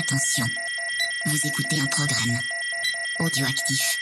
Attention, 0.00 0.46
vous 1.26 1.46
écoutez 1.46 1.78
un 1.78 1.86
programme 1.86 2.38
audioactif. 3.18 3.98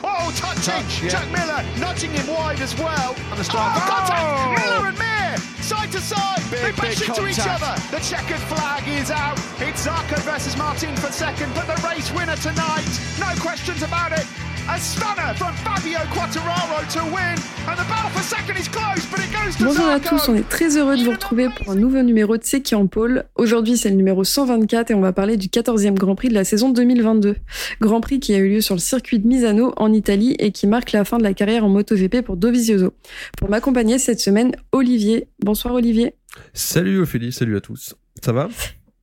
Oh, 0.00 0.30
touching! 0.36 0.62
Touch, 0.62 1.02
yeah. 1.02 1.08
Jack 1.08 1.26
Miller 1.32 1.64
nudging 1.80 2.12
him 2.12 2.28
wide 2.28 2.60
as 2.60 2.72
well. 2.78 3.16
And 3.32 3.38
the 3.40 3.42
strike. 3.42 3.74
Oh, 3.74 3.80
contact! 3.80 4.22
Oh! 4.22 4.54
Miller 4.54 4.88
and 4.90 4.98
Mir, 4.98 5.38
side 5.60 5.90
to 5.90 5.98
side. 5.98 6.40
Big, 6.52 6.62
they 6.62 6.70
bash 6.70 7.00
big 7.00 7.08
into 7.08 7.26
each 7.26 7.40
other. 7.40 7.74
The 7.90 7.98
checkered 7.98 8.38
flag 8.46 8.86
is 8.86 9.10
out. 9.10 9.36
It's 9.58 9.84
Zarco 9.84 10.22
versus 10.22 10.56
Martin 10.56 10.94
for 10.96 11.10
second, 11.10 11.52
but 11.52 11.66
the 11.66 11.74
race 11.82 12.12
winner 12.12 12.36
tonight, 12.36 12.86
no 13.18 13.34
questions 13.42 13.82
about 13.82 14.12
it. 14.12 14.24
A 14.66 14.78
stunner 14.78 15.34
from 15.36 15.52
Fabio 15.56 15.98
Quattararo 16.10 16.80
to 16.88 17.04
win, 17.14 17.36
and 17.68 17.76
the 17.76 17.84
battle 17.86 18.10
for 18.10 18.22
second 18.22 18.56
is 18.56 18.66
close, 18.66 19.04
but 19.10 19.20
it 19.20 19.30
goes 19.30 19.56
to 19.58 19.64
Bonjour 19.64 19.86
à 19.88 20.00
tous, 20.00 20.28
on 20.30 20.34
est 20.34 20.48
très 20.48 20.78
heureux 20.78 20.96
de 20.96 21.04
vous 21.04 21.10
retrouver 21.10 21.48
pour 21.50 21.72
un 21.72 21.74
nouveau 21.74 22.00
numéro 22.00 22.38
de 22.38 22.42
C'est 22.44 22.62
qui 22.62 22.74
en 22.74 22.86
pôle. 22.86 23.24
Aujourd'hui, 23.34 23.76
c'est 23.76 23.90
le 23.90 23.96
numéro 23.96 24.24
124 24.24 24.90
et 24.90 24.94
on 24.94 25.02
va 25.02 25.12
parler 25.12 25.36
du 25.36 25.48
14e 25.48 25.94
Grand 25.94 26.14
Prix 26.14 26.30
de 26.30 26.34
la 26.34 26.44
saison 26.44 26.70
2022. 26.70 27.36
Grand 27.82 28.00
Prix 28.00 28.20
qui 28.20 28.34
a 28.34 28.38
eu 28.38 28.48
lieu 28.48 28.60
sur 28.62 28.74
le 28.74 28.80
circuit 28.80 29.18
de 29.18 29.26
Misano 29.26 29.74
en 29.76 29.92
Italie 29.92 30.34
et 30.38 30.50
qui 30.50 30.66
marque 30.66 30.92
la 30.92 31.04
fin 31.04 31.18
de 31.18 31.24
la 31.24 31.34
carrière 31.34 31.66
en 31.66 31.68
MotoGP 31.68 32.22
pour 32.22 32.38
Dovizioso. 32.38 32.94
Pour 33.36 33.50
m'accompagner 33.50 33.98
cette 33.98 34.20
semaine, 34.20 34.56
Olivier. 34.72 35.28
Bonsoir 35.44 35.74
Olivier. 35.74 36.14
Salut 36.54 37.00
Ophélie, 37.00 37.32
salut 37.32 37.58
à 37.58 37.60
tous. 37.60 37.94
Ça 38.24 38.32
va? 38.32 38.48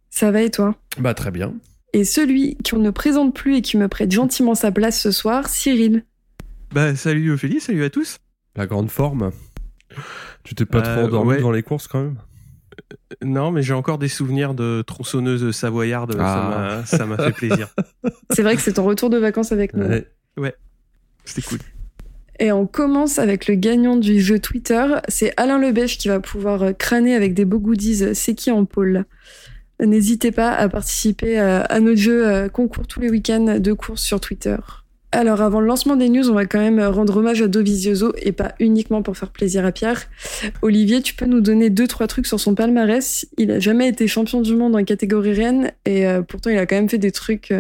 Ça 0.10 0.32
va 0.32 0.42
et 0.42 0.50
toi? 0.50 0.76
Bah 0.98 1.14
très 1.14 1.30
bien. 1.30 1.54
Et 1.94 2.04
celui 2.06 2.58
qu'on 2.58 2.78
ne 2.80 2.90
présente 2.90 3.36
plus 3.36 3.58
et 3.58 3.62
qui 3.62 3.78
me 3.78 3.88
prête 3.88 4.12
gentiment 4.12 4.56
sa 4.56 4.72
place 4.72 5.00
ce 5.02 5.12
soir, 5.12 5.48
Cyril. 5.50 6.06
Bah 6.74 6.96
salut 6.96 7.32
Ophélie, 7.34 7.60
salut 7.60 7.84
à 7.84 7.90
tous. 7.90 8.18
La 8.56 8.66
grande 8.66 8.90
forme. 8.90 9.32
Tu 10.44 10.56
t'es 10.56 10.66
pas 10.66 10.80
Euh, 10.80 10.96
trop 10.96 11.06
endormi 11.08 11.30
ouais. 11.32 11.38
devant 11.38 11.52
les 11.52 11.64
courses 11.64 11.88
quand 11.88 12.02
même? 12.02 12.16
Non 13.22 13.52
mais 13.52 13.62
j'ai 13.62 13.74
encore 13.74 13.98
des 13.98 14.08
souvenirs 14.08 14.54
de 14.54 14.82
tronçonneuse 14.88 15.52
savoyarde, 15.52 16.16
Ah. 16.18 16.82
ça 16.86 17.06
m'a- 17.06 17.18
fait 17.18 17.34
plaisir. 17.34 17.68
C'est 18.32 18.42
vrai 18.42 18.56
que 18.56 18.62
c'est 18.62 18.74
ton 18.74 18.86
retour 18.86 19.10
de 19.10 19.18
vacances 19.18 19.52
avec 19.52 19.74
nous. 19.74 19.86
Ouais. 20.38 20.56
C'était 21.26 21.42
cool. 21.42 21.60
Et 22.40 22.52
on 22.54 22.66
commence 22.66 23.20
avec 23.20 23.48
le 23.48 23.56
gagnant 23.56 23.98
du 23.98 24.20
jeu 24.22 24.40
Twitter. 24.40 24.86
C'est 25.10 25.34
Alain 25.38 25.60
Lebèche 25.60 25.98
qui 25.98 26.08
va 26.08 26.20
pouvoir 26.22 26.64
euh, 26.64 26.72
crâner 26.74 27.14
avec 27.16 27.34
des 27.34 27.46
beaux 27.46 27.60
goodies 27.60 28.04
euh, 28.04 28.14
C'est 28.14 28.34
qui 28.34 28.50
en 28.50 28.66
pôle? 28.66 29.06
N'hésitez 29.82 30.32
pas 30.32 30.52
à 30.52 30.70
participer 30.70 31.40
euh, 31.40 31.64
à 31.68 31.80
notre 31.80 31.98
jeu 31.98 32.28
euh, 32.28 32.50
concours 32.50 32.86
tous 32.86 33.00
les 33.00 33.10
week-ends 33.10 33.58
de 33.60 33.74
courses 33.74 34.04
sur 34.04 34.20
Twitter. 34.20 34.58
Alors 35.12 35.42
avant 35.42 35.60
le 35.60 35.66
lancement 35.66 35.96
des 35.96 36.08
news, 36.08 36.30
on 36.30 36.34
va 36.34 36.46
quand 36.46 36.60
même 36.60 36.78
euh, 36.80 36.92
rendre 36.92 37.18
hommage 37.18 37.42
à 37.42 37.48
Dovizioso 37.48 38.14
et 38.22 38.32
pas 38.32 38.54
uniquement 38.60 39.02
pour 39.02 39.18
faire 39.18 39.32
plaisir 39.32 39.66
à 39.66 39.72
Pierre. 39.72 40.04
Olivier, 40.62 41.02
tu 41.02 41.16
peux 41.16 41.26
nous 41.26 41.42
donner 41.42 41.72
deux 41.72 41.88
trois 41.88 42.06
trucs 42.06 42.28
sur 42.28 42.40
son 42.40 42.54
palmarès. 42.54 43.26
Il 43.38 43.50
a 43.52 43.60
jamais 43.60 43.88
été 43.88 44.08
champion 44.08 44.42
du 44.42 44.56
monde 44.56 44.76
en 44.76 44.84
catégorie 44.84 45.34
reine 45.34 45.72
et 45.86 46.06
pourtant 46.28 46.52
il 46.52 46.58
a 46.60 46.66
quand 46.68 46.76
même 46.76 46.90
fait 46.90 46.98
des 47.00 47.12
trucs. 47.12 47.52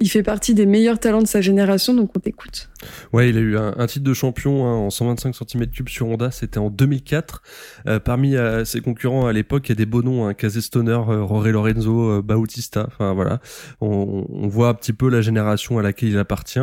Il 0.00 0.08
fait 0.08 0.22
partie 0.22 0.54
des 0.54 0.66
meilleurs 0.66 1.00
talents 1.00 1.22
de 1.22 1.26
sa 1.26 1.40
génération, 1.40 1.94
donc 1.94 2.10
on 2.16 2.20
t'écoute. 2.20 2.68
Ouais, 3.12 3.30
il 3.30 3.36
a 3.36 3.40
eu 3.40 3.56
un, 3.58 3.86
titre 3.86 4.04
de 4.04 4.14
champion 4.14 4.66
hein, 4.66 4.74
en 4.74 4.90
125 4.90 5.34
cm3 5.34 5.88
sur 5.88 6.06
Honda, 6.06 6.30
c'était 6.30 6.58
en 6.58 6.70
2004. 6.70 7.42
Euh, 7.88 7.98
parmi 7.98 8.36
euh, 8.36 8.64
ses 8.64 8.80
concurrents 8.80 9.26
à 9.26 9.32
l'époque, 9.32 9.68
il 9.68 9.70
y 9.70 9.72
a 9.72 9.76
des 9.76 9.86
beaux 9.86 10.02
noms, 10.02 10.28
hein, 10.28 10.34
Stoner, 10.48 11.00
euh, 11.08 11.50
Lorenzo, 11.50 12.10
euh, 12.10 12.22
Bautista. 12.22 12.84
Enfin 12.86 13.12
voilà, 13.12 13.40
on, 13.80 14.26
voit 14.48 14.68
un 14.68 14.74
petit 14.74 14.92
peu 14.92 15.10
la 15.10 15.20
génération 15.20 15.78
à 15.78 15.82
laquelle 15.82 16.10
il 16.10 16.18
appartient. 16.18 16.60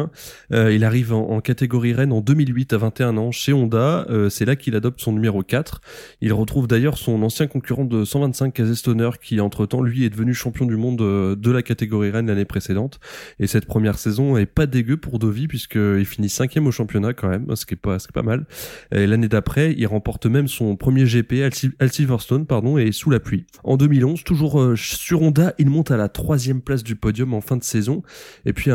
Il 0.52 0.84
arrive 0.84 1.14
en, 1.14 1.40
catégorie 1.42 1.94
reine 1.94 2.12
en 2.12 2.22
2008 2.22 2.74
à 2.74 2.78
21 2.78 3.18
ans 3.18 3.32
chez 3.32 3.54
Honda. 3.54 4.08
C'est 4.30 4.46
là 4.46 4.56
qu'il 4.56 4.76
adopte 4.76 5.00
son 5.02 5.12
numéro 5.12 5.44
4. 5.44 5.82
Il 6.22 6.34
retrouve 6.34 6.68
d'ailleurs 6.68 6.98
son 6.98 7.22
ancien 7.22 7.48
concurrent 7.48 7.86
de 7.86 8.04
125 8.04 8.62
Stoner 8.74 9.10
qui 9.22 9.40
entre-temps 9.40 9.82
lui 9.82 10.06
est 10.06 10.10
devenu 10.10 10.34
champion 10.34 10.66
du 10.66 10.78
monde 10.78 10.98
de 10.98 11.52
la 11.52 11.62
catégorie 11.62 12.10
reine 12.10 12.28
l'année 12.28 12.46
précédente. 12.46 13.00
Et 13.40 13.48
cette 13.48 13.66
première 13.66 13.98
saison 13.98 14.38
est 14.38 14.46
pas 14.46 14.66
dégueu 14.66 14.98
pour 14.98 15.20
Dovi 15.20 15.48
puisqu'il 15.48 16.06
finit 16.06 16.30
cinquième 16.30 16.68
au 16.68 16.72
championnat 16.72 17.14
quand 17.14 17.30
même, 17.30 17.56
ce 17.56 17.66
qui 17.66 17.74
est 17.74 17.78
pas, 17.78 18.00
ce 18.00 18.08
qui 18.08 18.12
est 18.12 18.20
pas 18.22 18.24
mal. 18.24 18.46
Et 18.92 19.08
l'année 19.08 19.28
d'après, 19.28 19.74
il 19.78 19.86
remporte 19.88 20.26
même 20.26 20.48
son 20.48 20.76
premier 20.76 21.06
GP 21.06 21.44
à 21.44 21.50
Sil- 21.54 21.76
à 21.80 21.88
Silverstone, 21.88 22.46
pardon, 22.46 22.78
et 22.78 22.92
sous 22.92 23.10
la 23.10 23.20
pluie. 23.20 23.46
En 23.64 23.78
2011, 23.78 24.24
toujours 24.24 24.62
euh, 24.62 24.76
sur 24.76 25.22
Honda, 25.22 25.54
il 25.58 25.70
monte 25.70 25.92
à 25.92 25.98
la 25.98 26.10
troisième 26.10 26.62
place 26.62 26.84
du 26.84 26.96
podium 26.96 27.34
en 27.34 27.42
fin 27.42 27.58
de 27.58 27.64
saison. 27.64 28.04
Et 28.46 28.54
puis 28.54 28.72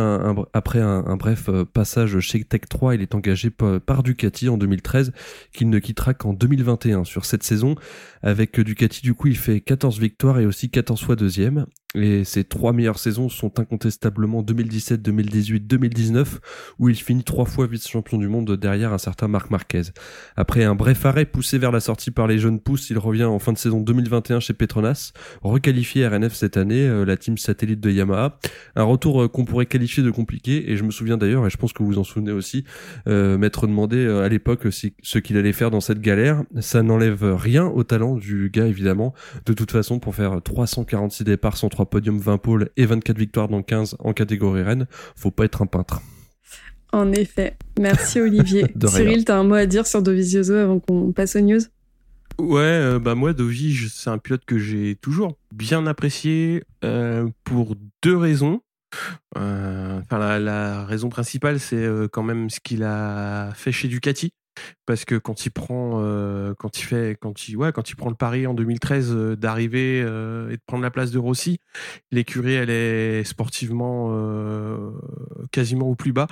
après 0.52 0.80
un, 0.80 1.16
bref 1.16 1.48
euh, 1.48 1.64
passage 1.64 2.18
chez 2.20 2.42
Tech 2.44 2.62
3, 2.68 2.94
il 2.94 3.02
est 3.02 3.14
engagé 3.14 3.50
pa- 3.50 3.80
par 3.80 4.02
Ducati 4.02 4.48
en 4.48 4.56
2013, 4.56 5.12
qu'il 5.52 5.68
ne 5.70 5.78
quittera 5.78 6.14
qu'en 6.14 6.32
2021. 6.32 7.04
Sur 7.04 7.24
cette 7.24 7.42
saison, 7.42 7.74
avec 8.22 8.60
Ducati, 8.60 9.02
du 9.02 9.14
coup, 9.14 9.28
il 9.28 9.36
fait 9.36 9.60
14 9.60 9.98
victoires 9.98 10.38
et 10.38 10.46
aussi 10.46 10.70
14 10.70 11.02
fois 11.02 11.16
deuxième. 11.16 11.66
Et 11.96 12.22
ses 12.22 12.44
trois 12.44 12.72
meilleures 12.72 13.00
saisons 13.00 13.28
sont 13.28 13.58
incontestablement 13.58 14.42
2017, 14.42 15.02
2018, 15.02 15.66
2019, 15.66 16.40
où 16.78 16.88
il 16.88 16.94
finit 16.94 17.24
trois 17.24 17.46
fois 17.46 17.66
vice-champion 17.66 18.16
du 18.18 18.28
monde 18.28 18.56
derrière 18.56 18.92
un 18.92 18.98
certain 18.98 19.26
Marc 19.26 19.50
Marquez. 19.50 19.82
Après 20.36 20.62
un 20.62 20.76
bref 20.76 21.04
arrêt 21.04 21.24
poussé 21.24 21.58
vers 21.58 21.72
la 21.72 21.80
sortie 21.80 22.12
par 22.12 22.28
les 22.28 22.38
jeunes 22.38 22.60
pousses, 22.60 22.90
il 22.90 22.98
revient 22.98 23.24
en 23.24 23.40
fin 23.40 23.52
de 23.52 23.58
saison 23.58 23.80
2021 23.80 24.38
chez 24.38 24.52
Petronas, 24.52 25.12
requalifié 25.42 26.06
RNF 26.06 26.32
cette 26.34 26.56
année, 26.56 26.86
euh, 26.86 27.04
la 27.04 27.16
team 27.16 27.36
satellite 27.36 27.80
de 27.80 27.90
Yamaha. 27.90 28.38
Un 28.76 28.84
retour 28.84 29.22
euh, 29.22 29.28
qu'on 29.28 29.44
pourrait 29.44 29.66
qualifier 29.66 30.04
de 30.04 30.12
compliqué, 30.12 30.70
et 30.70 30.76
je 30.76 30.84
me 30.84 30.92
souviens 30.92 31.16
d'ailleurs, 31.16 31.44
et 31.44 31.50
je 31.50 31.56
pense 31.56 31.72
que 31.72 31.82
vous 31.82 31.98
en 31.98 32.04
souvenez 32.04 32.30
aussi, 32.30 32.64
euh, 33.08 33.36
m'être 33.36 33.66
demandé 33.66 34.06
à 34.06 34.28
l'époque 34.28 34.68
ce 34.70 35.18
qu'il 35.18 35.36
allait 35.36 35.52
faire 35.52 35.72
dans 35.72 35.80
cette 35.80 36.00
galère. 36.00 36.44
Ça 36.60 36.84
n'enlève 36.84 37.34
rien 37.34 37.66
au 37.66 37.82
talent 37.82 38.09
du 38.16 38.50
gars, 38.50 38.66
évidemment. 38.66 39.14
De 39.46 39.52
toute 39.52 39.70
façon, 39.70 39.98
pour 39.98 40.14
faire 40.14 40.40
346 40.42 41.24
départs, 41.24 41.56
103 41.56 41.86
podiums, 41.86 42.18
20 42.18 42.38
pôles 42.38 42.70
et 42.76 42.86
24 42.86 43.18
victoires 43.18 43.48
dans 43.48 43.62
15 43.62 43.96
en 43.98 44.12
catégorie 44.12 44.62
reine, 44.62 44.86
faut 45.16 45.30
pas 45.30 45.44
être 45.44 45.62
un 45.62 45.66
peintre. 45.66 46.00
En 46.92 47.12
effet. 47.12 47.56
Merci 47.78 48.20
Olivier. 48.20 48.66
Cyril, 48.86 49.24
t'as 49.24 49.36
un 49.36 49.44
mot 49.44 49.54
à 49.54 49.66
dire 49.66 49.86
sur 49.86 50.02
Dovizioso 50.02 50.54
avant 50.54 50.80
qu'on 50.80 51.12
passe 51.12 51.36
aux 51.36 51.40
news? 51.40 51.60
Ouais, 52.38 52.60
euh, 52.60 52.98
bah 52.98 53.14
moi 53.14 53.32
Dovi, 53.32 53.76
c'est 53.92 54.08
un 54.08 54.18
pilote 54.18 54.44
que 54.46 54.58
j'ai 54.58 54.96
toujours 54.96 55.36
bien 55.54 55.86
apprécié 55.86 56.64
euh, 56.84 57.28
pour 57.44 57.76
deux 58.02 58.16
raisons. 58.16 58.62
Euh, 59.36 60.00
Enfin, 60.02 60.18
la, 60.18 60.40
la 60.40 60.84
raison 60.86 61.08
principale, 61.08 61.60
c'est 61.60 61.86
quand 62.10 62.22
même 62.22 62.50
ce 62.50 62.58
qu'il 62.58 62.82
a 62.82 63.52
fait 63.54 63.70
chez 63.70 63.86
Ducati, 63.86 64.32
parce 64.86 65.04
que 65.04 65.14
quand 65.14 65.46
il 65.46 65.50
prend, 65.50 66.00
euh, 66.02 66.54
quand 66.58 66.78
il 66.78 66.82
fait, 66.82 67.16
quand 67.20 67.48
il, 67.48 67.56
ouais, 67.56 67.72
quand 67.72 67.90
il 67.90 67.96
prend 67.96 68.10
le 68.10 68.16
pari 68.16 68.46
en 68.46 68.54
2013 68.54 69.12
euh, 69.12 69.36
d'arriver 69.36 70.02
euh, 70.04 70.50
et 70.50 70.56
de 70.56 70.62
prendre 70.66 70.82
la 70.82 70.90
place 70.90 71.10
de 71.10 71.18
Rossi, 71.18 71.60
l'écurie 72.10 72.54
elle 72.54 72.70
est 72.70 73.24
sportivement 73.24 73.70
quasiment 75.52 75.86
au 75.88 75.94
plus 75.94 76.12
bas, 76.12 76.26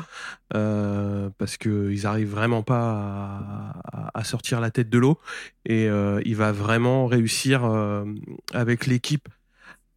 parce 0.50 1.56
que 1.56 1.90
ils 1.90 2.06
arrivent 2.06 2.30
vraiment 2.30 2.62
pas 2.62 3.74
à, 4.14 4.24
sortir 4.24 4.60
la 4.60 4.70
tête 4.70 4.90
de 4.90 4.98
l'eau 4.98 5.18
et 5.64 5.86
il 5.86 6.36
va 6.36 6.52
vraiment 6.52 7.06
réussir 7.06 7.64
avec 8.52 8.86
l'équipe 8.86 9.28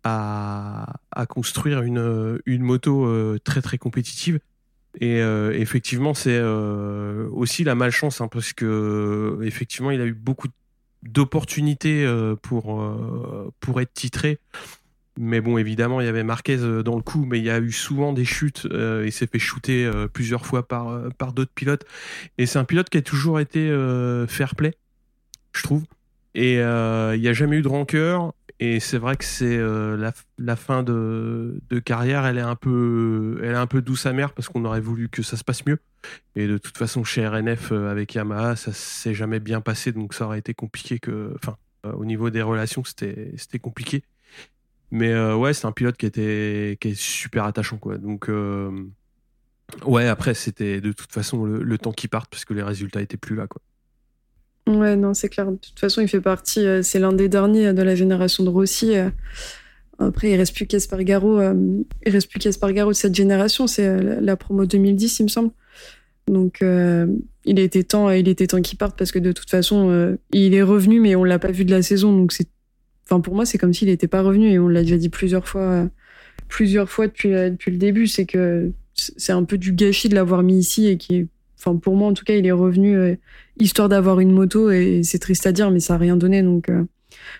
à, 0.04 0.94
construire 1.30 1.82
une, 1.82 2.40
une 2.46 2.62
moto 2.62 3.38
très 3.40 3.62
très 3.62 3.78
compétitive. 3.78 4.40
Et 5.00 5.22
euh, 5.22 5.54
effectivement, 5.54 6.14
c'est 6.14 6.38
euh, 6.38 7.28
aussi 7.32 7.64
la 7.64 7.76
malchance, 7.76 8.20
hein, 8.22 8.28
parce 8.28 8.54
que 8.54 9.40
effectivement, 9.44 9.92
il 9.92 10.02
a 10.02 10.06
eu 10.06 10.14
beaucoup 10.14 10.48
d'opportunités 11.04 12.06
euh, 12.06 12.36
pour, 12.36 12.84
pour 13.60 13.82
être 13.82 13.94
titré. 13.94 14.40
Mais 15.18 15.42
bon, 15.42 15.58
évidemment, 15.58 16.02
il 16.02 16.06
y 16.06 16.10
avait 16.10 16.24
Marquez 16.24 16.58
dans 16.58 16.96
le 16.96 17.02
coup, 17.02 17.26
mais 17.26 17.38
il 17.40 17.46
y 17.46 17.50
a 17.50 17.60
eu 17.60 17.72
souvent 17.72 18.14
des 18.14 18.26
chutes. 18.26 18.68
il 18.72 19.12
s'est 19.12 19.28
fait 19.28 19.40
shooter 19.40 19.90
plusieurs 20.14 20.46
fois 20.46 20.68
par, 20.68 21.10
par 21.18 21.34
d'autres 21.34 21.52
pilotes. 21.54 21.86
Et 22.38 22.46
c'est 22.46 22.60
un 22.60 22.64
pilote 22.64 22.90
qui 22.90 22.98
a 22.98 23.02
toujours 23.02 23.40
été 23.40 23.68
fair 24.28 24.56
play, 24.56 24.74
je 25.52 25.64
trouve. 25.64 25.84
Et 26.34 26.54
il 26.56 27.20
n'y 27.20 27.28
a 27.28 27.34
jamais 27.34 27.58
eu 27.58 27.62
de 27.62 27.68
rancœur. 27.68 28.34
Et 28.64 28.80
c'est 28.80 29.00
vrai 29.00 29.18
que 29.18 29.26
c'est 29.26 29.58
euh, 29.58 30.12
la, 30.38 30.56
fin 30.56 30.84
de, 30.84 31.60
carrière, 31.84 32.28
elle 32.28 32.38
est 32.38 32.42
un 32.42 32.56
peu, 32.56 33.40
elle 33.42 33.54
est 33.54 33.56
un 33.56 33.66
peu 33.66 33.82
douce 33.82 34.06
amère 34.06 34.34
parce 34.34 34.50
qu'on 34.50 34.64
aurait 34.66 34.80
voulu 34.80 35.10
que 35.10 35.24
ça 35.24 35.36
se 35.36 35.44
passe 35.44 35.66
mieux. 35.66 35.80
Et 36.36 36.46
de 36.46 36.60
toute 36.60 36.78
façon, 36.78 37.04
chez 37.04 37.28
RNF 37.28 37.72
euh, 37.72 37.90
avec 37.90 38.14
Yamaha, 38.14 38.56
ça 38.56 38.72
s'est 38.72 39.16
jamais 39.16 39.40
bien 39.40 39.62
passé, 39.62 39.92
donc 39.92 40.14
ça 40.14 40.26
aurait 40.26 40.38
été 40.38 40.54
compliqué 40.54 41.00
que, 41.00 41.34
enfin, 41.38 41.58
euh, 41.88 41.94
au 41.94 42.06
niveau 42.06 42.30
des 42.30 42.44
relations, 42.44 42.84
c'était, 42.84 43.32
c'était 43.36 43.58
compliqué. 43.58 44.04
Mais 44.92 45.12
ouais, 45.34 45.54
c'est 45.54 45.66
un 45.66 45.72
pilote 45.72 45.98
qui 45.98 46.06
était, 46.06 46.78
qui 46.80 46.90
est 46.90 47.00
super 47.00 47.46
attachant, 47.46 47.78
quoi. 47.78 47.98
Donc 47.98 48.30
ouais, 49.86 50.08
après 50.08 50.34
c'était 50.34 50.82
de 50.82 50.92
toute 50.92 51.14
façon 51.14 51.46
le, 51.46 51.64
le 51.64 51.78
temps 51.78 51.94
qui 51.94 52.10
parte 52.10 52.30
parce 52.30 52.44
que 52.44 52.54
les 52.54 52.62
résultats 52.62 53.02
étaient 53.02 53.18
plus 53.18 53.36
là, 53.36 53.48
quoi. 53.48 53.62
Ouais, 54.80 54.96
non, 54.96 55.14
c'est 55.14 55.30
clair. 55.30 55.52
De 55.52 55.58
toute 55.58 55.80
façon, 55.80 56.02
il 56.02 56.08
fait 56.08 56.22
partie, 56.22 56.66
euh, 56.66 56.82
c'est 56.82 57.00
l'un 57.00 57.14
des 57.14 57.30
derniers 57.30 57.74
de 57.74 57.82
la 57.82 57.96
génération 57.96 58.44
de 58.44 58.50
Rossi. 58.50 58.96
euh. 58.96 59.10
Après, 60.00 60.32
il 60.32 60.36
reste 60.36 60.56
plus 60.56 60.66
qu'Espargaro. 60.66 61.40
euh, 61.40 61.54
il 62.06 62.12
reste 62.12 62.30
plus 62.30 62.40
qu'Espargaro 62.40 62.90
de 62.92 62.96
cette 62.96 63.14
génération. 63.16 63.68
C'est 63.68 63.86
euh, 63.88 64.20
la- 64.20 64.36
promo 64.36 64.66
2010, 64.66 65.20
il 65.20 65.24
me 65.24 65.28
semble. 65.28 65.52
Donc, 66.28 66.62
euh, 66.62 67.08
il 67.46 67.60
était 67.60 67.84
temps, 67.84 68.10
il 68.10 68.28
était 68.28 68.48
temps 68.48 68.62
qu'il 68.62 68.78
parte 68.78 68.98
parce 68.98 69.12
que 69.12 69.20
de 69.20 69.32
toute 69.32 69.50
façon, 69.50 69.90
euh, 69.90 70.16
il 70.32 70.54
est 70.54 70.62
revenu, 70.64 71.00
mais 71.00 71.16
on 71.16 71.24
l'a 71.24 71.40
pas 71.40 71.52
vu 71.52 71.66
de 71.66 71.72
la 71.72 71.82
saison. 71.82 72.16
Donc, 72.16 72.32
c'est, 72.32 72.48
enfin 73.06 73.20
pour 73.20 73.36
moi 73.36 73.46
c'est 73.46 73.58
comme 73.58 73.74
s'il 73.74 73.90
n'était 73.90 74.08
pas 74.08 74.22
revenu 74.22 74.50
et 74.52 74.60
on 74.60 74.68
l'a 74.70 74.82
déjà 74.84 74.98
dit 74.98 75.10
plusieurs 75.10 75.48
fois, 75.48 75.90
plusieurs 76.48 76.90
fois 76.90 77.08
depuis, 77.08 77.30
depuis 77.30 77.72
le 77.72 77.78
début, 77.78 78.08
c'est 78.08 78.26
que 78.26 78.72
c'est 78.94 79.34
un 79.34 79.44
peu 79.44 79.58
du 79.58 79.74
gâchis 79.74 80.08
de 80.10 80.16
l'avoir 80.16 80.44
mis 80.44 80.58
ici 80.60 80.88
et 80.88 80.98
qui, 80.98 81.28
enfin 81.60 81.76
pour 81.76 81.96
moi 81.96 82.08
en 82.08 82.14
tout 82.14 82.24
cas, 82.24 82.36
il 82.36 82.46
est 82.46 82.52
revenu 82.52 83.18
histoire 83.62 83.90
d'avoir 83.90 84.20
une 84.20 84.32
moto 84.32 84.72
et 84.72 85.02
c'est 85.04 85.20
triste 85.20 85.46
à 85.48 85.52
dire 85.52 85.72
mais 85.72 85.80
ça 85.80 85.96
a 85.96 85.98
rien 85.98 86.18
donné 86.18 86.42
donc 86.44 86.70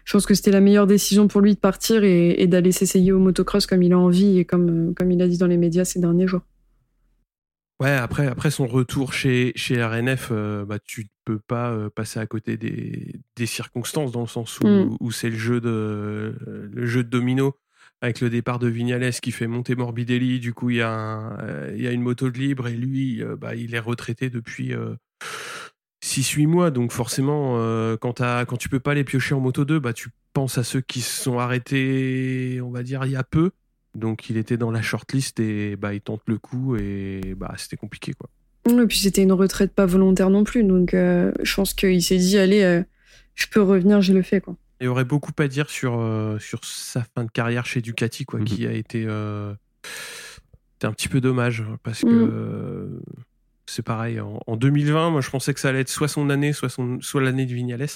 je 0.06 0.14
pense 0.14 0.26
que 0.26 0.34
c'était 0.34 0.52
la 0.52 0.62
meilleure 0.62 0.88
décision 0.88 1.28
pour 1.28 1.42
lui 1.42 1.54
de 1.54 1.60
partir 1.60 2.04
et, 2.04 2.48
d'aller 2.48 2.72
s'essayer 2.72 3.12
au 3.12 3.20
motocross 3.20 3.66
comme 3.66 3.84
il 3.84 3.94
a 3.94 4.00
envie 4.00 4.40
et 4.40 4.46
comme, 4.46 4.94
comme 4.96 5.12
il 5.12 5.22
a 5.22 5.28
dit 5.28 5.38
dans 5.38 5.48
les 5.48 5.58
médias 5.58 5.86
ces 5.86 6.00
derniers 6.00 6.28
jours. 6.28 6.42
Ouais, 7.80 7.92
après, 7.92 8.28
après 8.28 8.52
son 8.52 8.68
retour 8.68 9.12
chez, 9.12 9.54
chez 9.56 9.84
RNF, 9.84 10.30
euh, 10.32 10.66
bah, 10.66 10.78
tu 10.84 11.08
peux 11.26 11.40
pas 11.40 11.72
euh, 11.72 11.90
passer 11.90 12.20
à 12.20 12.28
côté 12.28 12.56
des, 12.56 13.16
des, 13.36 13.46
circonstances 13.48 14.12
dans 14.12 14.22
le 14.22 14.28
sens 14.28 14.60
où, 14.60 14.68
mm. 14.68 14.98
où 15.00 15.12
c'est 15.12 15.32
le 15.32 15.38
jeu 15.38 15.60
de 15.60 16.36
le 16.72 16.86
jeu 16.86 17.04
de 17.04 17.10
domino 17.10 17.56
avec 18.02 18.22
le 18.22 18.30
départ 18.30 18.60
de 18.60 18.68
Vignales 18.68 19.12
qui 19.14 19.32
fait 19.32 19.48
monter 19.48 19.74
Morbidelli. 19.74 20.40
Du 20.40 20.54
coup, 20.54 20.70
il 20.70 20.76
y, 20.76 20.82
a 20.82 21.38
euh, 21.42 21.74
il 21.76 21.82
y 21.82 21.88
a 21.88 21.92
une 21.92 22.04
moto 22.04 22.30
de 22.30 22.38
libre 22.38 22.68
et 22.68 22.76
lui, 22.76 23.24
bah, 23.40 23.56
il 23.56 23.74
est 23.74 23.80
retraité 23.80 24.30
depuis 24.30 24.76
6-8 26.12 26.48
mois. 26.48 26.72
Donc 26.72 26.92
forcément, 26.92 27.56
euh, 27.58 27.98
quand, 27.98 28.20
quand 28.20 28.58
tu 28.58 28.70
peux 28.70 28.80
pas 28.80 28.94
les 28.94 29.04
piocher 29.04 29.34
en 29.34 29.40
moto 29.40 29.66
2, 29.66 29.80
bah, 29.80 29.94
tu 29.94 30.10
penses 30.34 30.58
à 30.58 30.64
ceux 30.64 30.82
qui 30.82 31.02
se 31.02 31.24
sont 31.24 31.40
arrêtés, 31.40 32.60
on 32.64 32.72
va 32.72 32.84
dire, 32.84 33.06
il 33.06 33.12
y 33.12 33.16
a 33.16 33.24
peu. 33.24 33.52
Donc 33.96 34.30
il 34.30 34.38
était 34.38 34.58
dans 34.58 34.72
la 34.72 34.82
shortlist 34.82 35.40
et 35.40 35.76
bah, 35.76 35.94
il 35.94 36.02
tente 36.02 36.22
le 36.26 36.38
coup 36.38 36.76
et 36.76 37.36
bah, 37.38 37.54
c'était 37.58 37.78
compliqué. 37.78 38.14
quoi. 38.14 38.30
Et 38.66 38.88
puis 38.88 39.00
c'était 39.00 39.24
une 39.24 39.32
retraite 39.32 39.74
pas 39.74 39.86
volontaire 39.86 40.30
non 40.30 40.44
plus. 40.44 40.64
Donc 40.64 40.94
euh, 40.94 41.32
je 41.42 41.56
pense 41.56 41.74
qu'il 41.74 42.02
s'est 42.04 42.18
dit, 42.18 42.38
allez, 42.38 42.64
euh, 42.64 42.84
je 43.36 43.48
peux 43.48 43.62
revenir, 43.62 44.02
je 44.02 44.14
le 44.14 44.22
fais. 44.22 44.42
Quoi. 44.42 44.56
Il 44.80 44.86
y 44.86 44.88
aurait 44.88 45.06
beaucoup 45.06 45.32
à 45.40 45.48
dire 45.48 45.70
sur, 45.70 46.04
sur 46.40 46.66
sa 46.66 47.04
fin 47.16 47.24
de 47.24 47.30
carrière 47.30 47.66
chez 47.66 47.82
Ducati, 47.82 48.26
quoi, 48.26 48.40
mhm. 48.40 48.46
qui 48.46 48.68
a 48.68 48.74
été... 48.74 49.08
C'était 50.74 50.88
un 50.88 50.94
petit 50.94 51.10
peu 51.10 51.22
dommage 51.22 51.64
parce 51.84 52.02
que 52.02 52.08
mm 52.08 53.02
c'est 53.72 53.84
pareil. 53.84 54.20
En, 54.20 54.58
2020, 54.58 55.12
moi, 55.12 55.22
je 55.22 55.30
pensais 55.30 55.54
que 55.54 55.60
ça 55.60 55.70
allait 55.70 55.82
être 55.82 55.90
soit 55.90 56.10
son 56.10 56.30
année, 56.30 56.52
soit, 56.52 56.70
soit 57.00 57.22
l'année 57.22 57.46
de 57.46 57.54
Vignales. 57.54 57.88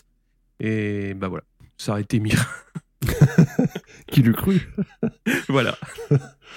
Et 0.62 1.14
bah 1.14 1.28
voilà, 1.28 1.44
ça 1.78 1.92
aurait 1.92 2.02
été 2.02 2.20
mieux. 2.20 2.38
Qui 4.08 4.22
l'eût 4.22 4.34
cru? 4.34 4.70
Voilà. 5.50 5.78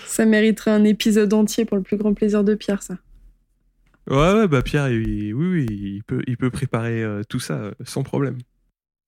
Ça 0.06 0.24
mériterait 0.24 0.70
un 0.70 0.84
épisode 0.84 1.32
entier 1.34 1.64
pour 1.64 1.76
le 1.76 1.82
plus 1.82 1.96
grand 1.96 2.14
plaisir 2.14 2.44
de 2.44 2.54
Pierre, 2.54 2.82
ça. 2.82 2.96
Ouais, 4.08 4.32
ouais, 4.32 4.48
bah 4.48 4.62
Pierre, 4.62 4.86
oui, 4.86 5.32
oui, 5.32 5.66
il 5.68 6.02
peut, 6.04 6.22
il 6.26 6.36
peut 6.36 6.50
préparer 6.50 7.02
euh, 7.02 7.22
tout 7.28 7.40
ça 7.40 7.54
euh, 7.54 7.72
sans 7.84 8.02
problème. 8.02 8.38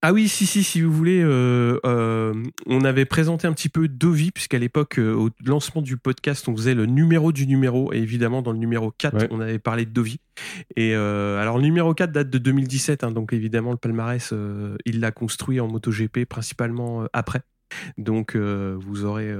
Ah 0.02 0.14
oui, 0.14 0.28
si, 0.28 0.46
si, 0.46 0.64
si 0.64 0.80
vous 0.80 0.90
voulez, 0.90 1.20
euh, 1.22 1.78
euh, 1.84 2.32
on 2.64 2.84
avait 2.84 3.04
présenté 3.04 3.46
un 3.46 3.52
petit 3.52 3.68
peu 3.68 3.86
Dovi, 3.86 4.30
puisqu'à 4.30 4.58
l'époque, 4.58 4.98
euh, 4.98 5.12
au 5.12 5.28
lancement 5.44 5.82
du 5.82 5.98
podcast, 5.98 6.48
on 6.48 6.56
faisait 6.56 6.74
le 6.74 6.86
numéro 6.86 7.32
du 7.32 7.46
numéro, 7.46 7.92
et 7.92 7.98
évidemment, 7.98 8.40
dans 8.40 8.52
le 8.52 8.58
numéro 8.58 8.92
4, 8.92 9.26
on 9.30 9.40
avait 9.40 9.58
parlé 9.58 9.84
de 9.84 9.90
Dovi. 9.90 10.18
Et 10.74 10.94
alors, 10.94 11.58
le 11.58 11.64
numéro 11.64 11.92
4 11.92 12.12
date 12.12 12.30
de 12.30 12.38
2017, 12.38 13.04
hein, 13.04 13.10
donc 13.10 13.34
évidemment, 13.34 13.72
le 13.72 13.76
palmarès, 13.76 14.32
il 14.86 15.00
l'a 15.00 15.10
construit 15.10 15.60
en 15.60 15.68
MotoGP, 15.68 16.24
principalement 16.24 17.06
après. 17.12 17.42
Donc, 17.98 18.36
vous 18.36 19.04
aurez 19.04 19.30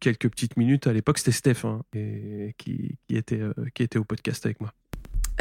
quelques 0.00 0.30
petites 0.30 0.56
minutes. 0.56 0.86
À 0.86 0.94
l'époque, 0.94 1.18
c'était 1.18 1.32
Steph 1.32 1.64
hein, 1.64 1.82
et, 1.94 2.54
qui, 2.56 2.98
était, 3.10 3.42
qui 3.74 3.82
était 3.82 3.98
au 3.98 4.04
podcast 4.04 4.46
avec 4.46 4.60
moi. 4.60 4.72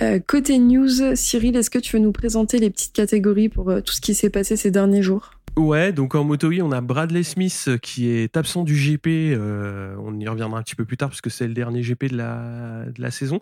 Euh, 0.02 0.20
côté 0.20 0.58
news, 0.60 1.16
Cyril, 1.16 1.56
est-ce 1.56 1.70
que 1.70 1.80
tu 1.80 1.96
veux 1.96 2.02
nous 2.02 2.12
présenter 2.12 2.58
les 2.58 2.70
petites 2.70 2.94
catégories 2.94 3.50
pour 3.50 3.70
euh, 3.70 3.82
tout 3.82 3.94
ce 3.94 4.02
qui 4.02 4.14
s'est 4.14 4.30
passé 4.30 4.58
ces 4.58 4.72
derniers 4.72 5.02
jours? 5.02 5.32
Ouais, 5.56 5.94
donc 5.94 6.16
en 6.16 6.26
moto, 6.26 6.52
on 6.62 6.72
a 6.74 6.82
Bradley 6.82 7.24
Smith 7.24 7.66
euh, 7.70 7.78
qui 7.78 8.10
est 8.10 8.36
absent 8.36 8.64
du 8.64 8.76
GP. 8.76 9.38
on 9.38 10.20
y 10.20 10.28
reviendra 10.28 10.60
un 10.60 10.64
petit 10.64 10.76
peu 10.76 10.84
plus 10.84 10.98
tard 10.98 11.10
parce 11.10 11.22
que 11.22 11.30
c'est 11.30 11.48
le 11.48 11.54
dernier 11.54 11.82
GP 11.82 12.12
de 12.12 12.18
la, 12.18 12.86
de 12.94 13.02
la 13.02 13.12
saison. 13.12 13.40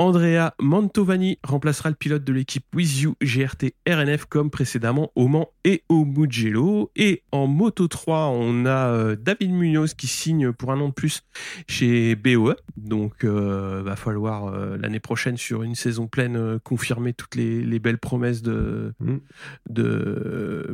Andrea 0.00 0.54
Mantovani 0.60 1.38
remplacera 1.42 1.88
le 1.88 1.96
pilote 1.96 2.22
de 2.22 2.32
l'équipe 2.32 2.64
With 2.72 3.00
You 3.00 3.16
GRT 3.20 3.74
RNF 3.88 4.26
comme 4.26 4.48
précédemment 4.48 5.10
au 5.16 5.26
Mans 5.26 5.50
et 5.64 5.82
au 5.88 6.04
Mugello. 6.04 6.92
Et 6.94 7.24
en 7.32 7.48
Moto 7.48 7.88
3, 7.88 8.28
on 8.28 8.64
a 8.64 8.90
euh, 8.90 9.16
David 9.16 9.50
Munoz 9.50 9.94
qui 9.94 10.06
signe 10.06 10.52
pour 10.52 10.70
un 10.70 10.80
an 10.80 10.88
de 10.88 10.94
plus 10.94 11.24
chez 11.66 12.14
BOE. 12.14 12.54
Donc, 12.76 13.24
euh, 13.24 13.82
va 13.84 13.96
falloir 13.96 14.46
euh, 14.46 14.76
l'année 14.76 15.00
prochaine 15.00 15.36
sur 15.36 15.64
une 15.64 15.74
saison 15.74 16.06
pleine 16.06 16.60
confirmer 16.60 17.12
toutes 17.12 17.34
les, 17.34 17.78
belles 17.80 17.98
promesses 17.98 18.42
de 18.42 18.94
mmh. 19.00 19.16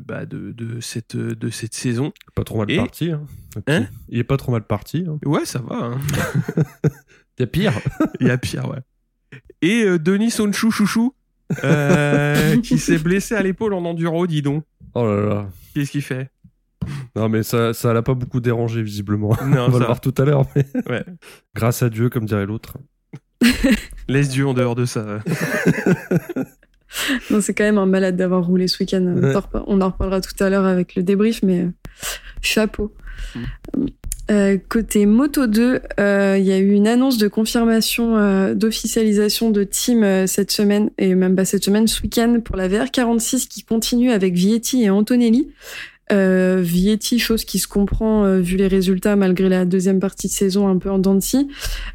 bah, 0.06 0.26
de, 0.26 0.52
de, 0.52 0.80
cette 0.80 1.16
de 1.16 1.48
cette 1.48 1.74
saison. 1.74 2.12
Pas 2.34 2.44
trop 2.44 2.58
mal 2.58 2.76
parti. 2.76 3.10
Hein, 3.10 3.22
hein 3.68 3.86
Il 4.10 4.18
est 4.18 4.24
pas 4.24 4.36
trop 4.36 4.52
mal 4.52 4.66
parti. 4.66 5.06
Hein. 5.08 5.18
Ouais, 5.24 5.46
ça 5.46 5.60
va. 5.60 5.92
Il 7.38 7.40
y 7.40 7.42
a 7.42 7.46
pire. 7.46 7.72
Il 8.20 8.26
y 8.26 8.30
a 8.30 8.38
pire, 8.38 8.68
ouais 8.68 8.80
et 9.62 9.84
euh, 9.84 9.98
Denis 9.98 10.30
Sonchou 10.30 10.70
Chouchou 10.70 11.14
euh, 11.62 12.56
qui 12.62 12.78
s'est 12.78 12.98
blessé 12.98 13.34
à 13.34 13.42
l'épaule 13.42 13.74
en 13.74 13.84
enduro, 13.84 14.26
dis 14.26 14.42
donc. 14.42 14.64
Oh 14.94 15.06
là 15.06 15.26
là. 15.26 15.48
Qu'est-ce 15.74 15.90
qu'il 15.90 16.02
fait? 16.02 16.30
Non 17.16 17.28
mais 17.28 17.42
ça 17.42 17.72
ça 17.72 17.94
l'a 17.94 18.02
pas 18.02 18.14
beaucoup 18.14 18.40
dérangé 18.40 18.82
visiblement. 18.82 19.30
On 19.40 19.68
va 19.68 19.78
le 19.78 19.86
voir 19.86 20.00
tout 20.00 20.14
à 20.18 20.24
l'heure. 20.24 20.46
Mais... 20.54 20.66
Ouais. 20.88 21.04
Grâce 21.54 21.82
à 21.82 21.88
Dieu, 21.88 22.10
comme 22.10 22.26
dirait 22.26 22.46
l'autre. 22.46 22.76
Laisse 24.08 24.28
Dieu 24.28 24.46
en 24.46 24.54
dehors 24.54 24.74
de 24.74 24.84
ça. 24.84 25.20
non, 27.30 27.40
c'est 27.40 27.54
quand 27.54 27.64
même 27.64 27.78
un 27.78 27.86
malade 27.86 28.16
d'avoir 28.16 28.44
roulé 28.44 28.68
ce 28.68 28.82
week-end. 28.82 29.14
On 29.66 29.80
en 29.80 29.90
reparlera 29.90 30.20
tout 30.20 30.42
à 30.42 30.48
l'heure 30.48 30.64
avec 30.64 30.94
le 30.94 31.02
débrief, 31.02 31.42
mais 31.42 31.62
euh, 31.62 31.70
chapeau. 32.40 32.94
Mm. 33.34 33.86
Euh, 34.30 34.56
côté 34.70 35.04
Moto 35.04 35.46
2, 35.46 35.80
euh, 36.00 36.36
il 36.38 36.46
y 36.46 36.52
a 36.52 36.58
eu 36.58 36.70
une 36.70 36.88
annonce 36.88 37.18
de 37.18 37.28
confirmation 37.28 38.16
euh, 38.16 38.54
d'officialisation 38.54 39.50
de 39.50 39.64
team 39.64 40.26
cette 40.26 40.50
semaine 40.50 40.90
et 40.96 41.14
même 41.14 41.36
pas 41.36 41.44
cette 41.44 41.64
semaine, 41.64 41.86
ce 41.86 42.02
week-end 42.02 42.40
pour 42.42 42.56
la 42.56 42.68
VR46 42.68 43.48
qui 43.48 43.64
continue 43.64 44.10
avec 44.10 44.34
Vietti 44.34 44.82
et 44.82 44.90
Antonelli. 44.90 45.50
Vietti, 46.10 47.18
chose 47.18 47.44
qui 47.44 47.58
se 47.58 47.66
comprend 47.66 48.38
vu 48.38 48.56
les 48.56 48.68
résultats 48.68 49.16
malgré 49.16 49.48
la 49.48 49.64
deuxième 49.64 49.98
partie 49.98 50.28
de 50.28 50.32
saison 50.32 50.68
un 50.68 50.78
peu 50.78 50.88
en 50.88 50.98
dents 51.00 51.18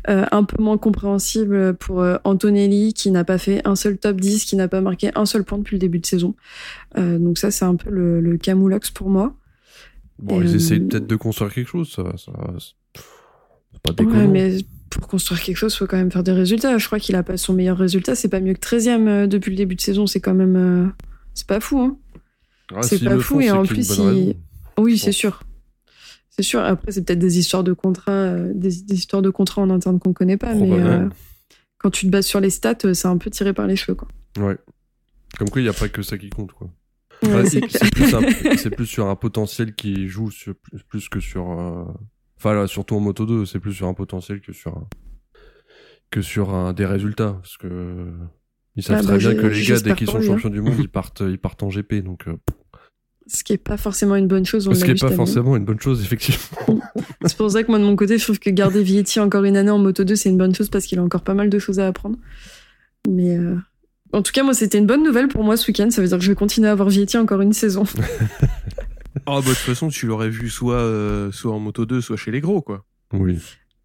un 0.07 0.43
peu 0.43 0.61
moins 0.61 0.77
compréhensible 0.77 1.73
pour 1.75 2.03
Antonelli 2.25 2.93
qui 2.93 3.11
n'a 3.11 3.23
pas 3.23 3.37
fait 3.37 3.61
un 3.65 3.77
seul 3.77 3.97
top 3.97 4.19
10, 4.19 4.43
qui 4.43 4.57
n'a 4.57 4.67
pas 4.67 4.81
marqué 4.81 5.11
un 5.15 5.25
seul 5.25 5.45
point 5.45 5.59
depuis 5.59 5.75
le 5.75 5.79
début 5.79 5.99
de 5.99 6.05
saison. 6.05 6.35
donc 6.97 7.37
ça 7.37 7.49
c'est 7.49 7.63
un 7.63 7.75
peu 7.75 7.89
le, 7.91 8.19
le 8.19 8.37
camoulox 8.37 8.91
pour 8.91 9.09
moi. 9.09 9.35
Bon, 10.21 10.41
ils 10.41 10.55
essayent 10.55 10.81
peut-être 10.81 11.07
de 11.07 11.15
construire 11.15 11.53
quelque 11.53 11.69
chose, 11.69 11.91
ça, 11.91 12.03
ça 12.17 12.31
pas 13.83 13.93
déconnant. 13.93 14.19
Ouais, 14.19 14.27
mais 14.27 14.57
pour 14.89 15.07
construire 15.07 15.41
quelque 15.41 15.57
chose, 15.57 15.73
il 15.73 15.77
faut 15.77 15.87
quand 15.87 15.97
même 15.97 16.11
faire 16.11 16.23
des 16.23 16.31
résultats. 16.31 16.77
Je 16.77 16.85
crois 16.85 16.99
qu'il 16.99 17.15
a 17.15 17.23
pas 17.23 17.37
son 17.37 17.53
meilleur 17.53 17.77
résultat. 17.77 18.15
C'est 18.15 18.29
pas 18.29 18.39
mieux 18.39 18.53
que 18.53 18.59
13e 18.59 19.07
euh, 19.07 19.27
depuis 19.27 19.51
le 19.51 19.57
début 19.57 19.75
de 19.75 19.81
saison. 19.81 20.07
C'est 20.07 20.19
quand 20.19 20.33
même. 20.33 20.55
Euh, 20.55 20.87
c'est 21.33 21.47
pas 21.47 21.59
fou, 21.59 21.79
hein. 21.79 21.97
Ah, 22.75 22.81
c'est 22.81 23.03
pas 23.03 23.17
fou. 23.19 23.39
et 23.41 23.51
en 23.51 23.63
plus, 23.63 23.97
il... 23.97 24.35
oui, 24.77 24.97
c'est 24.97 25.11
sûr. 25.11 25.43
C'est 26.29 26.43
sûr. 26.43 26.61
Après, 26.61 26.91
c'est 26.91 27.03
peut-être 27.03 27.19
des 27.19 27.39
histoires 27.39 27.63
de 27.63 27.73
contrats, 27.73 28.11
euh, 28.11 28.51
des, 28.53 28.93
histoires 28.93 29.21
de 29.21 29.29
contrats 29.29 29.61
en 29.61 29.69
interne 29.69 29.99
qu'on 29.99 30.13
connaît 30.13 30.37
pas. 30.37 30.53
Mais 30.53 31.07
quand 31.77 31.91
tu 31.91 32.07
te 32.07 32.11
bases 32.11 32.25
sur 32.25 32.41
les 32.41 32.49
stats, 32.49 32.93
c'est 32.93 33.07
un 33.07 33.17
peu 33.17 33.29
tiré 33.29 33.53
par 33.53 33.67
les 33.67 33.77
cheveux, 33.77 33.95
quoi. 33.95 34.07
Ouais. 34.37 34.57
Comme 35.37 35.49
quoi, 35.49 35.61
il 35.61 35.63
n'y 35.63 35.69
a 35.69 35.73
pas 35.73 35.87
que 35.87 36.01
ça 36.01 36.17
qui 36.17 36.29
compte, 36.29 36.51
quoi 36.51 36.69
c'est 38.57 38.69
plus, 38.69 38.85
sur 38.85 39.07
un 39.07 39.15
potentiel 39.15 39.75
qui 39.75 40.07
joue 40.07 40.29
plus, 40.87 41.09
que 41.09 41.19
sur. 41.19 41.51
Euh, 41.51 41.85
enfin, 42.37 42.67
surtout 42.67 42.95
en 42.95 42.99
Moto 42.99 43.25
2, 43.25 43.45
c'est 43.45 43.59
plus 43.59 43.73
sur 43.73 43.87
un 43.87 43.93
potentiel 43.93 44.41
que 44.41 44.53
sur, 44.53 44.87
que 46.11 46.21
sur 46.21 46.73
des 46.73 46.85
résultats. 46.85 47.33
Parce 47.33 47.57
que. 47.57 48.11
Ils 48.75 48.83
savent 48.83 48.99
ah, 48.99 49.03
très 49.03 49.11
bah, 49.11 49.17
bien 49.17 49.35
que 49.35 49.47
les 49.47 49.65
gars, 49.65 49.79
dès 49.79 49.93
qu'ils 49.93 50.09
sont 50.09 50.21
champions 50.21 50.49
du 50.49 50.61
monde, 50.61 50.75
ils 50.79 50.89
partent, 50.89 51.21
ils 51.27 51.37
partent 51.37 51.63
en 51.63 51.69
GP. 51.69 51.95
Donc, 51.95 52.27
euh, 52.27 52.37
Ce 53.27 53.43
qui 53.43 53.53
est 53.53 53.57
pas 53.57 53.75
forcément 53.75 54.15
une 54.15 54.27
bonne 54.27 54.45
chose. 54.45 54.71
Ce 54.71 54.85
qui 54.85 54.91
est 54.91 55.01
pas 55.01 55.11
forcément 55.11 55.57
une 55.57 55.65
bonne 55.65 55.81
chose, 55.81 56.01
effectivement. 56.01 56.79
c'est 57.25 57.35
pour 57.35 57.51
ça 57.51 57.63
que 57.63 57.69
moi, 57.69 57.79
de 57.79 57.83
mon 57.83 57.97
côté, 57.97 58.17
je 58.17 58.23
trouve 58.23 58.39
que 58.39 58.49
garder 58.49 58.81
Vietti 58.81 59.19
encore 59.19 59.43
une 59.43 59.57
année 59.57 59.71
en 59.71 59.79
Moto 59.79 60.03
2, 60.03 60.15
c'est 60.15 60.29
une 60.29 60.37
bonne 60.37 60.55
chose 60.55 60.69
parce 60.69 60.85
qu'il 60.85 60.99
a 60.99 61.03
encore 61.03 61.23
pas 61.23 61.33
mal 61.33 61.49
de 61.49 61.59
choses 61.59 61.79
à 61.79 61.87
apprendre. 61.87 62.17
Mais 63.09 63.37
euh, 63.37 63.57
en 64.11 64.21
tout 64.21 64.31
cas, 64.31 64.43
moi, 64.43 64.53
c'était 64.53 64.77
une 64.77 64.85
bonne 64.85 65.03
nouvelle 65.03 65.27
pour 65.27 65.43
moi 65.43 65.57
ce 65.57 65.67
week-end. 65.67 65.89
Ça 65.91 66.01
veut 66.01 66.07
dire 66.07 66.17
que 66.17 66.23
je 66.23 66.31
vais 66.31 66.35
continuer 66.35 66.67
à 66.67 66.71
avoir 66.71 66.89
Vietti 66.89 67.17
encore 67.17 67.41
une 67.41 67.53
saison. 67.53 67.83
Ah, 69.25 69.41
bah, 69.41 69.41
de 69.41 69.47
toute 69.47 69.57
façon, 69.57 69.89
tu 69.89 70.05
l'aurais 70.05 70.29
vu 70.29 70.49
soit, 70.49 70.75
euh, 70.75 71.31
soit 71.31 71.51
en 71.51 71.59
moto 71.59 71.85
2, 71.85 71.99
soit 71.99 72.15
chez 72.15 72.31
les 72.31 72.41
gros, 72.41 72.61
quoi. 72.61 72.85
Oui. 73.13 73.37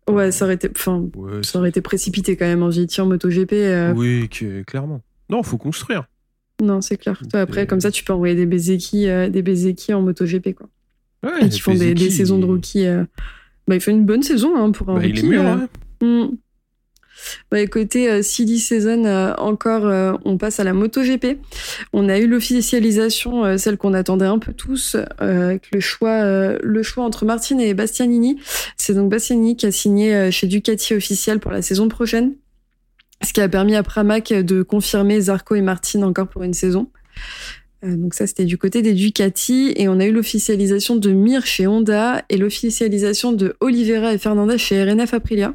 Ouais, 0.09 0.31
ça 0.31 0.45
aurait 0.45 0.55
été, 0.55 0.71
enfin, 0.75 1.07
ça 1.43 1.59
aurait 1.59 1.71
été 1.71 1.81
précipité 1.81 2.37
quand 2.37 2.45
même 2.45 2.63
en 2.63 2.69
Vietti 2.69 3.01
en 3.01 3.07
moto 3.07 3.29
GP. 3.29 3.53
Euh. 3.53 3.93
Oui, 3.95 4.29
clairement. 4.67 5.03
Non, 5.31 5.43
faut 5.43 5.57
construire. 5.57 6.05
Non, 6.63 6.81
c'est 6.81 6.99
clair. 6.99 7.21
après, 7.33 7.67
comme 7.67 7.81
ça, 7.81 7.91
tu 7.91 8.05
peux 8.05 8.13
envoyer 8.13 8.35
des 8.35 8.47
Bezeki, 8.47 9.09
euh, 9.09 9.29
des 9.29 9.43
en 9.93 10.03
moto 10.03 10.25
GP, 10.25 10.55
quoi. 10.55 10.69
Ouais, 11.23 11.47
Et 11.47 11.49
qui 11.49 11.61
font 11.61 11.75
des, 11.75 12.11
saisons 12.11 12.39
de 12.39 12.45
rookie. 12.45 12.87
Bah, 13.67 13.75
il 13.75 13.81
fait 13.81 13.93
une 13.93 14.05
bonne 14.05 14.23
saison 14.23 14.57
hein, 14.57 14.71
pour 14.71 14.91
un 14.91 14.95
bah, 14.95 15.01
rookie. 15.01 15.21
Il 15.21 15.25
est 15.25 15.29
mûr, 15.29 15.43
hein. 15.43 15.69
hmm. 16.03 16.27
Bah, 17.51 17.67
côté 17.67 18.11
euh, 18.11 18.23
Silly 18.23 18.59
Season, 18.59 19.05
euh, 19.05 19.35
encore, 19.39 19.87
euh, 19.87 20.15
on 20.25 20.39
passe 20.39 20.61
à 20.61 20.65
la 20.65 20.73
MotoGP. 20.73 21.39
On 21.93 22.09
a 22.09 22.19
eu 22.19 22.27
l'officialisation, 22.27 23.59
celle 23.59 23.77
qu'on 23.77 23.95
attendait 23.95 24.27
un 24.27 24.39
peu 24.39 24.53
tous, 24.53 24.97
avec 25.19 25.71
le 25.73 25.81
choix, 25.81 26.57
le 26.61 26.83
choix 26.83 27.05
entre 27.05 27.25
Martin 27.25 27.59
et 27.59 27.75
Bastianini. 27.75 28.41
C'est 28.77 28.95
donc 28.95 29.11
Bastianini 29.11 29.57
qui 29.57 29.67
a 29.67 29.73
signé 29.73 30.31
chez 30.31 30.47
Ducati 30.47 30.95
officiel 30.95 31.41
pour 31.41 31.51
la 31.51 31.63
saison 31.63 31.89
prochaine, 31.89 32.35
ce 33.23 33.33
qui 33.33 33.41
a 33.41 33.49
permis 33.49 33.77
à 33.77 33.83
Pramac 33.83 34.33
de 34.33 34.63
confirmer 34.63 35.21
Zarco 35.21 35.55
et 35.55 35.63
Martin 35.63 36.03
encore 36.03 36.29
pour 36.29 36.43
une 36.43 36.55
saison. 36.55 36.91
Euh, 37.85 37.97
donc 37.97 38.15
ça, 38.15 38.27
c'était 38.27 38.45
du 38.45 38.59
côté 38.59 38.83
des 38.83 38.93
Ducati. 38.93 39.73
Et 39.77 39.89
on 39.89 39.99
a 40.01 40.07
eu 40.07 40.13
l'officialisation 40.13 40.97
de 40.97 41.11
Mir 41.11 41.45
chez 41.47 41.67
Honda 41.67 42.25
et 42.29 42.37
l'officialisation 42.37 43.33
de 43.33 43.55
Oliveira 43.61 44.13
et 44.13 44.19
Fernandez 44.19 44.59
chez 44.59 44.83
RNF 44.83 45.15
Aprilia. 45.15 45.55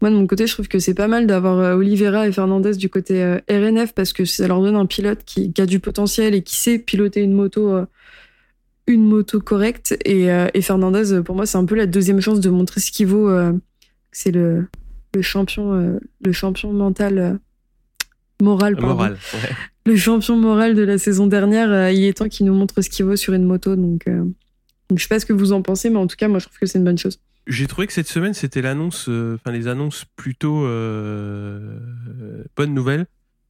Moi, 0.00 0.10
de 0.10 0.16
mon 0.16 0.26
côté, 0.26 0.46
je 0.46 0.52
trouve 0.52 0.68
que 0.68 0.78
c'est 0.78 0.94
pas 0.94 1.08
mal 1.08 1.26
d'avoir 1.26 1.58
euh, 1.58 1.74
Oliveira 1.74 2.28
et 2.28 2.32
Fernandez 2.32 2.72
du 2.72 2.88
côté 2.88 3.22
euh, 3.22 3.38
RNF 3.50 3.92
parce 3.94 4.12
que 4.12 4.24
ça 4.24 4.46
leur 4.46 4.60
donne 4.60 4.76
un 4.76 4.86
pilote 4.86 5.20
qui, 5.24 5.52
a 5.58 5.66
du 5.66 5.80
potentiel 5.80 6.34
et 6.34 6.42
qui 6.42 6.56
sait 6.56 6.78
piloter 6.78 7.22
une 7.22 7.32
moto, 7.32 7.78
une 8.86 9.04
moto 9.04 9.40
correcte. 9.40 9.96
Et, 10.04 10.28
Fernandez, 10.60 11.22
pour 11.24 11.34
moi, 11.34 11.46
c'est 11.46 11.58
un 11.58 11.64
peu 11.64 11.74
la 11.74 11.86
deuxième 11.86 12.20
chance 12.20 12.40
de 12.40 12.50
montrer 12.50 12.80
ce 12.80 12.90
qu'il 12.90 13.06
vaut. 13.06 13.30
c'est 14.12 14.32
le, 14.32 14.66
champion, 15.22 15.98
le 16.20 16.32
champion 16.32 16.72
mental, 16.72 17.38
moral, 18.42 18.74
pardon. 18.76 18.94
Moral. 18.94 19.12
ouais. 19.34 19.50
le 19.86 19.96
champion 19.96 20.36
moral 20.36 20.74
de 20.74 20.82
la 20.82 20.98
saison 20.98 21.26
dernière. 21.26 21.70
euh, 21.70 21.90
il 21.92 22.04
est 22.04 22.14
temps 22.18 22.28
qu'il 22.28 22.46
nous 22.46 22.54
montre 22.54 22.80
ce 22.82 22.90
qu'il 22.90 23.04
vaut 23.04 23.16
sur 23.16 23.32
une 23.34 23.44
moto. 23.44 23.76
Donc, 23.76 24.06
euh, 24.08 24.24
donc, 24.90 24.98
je 24.98 25.02
sais 25.02 25.08
pas 25.08 25.20
ce 25.20 25.26
que 25.26 25.32
vous 25.32 25.52
en 25.52 25.62
pensez, 25.62 25.88
mais 25.90 25.96
en 25.98 26.06
tout 26.06 26.16
cas, 26.16 26.28
moi, 26.28 26.38
je 26.38 26.46
trouve 26.46 26.58
que 26.58 26.66
c'est 26.66 26.78
une 26.78 26.84
bonne 26.84 26.98
chose. 26.98 27.20
J'ai 27.46 27.66
trouvé 27.66 27.86
que 27.86 27.92
cette 27.92 28.08
semaine, 28.08 28.32
c'était 28.34 28.62
l'annonce, 28.62 29.06
euh, 29.10 29.34
enfin 29.34 29.52
les 29.52 29.68
annonces 29.68 30.06
plutôt 30.16 30.64
euh, 30.64 31.78
bonnes 32.56 32.74
nouvelles. 32.74 33.06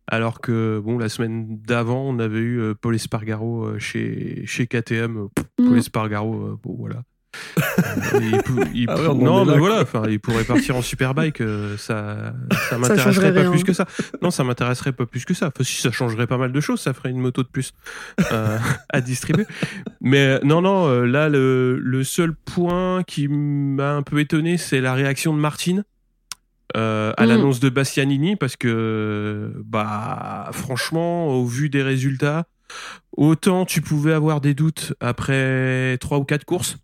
Alors 0.06 0.40
que 0.40 0.80
bon, 0.84 0.98
la 0.98 1.08
semaine 1.08 1.58
d'avant, 1.66 2.02
on 2.08 2.18
avait 2.18 2.38
eu 2.40 2.60
euh, 2.60 2.74
Paul 2.74 2.94
Espargaro 2.94 3.78
chez 3.78 4.42
chez 4.46 4.66
KTM. 4.66 5.28
Paul 5.56 5.66
Mm. 5.70 5.76
Espargaro, 5.76 6.58
bon 6.62 6.74
voilà. 6.78 7.02
Il 8.20 8.42
pou- 8.42 8.60
il 8.74 8.86
Ah 8.88 8.96
ouais, 8.96 9.14
non, 9.14 9.38
là, 9.38 9.44
mais 9.44 9.58
quoi. 9.58 9.58
voilà, 9.58 9.82
enfin, 9.82 10.02
il 10.08 10.18
pourrait 10.20 10.44
partir 10.44 10.76
en 10.76 10.82
superbike. 10.82 11.40
euh, 11.40 11.76
ça, 11.76 12.32
ça 12.68 12.78
m'intéresserait 12.78 13.32
pas 13.32 13.40
rien. 13.40 13.50
plus 13.50 13.64
que 13.64 13.72
ça. 13.72 13.86
Non, 14.22 14.30
ça 14.30 14.44
m'intéresserait 14.44 14.92
pas 14.92 15.06
plus 15.06 15.24
que 15.24 15.34
ça. 15.34 15.48
Enfin, 15.48 15.64
si 15.64 15.80
ça 15.80 15.90
changerait 15.92 16.26
pas 16.26 16.38
mal 16.38 16.52
de 16.52 16.60
choses, 16.60 16.80
ça 16.80 16.92
ferait 16.94 17.10
une 17.10 17.20
moto 17.20 17.42
de 17.42 17.48
plus 17.48 17.72
euh, 18.32 18.58
à 18.90 19.00
distribuer. 19.00 19.46
Mais 20.00 20.18
euh, 20.26 20.38
non, 20.44 20.60
non, 20.62 21.02
là, 21.02 21.28
le, 21.28 21.78
le 21.78 22.04
seul 22.04 22.34
point 22.34 23.02
qui 23.04 23.28
m'a 23.28 23.92
un 23.92 24.02
peu 24.02 24.18
étonné, 24.20 24.56
c'est 24.56 24.80
la 24.80 24.94
réaction 24.94 25.32
de 25.34 25.38
Martine 25.38 25.84
euh, 26.76 27.12
à 27.16 27.24
Mm. 27.24 27.28
l'annonce 27.28 27.60
de 27.60 27.68
Bastianini, 27.68 28.36
parce 28.36 28.56
que, 28.56 29.52
bah, 29.64 30.48
franchement, 30.52 31.28
au 31.28 31.44
vu 31.46 31.68
des 31.68 31.82
résultats, 31.82 32.46
autant 33.16 33.64
tu 33.64 33.80
pouvais 33.80 34.12
avoir 34.12 34.40
des 34.40 34.54
doutes 34.54 34.92
après 35.00 35.96
trois 36.00 36.18
ou 36.18 36.24
quatre 36.24 36.44
courses. 36.44 36.76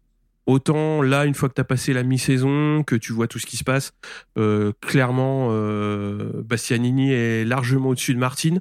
Autant 0.47 1.03
là, 1.03 1.27
une 1.27 1.35
fois 1.35 1.49
que 1.49 1.55
tu 1.55 1.61
as 1.61 1.65
passé 1.65 1.93
la 1.93 2.03
mi-saison, 2.03 2.83
que 2.83 2.97
tu 2.97 3.13
vois 3.13 3.29
tout 3.29 3.39
ce 3.39 3.47
qui 3.47 3.57
se 3.57 3.65
passe, 3.65 3.93
euh, 4.39 4.73
clairement, 4.81 5.49
euh, 5.51 6.43
Bastianini 6.45 7.13
est 7.13 7.45
largement 7.45 7.91
au-dessus 7.91 8.15
de 8.15 8.19
Martine. 8.19 8.61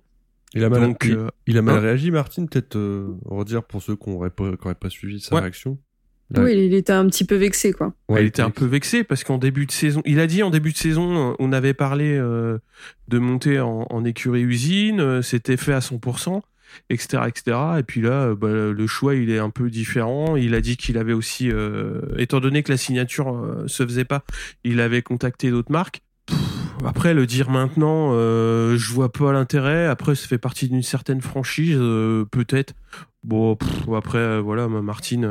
Il 0.55 0.63
a 0.63 0.69
mal, 0.69 0.81
Donc, 0.81 1.03
il, 1.05 1.13
euh, 1.13 1.27
il 1.47 1.57
a 1.57 1.61
mal 1.61 1.77
hein 1.77 1.79
réagi, 1.79 2.11
Martin, 2.11 2.45
peut-être 2.45 2.75
euh, 2.75 3.07
redire 3.25 3.63
pour 3.63 3.81
ceux 3.81 3.95
qui 3.95 4.09
n'auraient 4.09 4.29
pas, 4.31 4.51
qui 4.51 4.65
auraient 4.65 4.75
pas 4.75 4.89
suivi 4.89 5.19
sa 5.19 5.35
Ouais. 5.35 5.41
réaction. 5.41 5.77
Oui, 6.37 6.51
il 6.53 6.75
était 6.75 6.93
un 6.93 7.07
petit 7.07 7.23
peu 7.23 7.35
vexé, 7.35 7.73
quoi. 7.73 7.91
Ouais, 8.07 8.21
il 8.23 8.27
était 8.27 8.43
un 8.43 8.51
peu 8.51 8.65
vexé 8.65 9.03
parce 9.03 9.23
qu'en 9.23 9.39
début 9.39 9.65
de 9.65 9.71
saison, 9.71 10.03
il 10.05 10.19
a 10.19 10.27
dit 10.27 10.43
en 10.43 10.51
début 10.51 10.71
de 10.71 10.77
saison, 10.77 11.35
on 11.39 11.51
avait 11.51 11.73
parlé 11.73 12.15
euh, 12.15 12.59
de 13.07 13.17
monter 13.17 13.59
en, 13.59 13.87
en 13.89 14.05
écurie 14.05 14.41
usine, 14.43 15.23
c'était 15.23 15.57
fait 15.57 15.73
à 15.73 15.79
100%, 15.79 16.41
etc., 16.89 17.23
etc. 17.27 17.57
Et 17.79 17.83
puis 17.83 18.01
là, 18.01 18.27
euh, 18.27 18.35
bah, 18.35 18.49
le 18.49 18.87
choix, 18.87 19.15
il 19.15 19.29
est 19.29 19.39
un 19.39 19.49
peu 19.49 19.69
différent. 19.69 20.35
Il 20.35 20.55
a 20.55 20.61
dit 20.61 20.77
qu'il 20.77 20.97
avait 20.97 21.13
aussi, 21.13 21.51
euh, 21.51 22.01
étant 22.17 22.39
donné 22.39 22.63
que 22.63 22.71
la 22.71 22.77
signature 22.77 23.33
euh, 23.33 23.67
se 23.67 23.83
faisait 23.83 24.05
pas, 24.05 24.23
il 24.63 24.79
avait 24.79 25.01
contacté 25.01 25.51
d'autres 25.51 25.71
marques. 25.71 26.01
Après, 26.85 27.13
le 27.13 27.25
dire 27.25 27.49
maintenant, 27.49 28.11
euh, 28.13 28.77
je 28.77 28.93
vois 28.93 29.11
pas 29.11 29.33
l'intérêt. 29.33 29.85
Après, 29.87 30.15
ça 30.15 30.27
fait 30.27 30.37
partie 30.37 30.69
d'une 30.69 30.83
certaine 30.83 31.21
franchise, 31.21 31.77
euh, 31.77 32.25
peut-être. 32.25 32.73
Bon, 33.23 33.57
après, 33.93 34.39
voilà, 34.39 34.69
ma 34.69 34.81
Martine, 34.81 35.27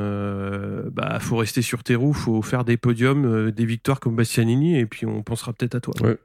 bah, 0.92 1.18
faut 1.20 1.36
rester 1.36 1.62
sur 1.62 1.82
tes 1.82 1.94
roues, 1.94 2.12
faut 2.12 2.42
faire 2.42 2.64
des 2.64 2.76
podiums, 2.76 3.50
des 3.50 3.64
victoires 3.64 3.98
comme 3.98 4.14
Bastianini, 4.14 4.78
et 4.78 4.84
puis 4.84 5.06
on 5.06 5.22
pensera 5.22 5.54
peut-être 5.54 5.74
à 5.74 5.80
toi. 5.80 5.94
Ouais. 6.02 6.18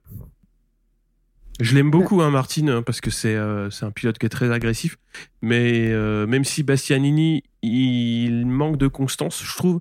Je 1.59 1.75
l'aime 1.75 1.91
beaucoup, 1.91 2.21
hein, 2.21 2.31
Martine, 2.31 2.69
hein, 2.69 2.81
parce 2.81 2.99
que 2.99 3.11
c'est 3.11 3.35
euh, 3.35 3.69
c'est 3.69 3.85
un 3.85 3.91
pilote 3.91 4.17
qui 4.17 4.25
est 4.25 4.29
très 4.29 4.51
agressif. 4.51 4.97
Mais 5.41 5.91
euh, 5.91 6.25
même 6.25 6.43
si 6.43 6.63
Bastianini, 6.63 7.43
il 7.61 8.47
manque 8.47 8.77
de 8.77 8.87
constance, 8.87 9.43
je 9.43 9.55
trouve, 9.55 9.79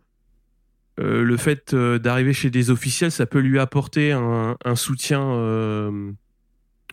euh, 1.00 1.22
le 1.22 1.36
fait 1.38 1.74
d'arriver 1.74 2.34
chez 2.34 2.50
des 2.50 2.70
officiels, 2.70 3.10
ça 3.10 3.24
peut 3.24 3.38
lui 3.38 3.58
apporter 3.58 4.12
un, 4.12 4.56
un 4.64 4.76
soutien, 4.76 5.20
on 5.20 6.14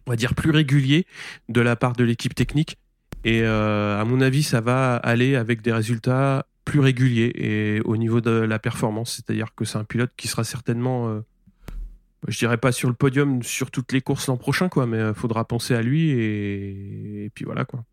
va 0.08 0.16
dire, 0.16 0.34
plus 0.34 0.52
régulier 0.52 1.06
de 1.50 1.60
la 1.60 1.76
part 1.76 1.94
de 1.94 2.06
l'équipe 2.06 2.34
technique. 2.34 2.78
Et 3.26 3.44
à 3.44 4.04
mon 4.06 4.22
avis, 4.22 4.44
ça 4.44 4.62
va 4.62 4.96
aller 4.96 5.36
avec 5.36 5.62
des 5.62 5.74
résultats 5.74 6.48
plus 6.64 6.80
réguliers 6.80 7.32
et 7.36 7.82
au 7.82 7.98
niveau 7.98 8.22
de 8.22 8.32
la 8.32 8.60
performance. 8.60 9.16
C'est-à-dire 9.16 9.54
que 9.56 9.66
c'est 9.66 9.78
un 9.78 9.84
pilote 9.84 10.12
qui 10.16 10.30
sera 10.30 10.46
certainement, 10.46 11.22
je 12.28 12.38
dirais 12.38 12.58
pas 12.58 12.72
sur 12.72 12.90
le 12.90 12.96
podium 12.96 13.44
sur 13.44 13.72
toutes 13.72 13.92
les 13.92 14.02
courses 14.02 14.28
l'an 14.28 14.38
prochain, 14.38 14.70
quoi, 14.70 14.86
mais 14.86 15.00
il 15.00 15.14
faudra 15.14 15.46
penser 15.46 15.74
à 15.74 15.82
lui 15.82 16.12
et, 16.12 17.26
et 17.26 17.30
puis 17.34 17.46
voilà, 17.46 17.66
quoi. 17.66 17.84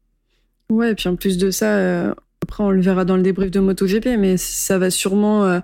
Ouais, 0.68 0.92
et 0.92 0.94
puis 0.94 1.08
en 1.08 1.16
plus 1.16 1.38
de 1.38 1.50
ça, 1.50 1.76
euh, 1.78 2.14
après, 2.42 2.64
on 2.64 2.70
le 2.70 2.80
verra 2.80 3.04
dans 3.04 3.16
le 3.16 3.22
débrief 3.22 3.50
de 3.50 3.60
MotoGP, 3.60 4.18
mais 4.18 4.36
ça 4.36 4.78
va 4.78 4.90
sûrement 4.90 5.44
euh, 5.44 5.60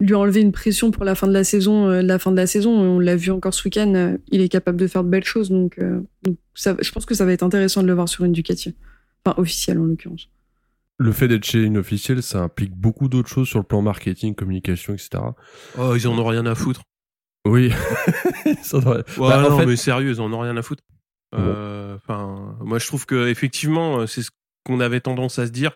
lui 0.00 0.14
enlever 0.14 0.40
une 0.40 0.52
pression 0.52 0.90
pour 0.90 1.04
la 1.04 1.14
fin 1.14 1.26
de 1.26 1.32
la 1.32 1.44
saison. 1.44 1.88
euh, 1.88 2.02
la 2.02 2.18
fin 2.18 2.30
de 2.30 2.36
la 2.36 2.46
saison, 2.46 2.70
on 2.70 2.98
l'a 2.98 3.16
vu 3.16 3.30
encore 3.30 3.54
ce 3.54 3.64
week-end, 3.64 3.94
euh, 3.94 4.18
il 4.30 4.40
est 4.40 4.48
capable 4.48 4.78
de 4.78 4.86
faire 4.86 5.04
de 5.04 5.08
belles 5.08 5.24
choses, 5.24 5.50
donc, 5.50 5.78
euh, 5.78 6.00
donc 6.22 6.36
ça, 6.54 6.76
je 6.80 6.90
pense 6.90 7.06
que 7.06 7.14
ça 7.14 7.24
va 7.24 7.32
être 7.32 7.42
intéressant 7.42 7.82
de 7.82 7.86
le 7.86 7.94
voir 7.94 8.08
sur 8.08 8.24
une 8.24 8.32
Ducati. 8.32 8.74
Enfin, 9.24 9.40
officielle 9.40 9.78
en 9.78 9.84
l'occurrence. 9.84 10.28
Le 10.98 11.12
fait 11.12 11.28
d'être 11.28 11.44
chez 11.44 11.62
une 11.62 11.78
officielle, 11.78 12.22
ça 12.22 12.42
implique 12.42 12.74
beaucoup 12.74 13.08
d'autres 13.08 13.28
choses 13.28 13.48
sur 13.48 13.58
le 13.58 13.64
plan 13.64 13.82
marketing, 13.82 14.34
communication, 14.34 14.92
etc. 14.94 15.22
Oh, 15.78 15.94
ils 15.96 16.06
en 16.08 16.18
ont 16.18 16.26
rien 16.26 16.44
à 16.46 16.54
foutre. 16.54 16.82
Oui. 17.46 17.72
Ça 18.62 18.78
devrait- 18.78 19.04
Ouais, 19.18 19.28
Bah, 19.28 19.44
en 19.46 19.50
non, 19.50 19.58
fait- 19.58 19.66
mais 19.66 19.76
sérieux, 19.76 20.10
ils 20.10 20.20
en 20.20 20.32
ont 20.32 20.38
rien 20.40 20.56
à 20.56 20.62
foutre. 20.62 20.82
Euh, 21.34 21.96
Enfin, 21.96 22.56
moi, 22.60 22.78
je 22.78 22.86
trouve 22.86 23.06
que 23.06 23.28
effectivement, 23.28 24.06
c'est 24.06 24.22
ce 24.22 24.30
qu'on 24.64 24.80
avait 24.80 25.00
tendance 25.00 25.38
à 25.38 25.46
se 25.46 25.52
dire, 25.52 25.72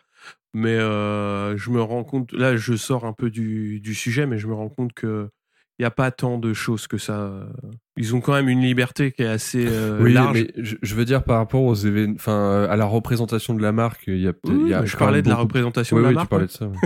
mais 0.55 0.71
euh, 0.77 1.57
je 1.57 1.71
me 1.71 1.81
rends 1.81 2.05
compte. 2.05 2.33
Là, 2.33 2.57
je 2.57 2.75
sors 2.75 3.05
un 3.05 3.13
peu 3.13 3.31
du, 3.31 3.81
du 3.81 3.95
sujet, 3.95 4.27
mais 4.27 4.39
je 4.39 4.47
me 4.49 4.55
rends 4.55 4.69
compte 4.69 4.93
que 4.93 5.29
il 5.79 5.83
n'y 5.83 5.87
a 5.87 5.91
pas 5.91 6.11
tant 6.11 6.39
de 6.39 6.53
choses 6.55 6.87
que 6.87 6.97
ça. 6.99 7.47
Ils 7.99 8.15
ont 8.15 8.21
quand 8.23 8.33
même 8.33 8.49
une 8.49 8.63
liberté 8.63 9.13
qui 9.13 9.23
est 9.23 9.27
assez 9.27 9.67
euh, 9.69 9.99
oui, 10.03 10.13
large. 10.15 10.33
mais 10.39 10.51
je, 10.57 10.77
je 10.83 10.95
veux 10.95 11.05
dire 11.05 11.23
par 11.23 11.37
rapport 11.39 11.63
aux 11.63 11.75
événements, 11.75 12.15
enfin 12.17 12.33
euh, 12.33 12.69
à 12.71 12.77
la 12.77 12.87
représentation 12.87 13.55
de 13.55 13.61
la 13.63 13.73
marque, 13.73 14.05
il 14.07 14.19
y 14.21 14.27
a, 14.29 14.33
peut-être- 14.33 14.55
il 14.63 14.69
y 14.69 14.75
a 14.75 14.81
Oui, 14.81 14.87
je 14.87 14.97
parlais 14.97 15.21
de 15.23 15.29
la 15.29 15.37
représentation 15.37 15.97
Oui, 15.97 16.01
de 16.03 16.05
la 16.07 16.09
oui, 16.11 16.15
marque. 16.15 16.27
tu 16.29 16.31
parlais 16.31 16.47
de 16.47 16.51
ça. 16.51 16.67
ouais. 16.67 16.77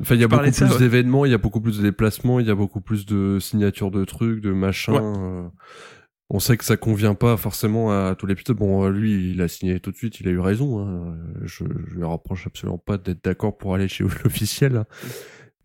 Enfin, 0.00 0.14
il 0.14 0.20
y 0.20 0.24
a 0.24 0.28
beaucoup 0.28 0.42
plus 0.50 0.62
ouais. 0.72 0.78
d'événements, 0.78 1.24
il 1.24 1.30
y 1.30 1.34
a 1.34 1.38
beaucoup 1.38 1.60
plus 1.60 1.78
de 1.78 1.82
déplacements, 1.82 2.38
il 2.40 2.46
y 2.46 2.50
a 2.50 2.54
beaucoup 2.54 2.80
plus 2.82 3.06
de 3.06 3.38
signatures 3.40 3.90
de 3.90 4.04
trucs, 4.04 4.40
de 4.42 4.52
machins. 4.52 4.92
Ouais. 4.94 5.00
euh, 5.02 5.48
on 6.28 6.38
sait 6.40 6.56
que 6.56 6.64
ça 6.64 6.76
convient 6.76 7.14
pas 7.14 7.36
forcément 7.36 7.92
à 7.92 8.14
tous 8.14 8.26
les 8.26 8.34
pilotes. 8.34 8.58
Bon, 8.58 8.84
euh, 8.84 8.90
lui, 8.90 9.30
il 9.30 9.40
a 9.40 9.48
signé 9.48 9.78
tout 9.80 9.92
de 9.92 9.96
suite, 9.96 10.20
il 10.20 10.28
a 10.28 10.32
eu 10.32 10.40
raison. 10.40 10.80
hein. 10.80 11.16
Je, 11.44 11.64
je 11.88 11.94
lui 11.94 12.04
reproche 12.04 12.46
absolument 12.46 12.78
pas 12.78 12.98
d'être 12.98 13.24
d'accord 13.24 13.56
pour 13.56 13.74
aller 13.74 13.88
chez 13.88 14.04
l'officiel. 14.24 14.76
hein. 14.76 14.86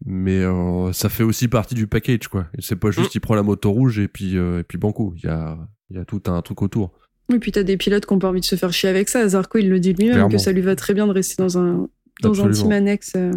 Mais 0.06 0.40
euh, 0.40 0.94
ça 0.94 1.10
fait 1.10 1.24
aussi 1.24 1.48
partie 1.48 1.76
du 1.76 1.88
package, 1.88 2.28
quoi. 2.28 2.48
C'est 2.60 2.76
pas 2.76 2.90
Mm. 2.90 2.94
juste 2.94 3.16
il 3.16 3.20
prend 3.20 3.36
la 3.36 3.44
moto 3.44 3.72
rouge 3.72 4.00
et 4.00 4.08
puis 4.08 4.36
et 4.36 4.64
puis 4.68 4.78
banco. 4.78 5.14
Il 5.18 5.26
y 5.26 5.28
a 5.30 5.58
il 5.90 5.98
y 5.98 6.00
a 6.00 6.06
tout 6.06 6.22
un 6.28 6.42
truc 6.42 6.62
autour. 6.62 6.94
Et 7.34 7.38
puis 7.40 7.52
t'as 7.52 7.64
des 7.64 7.78
pilotes 7.78 8.06
qui 8.06 8.14
ont 8.14 8.20
pas 8.20 8.30
envie 8.30 8.40
de 8.40 8.46
se 8.46 8.56
faire 8.56 8.72
chier 8.74 8.90
avec 8.90 9.10
ça. 9.10 9.28
Zarco, 9.28 9.58
il 9.58 9.70
le 9.70 9.80
dit 9.80 9.94
lui-même 9.94 10.30
que 10.30 10.38
ça 10.38 10.52
lui 10.52 10.62
va 10.62 10.76
très 10.76 10.94
bien 10.94 11.06
de 11.08 11.12
rester 11.12 11.42
dans 11.42 11.58
un 11.58 11.88
dans 12.22 12.44
un 12.46 12.52
team 12.52 12.72
annexe. 12.72 13.14
euh. 13.16 13.32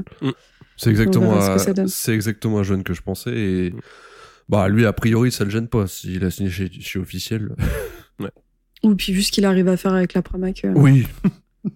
C'est 0.76 0.90
exactement, 0.90 1.33
verra 1.35 1.59
ce 1.59 1.87
c'est 1.87 2.14
exactement 2.14 2.59
un 2.59 2.62
jeune 2.62 2.83
que 2.83 2.95
je 2.95 3.02
pensais 3.02 3.33
et 3.35 3.75
bah 4.49 4.69
lui 4.69 4.85
a 4.85 4.93
priori 4.93 5.33
ça 5.33 5.45
le 5.45 5.50
gêne 5.50 5.69
pas 5.69 5.87
s'il 5.87 6.25
a 6.25 6.31
signé 6.31 6.50
chez, 6.50 6.71
chez 6.81 6.99
officiel. 6.99 7.50
Ou 8.83 8.95
puis 8.97 9.12
vu 9.12 9.23
ce 9.23 9.33
qu'il 9.33 9.45
arrive 9.47 9.69
à 9.69 9.76
faire 9.76 9.95
avec 9.95 10.12
la 10.14 10.23
Pramac. 10.23 10.64
euh. 10.64 10.73
Oui. 10.76 11.07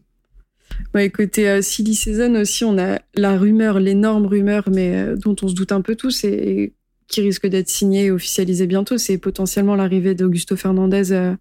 Ouais, 0.95 1.11
côté 1.11 1.49
euh, 1.49 1.61
Silly 1.61 1.95
Season 1.95 2.35
aussi, 2.37 2.65
on 2.65 2.79
a 2.79 3.01
la 3.15 3.37
rumeur, 3.37 3.81
l'énorme 3.81 4.27
rumeur, 4.27 4.69
mais 4.73 4.95
euh, 4.95 5.17
dont 5.17 5.35
on 5.43 5.49
se 5.49 5.55
doute 5.55 5.73
un 5.73 5.81
peu 5.81 5.97
tous 5.97 6.25
et 6.25 6.73
qui 7.09 7.21
risque 7.21 7.47
d'être 7.47 7.69
signée 7.69 8.07
et 8.07 8.11
officialisée 8.11 8.67
bientôt, 8.67 8.97
c'est 8.97 9.19
potentiellement 9.19 9.75
l'arrivée 9.75 10.15
d'Augusto 10.15 10.57
Fernandez 10.57 11.13
euh, 11.13 11.35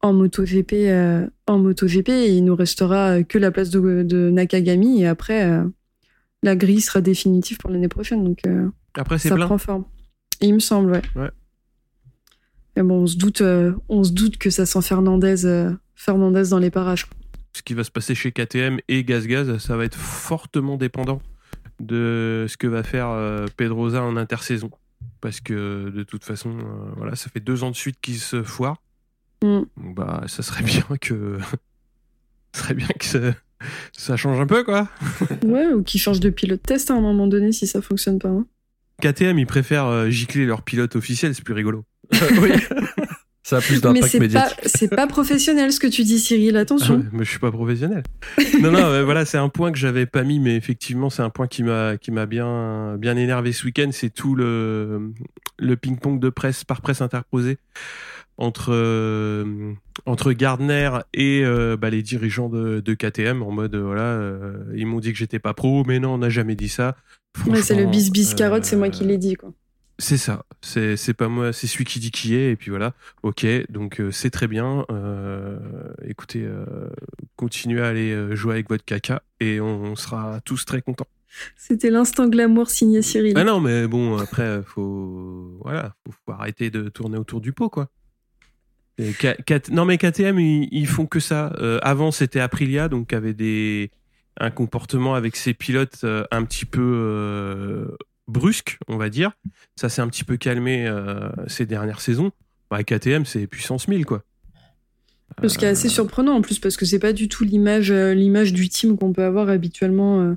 en 0.00 0.12
MotoGP. 0.12 0.72
euh, 0.74 1.26
en 1.46 1.58
MotoGP, 1.58 2.08
et 2.08 2.36
il 2.36 2.44
nous 2.44 2.54
restera 2.56 3.22
que 3.22 3.38
la 3.38 3.50
place 3.50 3.70
de, 3.70 4.02
de 4.02 4.30
Nakagami 4.30 5.02
et 5.02 5.06
après 5.06 5.44
euh, 5.44 5.64
la 6.46 6.56
grille 6.56 6.80
sera 6.80 7.00
définitive 7.00 7.58
pour 7.58 7.70
l'année 7.70 7.88
prochaine. 7.88 8.24
Donc 8.24 8.46
euh, 8.46 8.68
Après, 8.94 9.18
c'est 9.18 9.28
ça 9.28 9.34
plein. 9.34 9.46
prend 9.46 9.58
forme. 9.58 9.84
Il 10.40 10.54
me 10.54 10.58
semble, 10.58 10.92
ouais. 10.92 11.02
Ouais. 11.14 11.30
Mais 12.76 12.82
bon, 12.82 13.02
on 13.02 13.06
se 13.06 13.16
doute, 13.16 13.42
on 13.88 14.04
se 14.04 14.12
doute 14.12 14.36
que 14.38 14.50
ça 14.50 14.66
sent 14.66 14.82
Fernandez, 14.82 15.70
Fernandez 15.94 16.50
dans 16.50 16.58
les 16.58 16.70
parages. 16.70 17.06
Ce 17.54 17.62
qui 17.62 17.72
va 17.72 17.84
se 17.84 17.90
passer 17.90 18.14
chez 18.14 18.32
KTM 18.32 18.78
et 18.88 19.02
Gaz 19.02 19.26
Gaz, 19.26 19.56
ça 19.58 19.76
va 19.78 19.84
être 19.84 19.96
fortement 19.96 20.76
dépendant 20.76 21.22
de 21.80 22.44
ce 22.48 22.56
que 22.58 22.66
va 22.66 22.82
faire 22.82 23.16
Pedroza 23.56 24.02
en 24.02 24.18
intersaison. 24.18 24.70
Parce 25.22 25.40
que 25.40 25.88
de 25.88 26.02
toute 26.02 26.22
façon, 26.24 26.54
voilà, 26.96 27.16
ça 27.16 27.30
fait 27.30 27.40
deux 27.40 27.64
ans 27.64 27.70
de 27.70 27.76
suite 27.76 27.96
qu'il 28.02 28.18
se 28.18 28.42
foire. 28.42 28.76
Mm. 29.42 29.62
Bah, 29.94 30.24
ça 30.26 30.42
serait 30.42 30.62
bien 30.64 30.84
que. 31.00 31.38
ça 32.52 32.60
serait 32.62 32.74
bien 32.74 32.88
que 32.88 33.04
ça, 33.04 33.18
change 34.16 34.40
un 34.40 34.46
peu, 34.46 34.64
quoi. 34.64 34.88
ouais, 35.44 35.66
ou 35.72 35.82
qu'ils 35.82 36.00
changent 36.00 36.20
de 36.20 36.30
pilote 36.30 36.62
test 36.62 36.90
à 36.90 36.94
un 36.94 37.00
moment 37.00 37.26
donné 37.26 37.52
si 37.52 37.66
ça 37.66 37.82
fonctionne 37.82 38.18
pas. 38.18 38.28
Hein. 38.28 38.46
KTM, 39.02 39.38
ils 39.38 39.46
préfèrent 39.46 39.86
euh, 39.86 40.08
gicler 40.08 40.46
leur 40.46 40.62
pilote 40.62 40.96
officiel, 40.96 41.34
c'est 41.34 41.44
plus 41.44 41.54
rigolo. 41.54 41.84
oui. 42.40 42.52
Ça 43.42 43.58
a 43.58 43.60
plus 43.60 43.80
d'impact 43.80 44.14
médiatique. 44.14 44.58
C'est 44.66 44.88
pas 44.88 45.06
professionnel 45.06 45.72
ce 45.72 45.78
que 45.78 45.86
tu 45.86 46.02
dis, 46.02 46.18
Cyril. 46.18 46.56
Attention. 46.56 47.04
Ah 47.04 47.10
mais 47.12 47.24
je 47.24 47.30
suis 47.30 47.38
pas 47.38 47.52
professionnel. 47.52 48.02
non, 48.60 48.72
non. 48.72 49.04
voilà, 49.04 49.24
c'est 49.24 49.38
un 49.38 49.48
point 49.48 49.70
que 49.70 49.78
j'avais 49.78 50.06
pas 50.06 50.24
mis, 50.24 50.40
mais 50.40 50.56
effectivement, 50.56 51.10
c'est 51.10 51.22
un 51.22 51.30
point 51.30 51.46
qui 51.46 51.62
m'a 51.62 51.96
qui 51.96 52.10
m'a 52.10 52.26
bien 52.26 52.96
bien 52.96 53.16
énervé 53.16 53.52
ce 53.52 53.64
week-end. 53.64 53.90
C'est 53.92 54.10
tout 54.10 54.34
le 54.34 55.12
le 55.60 55.76
ping-pong 55.76 56.18
de 56.18 56.28
presse 56.28 56.64
par 56.64 56.80
presse 56.80 57.00
interposée 57.00 57.58
entre 58.38 58.72
euh, 58.72 59.72
entre 60.04 60.32
Gardner 60.32 60.90
et 61.14 61.42
euh, 61.44 61.76
bah, 61.76 61.90
les 61.90 62.02
dirigeants 62.02 62.48
de, 62.48 62.80
de, 62.80 62.94
KTM 62.94 63.42
en 63.42 63.50
mode 63.50 63.74
voilà 63.76 64.02
euh, 64.02 64.58
ils 64.74 64.86
m'ont 64.86 65.00
dit 65.00 65.12
que 65.12 65.18
j'étais 65.18 65.38
pas 65.38 65.54
pro 65.54 65.84
mais 65.84 65.98
non 65.98 66.14
on 66.14 66.18
n'a 66.18 66.28
jamais 66.28 66.54
dit 66.54 66.68
ça. 66.68 66.96
C'est 67.62 67.74
le 67.74 67.86
bis 67.86 68.10
bis 68.10 68.34
carotte 68.34 68.64
c'est 68.64 68.76
moi 68.76 68.88
qui 68.88 69.04
l'ai 69.04 69.18
dit 69.18 69.34
quoi. 69.34 69.52
c'est 69.98 70.18
ça. 70.18 70.44
C'est 70.60 70.96
c'est 70.96 71.14
pas 71.14 71.28
moi 71.28 71.52
c'est 71.52 71.66
celui 71.66 71.84
qui 71.84 71.98
dit 71.98 72.10
qui 72.10 72.34
est 72.34 72.52
et 72.52 72.56
puis 72.56 72.70
voilà. 72.70 72.92
Ok 73.22 73.46
donc 73.70 74.02
c'est 74.10 74.30
très 74.30 74.48
bien. 74.48 74.84
Écoutez 76.04 76.46
continuez 77.36 77.80
à 77.80 77.88
aller 77.88 78.34
jouer 78.36 78.54
avec 78.54 78.68
votre 78.68 78.84
caca 78.84 79.22
et 79.40 79.60
on, 79.60 79.96
sera 79.96 80.40
tous 80.44 80.64
très 80.66 80.82
contents. 80.82 81.08
C'était 81.56 81.90
l'instant 81.90 82.28
glamour 82.28 82.70
signé 82.70 83.02
Cyril. 83.02 83.34
Ah 83.36 83.44
non, 83.44 83.60
mais 83.60 83.86
bon, 83.86 84.16
après, 84.16 84.62
faut, 84.64 85.58
voilà, 85.60 85.94
faut 86.08 86.32
arrêter 86.32 86.70
de 86.70 86.88
tourner 86.88 87.18
autour 87.18 87.42
du 87.42 87.52
pot, 87.52 87.68
quoi 87.68 87.90
non 89.70 89.84
mais 89.84 89.98
KTM 89.98 90.38
ils, 90.38 90.86
font 90.86 91.06
que 91.06 91.20
ça. 91.20 91.52
Euh, 91.58 91.78
avant 91.82 92.10
c'était 92.10 92.40
Aprilia 92.40 92.88
donc 92.88 93.12
avait 93.12 93.34
des 93.34 93.90
un 94.38 94.50
comportement 94.50 95.14
avec 95.14 95.36
ses 95.36 95.54
pilotes 95.54 96.00
euh, 96.04 96.24
un 96.30 96.44
petit 96.44 96.64
peu 96.64 96.82
euh, 96.82 97.96
brusque 98.26 98.78
on 98.88 98.96
va 98.96 99.10
dire. 99.10 99.32
Ça 99.76 99.88
s'est 99.88 100.02
un 100.02 100.08
petit 100.08 100.24
peu 100.24 100.36
calmé 100.36 100.90
ces 101.46 101.66
dernières 101.66 102.00
saisons. 102.00 102.32
Bah, 102.70 102.82
KTM 102.82 103.24
c'est 103.24 103.46
puissance 103.46 103.88
1000 103.88 104.06
quoi. 104.06 104.22
Ce 105.46 105.58
qui 105.58 105.64
est 105.64 105.68
assez 105.68 105.88
surprenant 105.88 106.34
en 106.34 106.40
plus 106.40 106.58
parce 106.58 106.76
que 106.76 106.86
c'est 106.86 106.98
pas 106.98 107.12
du 107.12 107.28
tout 107.28 107.44
l'image 107.44 107.92
l'image 107.92 108.52
du 108.52 108.68
team 108.68 108.96
qu'on 108.96 109.12
peut 109.12 109.24
avoir 109.24 109.50
habituellement. 109.50 110.36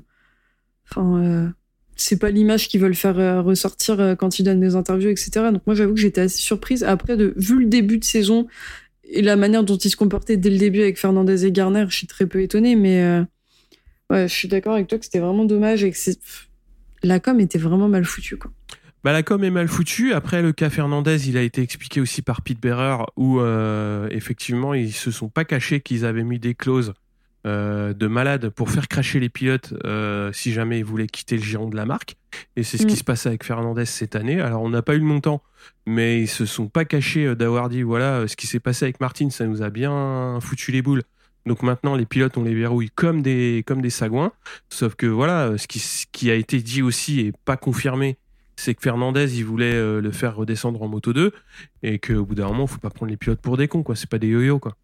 Enfin 0.90 1.52
c'est 2.00 2.18
pas 2.18 2.30
l'image 2.30 2.68
qu'ils 2.68 2.80
veulent 2.80 2.94
faire 2.94 3.18
euh, 3.18 3.42
ressortir 3.42 4.00
euh, 4.00 4.14
quand 4.14 4.38
ils 4.38 4.42
donnent 4.42 4.60
des 4.60 4.74
interviews, 4.74 5.10
etc. 5.10 5.30
Donc 5.52 5.62
moi, 5.66 5.74
j'avoue 5.74 5.94
que 5.94 6.00
j'étais 6.00 6.22
assez 6.22 6.38
surprise. 6.38 6.82
Après, 6.82 7.16
de, 7.16 7.34
vu 7.36 7.60
le 7.60 7.66
début 7.66 7.98
de 7.98 8.04
saison 8.04 8.46
et 9.04 9.22
la 9.22 9.36
manière 9.36 9.64
dont 9.64 9.76
ils 9.76 9.90
se 9.90 9.96
comportaient 9.96 10.36
dès 10.36 10.50
le 10.50 10.58
début 10.58 10.80
avec 10.80 10.98
Fernandez 10.98 11.44
et 11.44 11.52
Garner, 11.52 11.84
je 11.88 11.96
suis 11.96 12.06
très 12.06 12.26
peu 12.26 12.40
étonnée. 12.40 12.74
Mais 12.74 13.02
euh, 13.02 13.24
je 14.10 14.32
suis 14.32 14.48
d'accord 14.48 14.74
avec 14.74 14.86
toi 14.86 14.98
que 14.98 15.04
c'était 15.04 15.18
vraiment 15.18 15.44
dommage 15.44 15.84
et 15.84 15.90
que 15.90 15.98
la 17.02 17.20
com 17.20 17.38
était 17.38 17.58
vraiment 17.58 17.88
mal 17.88 18.04
foutue. 18.04 18.38
Bah, 19.04 19.12
la 19.12 19.22
com 19.22 19.44
est 19.44 19.50
mal 19.50 19.68
foutue. 19.68 20.12
Après, 20.14 20.42
le 20.42 20.52
cas 20.52 20.70
Fernandez, 20.70 21.28
il 21.28 21.36
a 21.36 21.42
été 21.42 21.60
expliqué 21.60 22.00
aussi 22.00 22.22
par 22.22 22.40
Pete 22.42 22.60
Bearer 22.60 23.04
où 23.16 23.40
effectivement, 24.10 24.74
ils 24.74 24.92
se 24.92 25.10
sont 25.10 25.28
pas 25.28 25.44
cachés 25.44 25.80
qu'ils 25.80 26.04
avaient 26.04 26.24
mis 26.24 26.38
des 26.38 26.54
clauses 26.54 26.94
euh, 27.46 27.94
de 27.94 28.06
malade 28.06 28.50
pour 28.50 28.68
faire 28.68 28.86
cracher 28.86 29.18
les 29.18 29.30
pilotes 29.30 29.72
euh, 29.86 30.30
si 30.30 30.52
jamais 30.52 30.80
ils 30.80 30.84
voulaient 30.84 31.06
quitter 31.06 31.38
le 31.38 31.42
giron 31.42 31.70
de 31.70 31.76
la 31.76 31.86
marque. 31.86 32.16
Et 32.54 32.62
c'est 32.62 32.76
ce 32.76 32.84
qui 32.84 32.92
mm. 32.92 32.98
se 32.98 33.04
passe 33.04 33.24
avec 33.24 33.44
Fernandez 33.44 33.86
cette 33.86 34.14
année. 34.14 34.42
Alors 34.42 34.60
on 34.60 34.68
n'a 34.68 34.82
pas 34.82 34.94
eu 34.94 34.98
le 34.98 35.06
montant, 35.06 35.42
mais 35.86 36.20
ils 36.20 36.28
se 36.28 36.44
sont 36.44 36.68
pas 36.68 36.84
cachés 36.84 37.24
euh, 37.24 37.34
d'avoir 37.34 37.70
dit 37.70 37.80
voilà 37.80 38.28
ce 38.28 38.36
qui 38.36 38.46
s'est 38.46 38.60
passé 38.60 38.84
avec 38.84 39.00
Martin, 39.00 39.30
ça 39.30 39.46
nous 39.46 39.62
a 39.62 39.70
bien 39.70 40.38
foutu 40.42 40.70
les 40.70 40.82
boules. 40.82 41.02
Donc 41.46 41.62
maintenant 41.62 41.96
les 41.96 42.04
pilotes 42.04 42.36
on 42.36 42.44
les 42.44 42.54
verrouille 42.54 42.90
comme 42.90 43.22
des 43.22 43.64
comme 43.66 43.80
des 43.80 43.88
sagouins. 43.88 44.32
Sauf 44.68 44.94
que 44.94 45.06
voilà 45.06 45.56
ce 45.56 45.66
qui, 45.66 45.78
ce 45.78 46.04
qui 46.12 46.30
a 46.30 46.34
été 46.34 46.60
dit 46.60 46.82
aussi 46.82 47.20
et 47.20 47.32
pas 47.46 47.56
confirmé, 47.56 48.18
c'est 48.56 48.74
que 48.74 48.82
Fernandez 48.82 49.38
il 49.38 49.46
voulait 49.46 50.00
le 50.02 50.10
faire 50.12 50.36
redescendre 50.36 50.82
en 50.82 50.88
moto 50.88 51.14
2 51.14 51.32
et 51.84 51.98
qu'au 51.98 52.26
bout 52.26 52.34
d'un 52.34 52.48
moment 52.48 52.66
faut 52.66 52.80
pas 52.80 52.90
prendre 52.90 53.08
les 53.08 53.16
pilotes 53.16 53.40
pour 53.40 53.56
des 53.56 53.66
cons 53.66 53.82
quoi. 53.82 53.96
C'est 53.96 54.10
pas 54.10 54.18
des 54.18 54.28
yo-yo 54.28 54.58
quoi. 54.58 54.76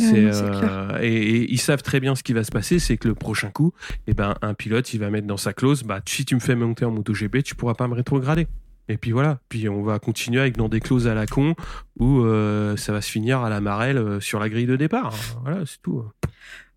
Euh, 0.00 0.98
et, 1.00 1.50
ils 1.52 1.60
savent 1.60 1.82
très 1.82 2.00
bien 2.00 2.14
ce 2.14 2.22
qui 2.22 2.32
va 2.32 2.44
se 2.44 2.50
passer, 2.50 2.78
c'est 2.78 2.96
que 2.96 3.08
le 3.08 3.14
prochain 3.14 3.50
coup, 3.50 3.72
eh 4.06 4.14
ben, 4.14 4.34
un 4.42 4.54
pilote, 4.54 4.92
il 4.94 5.00
va 5.00 5.10
mettre 5.10 5.26
dans 5.26 5.36
sa 5.36 5.52
clause, 5.52 5.82
bah, 5.82 6.00
si 6.06 6.24
tu 6.24 6.34
me 6.34 6.40
fais 6.40 6.54
monter 6.54 6.84
en 6.84 6.90
MotoGP, 6.90 7.42
tu 7.42 7.54
pourras 7.54 7.74
pas 7.74 7.88
me 7.88 7.94
rétrograder. 7.94 8.46
Et 8.88 8.98
puis 8.98 9.12
voilà, 9.12 9.38
puis 9.48 9.68
on 9.68 9.82
va 9.82 9.98
continuer 9.98 10.40
avec 10.40 10.58
dans 10.58 10.68
des 10.68 10.80
clauses 10.80 11.06
à 11.06 11.14
la 11.14 11.26
con 11.26 11.54
où 11.98 12.20
euh, 12.20 12.76
ça 12.76 12.92
va 12.92 13.00
se 13.00 13.10
finir 13.10 13.40
à 13.40 13.48
la 13.48 13.62
marelle 13.62 13.96
euh, 13.96 14.20
sur 14.20 14.38
la 14.38 14.50
grille 14.50 14.66
de 14.66 14.76
départ. 14.76 15.14
Voilà, 15.42 15.64
c'est 15.64 15.80
tout. 15.80 16.04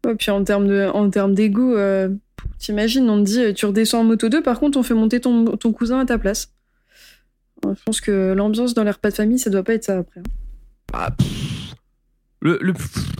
Ouais, 0.06 0.15
puis 0.15 0.32
en 0.32 0.41
termes 0.43 0.67
de, 0.67 0.89
en 0.93 1.10
termes 1.10 1.34
d'ego, 1.34 1.75
t'imagines, 2.60 3.10
on 3.10 3.23
te 3.23 3.25
dit, 3.25 3.53
tu 3.53 3.65
redescends 3.65 4.01
en 4.01 4.03
moto 4.06 4.30
2, 4.30 4.41
par 4.41 4.60
contre, 4.60 4.77
on 4.77 4.84
fait 4.84 4.93
monter 4.93 5.19
ton, 5.19 5.58
ton 5.58 5.73
cousin 5.73 5.99
à 5.99 6.06
ta 6.06 6.17
place. 6.17 6.53
Je 7.63 7.84
pense 7.86 7.99
que 7.99 8.34
l'ambiance 8.34 8.73
dans 8.73 8.84
les 8.84 8.91
repas 8.91 9.10
de 9.10 9.15
famille, 9.15 9.39
ça 9.39 9.49
doit 9.49 9.63
pas 9.63 9.73
être 9.73 9.84
ça 9.84 9.97
après. 9.97 10.21
Bah, 10.93 11.10
le, 12.41 12.60
le, 12.62 12.73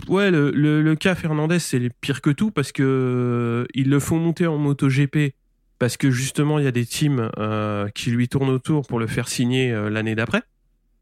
ouais, 0.08 0.30
le, 0.30 0.50
le, 0.50 0.94
cas 0.94 1.14
Fernandez, 1.14 1.58
c'est 1.58 1.90
pire 2.00 2.20
que 2.20 2.30
tout 2.30 2.50
parce 2.50 2.72
que 2.72 2.82
euh, 2.84 3.66
ils 3.74 3.90
le 3.90 3.98
font 3.98 4.18
monter 4.18 4.46
en 4.46 4.58
MotoGP 4.58 5.34
parce 5.78 5.96
que 5.96 6.10
justement 6.10 6.58
il 6.58 6.64
y 6.64 6.68
a 6.68 6.72
des 6.72 6.86
teams 6.86 7.30
euh, 7.38 7.88
qui 7.88 8.10
lui 8.10 8.28
tournent 8.28 8.50
autour 8.50 8.86
pour 8.86 8.98
le 8.98 9.06
faire 9.06 9.28
signer 9.28 9.72
euh, 9.72 9.90
l'année 9.90 10.14
d'après 10.14 10.42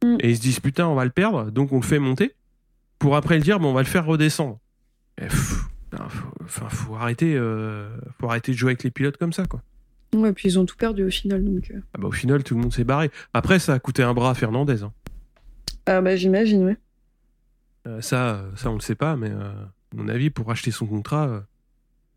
mm. 0.03 0.17
et 0.21 0.31
ils 0.31 0.37
se 0.37 0.41
disent 0.41 0.61
putain 0.61 0.87
on 0.87 0.95
va 0.95 1.05
le 1.05 1.11
perdre 1.11 1.51
donc 1.51 1.73
on 1.73 1.77
le 1.77 1.83
fait 1.83 1.99
monter 1.99 2.35
pour 2.99 3.17
après 3.17 3.37
le 3.37 3.43
dire 3.43 3.61
bon 3.61 3.71
on 3.71 3.75
va 3.75 3.83
le 3.83 3.89
faire 3.89 4.07
redescendre. 4.07 4.59
Enfin 6.45 6.69
faut, 6.69 6.95
arrêter 6.95 7.39
faut 8.19 8.29
arrêter 8.29 8.53
de 8.53 8.57
jouer 8.57 8.71
avec 8.71 8.83
les 8.83 8.91
pilotes 8.91 9.17
comme 9.19 9.33
ça 9.33 9.45
quoi. 9.47 9.63
Ouais 10.15 10.33
puis 10.33 10.49
ils 10.49 10.59
ont 10.59 10.65
tout 10.65 10.77
perdu 10.77 11.05
au 11.05 11.11
final 11.11 11.45
donc. 11.45 11.71
Ah 11.95 11.99
bah, 11.99 12.09
au 12.09 12.13
final 12.13 12.43
tout 12.43 12.55
le 12.55 12.63
monde 12.63 12.73
s'est 12.73 12.85
barré. 12.85 13.11
Après 13.35 13.59
ça 13.59 13.75
a 13.75 13.79
coûté 13.79 14.03
un 14.03 14.15
bras 14.15 14.31
à 14.31 14.35
Fernandez. 14.35 14.83
Hein. 14.83 14.93
Ah 15.87 16.01
bah 16.01 16.17
j'imagine 16.17 16.65
ouais. 16.65 16.77
Euh, 17.87 18.01
ça, 18.01 18.45
ça, 18.57 18.71
on 18.71 18.75
le 18.75 18.81
sait 18.81 18.95
pas, 18.95 19.17
mais 19.17 19.31
euh, 19.31 19.51
à 19.51 19.97
mon 19.97 20.09
avis, 20.09 20.31
pour 20.31 20.51
acheter 20.51 20.71
son 20.71 20.87
contrat, 20.87 21.29
euh, 21.29 21.41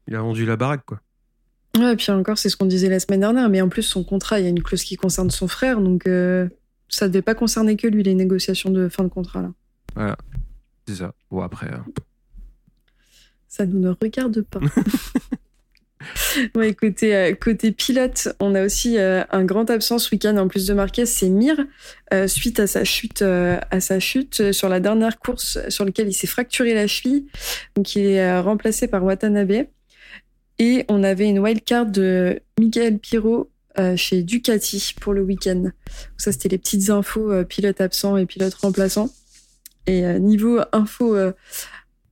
il 0.08 0.15
a 0.15 0.21
vendu 0.21 0.45
la 0.45 0.55
baraque, 0.55 0.86
quoi. 0.86 1.01
Ouais, 1.77 1.93
et 1.93 1.95
puis 1.95 2.12
encore, 2.12 2.38
c'est 2.38 2.49
ce 2.49 2.58
qu'on 2.58 2.65
disait 2.65 2.89
la 2.89 2.99
semaine 2.99 3.19
dernière, 3.19 3.49
mais 3.49 3.62
en 3.62 3.69
plus, 3.69 3.84
son 3.84 4.03
contrat, 4.03 4.39
il 4.39 4.43
y 4.43 4.47
a 4.47 4.49
une 4.49 4.63
clause 4.63 4.84
qui 4.84 4.95
concerne 4.95 5.29
son 5.29 5.47
frère, 5.47 5.79
donc 5.79 6.10
ça 6.88 7.08
devait 7.08 7.21
pas 7.21 7.36
concerner 7.36 7.75
que 7.77 7.88
lui, 7.88 8.01
les 8.01 8.15
négociations 8.15 8.71
de 8.71 8.89
fin 8.89 9.03
de 9.03 9.10
contrat, 9.10 9.43
là. 9.43 9.51
Voilà, 9.95 10.17
c'est 10.88 10.95
ça. 10.95 11.13
Bon, 11.29 11.41
après. 11.41 11.69
Ça 13.47 13.65
nous 13.65 13.79
ne 13.79 13.89
regarde 13.89 14.41
pas. 14.41 14.60
Euh, 16.55 17.35
côté 17.35 17.71
pilote, 17.71 18.29
on 18.39 18.55
a 18.55 18.63
aussi 18.63 18.97
euh, 18.97 19.23
un 19.31 19.43
grand 19.43 19.69
absent 19.69 19.99
ce 19.99 20.09
week-end 20.12 20.38
en 20.38 20.47
plus 20.47 20.67
de 20.67 20.73
Marquez, 20.73 21.05
c'est 21.05 21.29
Mir, 21.29 21.57
euh, 22.13 22.27
suite 22.27 22.59
à 22.59 22.67
sa 22.67 22.83
chute, 22.83 23.21
à 23.21 23.79
sa 23.79 23.99
chute 23.99 24.51
sur 24.51 24.69
la 24.69 24.79
dernière 24.79 25.19
course 25.19 25.59
sur 25.69 25.85
laquelle 25.85 26.07
il 26.07 26.13
s'est 26.13 26.27
fracturé 26.27 26.73
la 26.73 26.88
cheville. 26.88 27.25
Donc 27.75 27.95
il 27.95 28.05
est 28.05 28.39
remplacé 28.39 28.88
par 28.88 29.03
Watanabe. 29.03 29.67
Et 30.62 30.85
on 30.89 31.03
avait 31.03 31.29
une 31.29 31.39
wildcard 31.39 31.85
de 31.85 32.41
Miguel 32.59 32.99
Piro 32.99 33.49
chez 33.95 34.23
Ducati 34.23 34.93
pour 34.99 35.13
le 35.13 35.21
week-end. 35.21 35.71
Ça, 36.17 36.33
c'était 36.33 36.49
les 36.49 36.57
petites 36.57 36.89
infos 36.89 37.45
pilote 37.45 37.79
absent 37.79 38.17
et 38.17 38.25
pilote 38.25 38.53
remplaçant. 38.55 39.09
Et 39.88 40.01
niveau 40.19 40.59
info 40.73 41.15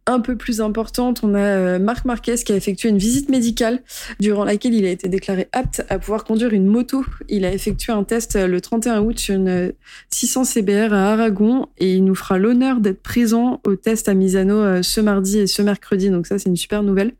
un 0.07 0.21
peu 0.21 0.37
plus 0.37 0.61
importante, 0.61 1.19
on 1.23 1.35
a 1.35 1.39
euh, 1.39 1.79
Marc 1.79 2.05
Marquez 2.05 2.35
qui 2.35 2.53
a 2.53 2.55
effectué 2.55 2.89
une 2.89 2.97
visite 2.97 3.29
médicale 3.29 3.83
durant 4.19 4.45
laquelle 4.45 4.73
il 4.73 4.85
a 4.85 4.89
été 4.89 5.09
déclaré 5.09 5.49
apte 5.51 5.85
à 5.89 5.99
pouvoir 5.99 6.23
conduire 6.23 6.53
une 6.53 6.65
moto. 6.65 7.05
Il 7.27 7.45
a 7.45 7.53
effectué 7.53 7.91
un 7.91 8.03
test 8.03 8.37
euh, 8.37 8.47
le 8.47 8.61
31 8.61 9.01
août 9.01 9.19
sur 9.19 9.35
une 9.35 9.73
600 10.09 10.41
euh, 10.41 10.43
CBR 10.45 10.93
à 10.93 11.11
Aragon 11.11 11.67
et 11.77 11.93
il 11.93 12.05
nous 12.05 12.15
fera 12.15 12.37
l'honneur 12.37 12.79
d'être 12.79 13.03
présent 13.03 13.61
au 13.65 13.75
test 13.75 14.07
à 14.07 14.13
Misano 14.13 14.81
ce 14.81 15.01
mardi 15.01 15.39
et 15.39 15.47
ce 15.47 15.61
mercredi. 15.61 16.09
Donc 16.09 16.25
ça, 16.25 16.39
c'est 16.39 16.49
une 16.49 16.55
super 16.55 16.83
nouvelle. 16.83 17.11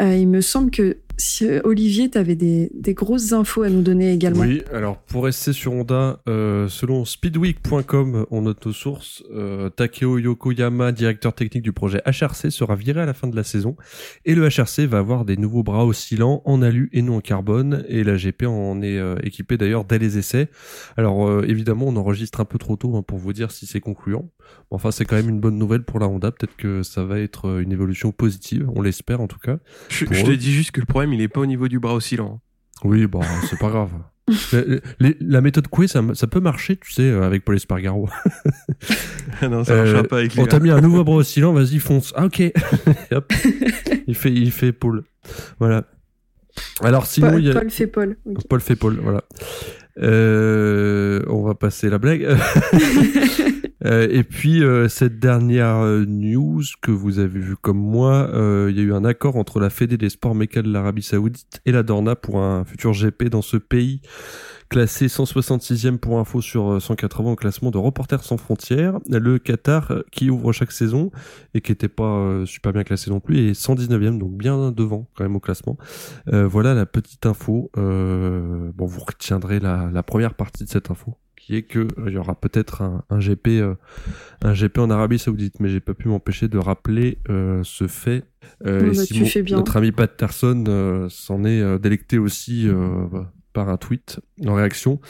il 0.00 0.26
me 0.26 0.40
semble 0.40 0.70
que 0.70 0.96
si, 1.22 1.46
euh, 1.46 1.60
Olivier, 1.64 2.10
tu 2.10 2.18
avais 2.18 2.34
des, 2.34 2.70
des, 2.74 2.94
grosses 2.94 3.32
infos 3.32 3.62
à 3.62 3.70
nous 3.70 3.82
donner 3.82 4.12
également. 4.12 4.40
Oui, 4.40 4.62
alors 4.72 4.98
pour 4.98 5.24
rester 5.24 5.52
sur 5.52 5.72
Honda, 5.72 6.20
euh, 6.28 6.68
selon 6.68 7.04
speedweek.com, 7.04 8.26
on 8.30 8.42
note 8.42 8.66
aux 8.66 8.72
sources, 8.72 9.22
euh, 9.32 9.70
Takeo 9.70 10.18
Yokoyama, 10.18 10.92
directeur 10.92 11.32
technique 11.32 11.62
du 11.62 11.72
projet 11.72 12.02
HRC, 12.04 12.50
sera 12.50 12.74
viré 12.74 13.00
à 13.00 13.06
la 13.06 13.14
fin 13.14 13.28
de 13.28 13.36
la 13.36 13.44
saison. 13.44 13.76
Et 14.24 14.34
le 14.34 14.48
HRC 14.48 14.86
va 14.86 14.98
avoir 14.98 15.24
des 15.24 15.36
nouveaux 15.36 15.62
bras 15.62 15.86
oscillants 15.86 16.42
en 16.44 16.60
alu 16.60 16.90
et 16.92 17.02
non 17.02 17.16
en 17.16 17.20
carbone. 17.20 17.84
Et 17.88 18.02
la 18.04 18.16
GP 18.16 18.44
en 18.44 18.82
est 18.82 18.98
euh, 18.98 19.16
équipée 19.22 19.56
d'ailleurs 19.56 19.84
dès 19.84 19.98
les 19.98 20.18
essais. 20.18 20.48
Alors 20.96 21.28
euh, 21.28 21.44
évidemment, 21.46 21.86
on 21.86 21.96
enregistre 21.96 22.40
un 22.40 22.44
peu 22.44 22.58
trop 22.58 22.76
tôt 22.76 22.96
hein, 22.96 23.02
pour 23.02 23.18
vous 23.18 23.32
dire 23.32 23.50
si 23.52 23.66
c'est 23.66 23.80
concluant. 23.80 24.30
Enfin, 24.70 24.90
c'est 24.90 25.04
quand 25.04 25.16
même 25.16 25.28
une 25.28 25.40
bonne 25.40 25.56
nouvelle 25.56 25.84
pour 25.84 26.00
la 26.00 26.08
Honda. 26.08 26.32
Peut-être 26.32 26.56
que 26.56 26.82
ça 26.82 27.04
va 27.04 27.20
être 27.20 27.60
une 27.60 27.72
évolution 27.72 28.10
positive. 28.10 28.68
On 28.74 28.82
l'espère 28.82 29.20
en 29.20 29.28
tout 29.28 29.38
cas. 29.38 29.58
Je, 29.88 30.06
je 30.10 30.24
te 30.24 30.30
dis 30.32 30.52
juste 30.52 30.72
que 30.72 30.80
le 30.80 30.86
problème, 30.86 31.11
il 31.12 31.20
est 31.20 31.28
pas 31.28 31.40
au 31.40 31.46
niveau 31.46 31.68
du 31.68 31.78
bras 31.78 31.94
oscillant. 31.94 32.40
Oui, 32.84 33.06
bon, 33.06 33.20
c'est 33.48 33.58
pas 33.58 33.68
grave. 33.68 33.90
la, 35.00 35.10
la 35.20 35.40
méthode 35.40 35.68
Coué, 35.68 35.88
ça, 35.88 36.02
ça, 36.14 36.26
peut 36.26 36.40
marcher, 36.40 36.76
tu 36.76 36.92
sais, 36.92 37.10
avec 37.10 37.44
Paul 37.44 37.56
Espargaro. 37.56 38.08
non, 39.42 39.64
ça 39.64 39.74
marchera 39.74 39.98
euh, 39.98 40.02
pas 40.04 40.18
avec 40.18 40.32
On 40.38 40.46
t'a 40.46 40.60
mis 40.60 40.70
un 40.70 40.80
nouveau 40.80 41.04
bras 41.04 41.16
oscillant, 41.16 41.52
vas-y, 41.52 41.78
fonce. 41.78 42.12
Ah, 42.16 42.26
ok. 42.26 42.42
Hop. 43.12 43.32
Il 44.06 44.14
fait, 44.14 44.32
il 44.32 44.52
fait 44.52 44.72
Paul. 44.72 45.04
Voilà. 45.58 45.84
Alors, 46.82 47.06
sinon, 47.06 47.30
Paul, 47.30 47.40
il 47.40 47.46
y 47.46 47.50
a... 47.50 47.54
Paul 47.54 47.70
fait 47.70 47.86
Paul. 47.86 48.16
Okay. 48.26 48.48
Paul 48.48 48.60
fait 48.60 48.76
Paul, 48.76 48.98
voilà. 49.02 49.24
Euh, 49.98 51.22
on 51.28 51.42
va 51.42 51.54
passer 51.54 51.90
la 51.90 51.98
blague. 51.98 52.26
Euh, 53.84 54.06
et 54.10 54.22
puis 54.22 54.62
euh, 54.62 54.88
cette 54.88 55.18
dernière 55.18 55.78
euh, 55.78 56.04
news 56.06 56.62
que 56.80 56.90
vous 56.90 57.18
avez 57.18 57.40
vu 57.40 57.56
comme 57.56 57.78
moi, 57.78 58.28
euh, 58.32 58.68
il 58.70 58.76
y 58.76 58.80
a 58.80 58.82
eu 58.82 58.92
un 58.92 59.04
accord 59.04 59.36
entre 59.36 59.60
la 59.60 59.70
Fédé 59.70 59.96
des 59.96 60.08
sports 60.08 60.34
méca 60.34 60.62
de 60.62 60.70
l'Arabie 60.70 61.02
Saoudite 61.02 61.60
et 61.66 61.72
la 61.72 61.82
Dorna 61.82 62.14
pour 62.16 62.38
un 62.40 62.64
futur 62.64 62.92
GP 62.92 63.24
dans 63.24 63.42
ce 63.42 63.56
pays 63.56 64.00
classé 64.68 65.06
166e 65.06 65.98
pour 65.98 66.18
info 66.18 66.40
sur 66.40 66.80
180 66.80 67.32
au 67.32 67.36
classement 67.36 67.70
de 67.70 67.76
Reporters 67.76 68.24
sans 68.24 68.38
frontières. 68.38 68.98
Le 69.10 69.38
Qatar 69.38 69.92
qui 70.10 70.30
ouvre 70.30 70.52
chaque 70.52 70.72
saison 70.72 71.10
et 71.52 71.60
qui 71.60 71.72
était 71.72 71.88
pas 71.88 72.42
super 72.46 72.72
bien 72.72 72.82
classé 72.82 73.10
non 73.10 73.20
plus 73.20 73.50
est 73.50 73.52
119e 73.52 74.16
donc 74.16 74.32
bien 74.32 74.72
devant 74.72 75.06
quand 75.14 75.24
même 75.24 75.36
au 75.36 75.40
classement. 75.40 75.76
voilà 76.26 76.72
la 76.72 76.86
petite 76.86 77.26
info. 77.26 77.70
bon 77.76 78.86
vous 78.86 79.00
retiendrez 79.00 79.60
la 79.60 80.02
première 80.02 80.32
partie 80.32 80.64
de 80.64 80.70
cette 80.70 80.90
info 80.90 81.18
qui 81.52 81.56
est 81.58 81.62
que 81.62 81.86
il 82.06 82.12
y 82.14 82.16
aura 82.16 82.34
peut-être 82.34 82.82
un, 82.82 83.04
un, 83.10 83.18
GP 83.18 83.48
euh, 83.48 83.74
un 84.42 84.54
GP 84.54 84.78
en 84.78 84.90
Arabie 84.90 85.18
Saoudite 85.18 85.60
mais 85.60 85.68
j'ai 85.68 85.80
pas 85.80 85.92
pu 85.92 86.08
m'empêcher 86.08 86.48
de 86.48 86.58
rappeler 86.58 87.18
euh, 87.28 87.60
ce 87.62 87.86
fait. 87.86 88.24
Euh, 88.66 88.88
bah, 88.88 88.94
Simon, 88.94 89.28
notre 89.50 89.76
ami 89.76 89.92
Patterson 89.92 91.06
s'en 91.10 91.44
est 91.44 91.78
délecté 91.78 92.18
aussi 92.18 92.68
par 93.52 93.68
un 93.68 93.76
tweet 93.76 94.20
en 94.46 94.54
réaction. 94.54 95.00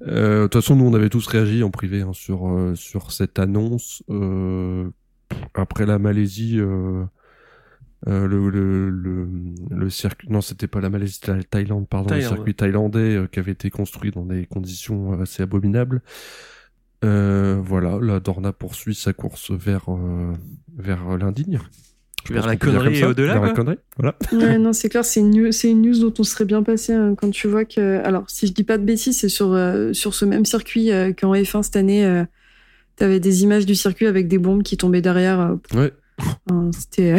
De 0.00 0.44
toute 0.44 0.54
façon 0.54 0.76
nous 0.76 0.86
on 0.86 0.94
avait 0.94 1.10
tous 1.10 1.26
réagi 1.26 1.62
en 1.62 1.70
privé 1.70 2.00
hein, 2.00 2.12
sur 2.12 2.72
sur 2.74 3.12
cette 3.12 3.38
annonce. 3.38 4.02
Après 5.54 5.86
la 5.86 5.98
Malaisie 5.98 6.58
euh, 6.58 7.04
le, 8.06 8.26
le, 8.26 8.88
le, 8.88 9.28
le, 9.70 9.90
circuit, 9.90 10.28
non, 10.30 10.40
c'était 10.40 10.66
pas 10.66 10.80
la 10.80 10.88
Malaisie, 10.88 11.18
c'était 11.20 11.36
la 11.36 11.42
Thaïlande, 11.42 11.86
pardon, 11.88 12.08
Thaïlande, 12.08 12.30
le 12.30 12.36
circuit 12.36 12.54
thaïlandais 12.54 13.16
euh, 13.16 13.26
qui 13.26 13.38
avait 13.38 13.52
été 13.52 13.68
construit 13.68 14.10
dans 14.10 14.24
des 14.24 14.46
conditions 14.46 15.12
euh, 15.12 15.22
assez 15.22 15.42
abominables. 15.42 16.00
Euh, 17.04 17.60
voilà, 17.62 17.98
la 18.00 18.20
Dorna 18.20 18.52
poursuit 18.52 18.94
sa 18.94 19.12
course 19.12 19.50
vers 19.50 19.86
vers 20.76 21.16
l'indigne. 21.16 21.60
Vers 22.28 22.46
la 22.46 22.56
connerie 22.56 22.98
et 22.98 23.04
au-delà. 23.04 23.34
Vers 23.34 23.42
la 23.42 23.52
connerie, 23.52 23.78
voilà. 23.96 24.16
Ouais, 24.32 24.58
non, 24.58 24.74
c'est 24.74 24.90
clair, 24.90 25.04
c'est 25.04 25.20
une, 25.20 25.52
c'est 25.52 25.70
une 25.70 25.80
news 25.82 25.98
dont 25.98 26.12
on 26.18 26.22
serait 26.22 26.44
bien 26.44 26.62
passé 26.62 26.92
hein, 26.92 27.14
quand 27.16 27.30
tu 27.30 27.48
vois 27.48 27.64
que, 27.64 27.98
alors, 28.04 28.28
si 28.28 28.46
je 28.46 28.52
dis 28.52 28.64
pas 28.64 28.76
de 28.76 28.84
bêtises, 28.84 29.18
c'est 29.18 29.30
sur 29.30 29.58
sur 29.92 30.14
ce 30.14 30.24
même 30.24 30.44
circuit 30.44 30.90
qu'en 31.18 31.34
F1 31.34 31.62
cette 31.62 31.76
année, 31.76 32.24
t'avais 32.96 33.20
des 33.20 33.42
images 33.42 33.66
du 33.66 33.74
circuit 33.74 34.06
avec 34.06 34.28
des 34.28 34.38
bombes 34.38 34.62
qui 34.62 34.76
tombaient 34.76 35.02
derrière. 35.02 35.56
ouais. 35.74 35.92
C'était 36.78 37.16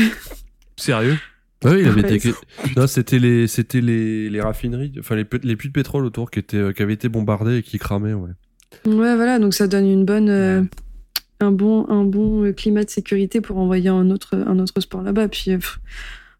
Sérieux? 0.82 1.18
Ah 1.64 1.70
oui, 1.72 1.82
il 1.82 1.88
avait 1.88 2.16
été... 2.16 2.34
non, 2.76 2.88
c'était 2.88 3.20
les, 3.20 3.46
c'était 3.46 3.82
les, 3.82 4.30
les 4.30 4.42
raffineries, 4.42 4.94
enfin 5.00 5.16
les, 5.16 5.26
les 5.44 5.56
puits 5.56 5.70
de 5.70 5.74
pétrole 5.74 6.06
autour 6.06 6.32
qui 6.32 6.40
étaient, 6.40 6.58
euh, 6.58 6.72
qui 6.74 6.82
avaient 6.82 6.94
été 6.94 7.08
bombardés 7.08 7.58
et 7.58 7.64
qui 7.64 7.78
cramaient, 7.78 8.14
ouais. 8.14 8.32
Ouais, 8.86 9.16
voilà, 9.16 9.38
donc 9.38 9.54
ça 9.54 9.68
donne 9.68 9.86
une 9.86 10.06
bonne, 10.06 10.30
euh, 10.30 10.64
un 11.40 11.52
bon, 11.52 11.88
un 11.90 12.04
bon 12.04 12.52
climat 12.54 12.84
de 12.84 12.90
sécurité 12.90 13.42
pour 13.42 13.58
envoyer 13.58 13.90
un 13.90 14.10
autre, 14.10 14.36
un 14.36 14.58
autre 14.58 14.82
sport 14.82 15.04
là-bas. 15.04 15.28
Puis, 15.28 15.52
euh, 15.52 15.58
pff, 15.58 15.80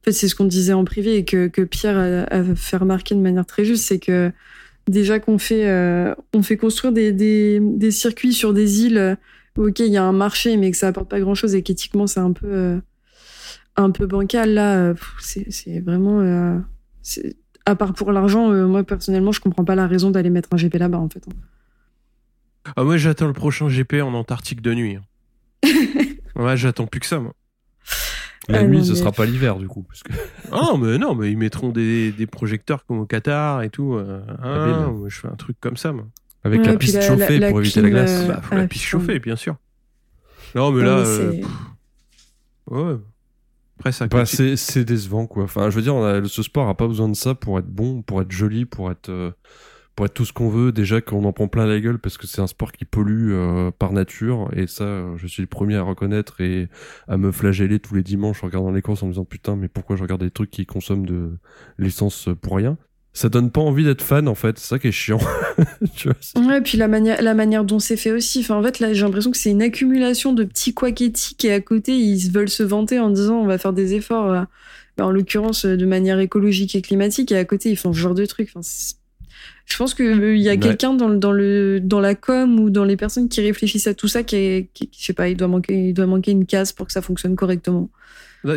en 0.02 0.04
fait, 0.06 0.12
c'est 0.12 0.28
ce 0.28 0.34
qu'on 0.34 0.46
disait 0.46 0.74
en 0.74 0.86
privé 0.86 1.18
et 1.18 1.26
que, 1.26 1.48
que 1.48 1.62
Pierre 1.62 1.98
a, 1.98 2.34
a, 2.34 2.56
fait 2.56 2.78
remarquer 2.78 3.14
de 3.14 3.20
manière 3.20 3.46
très 3.46 3.64
juste, 3.64 3.86
c'est 3.86 4.00
que 4.00 4.32
déjà 4.88 5.20
qu'on 5.20 5.38
fait, 5.38 5.70
euh, 5.70 6.16
on 6.34 6.42
fait 6.42 6.58
construire 6.58 6.94
des, 6.94 7.12
des, 7.12 7.60
des, 7.62 7.92
circuits 7.92 8.34
sur 8.34 8.54
des 8.54 8.86
îles 8.86 9.18
où, 9.56 9.68
ok, 9.68 9.80
il 9.82 9.92
y 9.92 9.98
a 9.98 10.04
un 10.04 10.14
marché, 10.14 10.58
mais 10.58 10.72
que 10.72 10.78
ça 10.78 10.88
apporte 10.88 11.10
pas 11.10 11.20
grand-chose 11.20 11.54
et 11.54 11.62
qu'éthiquement 11.62 12.08
c'est 12.08 12.20
un 12.20 12.32
peu 12.32 12.82
un 13.76 13.92
peu 13.92 14.06
bancal 14.06 14.54
là. 14.54 14.94
C'est 15.20 15.80
vraiment. 15.80 16.20
Euh, 16.22 16.60
à 17.66 17.76
part 17.76 17.94
pour 17.94 18.12
l'argent, 18.12 18.52
euh, 18.52 18.68
moi 18.68 18.84
personnellement, 18.84 19.32
je 19.32 19.40
comprends 19.40 19.66
pas 19.66 19.76
la 19.76 19.88
raison 19.88 20.12
d'aller 20.12 20.30
mettre 20.30 20.50
un 20.52 20.58
GP 20.58 20.76
là-bas 20.76 20.98
en 20.98 21.10
fait. 21.10 21.24
Ah, 22.76 22.84
moi 22.84 22.98
j'attends 22.98 23.28
le 23.28 23.34
prochain 23.34 23.68
GP 23.68 23.96
en 24.02 24.14
Antarctique 24.14 24.62
de 24.62 24.74
nuit. 24.74 24.96
Hein. 24.96 25.04
ouais, 26.36 26.58
j'attends 26.58 26.88
plus 26.88 27.00
que 27.00 27.06
ça 27.06 27.20
moi. 27.20 27.34
La 28.48 28.60
ah, 28.60 28.64
nuit, 28.64 28.80
non, 28.80 28.84
ce 28.84 28.92
mais... 28.92 28.98
sera 28.98 29.12
pas 29.12 29.26
l'hiver 29.26 29.58
du 29.58 29.68
coup. 29.68 29.84
Parce 29.84 30.02
que... 30.04 30.12
ah 30.52 30.74
mais 30.80 30.98
non, 30.98 31.14
mais 31.16 31.32
ils 31.32 31.38
mettront 31.38 31.70
des, 31.70 32.12
des 32.12 32.26
projecteurs 32.28 32.86
comme 32.86 33.00
au 33.00 33.06
Qatar 33.06 33.62
et 33.62 33.70
tout. 33.70 33.94
Euh, 33.94 34.22
ah, 34.42 34.88
moi, 34.92 35.10
je 35.10 35.20
fais 35.20 35.28
un 35.28 35.36
truc 35.36 35.58
comme 35.60 35.78
ça 35.78 35.92
moi. 35.92 36.08
Avec 36.44 36.62
Ouais, 36.62 36.68
la 36.68 36.78
piste 36.78 36.96
la- 36.96 37.02
chauffée 37.02 37.38
la- 37.38 37.50
pour 37.50 37.60
la 37.60 37.66
éviter 37.66 37.82
la 37.82 37.90
glace. 37.90 38.22
euh, 38.24 38.28
Bah, 38.28 38.42
faut 38.42 38.56
la 38.56 38.62
ah, 38.62 38.68
piste 38.68 38.86
putain. 38.86 39.00
chauffée, 39.00 39.20
bien 39.20 39.36
sûr. 39.36 39.56
Non, 40.56 40.72
mais 40.72 40.82
Ouais, 40.82 40.88
là, 40.88 41.04
mais 41.04 41.42
euh, 42.72 42.94
ouais. 42.94 43.00
Après, 43.82 43.92
ça. 43.92 44.06
Bah, 44.06 44.28
c'est 44.28 44.58
c'est 44.58 44.86
décevant 44.86 45.26
quoi. 45.26 45.44
Enfin, 45.46 45.72
je 45.72 45.76
veux 45.76 45.82
dire, 45.82 45.96
on 45.96 46.04
a, 46.04 46.24
ce 46.24 46.44
sport 46.44 46.70
a 46.70 46.78
pas 46.78 46.88
besoin 46.88 47.10
de 47.10 47.16
ça 47.16 47.34
pour 47.34 47.58
être 47.58 47.68
bon, 47.68 48.04
pour 48.04 48.22
être 48.22 48.32
joli, 48.32 48.66
pour 48.66 48.92
être 48.92 49.10
euh, 49.10 49.32
pour 49.96 50.06
être 50.06 50.14
tout 50.14 50.24
ce 50.24 50.34
qu'on 50.34 50.50
veut. 50.50 50.72
Déjà 50.72 51.02
qu'on 51.02 51.24
en 51.26 51.34
prend 51.34 51.48
plein 51.48 51.66
la 51.66 51.80
gueule 51.80 51.98
parce 51.98 52.20
que 52.20 52.28
c'est 52.28 52.42
un 52.42 52.48
sport 52.48 52.72
qui 52.74 52.86
pollue 52.86 53.32
euh, 53.32 53.72
par 53.72 53.92
nature 53.92 54.50
et 54.56 54.68
ça, 54.68 54.84
euh, 54.84 55.18
je 55.18 55.26
suis 55.26 55.42
le 55.42 55.48
premier 55.48 55.78
à 55.78 55.82
reconnaître 55.82 56.42
et 56.42 56.70
à 57.08 57.18
me 57.18 57.32
flageller 57.32 57.80
tous 57.80 57.96
les 57.96 58.04
dimanches 58.04 58.44
en 58.44 58.48
regardant 58.48 58.72
les 58.72 58.84
courses 58.84 59.02
en 59.02 59.08
me 59.08 59.14
disant 59.14 59.26
putain, 59.26 59.56
mais 59.56 59.68
pourquoi 59.68 59.96
je 59.96 60.04
regarde 60.04 60.22
des 60.22 60.32
trucs 60.32 60.52
qui 60.52 60.68
consomment 60.68 61.08
de 61.08 61.40
l'essence 61.80 62.30
pour 62.40 62.58
rien? 62.58 62.78
Ça 63.14 63.28
donne 63.28 63.52
pas 63.52 63.60
envie 63.62 63.84
d'être 63.84 64.02
fan 64.02 64.28
en 64.30 64.36
fait. 64.36 64.58
C'est 64.58 64.68
ça 64.68 64.80
qui 64.80 64.88
est 64.88 64.92
chiant. 64.94 65.20
tu 65.96 66.08
vois, 66.08 66.18
c'est- 66.22 66.40
Ouais, 66.40 66.62
puis 66.62 66.78
la 66.78 66.88
manière, 66.88 67.22
la 67.22 67.34
manière 67.34 67.66
dont 67.66 67.80
c'est 67.80 67.98
fait 67.98 68.12
aussi. 68.12 68.40
Enfin, 68.40 68.56
en 68.56 68.64
fait, 68.64 68.80
là, 68.80 68.94
j'ai 68.94 69.02
l'impression 69.04 69.32
que 69.32 69.38
c'est 69.38 69.52
une 69.52 69.62
accumulation 69.62 70.32
de 70.34 70.44
petits 70.46 70.74
couacs 70.74 71.02
éthiques 71.02 71.44
et 71.46 71.52
à 71.52 71.60
côté, 71.60 71.94
ils 71.98 72.32
veulent 72.32 72.50
se 72.50 72.64
vanter 72.64 73.00
en 73.00 73.10
disant 73.10 73.36
on 73.40 73.46
va 73.46 73.58
faire 73.58 73.74
des 73.74 73.94
efforts, 73.96 74.32
euh, 74.32 74.42
ben, 74.98 75.06
en 75.06 75.12
l'occurrence, 75.12 75.66
euh, 75.66 75.76
de 75.76 75.86
manière 75.86 76.20
écologique 76.20 76.74
et 76.76 76.82
climatique, 76.82 77.32
et 77.34 77.38
à 77.38 77.44
côté, 77.46 77.70
ils 77.70 77.78
font 77.78 77.92
ce 77.92 78.00
genre 78.00 78.16
de 78.16 78.26
trucs. 78.26 78.50
Enfin, 78.56 78.66
je 79.66 79.78
pense 79.78 79.94
qu'il 79.94 80.38
y 80.38 80.48
a 80.50 80.52
Ouais. 80.54 80.58
quelqu'un 80.58 80.94
dans, 80.94 81.08
le- 81.10 81.18
dans, 81.18 81.32
le, 81.34 81.80
dans 81.82 82.00
la 82.00 82.16
com 82.16 82.60
ou 82.62 82.70
dans 82.70 82.86
les 82.86 82.96
personnes 82.98 83.28
qui 83.28 83.42
réfléchissent 83.42 83.88
à 83.88 83.94
tout 83.94 84.08
ça 84.08 84.24
qui 84.24 84.36
est, 84.38 84.70
qui, 84.74 84.90
je 84.98 85.06
sais 85.06 85.14
pas, 85.14 85.28
il 85.28 85.36
doit, 85.36 85.48
manquer, 85.50 85.90
il 85.90 85.94
doit 85.94 86.06
manquer 86.08 86.32
une 86.32 86.46
case 86.46 86.72
pour 86.72 86.88
que 86.88 86.94
ça 86.94 87.02
fonctionne 87.02 87.36
correctement. 87.36 87.90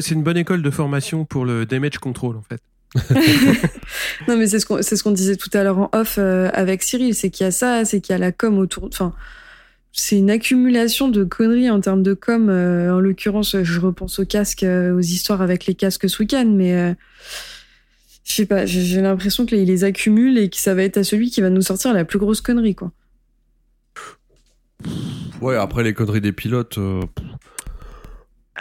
C'est 0.01 0.15
une 0.15 0.23
bonne 0.23 0.37
école 0.39 0.63
de 0.63 0.71
formation 0.71 1.25
pour 1.25 1.45
le 1.45 1.67
damage 1.67 1.99
control, 1.99 2.37
en 2.37 2.43
fait. 2.43 2.61
Non, 4.29 4.37
mais 4.37 4.47
c'est 4.47 4.61
ce 4.61 4.67
qu'on 4.67 4.83
ce 4.83 5.03
qu'on 5.03 5.11
disait 5.11 5.37
tout 5.37 5.51
à 5.53 5.63
l'heure 5.65 5.79
en 5.79 5.91
off 5.93 6.17
euh, 6.19 6.49
avec 6.53 6.83
Cyril, 6.83 7.15
c'est 7.15 7.31
qu'il 7.31 7.45
y 7.45 7.47
a 7.47 7.51
ça, 7.51 7.85
c'est 7.85 8.01
qu'il 8.01 8.13
y 8.13 8.17
a 8.17 8.19
la 8.19 8.33
com 8.33 8.59
autour. 8.59 8.85
Enfin, 8.85 9.13
c'est 9.93 10.17
une 10.17 10.31
accumulation 10.31 11.09
de 11.09 11.25
conneries 11.25 11.71
en 11.71 11.81
termes 11.81 12.03
de 12.03 12.15
com. 12.15 12.49
euh, 12.49 12.93
en 12.93 13.01
l'occurrence, 13.01 13.57
je 13.63 13.81
repense 13.81 14.19
aux 14.19 14.25
casques, 14.25 14.63
euh, 14.63 14.95
aux 14.95 15.01
histoires 15.01 15.43
avec 15.43 15.67
les 15.67 15.75
casques 15.75 16.09
ce 16.09 16.23
week-end, 16.23 16.47
mais 16.47 16.95
je 18.25 18.33
sais 18.33 18.47
pas, 18.47 18.65
j'ai 18.65 19.01
l'impression 19.01 19.45
que 19.45 19.55
les, 19.55 19.85
accumule 19.85 20.39
et 20.39 20.49
que 20.49 20.57
ça 20.57 20.75
va 20.75 20.83
être 20.83 20.97
à 20.97 21.05
celui 21.05 21.31
qui 21.31 21.41
va 21.41 21.51
nous 21.51 21.63
sortir 21.63 21.93
la 21.93 22.05
plus 22.05 22.19
grosse 22.19 22.41
connerie, 22.41 22.75
quoi. 22.75 22.93
Ouais, 25.41 25.57
après 25.57 25.83
les 25.83 25.95
conneries 25.95 26.21
des 26.21 26.33
pilotes. 26.33 26.79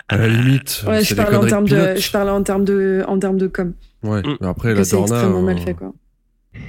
à 0.09 0.17
la 0.17 0.27
limite, 0.27 0.83
Ouais, 0.85 0.99
c'est 0.99 1.05
je 1.05 1.15
des 1.15 1.21
parlais 1.21 1.37
en 1.37 1.39
conneries 1.39 1.49
termes 1.49 1.67
de, 1.67 1.75
pilotes. 1.75 1.99
je 2.01 2.11
parlais 2.11 2.31
en 2.31 2.43
termes 2.43 2.65
de, 2.65 3.03
en 3.07 3.19
termes 3.19 3.37
de 3.37 3.47
com. 3.47 3.73
Ouais, 4.03 4.21
Mm. 4.21 4.37
mais 4.41 4.47
après 4.47 4.73
Que 4.73 4.77
la 4.79 4.83
c'est 4.83 4.95
Dorna. 4.95 5.15
extrêmement 5.15 5.41
mal 5.41 5.57
euh, 5.57 5.61
fait, 5.61 5.73
quoi. 5.73 5.93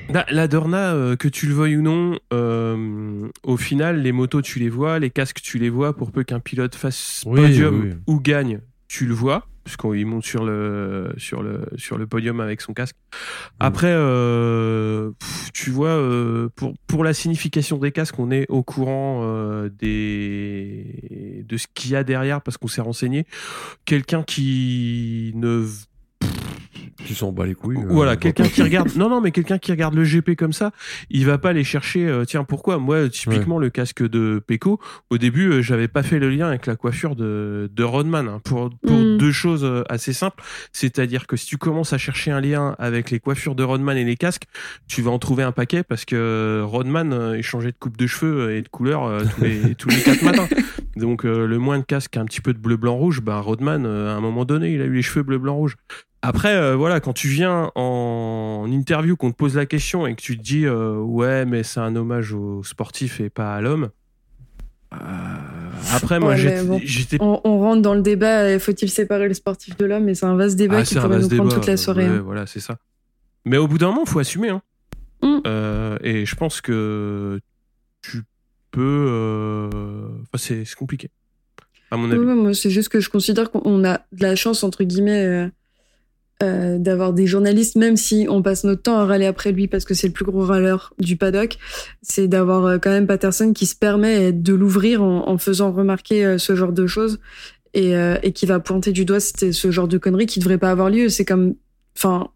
La, 0.08 0.24
la 0.30 0.48
Dorna, 0.48 0.94
euh, 0.94 1.14
que 1.16 1.28
tu 1.28 1.46
le 1.46 1.54
veuilles 1.54 1.76
ou 1.76 1.82
non, 1.82 2.18
euh, 2.32 3.28
au 3.42 3.56
final, 3.58 4.00
les 4.00 4.12
motos, 4.12 4.40
tu 4.40 4.58
les 4.58 4.70
vois, 4.70 4.98
les 4.98 5.10
casques, 5.10 5.40
tu 5.42 5.58
les 5.58 5.68
vois, 5.68 5.94
pour 5.94 6.10
peu 6.10 6.24
qu'un 6.24 6.40
pilote 6.40 6.74
fasse 6.74 7.22
Oui, 7.26 7.40
podium 7.40 7.80
oui. 7.82 7.90
ou 8.06 8.18
gagne, 8.20 8.60
tu 8.88 9.04
le 9.04 9.12
vois, 9.12 9.46
puisqu'il 9.64 10.06
monte 10.06 10.24
sur 10.24 10.44
le, 10.44 11.12
sur, 11.18 11.42
le, 11.42 11.66
sur 11.76 11.98
le 11.98 12.06
podium 12.06 12.40
avec 12.40 12.62
son 12.62 12.72
casque. 12.72 12.96
Après, 13.60 13.90
euh, 13.92 15.10
pff, 15.18 15.52
tu 15.52 15.70
vois, 15.70 15.88
euh, 15.88 16.48
pour, 16.56 16.72
pour 16.86 17.04
la 17.04 17.12
signification 17.12 17.76
des 17.76 17.92
casques, 17.92 18.18
on 18.18 18.30
est 18.30 18.46
au 18.48 18.62
courant 18.62 19.20
euh, 19.24 19.68
des, 19.68 21.44
de 21.46 21.56
ce 21.58 21.66
qu'il 21.74 21.90
y 21.90 21.96
a 21.96 22.04
derrière, 22.04 22.40
parce 22.40 22.56
qu'on 22.56 22.68
s'est 22.68 22.80
renseigné. 22.80 23.26
Quelqu'un 23.84 24.22
qui 24.22 25.32
ne 25.34 25.66
Tu 27.04 27.14
s'en 27.14 27.32
bats 27.32 27.46
les 27.46 27.54
couilles. 27.54 27.76
euh, 27.78 27.86
voilà, 27.88 28.16
quelqu'un 28.16 28.44
qui 28.48 28.62
regarde. 28.62 28.90
Non, 28.96 29.08
non, 29.10 29.20
mais 29.20 29.30
quelqu'un 29.30 29.58
qui 29.58 29.70
regarde 29.72 29.94
le 29.94 30.04
GP 30.04 30.36
comme 30.36 30.52
ça, 30.52 30.70
il 31.10 31.26
va 31.26 31.38
pas 31.38 31.50
aller 31.50 31.64
chercher. 31.64 32.06
euh, 32.06 32.24
tiens, 32.24 32.44
pourquoi? 32.44 32.78
Moi, 32.78 33.08
typiquement, 33.08 33.58
le 33.58 33.70
casque 33.70 34.02
de 34.02 34.42
Peko. 34.46 34.80
Au 35.10 35.18
début, 35.18 35.48
euh, 35.50 35.62
j'avais 35.62 35.88
pas 35.88 36.02
fait 36.02 36.18
le 36.18 36.30
lien 36.30 36.48
avec 36.48 36.66
la 36.66 36.76
coiffure 36.76 37.16
de 37.16 37.70
de 37.74 37.82
Rodman 37.82 38.28
hein, 38.28 38.40
pour 38.44 38.70
pour 38.86 38.96
Mm. 38.96 39.18
deux 39.18 39.32
choses 39.32 39.66
assez 39.88 40.12
simples. 40.12 40.42
C'est-à-dire 40.72 41.26
que 41.26 41.36
si 41.36 41.46
tu 41.46 41.56
commences 41.58 41.92
à 41.92 41.98
chercher 41.98 42.30
un 42.30 42.40
lien 42.40 42.74
avec 42.78 43.10
les 43.10 43.20
coiffures 43.20 43.54
de 43.54 43.62
Rodman 43.64 43.96
et 43.96 44.04
les 44.04 44.16
casques, 44.16 44.44
tu 44.88 45.02
vas 45.02 45.10
en 45.10 45.18
trouver 45.18 45.42
un 45.42 45.52
paquet 45.52 45.82
parce 45.82 46.04
que 46.04 46.62
Rodman 46.64 47.12
euh, 47.12 47.36
il 47.36 47.42
changeait 47.42 47.72
de 47.72 47.76
coupe 47.78 47.96
de 47.96 48.06
cheveux 48.06 48.52
et 48.56 48.62
de 48.62 48.68
couleur 48.68 49.04
euh, 49.04 49.24
tous 49.34 49.42
les 49.42 49.74
tous 49.74 49.88
les 49.88 50.00
quatre 50.00 50.22
matins. 50.22 50.48
Donc 50.96 51.24
euh, 51.24 51.46
le 51.46 51.58
moins 51.58 51.78
de 51.78 51.84
casque, 51.84 52.16
un 52.16 52.24
petit 52.24 52.40
peu 52.40 52.52
de 52.52 52.58
bleu, 52.58 52.76
blanc, 52.76 52.94
rouge, 52.96 53.20
ben 53.20 53.38
Rodman, 53.40 53.84
euh, 53.86 54.10
à 54.12 54.16
un 54.16 54.20
moment 54.20 54.44
donné, 54.44 54.72
il 54.72 54.80
a 54.80 54.84
eu 54.84 54.94
les 54.94 55.02
cheveux 55.02 55.22
bleu, 55.24 55.38
blanc, 55.38 55.56
rouge. 55.56 55.76
Après, 56.22 56.54
euh, 56.54 56.74
voilà, 56.76 57.00
quand 57.00 57.12
tu 57.12 57.28
viens 57.28 57.70
en 57.74 58.66
interview, 58.70 59.16
qu'on 59.16 59.30
te 59.30 59.36
pose 59.36 59.56
la 59.56 59.66
question 59.66 60.06
et 60.06 60.14
que 60.14 60.20
tu 60.22 60.38
te 60.38 60.42
dis 60.42 60.66
ouais, 60.68 61.44
mais 61.44 61.62
c'est 61.62 61.80
un 61.80 61.94
hommage 61.96 62.32
au 62.32 62.62
sportif 62.62 63.20
et 63.20 63.28
pas 63.28 63.54
à 63.54 63.60
l'homme. 63.60 63.90
après, 65.92 66.20
moi, 66.20 66.30
Ouais, 66.30 66.36
j'étais, 66.36 66.62
mais 66.62 67.18
bon. 67.18 67.40
On, 67.44 67.50
on 67.50 67.58
rentre 67.58 67.82
dans 67.82 67.94
le 67.94 68.02
débat, 68.02 68.58
faut-il 68.58 68.88
séparer 68.88 69.28
le 69.28 69.34
sportif 69.34 69.76
de 69.76 69.84
l'homme? 69.84 70.08
Et 70.08 70.14
c'est 70.14 70.26
un 70.26 70.36
vaste 70.36 70.56
débat 70.56 70.78
Ah, 70.78 70.82
qui 70.82 70.94
pourrait 70.94 71.18
nous 71.18 71.28
prendre 71.28 71.52
toute 71.54 71.66
la 71.66 71.76
soirée. 71.76 72.08
ouais, 72.08 72.16
hein. 72.16 72.22
Voilà, 72.24 72.46
c'est 72.46 72.60
ça. 72.60 72.76
Mais 73.44 73.58
au 73.58 73.66
bout 73.68 73.78
d'un 73.78 73.88
moment, 73.88 74.04
faut 74.06 74.20
assumer. 74.20 74.48
Hein. 74.50 74.62
Mm. 75.22 75.40
Et 76.02 76.24
je 76.24 76.36
pense 76.36 76.60
que 76.60 77.38
peux. 78.74 79.06
euh, 79.08 80.08
Enfin, 80.32 80.62
c'est, 80.64 80.74
compliqué. 80.74 81.10
À 81.90 81.96
mon 81.96 82.10
avis. 82.10 82.18
ouais, 82.18 82.34
moi, 82.34 82.54
c'est 82.54 82.70
juste 82.70 82.88
que 82.88 83.00
je 83.00 83.10
considère 83.10 83.50
qu'on 83.50 83.84
a 83.84 84.00
de 84.12 84.22
la 84.22 84.36
chance, 84.36 84.64
entre 84.64 84.84
guillemets, 84.84 85.24
euh, 85.24 85.48
euh, 86.42 86.78
d'avoir 86.78 87.12
des 87.12 87.26
journalistes, 87.26 87.76
même 87.76 87.96
si 87.96 88.26
on 88.28 88.42
passe 88.42 88.64
notre 88.64 88.82
temps 88.82 88.98
à 88.98 89.04
râler 89.04 89.26
après 89.26 89.52
lui 89.52 89.68
parce 89.68 89.84
que 89.84 89.94
c'est 89.94 90.08
le 90.08 90.12
plus 90.12 90.24
gros 90.24 90.44
râleur 90.44 90.92
du 90.98 91.16
paddock, 91.16 91.56
c'est 92.02 92.26
d'avoir 92.26 92.80
quand 92.80 92.90
même 92.90 93.06
Patterson 93.06 93.52
qui 93.52 93.66
se 93.66 93.76
permet 93.76 94.32
de 94.32 94.52
l'ouvrir 94.52 95.02
en, 95.02 95.28
en 95.28 95.38
faisant 95.38 95.70
remarquer 95.70 96.38
ce 96.38 96.56
genre 96.56 96.72
de 96.72 96.86
choses 96.86 97.20
et, 97.74 97.96
euh, 97.96 98.16
et 98.22 98.32
qui 98.32 98.46
va 98.46 98.60
pointer 98.60 98.92
du 98.92 99.04
doigt 99.04 99.20
ce 99.20 99.70
genre 99.70 99.88
de 99.88 99.98
conneries 99.98 100.26
qui 100.26 100.38
devrait 100.38 100.58
pas 100.58 100.70
avoir 100.70 100.88
lieu. 100.88 101.08
C'est 101.08 101.24
comme, 101.24 101.54
enfin, 101.96 102.28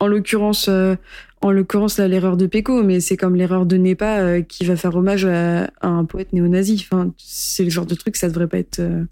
en 0.00 0.06
l'occurrence, 0.06 0.68
euh, 0.68 0.96
en 1.40 1.50
l'occurrence 1.50 1.98
l'erreur 1.98 2.36
de 2.36 2.46
Peko, 2.46 2.82
mais 2.82 3.00
c'est 3.00 3.16
comme 3.16 3.36
l'erreur 3.36 3.66
de 3.66 3.76
Nepa 3.76 4.18
euh, 4.18 4.42
qui 4.42 4.64
va 4.64 4.76
faire 4.76 4.94
hommage 4.96 5.24
à, 5.24 5.70
un 5.82 6.04
poète 6.04 6.32
néo-nazi. 6.32 6.84
Enfin, 6.90 7.12
c'est 7.16 7.64
le 7.64 7.70
genre 7.70 7.86
de 7.86 7.94
truc 7.94 8.16
ça 8.16 8.28
devrait 8.28 8.48
pas 8.48 8.58
être. 8.58 8.80
euh, 8.80 9.04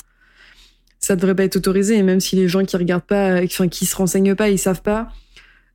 ça 0.98 1.14
devrait 1.14 1.34
pas 1.34 1.44
être 1.44 1.56
autorisé 1.56 1.96
et 1.96 2.02
même 2.02 2.20
si 2.20 2.36
les 2.36 2.48
gens 2.48 2.64
qui 2.64 2.76
regardent 2.76 3.02
pas 3.02 3.42
enfin 3.44 3.68
qui 3.68 3.86
se 3.86 3.94
renseignent 3.94 4.34
pas 4.34 4.48
ils 4.48 4.58
savent 4.58 4.82
pas 4.82 5.08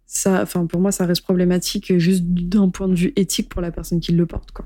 ça 0.05 0.41
enfin 0.41 0.65
pour 0.65 0.81
moi 0.81 0.91
ça 0.91 1.05
reste 1.05 1.23
problématique 1.23 1.97
juste 1.99 2.23
d'un 2.25 2.69
point 2.69 2.89
de 2.89 2.95
vue 2.95 3.13
éthique 3.15 3.47
pour 3.47 3.61
la 3.61 3.71
personne 3.71 3.99
qui 3.99 4.11
le 4.11 4.25
porte 4.25 4.51
quoi 4.51 4.65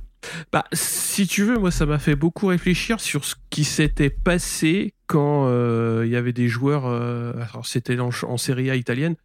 Bah, 0.51 0.65
si 0.73 1.27
tu 1.27 1.43
veux, 1.43 1.57
moi, 1.57 1.71
ça 1.71 1.85
m'a 1.85 1.99
fait 1.99 2.15
beaucoup 2.15 2.47
réfléchir 2.47 2.99
sur 2.99 3.25
ce 3.25 3.35
qui 3.49 3.63
s'était 3.63 4.09
passé 4.09 4.93
quand 5.07 5.47
euh, 5.47 6.03
il 6.05 6.11
y 6.11 6.15
avait 6.15 6.33
des 6.33 6.47
joueurs, 6.47 6.87
euh, 6.87 7.33
alors 7.33 7.65
c'était 7.65 7.99
en, 7.99 8.09
en 8.23 8.37
Serie 8.37 8.69
A 8.71 8.75
italienne, 8.75 9.15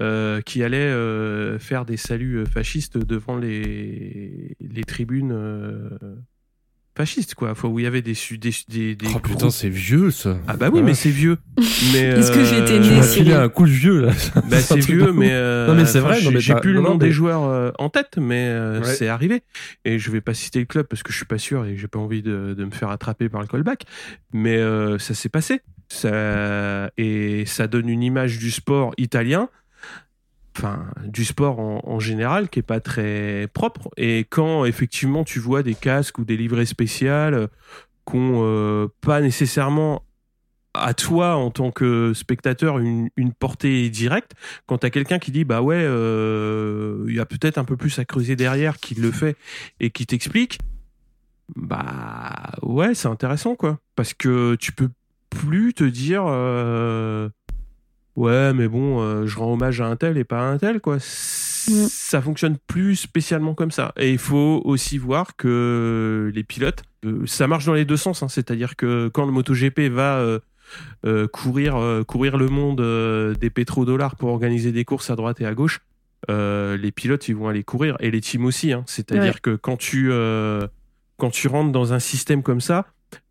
euh, 0.00 0.40
qui 0.42 0.62
allaient 0.62 1.58
faire 1.58 1.84
des 1.84 1.96
saluts 1.96 2.44
fascistes 2.46 2.98
devant 2.98 3.36
les, 3.36 4.56
les 4.60 4.84
tribunes 4.84 5.32
euh, 6.98 7.02
fascistes, 7.02 7.34
quoi. 7.34 7.50
Enfin, 7.50 7.68
où 7.68 7.78
il 7.78 7.82
y 7.84 7.86
avait 7.86 8.02
des, 8.02 8.14
des, 8.38 8.50
des, 8.68 8.94
des 8.94 9.06
Oh 9.14 9.18
putain, 9.18 9.50
c'est 9.50 9.68
vieux 9.68 10.10
ça. 10.10 10.38
Ah 10.48 10.56
bah 10.56 10.70
oui, 10.72 10.82
mais 10.82 10.94
c'est 10.94 11.10
vieux. 11.10 11.38
Mais 11.92 12.00
Est-ce 12.00 12.32
que 12.32 12.44
j'ai 12.44 12.58
été 12.58 12.80
Tu 12.80 12.90
né, 12.90 12.96
m'as 12.96 13.02
Cyril 13.02 13.24
filé 13.26 13.34
un 13.34 13.48
coup 13.48 13.64
de 13.66 13.70
vieux 13.70 14.00
là. 14.06 14.12
bah, 14.48 14.60
c'est 14.60 14.78
vieux, 14.80 15.12
mais 15.12 15.28
euh, 15.32 15.66
Non, 15.66 15.74
mais 15.74 15.84
c'est 15.86 15.98
enfin, 16.00 16.08
vrai, 16.18 16.40
j'ai- 16.40 16.54
plus 16.56 16.72
le 16.72 16.80
nom 16.80 16.90
non, 16.90 16.94
des 16.96 17.10
joueurs 17.12 17.44
euh, 17.44 17.70
en 17.78 17.88
tête, 17.88 18.18
mais 18.18 18.46
euh, 18.48 18.80
Ouais. 18.80 18.94
c'est 18.94 19.08
arrivé. 19.08 19.42
Et 19.84 19.98
je 19.98 20.10
vais 20.10 20.20
pas 20.20 20.34
citer 20.34 20.58
le 20.60 20.64
club 20.66 20.86
parce 20.86 21.02
que 21.02 21.12
je 21.12 21.16
suis 21.16 21.26
pas 21.26 21.38
sûr 21.38 21.64
et 21.64 21.76
j'ai 21.76 21.88
pas 21.88 21.98
envie 21.98 22.22
de, 22.22 22.54
de 22.56 22.64
me 22.64 22.70
faire 22.70 22.90
attraper 22.90 23.28
par 23.28 23.40
le 23.40 23.46
callback. 23.46 23.84
Mais 24.32 24.56
euh, 24.58 24.98
ça 24.98 25.14
s'est 25.14 25.28
passé. 25.28 25.60
Ça, 25.88 26.90
et 26.96 27.44
ça 27.46 27.66
donne 27.66 27.88
une 27.88 28.02
image 28.02 28.38
du 28.38 28.50
sport 28.50 28.92
italien, 28.96 29.48
enfin 30.56 30.86
du 31.04 31.24
sport 31.24 31.58
en, 31.58 31.98
général, 31.98 32.48
qui 32.48 32.58
est 32.58 32.62
pas 32.62 32.80
très 32.80 33.48
propre. 33.52 33.90
Et 33.96 34.26
quand 34.28 34.64
effectivement 34.64 35.24
tu 35.24 35.38
vois 35.38 35.62
des 35.62 35.74
casques 35.74 36.18
ou 36.18 36.24
des 36.24 36.36
livrets 36.36 36.66
spéciales 36.66 37.48
qui 38.06 38.16
ont 38.16 38.40
euh, 38.42 38.88
pas 39.00 39.20
nécessairement 39.20 40.02
à 40.74 40.94
toi 40.94 41.36
en 41.36 41.50
tant 41.50 41.70
que 41.70 42.12
spectateur 42.14 42.78
une, 42.78 43.10
une 43.16 43.32
portée 43.32 43.90
directe 43.90 44.32
quand 44.66 44.78
t'as 44.78 44.90
quelqu'un 44.90 45.18
qui 45.18 45.30
dit 45.30 45.44
bah 45.44 45.60
ouais 45.60 45.76
euh, 45.78 47.04
il 47.08 47.14
y 47.14 47.20
a 47.20 47.26
peut-être 47.26 47.58
un 47.58 47.64
peu 47.64 47.76
plus 47.76 47.98
à 47.98 48.06
creuser 48.06 48.36
derrière 48.36 48.78
qui 48.78 48.94
le 48.94 49.10
fait 49.10 49.36
et 49.80 49.90
qui 49.90 50.06
t'explique 50.06 50.58
bah 51.54 52.52
ouais 52.62 52.94
c'est 52.94 53.08
intéressant 53.08 53.54
quoi 53.54 53.78
parce 53.96 54.14
que 54.14 54.54
tu 54.54 54.72
peux 54.72 54.88
plus 55.28 55.74
te 55.74 55.84
dire 55.84 56.24
euh, 56.26 57.28
ouais 58.16 58.52
mais 58.52 58.68
bon 58.68 59.00
euh, 59.00 59.26
je 59.26 59.38
rends 59.38 59.52
hommage 59.52 59.80
à 59.80 59.86
un 59.86 59.96
tel 59.96 60.18
et 60.18 60.24
pas 60.24 60.38
à 60.40 60.44
un 60.44 60.58
tel 60.58 60.80
quoi 60.80 60.98
Mm. 61.68 61.86
ça 61.88 62.20
fonctionne 62.20 62.56
plus 62.66 62.96
spécialement 62.96 63.54
comme 63.54 63.70
ça 63.70 63.92
et 63.96 64.10
il 64.10 64.18
faut 64.18 64.60
aussi 64.64 64.98
voir 64.98 65.36
que 65.36 66.28
les 66.34 66.42
pilotes 66.42 66.82
euh, 67.04 67.24
ça 67.24 67.46
marche 67.46 67.66
dans 67.66 67.72
les 67.74 67.84
deux 67.84 67.96
sens 67.96 68.24
hein. 68.24 68.28
c'est-à-dire 68.28 68.74
que 68.74 69.06
quand 69.06 69.26
le 69.26 69.30
MotoGP 69.30 69.82
va 69.88 70.18
euh, 71.04 71.28
courir, 71.28 71.76
courir 72.08 72.36
le 72.36 72.48
monde 72.48 72.80
des 73.38 73.50
pétrodollars 73.50 74.16
pour 74.16 74.30
organiser 74.30 74.72
des 74.72 74.84
courses 74.84 75.10
à 75.10 75.14
droite 75.14 75.40
et 75.40 75.46
à 75.46 75.54
gauche, 75.54 75.78
les 76.28 76.90
pilotes 76.92 77.28
ils 77.28 77.36
vont 77.36 77.46
aller 77.46 77.62
courir 77.62 77.96
et 78.00 78.10
les 78.10 78.20
teams 78.20 78.44
aussi. 78.44 78.72
hein. 78.72 78.82
C'est-à-dire 78.88 79.34
Ouais. 79.34 79.40
que 79.40 79.54
quand 79.54 79.76
tu, 79.76 80.10
quand 81.18 81.30
tu 81.30 81.46
rentres 81.46 81.70
dans 81.70 81.92
un 81.92 81.98
système 82.00 82.42
comme 82.42 82.60
ça, 82.60 82.86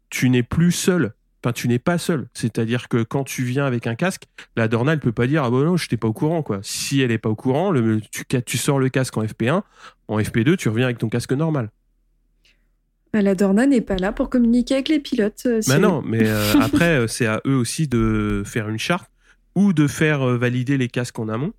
tu 0.10 0.30
n'es 0.30 0.44
plus 0.44 0.72
seul. 0.72 1.13
Enfin, 1.43 1.54
tu 1.54 1.67
n'es 1.67 1.80
pas 1.80 1.97
seul. 1.97 2.27
C'est-à-dire 2.34 2.88
que 2.88 3.01
quand 3.01 3.23
tu 3.23 3.43
viens 3.43 3.65
avec 3.65 3.88
un 3.88 3.95
casque, 3.95 4.25
la 4.56 4.67
Dorna, 4.67 4.93
elle 4.93 4.99
peut 4.99 5.12
pas 5.12 5.25
dire 5.25 5.43
ah 5.43 5.49
bon 5.49 5.63
non, 5.63 5.77
je 5.77 5.86
n'étais 5.86 5.97
pas 5.97 6.08
au 6.08 6.13
courant 6.13 6.43
quoi. 6.43 6.60
Si 6.62 7.01
elle 7.01 7.12
est 7.12 7.17
pas 7.17 7.30
au 7.30 7.36
courant, 7.36 7.71
le, 7.71 7.99
tu, 8.12 8.25
tu 8.43 8.58
sors 8.58 8.80
le 8.80 8.89
casque 8.89 9.17
en 9.17 9.23
FP1, 9.23 9.63
en 10.08 10.19
FP2, 10.19 10.56
tu 10.56 10.69
reviens 10.69 10.86
avec 10.86 10.99
ton 10.99 11.10
casque 11.10 11.32
normal. 11.34 11.69
Bah, 13.13 13.21
la 13.21 13.36
Dorna 13.36 13.65
n'est 13.65 13.82
pas 13.82 13.97
là 13.97 14.12
pour 14.12 14.30
communiquer 14.30 14.75
avec 14.75 14.88
les 14.88 14.99
pilotes 14.99 15.43
euh, 15.45 15.62
Bah 15.67 15.80
non, 15.80 16.01
mais 16.06 16.27
euh, 16.27 16.54
après, 16.62 16.97
euh, 16.97 17.08
c'est 17.08 17.25
à 17.25 17.41
eux 17.45 17.56
aussi 17.56 17.88
de 17.88 18.43
faire 18.45 18.69
une 18.69 18.80
charte 18.80 19.10
ou 19.56 19.73
de 19.73 19.88
faire 19.88 20.25
valider 20.38 20.77
les 20.77 20.88
casques 20.88 21.19
en 21.19 21.27
amont. 21.27 21.51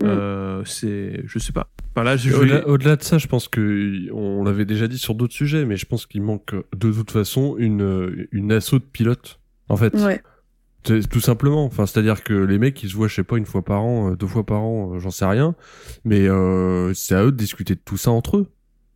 Mm. 0.00 0.04
Euh, 0.06 0.64
c'est, 0.64 1.22
je 1.24 1.38
sais 1.38 1.52
pas. 1.52 1.68
Enfin 1.94 2.04
là, 2.04 2.16
je 2.16 2.30
Au-delà 2.34 2.68
au-delà 2.68 2.96
de 2.96 3.02
ça, 3.02 3.16
je 3.16 3.26
pense 3.26 3.48
que 3.48 4.10
on 4.12 4.44
l'avait 4.44 4.66
déjà 4.66 4.88
dit 4.88 4.98
sur 4.98 5.14
d'autres 5.14 5.32
sujets, 5.32 5.64
mais 5.64 5.76
je 5.76 5.86
pense 5.86 6.04
qu'il 6.06 6.22
manque 6.22 6.54
de 6.76 6.92
toute 6.92 7.10
façon 7.10 7.56
une 7.58 8.26
une 8.32 8.52
asso 8.52 8.74
de 8.74 8.78
pilotes. 8.78 9.40
En 9.68 9.76
fait, 9.76 9.94
ouais 9.94 10.20
C'est- 10.84 11.08
tout 11.08 11.20
simplement. 11.20 11.64
Enfin, 11.64 11.86
c'est-à-dire 11.86 12.22
que 12.22 12.34
les 12.34 12.58
mecs, 12.58 12.82
ils 12.82 12.90
se 12.90 12.94
voient, 12.94 13.08
je 13.08 13.14
sais 13.14 13.24
pas, 13.24 13.38
une 13.38 13.46
fois 13.46 13.64
par 13.64 13.82
an, 13.82 14.10
euh, 14.12 14.16
deux 14.16 14.26
fois 14.26 14.44
par 14.44 14.62
an, 14.62 14.94
euh, 14.94 14.98
j'en 14.98 15.10
sais 15.10 15.24
rien, 15.24 15.54
mais 16.04 16.28
euh, 16.28 16.92
c'est 16.94 17.14
à 17.14 17.24
eux 17.24 17.32
de 17.32 17.36
discuter 17.36 17.74
de 17.74 17.80
tout 17.84 17.96
ça 17.96 18.10
entre 18.10 18.36
eux. 18.36 18.46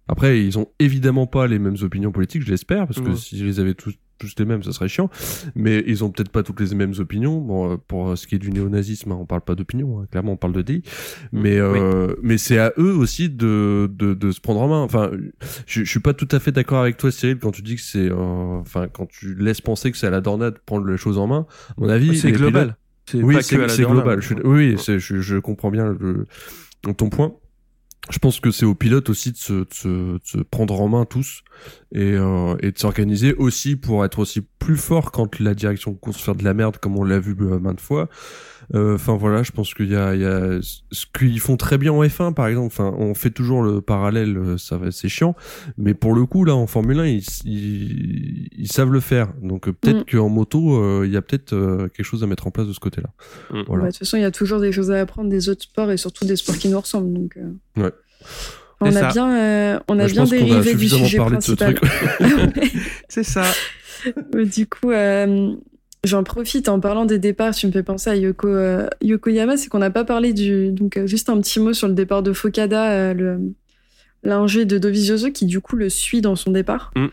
Après, 0.07 0.45
ils 0.45 0.59
ont 0.59 0.69
évidemment 0.79 1.27
pas 1.27 1.47
les 1.47 1.59
mêmes 1.59 1.77
opinions 1.83 2.13
politiques, 2.13 2.43
je 2.43 2.51
l'espère, 2.51 2.87
parce 2.87 3.01
que 3.01 3.15
si 3.15 3.37
les 3.37 3.59
avaient 3.61 3.75
tous 3.75 3.95
tous 4.21 4.35
les 4.39 4.45
mêmes, 4.45 4.63
ça 4.63 4.71
serait 4.73 4.89
chiant. 4.89 5.11
Mais 5.57 5.83
ils 5.87 6.05
ont 6.05 6.11
peut-être 6.11 6.29
pas 6.31 6.43
toutes 6.45 6.61
les 6.61 6.75
mêmes 6.77 6.93
opinions. 6.99 7.41
Bon, 7.41 7.73
euh, 7.73 7.77
pour 7.89 8.17
ce 8.17 8.27
qui 8.29 8.37
est 8.37 8.39
du 8.39 8.51
néonazisme, 8.53 9.11
hein, 9.13 9.19
on 9.21 9.27
parle 9.27 9.41
pas 9.41 9.55
d'opinion. 9.57 10.01
hein, 10.01 10.07
clairement, 10.11 10.33
on 10.33 10.37
parle 10.37 10.53
de 10.53 10.63
DI. 10.63 10.83
Mais 11.33 11.59
euh, 11.59 12.15
mais 12.23 12.39
c'est 12.39 12.59
à 12.59 12.73
eux 12.79 12.95
aussi 12.95 13.29
de, 13.31 13.91
de 13.93 14.15
de 14.15 14.31
se 14.31 14.41
prendre 14.41 14.61
en 14.61 14.69
main. 14.69 14.83
Enfin, 14.83 15.11
je, 15.67 15.83
je 15.85 15.91
suis 15.91 16.01
pas 16.01 16.13
tout 16.15 16.29
à 16.31 16.39
fait 16.39 16.53
d'accord 16.53 16.81
avec 16.83 16.97
toi, 16.99 17.11
Cyril, 17.11 17.39
quand 17.39 17.51
tu 17.51 17.63
dis 17.63 17.77
que 17.77 17.83
c'est, 17.83 18.11
euh, 18.11 18.15
enfin, 18.61 18.87
quand 18.89 19.07
tu 19.07 19.35
laisses 19.35 19.61
penser 19.61 19.91
que 19.91 19.97
c'est 19.97 20.07
à 20.07 20.11
la 20.11 20.21
Dornade 20.21 20.55
de 20.55 20.61
prendre 20.65 20.87
les 20.87 20.97
choses 20.99 21.19
en 21.19 21.27
main. 21.27 21.47
À 21.71 21.75
mon 21.79 21.89
avis, 21.89 22.17
c'est 22.19 22.29
global. 22.39 22.77
C'est 23.07 23.23
oui, 23.23 23.35
c'est 23.43 23.83
global. 23.95 24.21
Je 24.21 24.27
suis- 24.27 24.37
oui, 24.45 24.77
je, 24.99 25.21
je 25.21 25.37
comprends 25.39 25.71
bien 25.71 25.97
le, 25.99 26.27
ton 26.97 27.09
point. 27.09 27.33
Je 28.09 28.19
pense 28.19 28.41
que 28.41 28.51
c'est 28.51 28.65
aux 28.65 28.75
pilotes 28.75 29.11
aussi 29.11 29.33
de 29.33 29.37
se, 29.37 30.43
prendre 30.51 30.81
en 30.81 30.89
main 30.89 31.05
tous 31.05 31.43
et, 31.93 32.13
euh, 32.15 32.57
et 32.61 32.73
de 32.73 32.79
s'organiser 32.79 33.35
aussi 33.35 33.77
pour 33.77 34.05
être 34.05 34.21
aussi 34.21 34.41
plus 34.41 34.79
fort 34.79 35.13
quand 35.13 35.39
la 35.39 35.55
direction 35.55 35.95
course 35.95 36.21
fait 36.21 36.35
de 36.35 36.45
la 36.45 36.55
merde 36.55 36.79
comme 36.79 36.97
on 36.97 37.05
l'a 37.05 37.19
vu 37.19 37.37
euh, 37.41 37.59
maintes 37.59 37.81
fois. 37.81 38.09
Euh, 38.75 38.95
Enfin 38.95 39.17
voilà, 39.17 39.43
je 39.43 39.51
pense 39.51 39.75
qu'il 39.75 39.91
y 39.91 39.97
a, 39.97 40.15
il 40.15 40.21
y 40.21 40.25
a 40.25 40.59
ce 40.63 41.05
qu'ils 41.17 41.41
font 41.41 41.57
très 41.57 41.77
bien 41.79 41.93
en 41.93 42.03
F1 42.05 42.35
par 42.35 42.47
exemple. 42.47 42.67
Enfin, 42.69 42.95
on 42.99 43.15
fait 43.15 43.31
toujours 43.31 43.63
le 43.63 43.81
parallèle, 43.81 44.37
euh, 44.37 44.59
ça 44.59 44.77
va, 44.77 44.91
c'est 44.93 45.09
chiant, 45.09 45.35
mais 45.77 45.95
pour 45.95 46.15
le 46.15 46.25
coup 46.27 46.45
là 46.45 46.55
en 46.55 46.67
Formule 46.67 47.01
1 47.01 47.07
ils, 47.07 47.25
ils, 47.45 48.49
ils 48.57 48.71
savent 48.73 48.93
le 48.93 49.01
faire. 49.01 49.33
Donc 49.43 49.69
euh, 49.69 49.73
peut-être 49.73 50.01
Mm. 50.13 50.17
qu'en 50.19 50.29
moto 50.29 50.77
euh, 50.83 51.03
il 51.07 51.13
y 51.13 51.17
a 51.17 51.23
peut-être 51.23 51.53
euh, 51.53 51.89
quelque 51.89 52.05
chose 52.07 52.23
à 52.23 52.27
mettre 52.27 52.47
en 52.47 52.51
place 52.51 52.67
de 52.67 52.73
ce 52.73 52.81
côté-là. 52.81 53.11
Mm. 53.51 53.63
Voilà. 53.67 53.83
Bah, 53.83 53.89
de 53.89 53.93
toute 53.93 53.99
façon 54.01 54.17
il 54.17 54.23
y 54.23 54.25
a 54.25 54.31
toujours 54.31 54.61
des 54.61 54.73
choses 54.73 54.91
à 54.91 55.01
apprendre 55.01 55.29
des 55.31 55.49
autres 55.49 55.63
sports 55.63 55.91
et 55.91 55.97
surtout 55.97 56.25
des 56.25 56.37
sports 56.37 56.57
qui 56.57 56.69
nous 56.69 56.81
ressemblent 56.81 57.13
donc 57.13 57.37
euh, 57.39 57.83
Ouais. 57.83 57.91
on 58.81 58.95
a 58.95 59.13
bien 59.13 59.37
euh, 59.37 59.79
on 59.89 59.99
a 59.99 60.07
je 60.07 60.13
bien 60.15 60.25
qu'on 60.27 60.31
a 60.33 60.39
dérivé 60.39 60.75
du 60.75 60.89
sujet 60.89 61.17
parlé 61.19 61.37
de 61.39 61.43
ce 61.43 61.53
principal 61.55 61.75
truc. 61.75 62.73
C'est 63.09 63.25
ça. 63.25 63.43
Du 64.35 64.67
coup, 64.67 64.91
euh, 64.93 65.55
J'en 66.05 66.25
profite 66.25 66.69
en 66.69 66.81
parlant 66.81 67.05
des 67.05 67.19
départs, 67.19 67.55
tu 67.55 67.67
me 67.67 67.73
fais 67.73 67.83
penser 67.83 68.11
à 68.11 68.17
Yoko, 68.17 68.49
Yokoyama, 69.03 69.57
c'est 69.57 69.69
qu'on 69.69 69.79
n'a 69.79 69.91
pas 69.91 70.05
parlé 70.05 70.33
du. 70.33 70.71
Donc, 70.73 70.99
juste 71.05 71.29
un 71.29 71.39
petit 71.41 71.61
mot 71.61 71.73
sur 71.75 71.89
le 71.89 71.95
départ 71.95 72.23
de 72.23 72.33
Fokada, 72.33 73.13
le 73.13 73.39
l'ingé 74.23 74.67
de 74.67 74.77
Dovizioso, 74.77 75.31
qui 75.31 75.47
du 75.47 75.61
coup 75.61 75.77
le 75.77 75.89
suit 75.89 76.21
dans 76.21 76.37
son 76.37 76.51
départ. 76.51 76.91
Mm. 76.95 77.07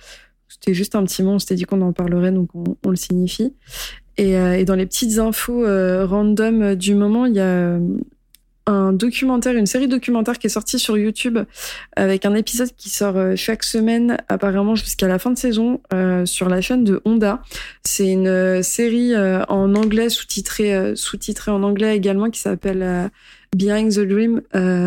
C'était 0.50 0.74
juste 0.74 0.96
un 0.96 1.04
petit 1.04 1.24
mot, 1.24 1.32
on 1.32 1.40
s'était 1.40 1.56
dit 1.56 1.64
qu'on 1.66 1.82
en 1.82 1.94
parlerait, 1.94 2.32
donc 2.32 2.50
on, 2.54 2.64
on 2.86 2.90
le 2.90 2.96
signifie. 2.96 3.54
Et, 4.18 4.32
et, 4.32 4.66
dans 4.66 4.76
les 4.76 4.86
petites 4.86 5.20
infos 5.20 5.64
random 5.64 6.76
du 6.76 6.96
moment, 6.96 7.26
il 7.26 7.36
y 7.36 7.40
a 7.40 7.78
un 8.68 8.94
documentaire, 8.94 9.56
une 9.56 9.66
série 9.66 9.88
documentaire 9.88 10.38
qui 10.38 10.48
est 10.48 10.52
sortie 10.52 10.78
sur 10.78 10.98
YouTube 10.98 11.40
avec 11.96 12.26
un 12.26 12.36
épisode 12.36 12.70
qui 12.78 12.90
sort 12.90 13.18
euh, 13.18 13.36
chaque 13.36 13.64
semaine, 13.64 14.18
apparemment 14.28 14.76
jusqu'à 14.76 15.08
la 15.08 15.18
fin 15.20 15.32
de 15.32 15.38
saison, 15.38 15.82
euh, 15.94 16.26
sur 16.26 16.50
la 16.50 16.62
chaîne 16.62 16.84
de 16.84 17.02
Honda. 17.06 17.42
C'est 17.84 18.12
une 18.12 18.28
euh, 18.28 18.62
série 18.62 19.14
euh, 19.16 19.44
en 19.46 19.74
anglais 19.76 20.10
sous-titrée, 20.10 20.76
euh, 20.76 20.96
sous-titrée 20.96 21.52
en 21.52 21.64
anglais 21.64 21.96
également 21.96 22.30
qui 22.30 22.42
s'appelle 22.42 23.10
Behind 23.56 23.92
the 23.92 24.02
Dream 24.02 24.42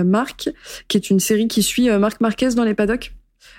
Mark, 0.04 0.50
qui 0.88 0.96
est 0.98 1.10
une 1.10 1.20
série 1.20 1.48
qui 1.48 1.62
suit 1.62 1.88
Marc 1.98 2.20
Marquez 2.20 2.50
dans 2.50 2.64
les 2.64 2.74
paddocks 2.74 3.12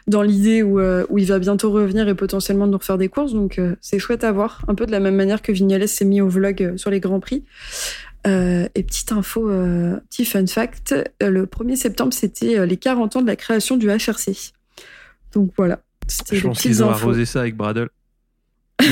dans 0.08 0.22
l'idée 0.22 0.64
où, 0.64 0.80
où 0.80 1.18
il 1.18 1.26
va 1.26 1.40
bientôt 1.40 1.72
revenir 1.72 2.08
et 2.08 2.16
potentiellement 2.16 2.68
nous 2.68 2.78
refaire 2.78 2.98
des 2.98 3.10
courses. 3.10 3.34
Donc 3.34 3.60
c'est 3.82 4.00
chouette 4.00 4.24
à 4.24 4.32
voir, 4.32 4.64
un 4.68 4.76
peu 4.76 4.86
de 4.86 4.92
la 4.92 5.00
même 5.00 5.16
manière 5.16 5.42
que 5.42 5.52
Vignales 5.52 5.88
s'est 5.88 6.06
mis 6.06 6.22
au 6.22 6.28
vlog 6.28 6.74
sur 6.78 6.92
les 6.92 7.00
grands 7.00 7.20
prix. 7.20 7.44
Euh, 8.28 8.68
et 8.76 8.84
petite 8.84 9.12
info, 9.12 9.50
euh, 9.50 10.00
petit 10.10 10.26
fun 10.26 10.46
fact, 10.46 10.94
euh, 10.94 11.30
le 11.30 11.46
1er 11.46 11.76
septembre, 11.76 12.14
c'était 12.14 12.66
les 12.66 12.78
40 12.78 13.16
ans 13.16 13.22
de 13.22 13.28
la 13.28 13.36
création 13.36 13.78
du 13.78 13.88
HRC. 13.88 14.54
Donc 15.34 15.52
voilà. 15.58 15.82
Je 16.32 16.42
pense 16.42 16.62
qu'ils 16.62 16.84
ont 16.84 16.90
arrosé 16.90 17.26
ça 17.26 17.42
avec 17.42 17.56
Bradle. 17.56 17.90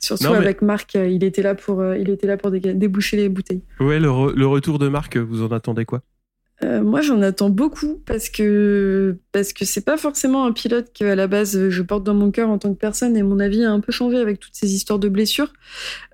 Surtout 0.00 0.24
non, 0.24 0.32
mais... 0.32 0.38
avec 0.38 0.62
Marc, 0.62 0.94
il 0.94 1.24
était 1.24 1.42
là 1.42 1.54
pour, 1.54 1.84
il 1.94 2.08
était 2.10 2.26
là 2.26 2.36
pour 2.36 2.50
déboucher 2.50 3.16
les 3.16 3.28
bouteilles. 3.28 3.62
Ouais, 3.80 3.98
le, 3.98 4.10
re 4.10 4.32
le 4.32 4.46
retour 4.46 4.78
de 4.78 4.88
Marc, 4.88 5.16
vous 5.16 5.42
en 5.42 5.48
attendez 5.48 5.84
quoi? 5.84 6.02
Euh, 6.62 6.82
moi, 6.82 7.02
j'en 7.02 7.20
attends 7.20 7.50
beaucoup 7.50 8.02
parce 8.06 8.30
que 8.30 9.18
parce 9.32 9.52
que 9.52 9.66
c'est 9.66 9.84
pas 9.84 9.98
forcément 9.98 10.46
un 10.46 10.52
pilote 10.52 10.90
que 10.98 11.04
à 11.04 11.14
la 11.14 11.26
base 11.26 11.68
je 11.68 11.82
porte 11.82 12.02
dans 12.02 12.14
mon 12.14 12.30
cœur 12.30 12.48
en 12.48 12.58
tant 12.58 12.72
que 12.72 12.78
personne 12.78 13.14
et 13.14 13.22
mon 13.22 13.40
avis 13.40 13.62
a 13.62 13.70
un 13.70 13.80
peu 13.80 13.92
changé 13.92 14.16
avec 14.16 14.40
toutes 14.40 14.54
ces 14.54 14.74
histoires 14.74 14.98
de 14.98 15.08
blessures. 15.10 15.52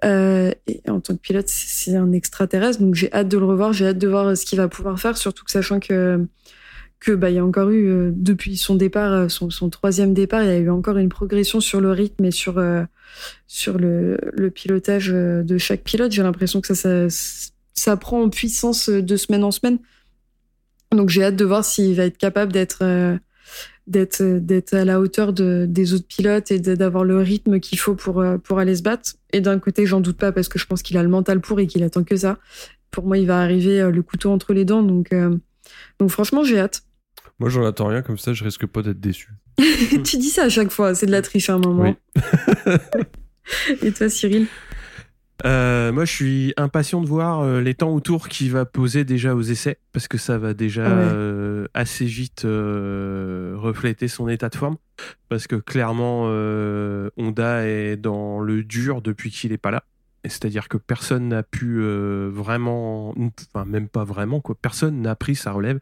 Euh, 0.05 0.51
et 0.67 0.83
en 0.89 1.01
tant 1.01 1.15
que 1.15 1.21
pilote, 1.21 1.49
c'est 1.49 1.95
un 1.95 2.13
extraterrestre, 2.13 2.81
donc 2.81 2.97
j'ai 2.97 3.13
hâte 3.13 3.29
de 3.29 3.39
le 3.39 3.45
revoir, 3.45 3.73
j'ai 3.73 3.87
hâte 3.87 3.99
de 3.99 4.09
voir 4.09 4.37
ce 4.37 4.45
qu'il 4.45 4.59
va 4.59 4.67
pouvoir 4.69 4.99
faire, 4.99 5.17
surtout 5.17 5.45
que 5.45 5.53
sachant 5.53 5.79
que 5.79 6.27
que 7.03 7.13
bah 7.13 7.31
il 7.31 7.37
y 7.37 7.39
a 7.39 7.45
encore 7.45 7.71
eu 7.71 7.89
euh, 7.89 8.11
depuis 8.15 8.57
son 8.57 8.77
départ, 8.77 9.13
euh, 9.13 9.29
son, 9.29 9.51
son, 9.51 9.71
troisième 9.71 10.15
départ, 10.15 10.45
il 10.45 10.49
y 10.49 10.53
a 10.53 10.59
eu 10.59 10.71
encore 10.71 10.99
une 10.99 11.09
progression 11.09 11.61
sur 11.61 11.81
le 11.81 11.91
rythme 11.91 12.25
et 12.25 12.31
sur 12.31 12.59
euh, 12.59 12.85
sur 13.49 13.77
le, 13.77 14.19
le 14.33 14.51
pilotage 14.51 15.09
de 15.09 15.59
chaque 15.59 15.83
pilote. 15.83 16.13
J'ai 16.13 16.23
l'impression 16.23 16.61
que 16.61 16.69
ça, 16.69 16.75
ça 16.75 17.51
ça 17.75 17.97
prend 17.97 18.23
en 18.23 18.29
puissance 18.29 18.89
de 18.89 19.17
semaine 19.17 19.45
en 19.45 19.51
semaine. 19.51 19.79
Donc 20.93 21.09
j'ai 21.09 21.25
hâte 21.25 21.37
de 21.37 21.45
voir 21.45 21.65
s'il 21.65 21.95
va 21.95 22.05
être 22.05 22.19
capable 22.19 22.53
d'être 22.53 22.81
euh, 22.83 23.17
d'être 23.87 24.23
d'être 24.23 24.75
à 24.75 24.85
la 24.85 25.01
hauteur 25.01 25.33
de, 25.33 25.67
des 25.69 25.95
autres 25.95 26.07
pilotes 26.07 26.51
et 26.51 26.61
d'avoir 26.61 27.05
le 27.05 27.19
rythme 27.19 27.61
qu'il 27.61 27.79
faut 27.79 27.95
pour 27.95 28.21
euh, 28.21 28.39
pour 28.39 28.59
aller 28.59 28.77
se 28.77 28.83
battre. 28.83 29.13
Et 29.33 29.41
d'un 29.41 29.59
côté, 29.59 29.87
j'en 29.87 30.01
doute 30.01 30.19
pas 30.19 30.33
parce 30.33 30.49
que 30.49 30.59
je 30.59 30.67
pense 30.67 30.83
qu'il 30.83 30.97
a 30.99 31.03
le 31.03 31.09
mental 31.09 31.41
pour 31.41 31.61
et 31.61 31.67
qu'il 31.67 31.83
attend 31.83 32.05
que 32.05 32.17
ça. 32.17 32.39
Pour 32.91 33.07
moi, 33.07 33.19
il 33.19 33.27
va 33.27 33.41
arriver 33.41 33.81
euh, 33.81 33.91
le 33.91 34.03
couteau 34.03 34.31
entre 34.31 34.53
les 34.53 34.65
dents. 34.65 34.83
Donc 34.83 35.11
donc 35.99 36.11
franchement, 36.11 36.45
j'ai 36.45 36.59
hâte. 36.59 36.83
Moi, 37.39 37.49
j'en 37.49 37.65
attends 37.65 37.89
rien 37.89 38.03
comme 38.03 38.19
ça, 38.19 38.33
je 38.33 38.45
risque 38.45 38.67
pas 38.67 38.83
d'être 38.83 39.01
déçu. 39.01 39.31
tu 39.59 40.17
dis 40.17 40.29
ça 40.29 40.45
à 40.45 40.49
chaque 40.49 40.71
fois, 40.71 40.95
c'est 40.95 41.07
de 41.07 41.11
la 41.11 41.23
triche 41.23 41.51
à 41.51 41.55
un 41.55 41.59
moment. 41.59 41.97
Oui. 42.17 42.73
et 43.83 43.93
toi, 43.93 44.09
Cyril? 44.09 44.47
Euh, 45.45 45.93
moi, 45.93 46.05
je 46.05 46.13
suis 46.13 46.55
impatient 46.57 47.01
de 47.01 47.07
voir 47.07 47.41
euh, 47.41 47.61
les 47.61 47.75
temps 47.75 47.93
autour 47.95 48.29
qu'il 48.29 48.51
va 48.53 48.65
poser 48.65 49.05
déjà 49.05 49.35
aux 49.35 49.43
essais, 49.43 49.79
parce 49.93 50.09
que 50.09 50.19
ça 50.19 50.39
va 50.39 50.55
déjà 50.55 50.87
Ah 50.87 50.95
ouais. 50.95 51.03
euh, 51.15 51.67
assez 51.75 52.05
vite 52.05 52.45
euh, 52.45 53.55
refléter 53.57 54.09
son 54.09 54.29
état 54.29 54.49
de 54.49 54.57
forme, 54.57 54.77
parce 55.29 55.47
que 55.47 55.57
clairement, 55.57 56.25
euh, 56.27 57.11
Honda 57.17 57.67
est 57.67 57.97
dans 57.97 58.41
le 58.41 58.63
dur 58.63 59.03
depuis 59.03 59.31
qu'il 59.31 59.53
est 59.53 59.59
pas 59.59 59.71
là. 59.71 59.85
C'est-à-dire 60.25 60.69
que 60.69 60.77
personne 60.77 61.29
n'a 61.29 61.43
pu 61.43 61.81
euh, 61.81 62.31
vraiment, 62.33 63.13
enfin 63.53 63.65
même 63.65 63.89
pas 63.89 64.05
vraiment 64.05 64.41
quoi, 64.41 64.55
personne 64.55 65.03
n'a 65.03 65.17
pris 65.17 65.35
sa 65.35 65.51
relève. 65.51 65.81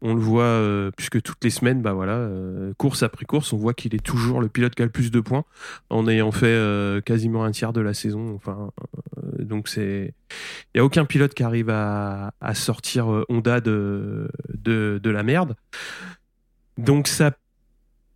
On 0.00 0.14
le 0.14 0.20
voit 0.20 0.44
euh, 0.44 0.90
puisque 0.96 1.20
toutes 1.20 1.44
les 1.44 1.50
semaines, 1.50 1.82
bah 1.82 1.92
voilà, 1.92 2.14
euh, 2.14 2.72
course 2.78 3.02
après 3.02 3.26
course, 3.26 3.52
on 3.52 3.58
voit 3.58 3.74
qu'il 3.74 3.94
est 3.94 4.02
toujours 4.02 4.40
le 4.40 4.48
pilote 4.48 4.74
qui 4.74 4.80
a 4.80 4.86
le 4.86 4.90
plus 4.90 5.10
de 5.10 5.20
points 5.20 5.44
en 5.90 6.08
ayant 6.08 6.32
fait 6.32 6.58
quasiment 7.04 7.44
un 7.44 7.50
tiers 7.50 7.74
de 7.74 7.82
la 7.82 7.92
saison. 7.92 8.34
Enfin, 8.34 8.70
donc 9.38 9.68
c'est, 9.68 10.14
il 10.74 10.78
y 10.78 10.80
a 10.80 10.84
aucun 10.84 11.04
pilote 11.04 11.34
qui 11.34 11.42
arrive 11.42 11.68
à, 11.68 12.32
sortir 12.54 13.24
Honda 13.28 13.60
de, 13.60 14.30
de 14.54 15.00
de 15.02 15.10
la 15.10 15.22
merde. 15.22 15.54
Donc 16.78 17.08
ça 17.08 17.32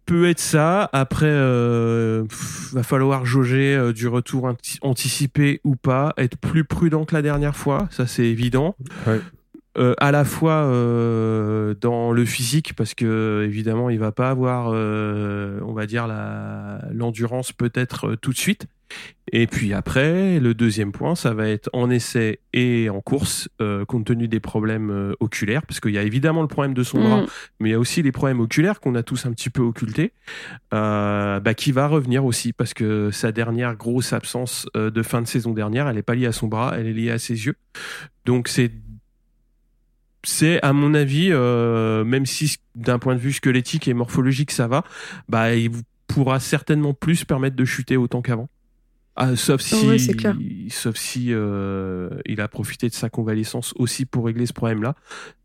peut 0.07 0.29
être 0.29 0.41
ça. 0.41 0.89
Après, 0.93 1.27
euh, 1.29 2.25
va 2.73 2.83
falloir 2.83 3.27
jauger 3.27 3.75
euh, 3.77 3.93
du 3.93 4.09
retour 4.09 4.45
anti- 4.45 4.79
anticipé 4.81 5.61
ou 5.65 5.77
pas, 5.77 6.15
être 6.17 6.37
plus 6.39 6.65
prudent 6.65 7.05
que 7.05 7.15
la 7.15 7.23
dernière 7.23 7.57
fois, 7.57 7.89
ça 7.91 8.07
c'est 8.07 8.25
évident. 8.27 8.77
Euh, 9.79 9.95
à 9.99 10.11
la 10.11 10.25
fois 10.25 10.65
euh, 10.65 11.75
dans 11.81 12.13
le 12.13 12.25
physique, 12.25 12.75
parce 12.75 12.95
que 12.95 13.43
évidemment 13.45 13.91
il 13.91 13.99
va 13.99 14.11
pas 14.11 14.31
avoir, 14.31 14.71
euh, 14.73 15.61
on 15.67 15.75
va 15.75 15.87
dire 15.87 16.07
la 16.07 16.81
l'endurance 16.93 17.53
peut-être 17.53 18.15
tout 18.17 18.33
de 18.33 18.39
suite. 18.39 18.67
Et 19.33 19.49
puis 19.49 19.75
après, 19.75 20.39
le 20.39 20.55
deuxième 20.55 20.93
point, 20.93 21.17
ça 21.17 21.35
va 21.35 21.49
être 21.49 21.69
en 21.73 21.91
essai 21.91 22.39
et 22.53 22.89
en 22.89 23.01
course, 23.01 23.49
compte 23.89 24.05
tenu 24.05 24.29
des 24.29 24.39
problèmes 24.39 25.13
oculaires, 25.19 25.67
parce 25.67 25.81
qu'il 25.81 25.91
y 25.91 25.99
a 25.99 26.05
évidemment 26.05 26.41
le 26.41 26.47
problème 26.47 26.73
de 26.73 26.85
son 26.85 27.01
bras, 27.01 27.23
Mm. 27.23 27.27
mais 27.59 27.71
il 27.71 27.73
y 27.73 27.75
a 27.75 27.81
aussi 27.81 28.03
les 28.03 28.13
problèmes 28.13 28.39
oculaires 28.39 28.79
qu'on 28.79 28.95
a 28.95 29.03
tous 29.03 29.27
un 29.27 29.33
petit 29.33 29.51
peu 29.51 29.63
occultés, 29.63 30.13
bah, 30.71 31.55
qui 31.57 31.73
va 31.73 31.89
revenir 31.89 32.25
aussi 32.25 32.53
parce 32.53 32.75
que 32.75 33.11
sa 33.11 33.33
dernière 33.33 33.75
grosse 33.75 34.13
absence 34.13 34.69
de 34.77 35.03
fin 35.03 35.21
de 35.21 35.27
saison 35.27 35.53
dernière, 35.53 35.89
elle 35.89 35.97
n'est 35.97 36.03
pas 36.03 36.15
liée 36.15 36.27
à 36.27 36.33
son 36.33 36.47
bras, 36.47 36.75
elle 36.79 36.87
est 36.87 36.93
liée 36.93 37.11
à 37.11 37.19
ses 37.19 37.45
yeux. 37.47 37.57
Donc 38.25 38.47
c'est 38.47 38.71
c'est 40.27 40.61
à 40.63 40.73
mon 40.73 40.93
avis, 40.93 41.29
euh, 41.31 42.05
même 42.05 42.27
si 42.27 42.57
d'un 42.75 42.99
point 42.99 43.15
de 43.15 43.21
vue 43.21 43.33
squelettique 43.33 43.87
et 43.89 43.95
morphologique 43.95 44.51
ça 44.51 44.67
va, 44.67 44.83
bah 45.29 45.55
il 45.55 45.71
vous 45.71 45.83
pourra 46.09 46.41
certainement 46.41 46.95
plus 46.95 47.25
permettre 47.25 47.57
de 47.57 47.65
chuter 47.65 47.97
autant 47.97 48.23
qu'avant. 48.23 48.49
Ah, 49.15 49.35
sauf 49.35 49.63
si, 49.63 49.87
Ouais, 49.87 49.99
c'est 49.99 50.15
clair. 50.15 50.37
sauf 50.69 50.97
si 50.97 51.29
euh, 51.31 52.11
il 52.27 52.41
a 52.43 52.49
profité 52.49 52.89
de 52.89 52.95
sa 52.95 53.09
convalescence 53.09 53.73
aussi 53.77 54.05
pour 54.05 54.27
régler 54.27 54.45
ce 54.47 54.53
problème-là. 54.53 54.95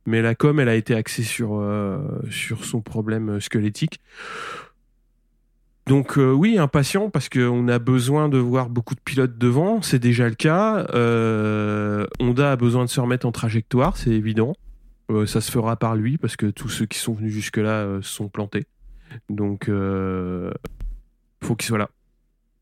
Mais 0.06 0.22
la 0.22 0.36
com, 0.36 0.60
elle 0.60 0.68
a 0.68 0.76
été 0.76 0.94
axée 0.94 1.24
sur 1.24 1.60
euh, 1.60 2.00
sur 2.30 2.66
son 2.66 2.82
problème 2.82 3.40
squelettique. 3.40 4.00
Donc 5.88 6.18
euh, 6.18 6.32
oui, 6.32 6.58
impatient 6.58 7.10
parce 7.10 7.30
qu'on 7.30 7.68
a 7.68 7.80
besoin 7.80 8.30
de 8.30 8.38
voir 8.38 8.70
beaucoup 8.70 8.96
de 8.96 9.00
pilotes 9.00 9.38
devant, 9.38 9.82
c'est 9.82 10.00
déjà 10.00 10.28
le 10.28 10.36
cas. 10.36 10.86
Honda 12.20 12.52
a 12.52 12.56
besoin 12.56 12.84
de 12.86 12.90
se 12.90 13.00
remettre 13.00 13.26
en 13.26 13.32
trajectoire, 13.32 13.96
c'est 13.96 14.12
évident. 14.12 14.54
Euh, 15.12 15.26
ça 15.26 15.42
se 15.42 15.52
fera 15.52 15.76
par 15.76 15.96
lui 15.96 16.18
parce 16.18 16.36
que 16.36 16.48
tous 16.48 16.70
ceux 16.70 16.86
qui 16.86 16.98
sont 16.98 17.14
venus 17.14 17.34
jusque-là 17.34 17.84
euh, 17.84 18.02
sont 18.02 18.30
plantés. 18.30 18.66
Donc 19.30 19.68
euh, 19.68 20.52
faut 21.44 21.56
qu'il 21.56 21.68
soit 21.68 21.78
là. 21.78 21.90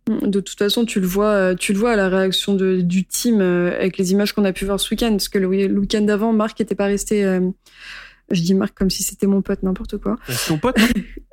De 0.07 0.39
toute 0.39 0.57
façon, 0.57 0.85
tu 0.85 0.99
le 0.99 1.05
vois, 1.05 1.53
tu 1.53 1.71
le 1.71 1.77
vois 1.77 1.91
à 1.91 1.95
la 1.95 2.09
réaction 2.09 2.55
du 2.55 3.05
team 3.05 3.41
avec 3.41 3.97
les 3.97 4.11
images 4.11 4.33
qu'on 4.33 4.43
a 4.43 4.51
pu 4.51 4.65
voir 4.65 4.79
ce 4.79 4.89
week-end. 4.89 5.11
Parce 5.11 5.29
que 5.29 5.37
le 5.37 5.47
week-end 5.47 6.01
d'avant, 6.01 6.33
Marc 6.33 6.59
n'était 6.59 6.73
pas 6.73 6.87
resté. 6.87 7.23
Je 8.31 8.41
dis 8.41 8.53
Marc 8.53 8.77
comme 8.77 8.89
si 8.89 9.03
c'était 9.03 9.27
mon 9.27 9.41
pote, 9.41 9.63
n'importe 9.63 9.97
quoi. 9.97 10.17
C'est 10.27 10.49
ton 10.49 10.57
pote? 10.57 10.77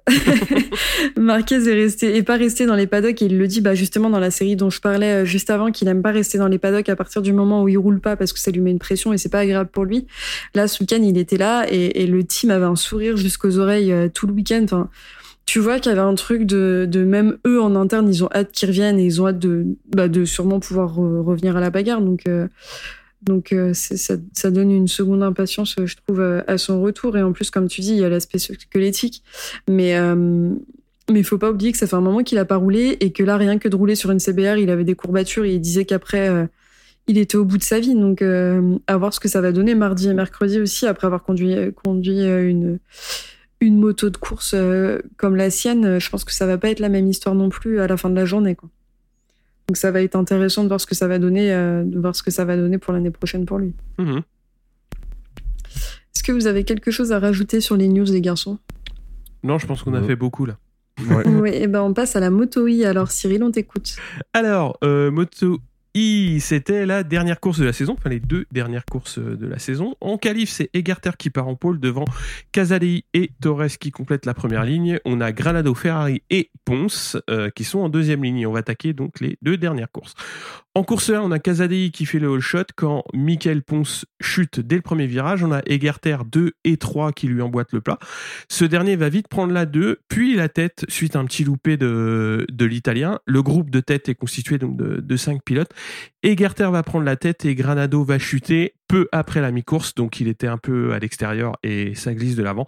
Marquez 1.16 1.56
est 1.68 1.74
resté, 1.74 2.16
est 2.16 2.22
pas 2.22 2.37
resté 2.37 2.66
dans 2.66 2.74
les 2.76 2.87
paddocks 2.87 3.20
et 3.22 3.26
il 3.26 3.38
le 3.38 3.46
dit 3.48 3.61
bah 3.61 3.74
justement 3.74 4.11
dans 4.11 4.20
la 4.20 4.30
série 4.30 4.56
dont 4.56 4.70
je 4.70 4.80
parlais 4.80 5.22
euh, 5.22 5.24
juste 5.24 5.50
avant 5.50 5.70
qu'il 5.72 5.88
aime 5.88 6.02
pas 6.02 6.12
rester 6.12 6.38
dans 6.38 6.48
les 6.48 6.59
paddocks 6.59 6.88
à 6.88 6.96
partir 6.96 7.22
du 7.22 7.32
moment 7.32 7.62
où 7.62 7.68
il 7.68 7.76
roule 7.78 8.00
pas 8.00 8.16
parce 8.16 8.32
que 8.32 8.38
ça 8.38 8.50
lui 8.50 8.61
met 8.61 8.70
une 8.70 8.78
pression 8.78 9.12
et 9.12 9.18
c'est 9.18 9.28
pas 9.28 9.40
agréable 9.40 9.70
pour 9.70 9.85
lui. 9.85 10.06
Là 10.54 10.68
ce 10.68 10.82
week-end 10.82 11.00
il 11.02 11.18
était 11.18 11.37
là 11.38 11.66
et, 11.70 12.02
et 12.02 12.06
le 12.06 12.22
team 12.24 12.50
avait 12.50 12.64
un 12.66 12.76
sourire 12.76 13.16
jusqu'aux 13.16 13.59
oreilles 13.59 13.92
euh, 13.92 14.09
tout 14.12 14.26
le 14.26 14.32
week-end. 14.32 14.61
Enfin, 14.64 14.88
tu 15.44 15.59
vois 15.61 15.78
qu'il 15.80 15.90
y 15.90 15.92
avait 15.92 16.00
un 16.06 16.14
truc 16.14 16.44
de, 16.44 16.87
de 16.88 17.04
même 17.04 17.38
eux 17.46 17.61
en 17.61 17.74
interne 17.76 18.09
ils 18.09 18.22
ont 18.24 18.28
hâte 18.35 18.52
qu'ils 18.52 18.68
reviennent 18.68 18.98
et 18.98 19.04
ils 19.04 19.20
ont 19.22 19.26
hâte 19.28 19.38
de 19.38 19.64
bah, 19.94 20.09
de 20.09 20.24
sûrement 20.24 20.61
pouvoir 20.61 20.98
re- 20.98 21.20
revenir 21.22 21.56
à 21.56 21.61
la 21.61 21.70
bagarre 21.70 22.00
donc. 22.00 22.22
euh, 22.28 22.46
donc 23.22 23.52
euh, 23.52 23.72
ça, 23.74 24.50
donne 24.50 24.70
une 24.70 24.88
seconde 24.88 25.22
impatience, 25.22 25.76
euh, 25.79 25.87
je 25.87 25.96
trouve, 25.96 26.20
euh, 26.20 26.42
à 26.46 26.59
son 26.59 26.81
retour. 26.83 27.16
Et 27.16 27.22
en 27.22 27.33
plus, 27.33 27.50
comme 27.50 27.68
tu 27.68 27.81
dis, 27.81 27.92
il 27.92 27.98
y 27.98 28.05
a 28.05 28.09
l'aspect 28.09 28.38
squelettique. 28.38 29.22
Mais 29.68 29.96
euh, 29.96 30.55
mais 31.11 31.22
faut 31.22 31.38
pas 31.38 31.50
oublier 31.50 31.72
que 31.72 31.79
ça 31.79 31.87
fait 31.87 31.96
un 31.96 32.00
moment 32.00 32.22
qu'il 32.22 32.38
a 32.38 32.44
pas 32.44 32.57
roulé 32.57 32.96
et 33.00 33.12
que 33.12 33.22
là, 33.22 33.37
rien 33.37 33.59
que 33.59 33.68
de 33.68 33.76
rouler 33.76 33.94
sur 33.94 34.11
une 34.11 34.18
CBR, 34.18 34.59
il 34.59 34.70
avait 34.70 34.85
des 34.85 34.96
courbatures 34.96 35.44
et 35.44 35.54
il 35.54 35.60
disait 35.60 35.85
qu'après, 35.85 36.48
il 37.06 37.17
était 37.17 37.37
au 37.37 37.44
bout 37.44 37.58
de 37.58 37.62
sa 37.62 37.79
vie. 37.79 37.94
Donc, 37.94 38.23
à 38.23 38.96
voir 38.96 39.14
ce 39.14 39.21
que 39.21 39.29
ça 39.29 39.40
va 39.40 39.52
donner 39.52 39.77
mardi 39.77 40.08
et 40.08 40.14
mercredi 40.14 40.58
aussi, 40.58 40.85
après 40.85 41.06
avoir 41.06 41.23
conduit, 41.23 41.54
conduit 41.85 42.25
une, 42.25 42.81
moto 43.62 44.10
de 44.10 44.17
course 44.17 44.56
comme 45.17 45.37
la 45.37 45.48
sienne. 45.50 46.00
Je 46.00 46.10
pense 46.10 46.25
que 46.25 46.33
ça 46.33 46.44
va 46.44 46.58
pas 46.58 46.71
être 46.71 46.81
la 46.81 46.88
même 46.88 47.06
histoire 47.06 47.37
non 47.37 47.50
plus 47.50 47.79
à 47.79 47.87
la 47.87 47.96
fin 47.96 48.10
de 48.10 48.17
la 48.17 48.25
journée. 48.25 48.56
Donc 49.69 49.77
ça 49.77 49.90
va 49.90 50.00
être 50.02 50.14
intéressant 50.14 50.62
de 50.62 50.69
voir 50.69 50.81
ce 50.81 50.87
que 50.87 50.94
ça 50.94 51.08
va 51.08 51.19
donner, 51.19 51.52
euh, 51.52 51.83
de 51.85 51.98
voir 51.98 52.14
ce 52.14 52.23
que 52.23 52.31
ça 52.31 52.44
va 52.44 52.56
donner 52.56 52.79
pour 52.79 52.92
l'année 52.92 53.10
prochaine 53.10 53.46
pour 53.46 53.58
lui. 53.58 53.73
Mhm. 53.98 54.23
Est-ce 56.14 56.23
que 56.23 56.33
vous 56.33 56.46
avez 56.46 56.64
quelque 56.64 56.90
chose 56.90 57.12
à 57.12 57.19
rajouter 57.19 57.60
sur 57.60 57.77
les 57.77 57.88
news, 57.88 58.04
les 58.04 58.21
garçons? 58.21 58.58
Non, 59.42 59.58
je 59.58 59.67
pense 59.67 59.83
qu'on 59.83 59.94
a 59.94 60.00
Ouais. 60.00 60.06
fait 60.06 60.17
beaucoup 60.17 60.46
là. 60.46 60.56
Ouais. 61.10 61.25
Oui, 61.42 61.50
et 61.52 61.67
ben 61.67 61.83
on 61.83 61.92
passe 61.92 62.17
à 62.17 62.21
la 62.21 62.31
moto 62.31 62.67
I. 62.69 62.85
Alors 62.85 63.10
Cyril, 63.10 63.42
on 63.42 63.50
t'écoute. 63.50 63.96
Alors, 64.33 64.79
euh, 64.85 65.10
Moto 65.10 65.58
c'était 66.40 66.85
la 66.85 67.03
dernière 67.03 67.40
course 67.40 67.59
de 67.59 67.65
la 67.65 67.73
saison, 67.73 67.94
enfin 67.99 68.11
les 68.11 68.21
deux 68.21 68.47
dernières 68.53 68.85
courses 68.85 69.19
de 69.19 69.47
la 69.47 69.59
saison. 69.59 69.94
En 70.01 70.19
qualif, 70.19 70.51
c'est 70.51 70.69
Egarter 70.75 71.13
qui 71.19 71.31
part 71.31 71.49
en 71.49 71.55
pôle 71.55 71.81
devant 71.81 72.05
Casadei 72.53 73.05
et 73.15 73.31
Torres 73.40 73.79
qui 73.81 73.90
complètent 73.90 74.27
la 74.27 74.35
première 74.35 74.65
ligne. 74.65 74.99
On 75.05 75.21
a 75.21 75.33
Granado, 75.33 75.75
Ferrari 75.75 76.23
et 76.29 76.51
Ponce 76.65 77.17
euh, 77.31 77.51
qui 77.51 77.65
sont 77.65 77.79
en 77.79 77.88
deuxième 77.88 78.23
ligne. 78.23 78.47
On 78.47 78.53
va 78.53 78.59
attaquer 78.59 78.92
donc 78.92 79.21
les 79.21 79.38
deux 79.40 79.57
dernières 79.57 79.90
courses. 79.90 80.15
En 80.77 80.85
course 80.85 81.09
1, 81.09 81.23
on 81.23 81.31
a 81.31 81.38
Casadei 81.38 81.90
qui 81.90 82.05
fait 82.05 82.19
le 82.19 82.31
all 82.31 82.40
shot 82.40 82.65
quand 82.77 83.03
Michael 83.15 83.63
Ponce 83.63 84.05
chute 84.21 84.61
dès 84.61 84.77
le 84.77 84.83
premier 84.83 85.07
virage. 85.07 85.42
On 85.42 85.51
a 85.51 85.63
Egarter 85.65 86.19
2 86.31 86.53
et 86.65 86.77
3 86.77 87.13
qui 87.13 87.29
lui 87.29 87.40
emboîtent 87.40 87.73
le 87.73 87.81
plat. 87.81 87.99
Ce 88.51 88.67
dernier 88.67 88.94
va 88.97 89.09
vite 89.09 89.29
prendre 89.29 89.55
la 89.55 89.65
2, 89.65 90.01
puis 90.09 90.37
la 90.37 90.51
tête 90.51 90.85
suite 90.88 91.17
à 91.17 91.21
un 91.21 91.25
petit 91.25 91.44
loupé 91.44 91.79
de, 91.79 92.47
de 92.53 92.65
l'Italien. 92.67 93.21
Le 93.25 93.42
groupe 93.42 93.71
de 93.71 93.81
tête 93.81 94.11
est 94.11 94.15
constitué 94.15 94.59
donc 94.59 94.77
de, 94.77 95.01
de 95.01 95.17
5 95.17 95.42
pilotes. 95.42 95.71
Egarter 96.22 96.70
va 96.70 96.82
prendre 96.82 97.04
la 97.04 97.16
tête 97.16 97.44
et 97.44 97.54
Granado 97.54 98.04
va 98.04 98.18
chuter 98.18 98.74
peu 98.88 99.08
après 99.12 99.40
la 99.40 99.50
mi-course, 99.50 99.94
donc 99.94 100.20
il 100.20 100.28
était 100.28 100.46
un 100.46 100.58
peu 100.58 100.92
à 100.92 100.98
l'extérieur 100.98 101.56
et 101.62 101.94
ça 101.94 102.14
glisse 102.14 102.37
de 102.37 102.42
l'avant. 102.42 102.66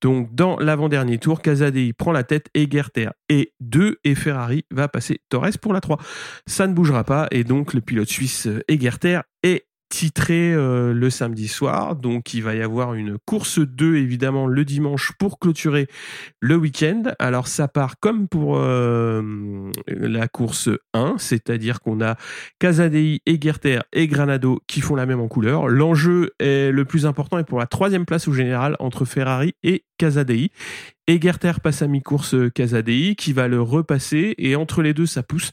Donc 0.00 0.34
dans 0.34 0.58
l'avant-dernier 0.58 1.18
tour, 1.18 1.42
Casadei 1.42 1.92
prend 1.92 2.12
la 2.12 2.24
tête, 2.24 2.48
Egarter 2.54 3.10
est 3.28 3.52
2 3.60 3.98
et 4.04 4.14
Ferrari 4.14 4.64
va 4.70 4.88
passer 4.88 5.20
Torres 5.28 5.58
pour 5.60 5.72
la 5.72 5.80
3. 5.80 5.98
Ça 6.46 6.66
ne 6.66 6.74
bougera 6.74 7.04
pas 7.04 7.28
et 7.30 7.44
donc 7.44 7.74
le 7.74 7.80
pilote 7.80 8.08
suisse 8.08 8.48
Egarter 8.68 9.20
est 9.42 9.66
titré 9.94 10.52
euh, 10.52 10.92
le 10.92 11.08
samedi 11.08 11.46
soir. 11.46 11.94
Donc 11.94 12.34
il 12.34 12.42
va 12.42 12.56
y 12.56 12.62
avoir 12.62 12.94
une 12.94 13.16
course 13.24 13.60
2 13.60 13.94
évidemment 13.94 14.48
le 14.48 14.64
dimanche 14.64 15.12
pour 15.20 15.38
clôturer 15.38 15.86
le 16.40 16.56
week-end. 16.56 17.04
Alors 17.20 17.46
ça 17.46 17.68
part 17.68 18.00
comme 18.00 18.26
pour 18.26 18.56
euh, 18.58 19.70
la 19.86 20.26
course 20.26 20.68
1, 20.94 21.14
c'est-à-dire 21.18 21.80
qu'on 21.80 22.00
a 22.00 22.16
Casadei, 22.58 23.20
Egerter 23.24 23.78
et 23.92 24.08
Granado 24.08 24.60
qui 24.66 24.80
font 24.80 24.96
la 24.96 25.06
même 25.06 25.20
en 25.20 25.28
couleur. 25.28 25.68
L'enjeu 25.68 26.32
est 26.40 26.72
le 26.72 26.84
plus 26.84 27.06
important 27.06 27.38
est 27.38 27.44
pour 27.44 27.60
la 27.60 27.66
troisième 27.66 28.04
place 28.04 28.26
au 28.26 28.32
général 28.32 28.74
entre 28.80 29.04
Ferrari 29.04 29.54
et 29.62 29.84
Casadei. 29.96 30.50
Egerter 31.06 31.52
passe 31.62 31.82
à 31.82 31.86
mi-course 31.86 32.34
Casadei 32.54 33.14
qui 33.14 33.32
va 33.32 33.46
le 33.46 33.60
repasser 33.60 34.34
et 34.38 34.56
entre 34.56 34.80
les 34.80 34.94
deux 34.94 35.06
ça 35.06 35.22
pousse 35.22 35.52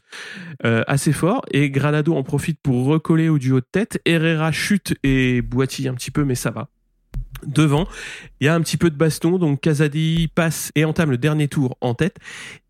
euh, 0.66 0.84
assez 0.88 1.12
fort 1.12 1.42
et 1.52 1.70
Granado 1.70 2.16
en 2.16 2.24
profite 2.24 2.60
pour 2.62 2.86
recoller 2.86 3.28
au 3.28 3.38
duo 3.38 3.60
de 3.60 3.66
tête. 3.70 4.02
Herrera 4.06 4.52
chute 4.52 4.96
et 5.04 5.42
boitille 5.42 5.90
un 5.90 5.94
petit 5.94 6.12
peu 6.12 6.24
mais 6.24 6.36
ça 6.36 6.52
va. 6.52 6.70
Devant, 7.46 7.88
il 8.40 8.46
y 8.46 8.48
a 8.48 8.54
un 8.54 8.62
petit 8.62 8.78
peu 8.78 8.92
de 8.92 8.96
baston, 8.96 9.40
donc 9.40 9.62
Casadei 9.62 10.28
passe 10.34 10.72
et 10.76 10.86
entame 10.86 11.10
le 11.10 11.18
dernier 11.18 11.48
tour 11.48 11.76
en 11.82 11.96
tête. 11.96 12.18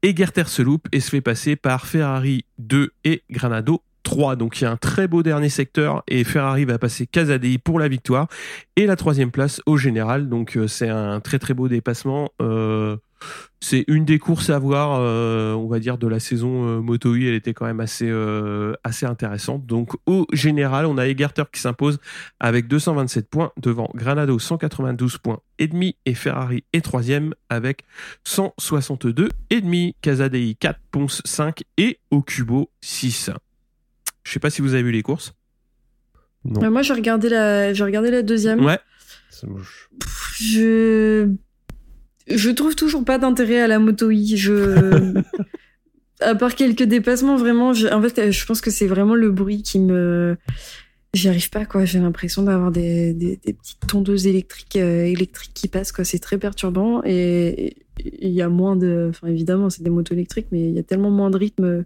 Egerter 0.01 0.47
se 0.47 0.61
loupe 0.61 0.88
et 0.93 1.01
se 1.01 1.09
fait 1.09 1.21
passer 1.21 1.55
par 1.57 1.86
Ferrari 1.88 2.45
2 2.57 2.91
et 3.03 3.23
Granado 3.29 3.84
3. 4.04 4.36
Donc 4.36 4.60
il 4.60 4.64
y 4.64 4.68
a 4.68 4.72
un 4.72 4.78
très 4.78 5.08
beau 5.08 5.24
dernier 5.24 5.49
secteur 5.49 6.04
et 6.08 6.24
Ferrari 6.24 6.66
va 6.66 6.78
passer 6.78 7.08
Casadei 7.08 7.58
pour 7.58 7.80
la 7.80 7.88
victoire 7.88 8.28
et 8.76 8.86
la 8.86 8.95
troisième 8.95 9.32
place 9.32 9.62
au 9.66 9.78
général. 9.78 10.30
Donc 10.30 10.58
euh, 10.58 10.68
c'est 10.68 10.89
un 10.89 11.20
très 11.20 11.39
très 11.39 11.54
beau 11.54 11.68
dépassement. 11.68 12.30
Euh, 12.41 12.97
c'est 13.60 13.86
une 13.88 14.06
des 14.06 14.18
courses 14.18 14.49
à 14.49 14.58
voir, 14.58 14.99
euh, 14.99 15.54
on 15.54 15.68
va 15.68 15.80
dire, 15.80 15.97
de 15.99 16.08
la 16.08 16.20
saison 16.20 16.66
euh, 16.66 16.82
Moto 16.82 17.14
E. 17.14 17.22
Elle 17.22 17.36
était 17.36 17.54
quand 17.54 17.66
même 17.66 17.80
assez, 17.80 18.12
assez 18.84 19.06
intéressante. 19.06 19.66
Donc 19.66 19.93
au 20.06 20.26
général, 20.34 20.86
on 20.86 20.97
a 20.97 21.08
Egarter 21.08 21.43
qui 21.52 21.60
s'impose 21.60 21.99
avec 22.39 22.68
227 22.68 23.30
points 23.30 23.52
devant 23.58 23.89
Granado 23.93 24.39
192 24.39 25.18
points 25.20 25.39
et 25.60 25.68
demi 25.68 25.95
et 26.06 26.16
Ferrari 26.16 26.64
est 26.74 26.82
troisième 26.82 27.36
avec 27.49 27.84
162 28.24 29.30
et 29.49 29.62
demi. 29.62 29.95
Casadei 30.02 30.56
4, 30.60 30.80
Ponce 30.91 31.22
5 31.26 31.64
et 31.78 31.99
Okubo 32.10 32.72
6. 32.82 33.32
Je 34.24 34.32
sais 34.32 34.39
pas 34.39 34.49
si 34.49 34.61
vous 34.61 34.74
avez 34.74 34.84
vu 34.84 34.91
les 34.91 35.01
courses. 35.01 35.34
Non. 36.45 36.63
Euh, 36.63 36.69
moi, 36.72 36.82
j'ai 36.82 36.93
regardé 36.93 37.30
la, 37.30 37.74
j'ai 37.74 37.84
regardé 37.84 38.11
la 38.11 38.22
deuxième. 38.22 38.63
Ouais. 38.63 38.80
C'est 39.30 39.47
moche. 39.47 39.89
Je, 40.39 41.30
je 42.28 42.49
trouve 42.49 42.76
toujours 42.76 43.05
pas 43.05 43.17
d'intérêt 43.17 43.61
à 43.61 43.67
la 43.67 43.80
moto 43.80 44.09
I. 44.11 44.38
Je, 44.38 45.22
à 46.19 46.36
part 46.36 46.55
quelques 46.55 46.84
dépassements, 46.84 47.36
vraiment, 47.36 47.74
je... 47.74 47.88
en 47.88 48.01
fait, 48.01 48.32
je 48.32 48.45
pense 48.45 48.61
que 48.61 48.72
c'est 48.72 48.88
vraiment 48.88 49.15
le 49.15 49.32
bruit 49.32 49.61
qui 49.61 49.80
me, 49.80 50.38
j'y 51.13 51.30
arrive 51.30 51.49
pas 51.49 51.65
quoi. 51.65 51.86
J'ai 51.86 51.99
l'impression 51.99 52.43
d'avoir 52.43 52.72
des, 52.72 53.13
des, 53.13 53.38
des 53.38 53.53
petites 53.53 53.88
tondeuses 53.88 54.28
électriques, 54.28 54.78
euh, 54.78 55.05
électriques 55.05 55.53
qui 55.53 55.67
passent 55.67 55.91
quoi. 55.91 56.03
C'est 56.03 56.19
très 56.19 56.38
perturbant 56.38 57.01
et 57.03 57.78
et 58.03 58.28
il 58.28 58.34
y 58.34 58.41
a 58.41 58.49
moins 58.49 58.76
de, 58.76 59.07
enfin 59.09 59.28
évidemment, 59.28 59.69
c'est 59.69 59.84
des 59.84 59.89
motos 59.89 60.13
électriques, 60.13 60.47
mais 60.51 60.61
il 60.61 60.74
y 60.74 60.80
a 60.80 60.84
tellement 60.84 61.11
moins 61.11 61.30
de 61.30 61.38
rythme 61.38 61.86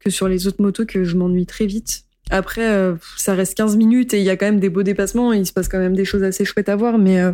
que 0.00 0.10
sur 0.10 0.28
les 0.28 0.46
autres 0.46 0.62
motos 0.62 0.86
que 0.86 1.04
je 1.04 1.16
m'ennuie 1.16 1.46
très 1.46 1.66
vite. 1.66 2.04
Après, 2.30 2.68
euh, 2.68 2.94
ça 3.16 3.34
reste 3.34 3.54
15 3.56 3.76
minutes 3.76 4.12
et 4.12 4.18
il 4.18 4.24
y 4.24 4.30
a 4.30 4.36
quand 4.36 4.46
même 4.46 4.60
des 4.60 4.68
beaux 4.68 4.82
dépassements. 4.82 5.32
Il 5.32 5.46
se 5.46 5.52
passe 5.52 5.68
quand 5.68 5.78
même 5.78 5.94
des 5.94 6.04
choses 6.04 6.22
assez 6.22 6.44
chouettes 6.44 6.68
à 6.68 6.76
voir, 6.76 6.98
mais 6.98 7.20
euh, 7.20 7.32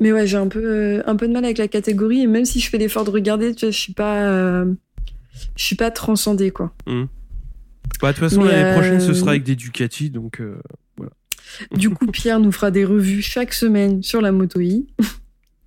mais 0.00 0.12
ouais, 0.12 0.26
j'ai 0.26 0.38
un 0.38 0.48
peu 0.48 0.62
euh, 0.64 1.02
un 1.06 1.14
peu 1.14 1.28
de 1.28 1.32
mal 1.32 1.44
avec 1.44 1.58
la 1.58 1.68
catégorie. 1.68 2.22
Et 2.22 2.26
même 2.26 2.44
si 2.44 2.58
je 2.58 2.68
fais 2.68 2.78
l'effort 2.78 3.04
de 3.04 3.10
regarder, 3.10 3.54
tu 3.54 3.66
vois, 3.66 3.70
je 3.70 3.78
suis 3.78 3.92
pas 3.92 4.64
je 5.56 5.64
suis 5.64 5.76
pas 5.76 5.90
transcendée 5.90 6.50
quoi. 6.50 6.74
Bah, 8.00 8.08
de 8.08 8.16
toute 8.18 8.28
façon, 8.28 8.42
l'année 8.42 8.72
prochaine, 8.72 9.00
ce 9.00 9.14
sera 9.14 9.30
avec 9.30 9.44
des 9.44 9.54
Ducati, 9.54 10.10
donc 10.10 10.40
euh, 10.40 10.56
Du 11.72 11.90
coup, 11.90 12.06
Pierre 12.06 12.40
nous 12.40 12.52
fera 12.52 12.70
des 12.70 12.84
revues 12.84 13.22
chaque 13.22 13.52
semaine 13.52 14.02
sur 14.02 14.20
la 14.20 14.32
moto 14.32 14.60
I. 14.60 14.86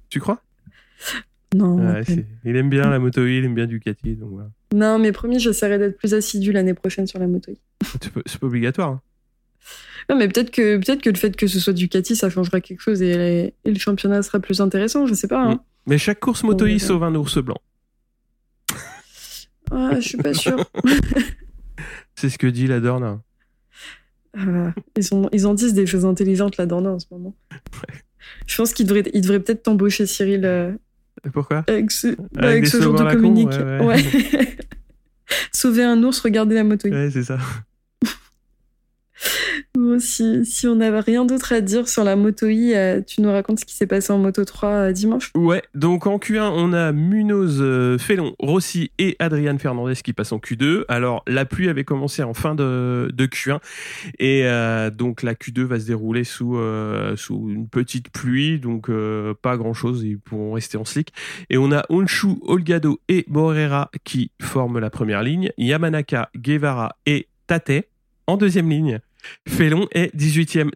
tu 0.10 0.20
crois? 0.20 0.42
Non, 1.54 2.02
Il 2.44 2.56
aime 2.58 2.70
bien 2.70 2.90
la 2.90 3.00
Moto 3.00 3.26
il 3.26 3.46
aime 3.46 3.56
bien 3.56 3.66
Ducati, 3.66 4.16
donc 4.16 4.30
voilà. 4.32 4.50
non, 4.74 5.00
mais 5.00 5.12
promis, 5.12 5.40
j'essaierai 5.40 5.78
d'être 5.78 5.98
plus 5.98 6.14
assidu 6.14 6.52
l'année 6.52 6.74
prochaine 6.74 7.08
sur 7.08 7.20
la 7.20 7.28
moto 7.28 7.52
I. 7.52 7.58
C'est 8.02 8.12
pas, 8.40 8.48
obligatoire. 8.48 8.90
hein. 8.90 9.02
Non, 10.10 10.18
mais 10.18 10.28
peut-être 10.28 10.52
que 10.52 10.78
peut-être 10.78 11.02
que 11.02 11.10
le 11.10 11.16
fait 11.16 11.36
que 11.36 11.48
ce 11.48 11.60
soit 11.60 11.74
Ducati, 11.74 12.16
ça 12.16 12.30
changera 12.30 12.62
quelque 12.62 12.82
chose 12.82 13.02
et, 13.02 13.54
et 13.64 13.72
le 13.72 13.80
championnat 13.80 14.22
sera 14.22 14.40
plus 14.40 14.60
intéressant. 14.62 15.06
Je 15.08 15.14
sais 15.14 15.28
pas. 15.28 15.44
Hein. 15.44 15.60
Mais 15.88 15.98
chaque 15.98 16.20
course 16.20 16.44
Moto 16.44 16.66
verra. 16.66 16.80
sauve 16.80 17.04
un 17.04 17.16
ours 17.16 17.38
blanc. 17.40 17.58
Ah, 19.72 19.92
je 20.00 20.08
suis 20.10 20.18
pas 20.18 20.34
sûre. 20.34 20.64
C'est 22.16 22.30
ce 22.30 22.38
que 22.38 22.48
dit 22.48 22.68
la 22.68 22.80
Dorna. 22.80 23.22
Ah, 24.38 24.74
ils, 24.98 25.14
ont, 25.14 25.30
ils 25.32 25.48
en 25.48 25.54
disent 25.54 25.74
des 25.74 25.86
choses 25.86 26.06
intelligentes 26.06 26.58
là 26.58 26.66
dedans 26.66 26.86
en 26.86 27.00
ce 27.00 27.08
moment. 27.12 27.36
Je 28.48 28.56
pense 28.58 28.74
qu'il 28.74 28.86
devrait, 28.86 29.10
il 29.14 29.22
devrait 29.22 29.40
peut-être 29.40 29.64
t'embaucher, 29.64 30.06
Cyril, 30.06 30.46
euh, 30.46 30.72
Pourquoi? 31.34 31.64
Avec 31.68 31.92
ce, 31.92 32.08
bah, 32.16 32.24
Avec 32.38 32.46
avec 32.50 32.64
des 32.66 32.70
ce 32.70 32.78
genre 32.82 32.98
sauveurs 32.98 33.10
de 33.12 33.16
con, 33.16 33.22
communique. 33.22 33.50
ouais, 33.50 33.80
ouais. 33.80 33.86
Ouais. 33.86 34.58
Sauver 35.52 35.84
un 35.84 36.02
ours, 36.04 36.20
regarder 36.20 36.56
la 36.56 36.64
moto. 36.64 36.88
Ouais, 36.90 37.10
c'est 37.12 37.24
ça. 37.24 37.38
Si, 40.00 40.68
on 40.68 40.76
n'avait 40.76 41.00
rien 41.00 41.26
d'autre 41.26 41.54
à 41.54 41.62
dire 41.62 41.88
sur 41.88 42.04
la 42.04 42.16
moto 42.16 42.48
I, 42.48 42.74
euh, 42.76 43.02
tu 43.02 43.22
nous 43.22 43.32
racontes 43.32 43.60
ce 43.60 43.66
qui 43.66 43.76
s'est 43.76 43.88
passé 43.88 44.12
en 44.12 44.18
moto 44.18 44.44
3 44.44 44.70
euh, 44.70 44.92
dimanche 44.92 45.32
Ouais, 45.36 45.64
donc 45.74 46.08
en 46.08 46.18
Q1, 46.18 46.52
on 46.56 46.74
a 46.74 46.92
Munoz, 46.92 47.60
euh, 47.62 47.98
Félon, 47.98 48.36
Rossi 48.40 48.92
et 48.98 49.16
Adrian 49.20 49.58
Fernandez 49.58 49.96
qui 50.04 50.14
passent 50.14 50.32
en 50.32 50.40
Q2. 50.40 50.84
Alors, 50.88 51.24
la 51.28 51.46
pluie 51.46 51.70
avait 51.70 51.84
commencé 51.84 52.24
en 52.24 52.34
fin 52.34 52.56
de, 52.56 53.12
de 53.14 53.26
Q1 53.26 53.60
et 54.20 54.44
donc 54.96 55.24
la 55.24 55.34
Q2 55.34 55.62
va 55.62 55.80
se 55.80 55.88
dérouler 55.88 56.24
sous, 56.24 56.58
une 56.58 57.68
petite 57.68 58.10
pluie, 58.10 58.60
donc 58.60 58.90
pas 59.42 59.58
grand-chose, 59.58 60.04
ils 60.04 60.20
pourront 60.20 60.54
rester 60.54 60.78
en 60.78 60.86
slick. 60.86 61.14
Et 61.50 61.58
on 61.58 61.72
a 61.72 61.84
Honshu, 61.90 62.38
Olgado 62.44 63.00
et 63.08 63.26
Morera 63.28 63.90
qui 64.04 64.32
forment 64.42 64.80
la 64.80 64.90
première 64.90 65.24
ligne, 65.24 65.52
Yamanaka, 65.58 66.30
Guevara 66.36 66.96
et 67.06 67.28
Tate 67.48 67.88
en 68.28 68.38
deuxième 68.38 68.70
ligne. 68.70 69.00
Félon 69.48 69.88
est 69.92 70.16
18e. 70.16 70.72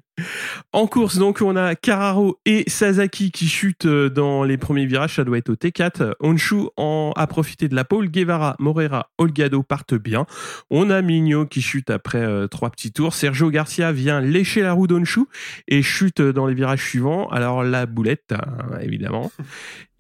En 0.74 0.88
course, 0.88 1.18
donc, 1.18 1.42
on 1.42 1.56
a 1.56 1.76
Carraro 1.76 2.40
et 2.46 2.64
Sasaki 2.68 3.32
qui 3.32 3.48
chutent 3.48 3.86
euh, 3.86 4.10
dans 4.10 4.44
les 4.44 4.58
premiers 4.58 4.86
virages. 4.86 5.16
Ça 5.16 5.24
doit 5.24 5.38
être 5.38 5.50
au 5.50 5.56
T4. 5.56 6.14
Honshu 6.20 6.68
en 6.78 7.12
a 7.16 7.28
profité 7.28 7.68
de 7.68 7.76
la 7.76 7.84
pole. 7.84 8.10
Guevara, 8.10 8.56
Morera, 8.60 9.10
Olgado 9.18 9.64
partent 9.64 9.96
bien. 9.96 10.26
On 10.70 10.90
a 10.90 11.02
Migno 11.02 11.46
qui 11.46 11.62
chute 11.62 11.90
après 11.90 12.22
euh, 12.22 12.48
trois 12.48 12.70
petits 12.70 12.92
tours. 12.92 13.14
Sergio 13.14 13.50
Garcia 13.50 13.92
vient 13.92 14.22
lécher 14.22 14.62
la 14.62 14.74
roue 14.74 14.88
d'Honshu 14.88 15.22
et 15.68 15.82
chute 15.82 16.22
dans 16.22 16.46
les 16.46 16.54
virages 16.54 16.86
suivants. 16.86 17.28
Alors, 17.30 17.64
la 17.64 17.86
boulette, 17.86 18.34
hein, 18.34 18.80
évidemment. 18.82 19.32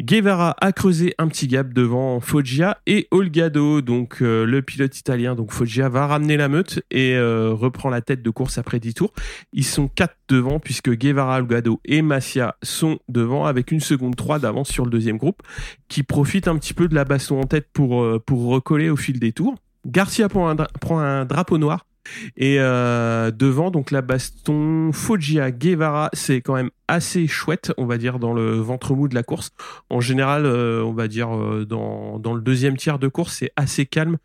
Guevara 0.02 0.56
a 0.62 0.72
creusé 0.72 1.14
un 1.18 1.28
petit 1.28 1.48
gap 1.48 1.74
devant 1.74 2.22
Foggia 2.22 2.78
et 2.88 3.10
Olgado, 3.12 3.82
donc 3.82 4.22
euh, 4.22 4.46
le 4.46 4.62
pilote 4.62 4.98
italien. 4.98 5.36
Donc 5.36 5.52
Foggia 5.52 5.90
va 5.90 6.08
ramener 6.08 6.38
la 6.38 6.48
meute 6.48 6.82
et 6.90 7.16
euh, 7.16 7.52
reprend 7.54 7.90
la 7.90 8.00
tête 8.00 8.22
de 8.22 8.30
course 8.30 8.58
après 8.58 8.80
10 8.80 8.94
tours. 8.94 9.14
Ils 9.52 9.66
sont 9.66 9.90
devant 10.30 10.60
puisque 10.60 10.92
Guevara, 10.92 11.38
Olgado 11.40 11.82
et 11.86 12.02
Massia 12.02 12.56
sont 12.64 13.00
devant 13.10 13.46
avec 13.46 13.72
une 13.72 13.80
seconde 13.80 14.16
3 14.16 14.40
d'avance 14.40 14.70
sur 14.70 14.86
le 14.86 14.92
deuxième 14.92 15.18
groupe 15.18 15.42
qui 15.88 16.04
profite 16.04 16.48
un 16.48 16.58
petit 16.58 16.74
peu 16.74 16.88
de 16.88 16.96
la 16.96 17.04
baston 17.04 17.42
en 17.42 17.46
tête 17.46 17.68
pour, 17.74 18.02
euh, 18.02 18.22
recoller 18.30 18.90
au 18.90 18.96
fil 18.96 19.20
des 19.20 19.34
tours. 19.34 19.56
Garcia 19.86 20.30
prend 20.30 20.50
un, 20.50 21.26
drapeau 21.26 21.58
noir. 21.58 21.86
Et 22.38 22.56
euh, 22.60 23.30
devant, 23.30 23.70
donc 23.70 23.92
la 23.92 24.02
baston 24.02 24.92
Foggia 24.92 25.52
Guevara, 25.52 26.10
c'est 26.14 26.42
quand 26.42 26.56
même 26.56 26.72
assez 26.88 27.28
chouette, 27.28 27.72
on 27.78 27.86
va 27.86 27.98
dire, 27.98 28.18
dans 28.18 28.34
le 28.34 28.56
ventre 28.56 28.96
mou 28.96 29.08
de 29.08 29.16
la 29.16 29.22
course. 29.22 29.52
En 29.90 30.00
général, 30.00 30.46
euh, 30.46 30.84
on 30.84 30.94
va 30.94 31.08
dire 31.08 31.30
dans, 31.68 32.18
dans 32.18 32.34
le 32.34 32.42
deuxième 32.42 32.78
tiers 32.78 32.98
de 32.98 33.08
course, 33.08 33.38
c'est 33.40 33.52
assez 33.58 33.86
calme. 33.86 34.18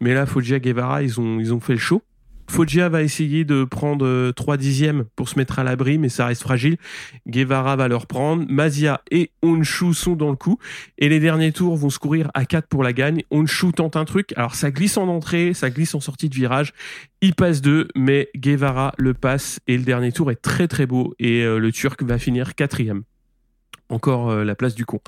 Mais 0.00 0.14
là, 0.14 0.24
Foggia 0.26 0.60
Guevara, 0.60 1.02
ils 1.02 1.18
ont, 1.18 1.40
ils 1.40 1.52
ont 1.52 1.60
fait 1.60 1.72
le 1.72 1.78
show. 1.78 2.02
Foggia 2.48 2.88
va 2.88 3.02
essayer 3.02 3.44
de 3.44 3.64
prendre 3.64 4.30
3 4.32 4.56
dixièmes 4.56 5.04
pour 5.16 5.28
se 5.28 5.38
mettre 5.38 5.58
à 5.58 5.64
l'abri, 5.64 5.98
mais 5.98 6.08
ça 6.08 6.26
reste 6.26 6.42
fragile. 6.42 6.76
Guevara 7.26 7.76
va 7.76 7.88
le 7.88 7.96
reprendre. 7.96 8.44
Mazia 8.48 9.00
et 9.10 9.30
Onshu 9.42 9.94
sont 9.94 10.16
dans 10.16 10.30
le 10.30 10.36
coup. 10.36 10.58
Et 10.98 11.08
les 11.08 11.20
derniers 11.20 11.52
tours 11.52 11.76
vont 11.76 11.90
se 11.90 11.98
courir 11.98 12.30
à 12.34 12.44
4 12.44 12.68
pour 12.68 12.82
la 12.82 12.92
gagne. 12.92 13.22
Onshu 13.30 13.72
tente 13.72 13.96
un 13.96 14.04
truc. 14.04 14.32
Alors 14.36 14.54
ça 14.54 14.70
glisse 14.70 14.96
en 14.96 15.08
entrée, 15.08 15.54
ça 15.54 15.70
glisse 15.70 15.94
en 15.94 16.00
sortie 16.00 16.28
de 16.28 16.34
virage. 16.34 16.72
Il 17.20 17.34
passe 17.34 17.62
2, 17.62 17.88
mais 17.96 18.28
Guevara 18.36 18.92
le 18.98 19.14
passe. 19.14 19.60
Et 19.66 19.76
le 19.76 19.84
dernier 19.84 20.12
tour 20.12 20.30
est 20.30 20.42
très 20.42 20.68
très 20.68 20.86
beau. 20.86 21.14
Et 21.18 21.42
euh, 21.42 21.58
le 21.58 21.72
Turc 21.72 22.02
va 22.02 22.18
finir 22.18 22.54
quatrième 22.54 23.04
encore 23.88 24.30
euh, 24.30 24.44
la 24.44 24.54
place 24.54 24.74
du 24.74 24.86
con. 24.86 25.00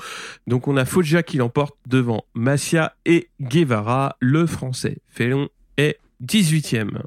Donc 0.46 0.68
on 0.68 0.76
a 0.76 0.84
Foggia 0.84 1.22
qui 1.22 1.38
l'emporte 1.38 1.76
devant 1.86 2.24
Massia 2.34 2.94
et 3.06 3.30
Guevara. 3.40 4.16
Le 4.20 4.46
français 4.46 4.98
Félon 5.08 5.48
est 5.76 5.98
18e. 6.22 7.00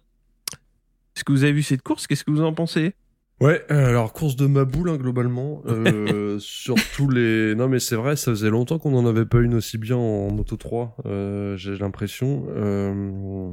Est-ce 1.17 1.23
que 1.23 1.31
vous 1.31 1.43
avez 1.43 1.53
vu 1.53 1.63
cette 1.63 1.81
course? 1.81 2.05
Qu'est-ce 2.05 2.23
que 2.23 2.29
vous 2.29 2.43
en 2.43 2.53
pensez? 2.53 2.93
Ouais, 3.41 3.65
alors 3.69 4.13
course 4.13 4.35
de 4.35 4.45
ma 4.45 4.65
boule 4.65 4.91
hein, 4.91 4.97
globalement, 4.97 5.63
euh, 5.65 6.37
sur 6.39 6.75
tous 6.95 7.09
les. 7.09 7.55
Non 7.55 7.67
mais 7.67 7.79
c'est 7.79 7.95
vrai, 7.95 8.15
ça 8.15 8.29
faisait 8.29 8.51
longtemps 8.51 8.77
qu'on 8.77 8.91
n'en 8.91 9.03
avait 9.07 9.25
pas 9.25 9.39
une 9.39 9.55
aussi 9.55 9.79
bien 9.79 9.95
en 9.97 10.31
Moto 10.31 10.57
3. 10.57 10.95
Euh, 11.07 11.57
J'ai 11.57 11.75
l'impression, 11.75 12.45
euh, 12.49 13.49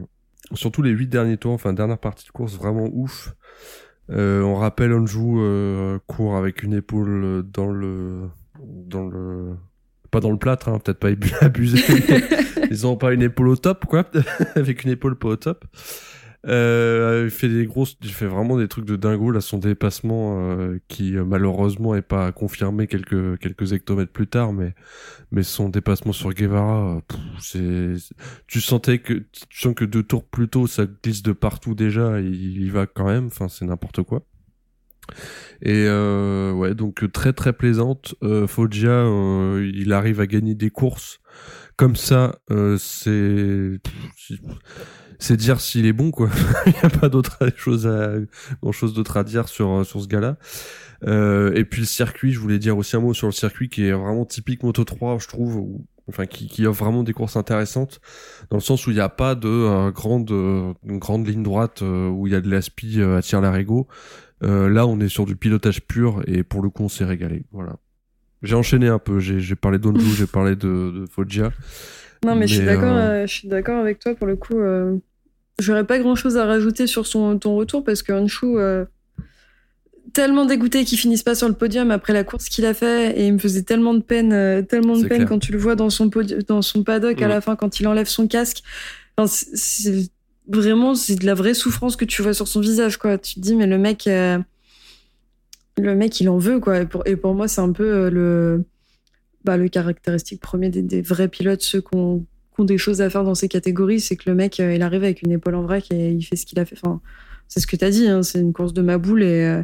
surtout 0.53 0.83
les 0.83 0.91
huit 0.91 1.07
derniers 1.07 1.39
tours, 1.39 1.53
enfin 1.53 1.73
dernière 1.73 1.97
partie 1.97 2.27
de 2.27 2.33
course 2.33 2.55
vraiment 2.55 2.91
ouf. 2.93 3.35
Euh, 4.11 4.43
on 4.43 4.57
rappelle 4.57 4.93
Anjou 4.93 5.41
euh, 5.41 5.99
court 6.07 6.37
avec 6.37 6.63
une 6.65 6.75
épaule 6.75 7.45
dans 7.51 7.71
le 7.71 8.29
dans 8.63 9.07
le 9.07 9.55
pas 10.11 10.21
dans 10.21 10.31
le 10.31 10.39
plâtre, 10.39 10.69
hein, 10.69 10.79
peut-être 10.81 10.99
pas 10.99 11.09
abusé. 11.41 11.83
ils 12.71 12.87
ont 12.87 12.97
pas 12.97 13.15
une 13.15 13.23
épaule 13.23 13.49
au 13.49 13.57
top 13.57 13.87
quoi, 13.87 14.05
avec 14.55 14.85
une 14.85 14.91
épaule 14.91 15.17
pas 15.17 15.29
au 15.29 15.37
top. 15.37 15.65
Euh, 16.47 17.23
il 17.25 17.31
fait 17.31 17.49
des 17.49 17.65
grosses, 17.65 17.97
il 18.03 18.13
fait 18.13 18.27
vraiment 18.27 18.59
des 18.59 18.69
trucs 18.69 18.85
de 18.85 18.97
dingo 18.97 19.31
là, 19.31 19.41
son 19.41 19.59
dépassement 19.59 20.39
euh, 20.39 20.79
qui 20.89 21.17
euh, 21.17 21.25
malheureusement 21.25 21.95
est 21.95 22.03
pas 22.03 22.33
confirmé 22.33 22.87
quelques 22.87 23.39
quelques 23.39 23.73
hectomètres 23.73 24.13
plus 24.13 24.27
tard, 24.27 24.53
mais 24.53 24.75
mais 25.31 25.43
son 25.43 25.71
dépassement 25.71 26.13
sur 26.13 26.33
Guevara, 26.35 27.01
c'est, 27.41 27.95
tu 28.47 28.61
sentais 28.61 28.99
que 28.99 29.15
tu 29.15 29.59
sens 29.59 29.75
que 29.75 29.85
deux 29.87 30.03
tours 30.03 30.25
plus 30.25 30.49
tôt 30.49 30.67
ça 30.67 30.87
glisse 30.87 31.23
de 31.23 31.33
partout 31.33 31.75
déjà, 31.75 32.21
il, 32.21 32.61
il 32.61 32.73
va 32.73 32.87
quand 32.87 33.07
même, 33.07 33.27
enfin 33.27 33.49
c'est 33.49 33.65
n'importe 33.65 34.03
quoi. 34.03 34.25
Et 35.63 35.85
euh, 35.87 36.53
ouais, 36.53 36.75
donc 36.75 37.11
très 37.13 37.33
très 37.33 37.53
plaisante. 37.53 38.15
Euh, 38.23 38.47
Foggia, 38.47 38.91
euh, 38.91 39.71
il 39.75 39.93
arrive 39.93 40.21
à 40.21 40.27
gagner 40.27 40.55
des 40.55 40.71
courses 40.71 41.21
comme 41.77 41.97
ça. 41.97 42.39
c'est 42.79 43.79
c'est 45.25 45.37
dire 45.37 45.61
s'il 45.61 45.87
est 45.87 45.93
bon 45.93 46.11
quoi. 46.11 46.29
Il 46.67 46.73
n'y 46.73 46.79
a 46.83 46.91
pas 46.91 47.09
d'autre 47.09 47.39
chose 47.57 47.87
à 47.87 48.13
grand 48.63 48.73
chose 48.73 48.93
d'autre 48.93 49.17
à 49.17 49.25
dire 49.25 49.49
sur 49.49 49.85
sur 49.87 50.03
ce 50.03 50.07
gars-là. 50.07 50.37
Euh, 51.07 51.53
et 51.55 51.65
puis 51.65 51.81
le 51.81 51.87
circuit, 51.87 52.33
je 52.33 52.39
voulais 52.39 52.59
dire 52.59 52.77
aussi 52.77 52.97
un 52.97 53.01
mot 53.01 53.15
sur 53.15 53.27
le 53.27 53.33
circuit 53.33 53.69
qui 53.69 53.87
est 53.87 53.93
vraiment 53.93 54.25
typique 54.25 54.63
Moto 54.63 54.85
3, 54.85 55.19
je 55.19 55.29
trouve, 55.29 55.81
enfin 56.09 56.27
qui, 56.27 56.47
qui 56.47 56.67
offre 56.67 56.85
vraiment 56.85 57.03
des 57.03 57.13
courses 57.13 57.37
intéressantes 57.37 58.01
dans 58.51 58.57
le 58.57 58.63
sens 58.63 58.87
où 58.87 58.91
il 58.91 58.95
n'y 58.95 59.01
a 59.01 59.09
pas 59.09 59.35
de 59.35 59.49
euh, 59.49 59.91
grande 59.91 60.31
euh, 60.31 60.73
grande 60.85 61.27
ligne 61.27 61.43
droite 61.43 61.83
euh, 61.83 62.09
où 62.09 62.27
il 62.27 62.33
y 62.33 62.37
a 62.37 62.41
de 62.41 62.51
l'aspi 62.51 63.01
à 63.03 63.23
tirer 63.23 63.43
l'arigot. 63.43 63.89
là, 64.43 64.87
on 64.87 65.01
est 65.01 65.09
sur 65.09 65.25
du 65.25 65.37
pilotage 65.37 65.81
pur 65.83 66.23
et 66.27 66.43
pour 66.43 66.63
le 66.63 66.69
coup, 66.69 66.85
on 66.85 66.89
s'est 66.89 67.05
régalé. 67.05 67.45
Voilà. 67.53 67.77
J'ai 68.43 68.57
enchaîné 68.57 68.89
un 68.89 68.99
peu. 68.99 69.21
J'ai 69.21 69.57
parlé 69.57 69.79
d'Onju, 69.79 70.11
j'ai 70.17 70.27
parlé 70.27 70.55
de, 70.55 70.91
de 70.91 71.07
Foggia. 71.11 71.51
Non, 72.27 72.35
mais, 72.37 72.47
je 72.47 72.57
suis 72.57 72.65
d'accord. 72.65 73.27
je 73.27 73.33
suis 73.33 73.49
d'accord 73.49 73.81
avec 73.81 73.99
toi 73.99 74.15
pour 74.15 74.27
le 74.27 74.37
coup. 74.37 74.61
J'aurais 75.59 75.85
pas 75.85 75.99
grand 75.99 76.17
chose 76.17 76.37
à 76.37 76.47
rajouter 76.47 76.87
sur 76.87 77.07
son, 77.07 77.39
ton 77.39 77.57
retour 77.57 77.85
parce 77.85 78.03
que 78.03 78.13
Honshu, 78.13 78.59
euh, 78.59 78.85
tellement 80.13 80.47
dégoûté 80.47 80.85
qu'il 80.85 80.99
finisse 80.99 81.23
pas 81.23 81.35
sur 81.35 81.49
le 81.49 81.55
podium 81.55 81.91
après 81.91 82.13
la 82.13 82.25
course 82.25 82.49
qu'il 82.49 82.65
a 82.67 82.75
fait 82.75 83.19
et 83.19 83.27
il 83.27 83.35
me 83.35 83.39
faisait 83.39 83.63
tellement 83.63 83.95
de 83.95 84.01
peine, 84.01 84.33
euh, 84.33 84.63
tellement 84.63 84.97
de 84.97 85.07
peine 85.07 85.27
quand 85.27 85.39
tu 85.39 85.53
le 85.53 85.59
vois 85.59 85.77
dans 85.77 85.91
son, 85.91 86.11
dans 86.49 86.63
son 86.63 86.83
paddock 86.83 87.21
à 87.23 87.29
la 87.29 87.41
fin 87.41 87.57
quand 87.57 87.81
il 87.81 87.87
enlève 87.87 88.07
son 88.07 88.27
casque. 88.27 88.63
Enfin, 89.17 89.33
c'est 89.55 90.11
vraiment, 90.49 90.95
c'est 90.95 91.17
de 91.17 91.27
la 91.27 91.35
vraie 91.35 91.55
souffrance 91.55 91.97
que 91.97 92.05
tu 92.05 92.23
vois 92.23 92.35
sur 92.35 92.49
son 92.49 92.61
visage, 92.61 92.97
quoi. 92.97 93.17
Tu 93.17 93.35
te 93.35 93.41
dis, 93.41 93.55
mais 93.55 93.67
le 93.67 93.79
mec, 93.79 94.07
euh, 94.09 94.39
le 95.79 95.95
mec, 95.95 96.21
il 96.21 96.29
en 96.29 96.39
veut, 96.39 96.59
quoi. 96.59 96.81
Et 96.81 96.87
pour, 96.87 97.07
et 97.07 97.17
pour 97.17 97.35
moi, 97.35 97.47
c'est 97.47 97.61
un 97.61 97.73
peu 97.73 98.09
le, 98.11 98.65
bah, 99.45 99.57
le 99.57 99.69
caractéristique 99.69 100.41
premier 100.41 100.69
des, 100.69 100.83
des 100.83 101.01
vrais 101.01 101.29
pilotes, 101.29 101.63
ceux 101.63 101.81
qu'on 101.81 102.25
ont 102.59 102.65
des 102.65 102.79
choses 102.79 103.01
à 103.01 103.11
faire 103.11 103.25
dans 103.25 103.35
ces 103.35 103.49
catégories, 103.49 104.01
c'est 104.01 104.17
que 104.17 104.29
le 104.29 104.37
mec, 104.37 104.61
euh, 104.61 104.75
il 104.75 104.83
arrive 104.83 105.05
avec 105.05 105.23
une 105.23 105.33
épaule 105.33 105.55
en 105.55 105.63
vrac 105.63 105.91
et 105.91 106.11
il 106.11 106.23
fait 106.23 106.37
ce 106.37 106.47
qu'il 106.47 106.59
a 106.59 106.65
fait. 106.65 106.77
Enfin, 106.83 107.01
c'est 107.49 107.61
ce 107.61 107.67
que 107.67 107.77
tu 107.77 107.85
as 107.85 107.91
dit, 107.91 108.09
hein, 108.09 108.23
c'est 108.23 108.41
une 108.41 108.53
course 108.53 108.73
de 108.73 108.83
ma 108.83 108.99
boule 108.99 109.23
et, 109.23 109.45
euh, 109.45 109.63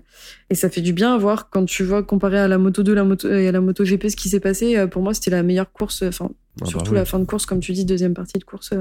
et 0.50 0.54
ça 0.54 0.68
fait 0.68 0.80
du 0.80 0.92
bien 0.92 1.14
à 1.14 1.18
voir 1.18 1.50
quand 1.50 1.64
tu 1.64 1.82
vois 1.82 2.02
comparé 2.02 2.38
à 2.38 2.48
la 2.48 2.58
moto 2.58 2.82
2 2.82 2.94
la 2.94 3.04
moto, 3.04 3.28
et 3.28 3.48
à 3.48 3.52
la 3.52 3.60
moto 3.60 3.84
GP 3.84 4.08
ce 4.08 4.16
qui 4.16 4.28
s'est 4.28 4.40
passé. 4.40 4.76
Euh, 4.76 4.86
pour 4.86 5.02
moi, 5.02 5.14
c'était 5.14 5.30
la 5.30 5.42
meilleure 5.42 5.72
course, 5.72 6.02
enfin, 6.02 6.30
ah 6.30 6.34
bah 6.60 6.66
surtout 6.66 6.94
la 6.94 7.04
fin 7.04 7.18
de 7.18 7.24
course, 7.24 7.46
comme 7.46 7.60
tu 7.60 7.72
dis, 7.72 7.84
deuxième 7.84 8.14
partie 8.14 8.38
de 8.38 8.44
course, 8.44 8.74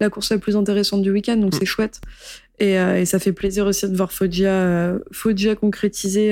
la 0.00 0.10
course 0.10 0.30
la 0.30 0.38
plus 0.38 0.56
intéressante 0.56 1.02
du 1.02 1.10
week-end, 1.10 1.36
donc 1.36 1.54
mm. 1.54 1.58
c'est 1.58 1.66
chouette. 1.66 2.00
Et, 2.58 2.74
et, 2.74 3.06
ça 3.06 3.18
fait 3.18 3.32
plaisir 3.32 3.66
aussi 3.66 3.88
de 3.88 3.96
voir 3.96 4.12
Foggia, 4.12 4.94
Foggia 5.12 5.56
concrétiser 5.56 6.28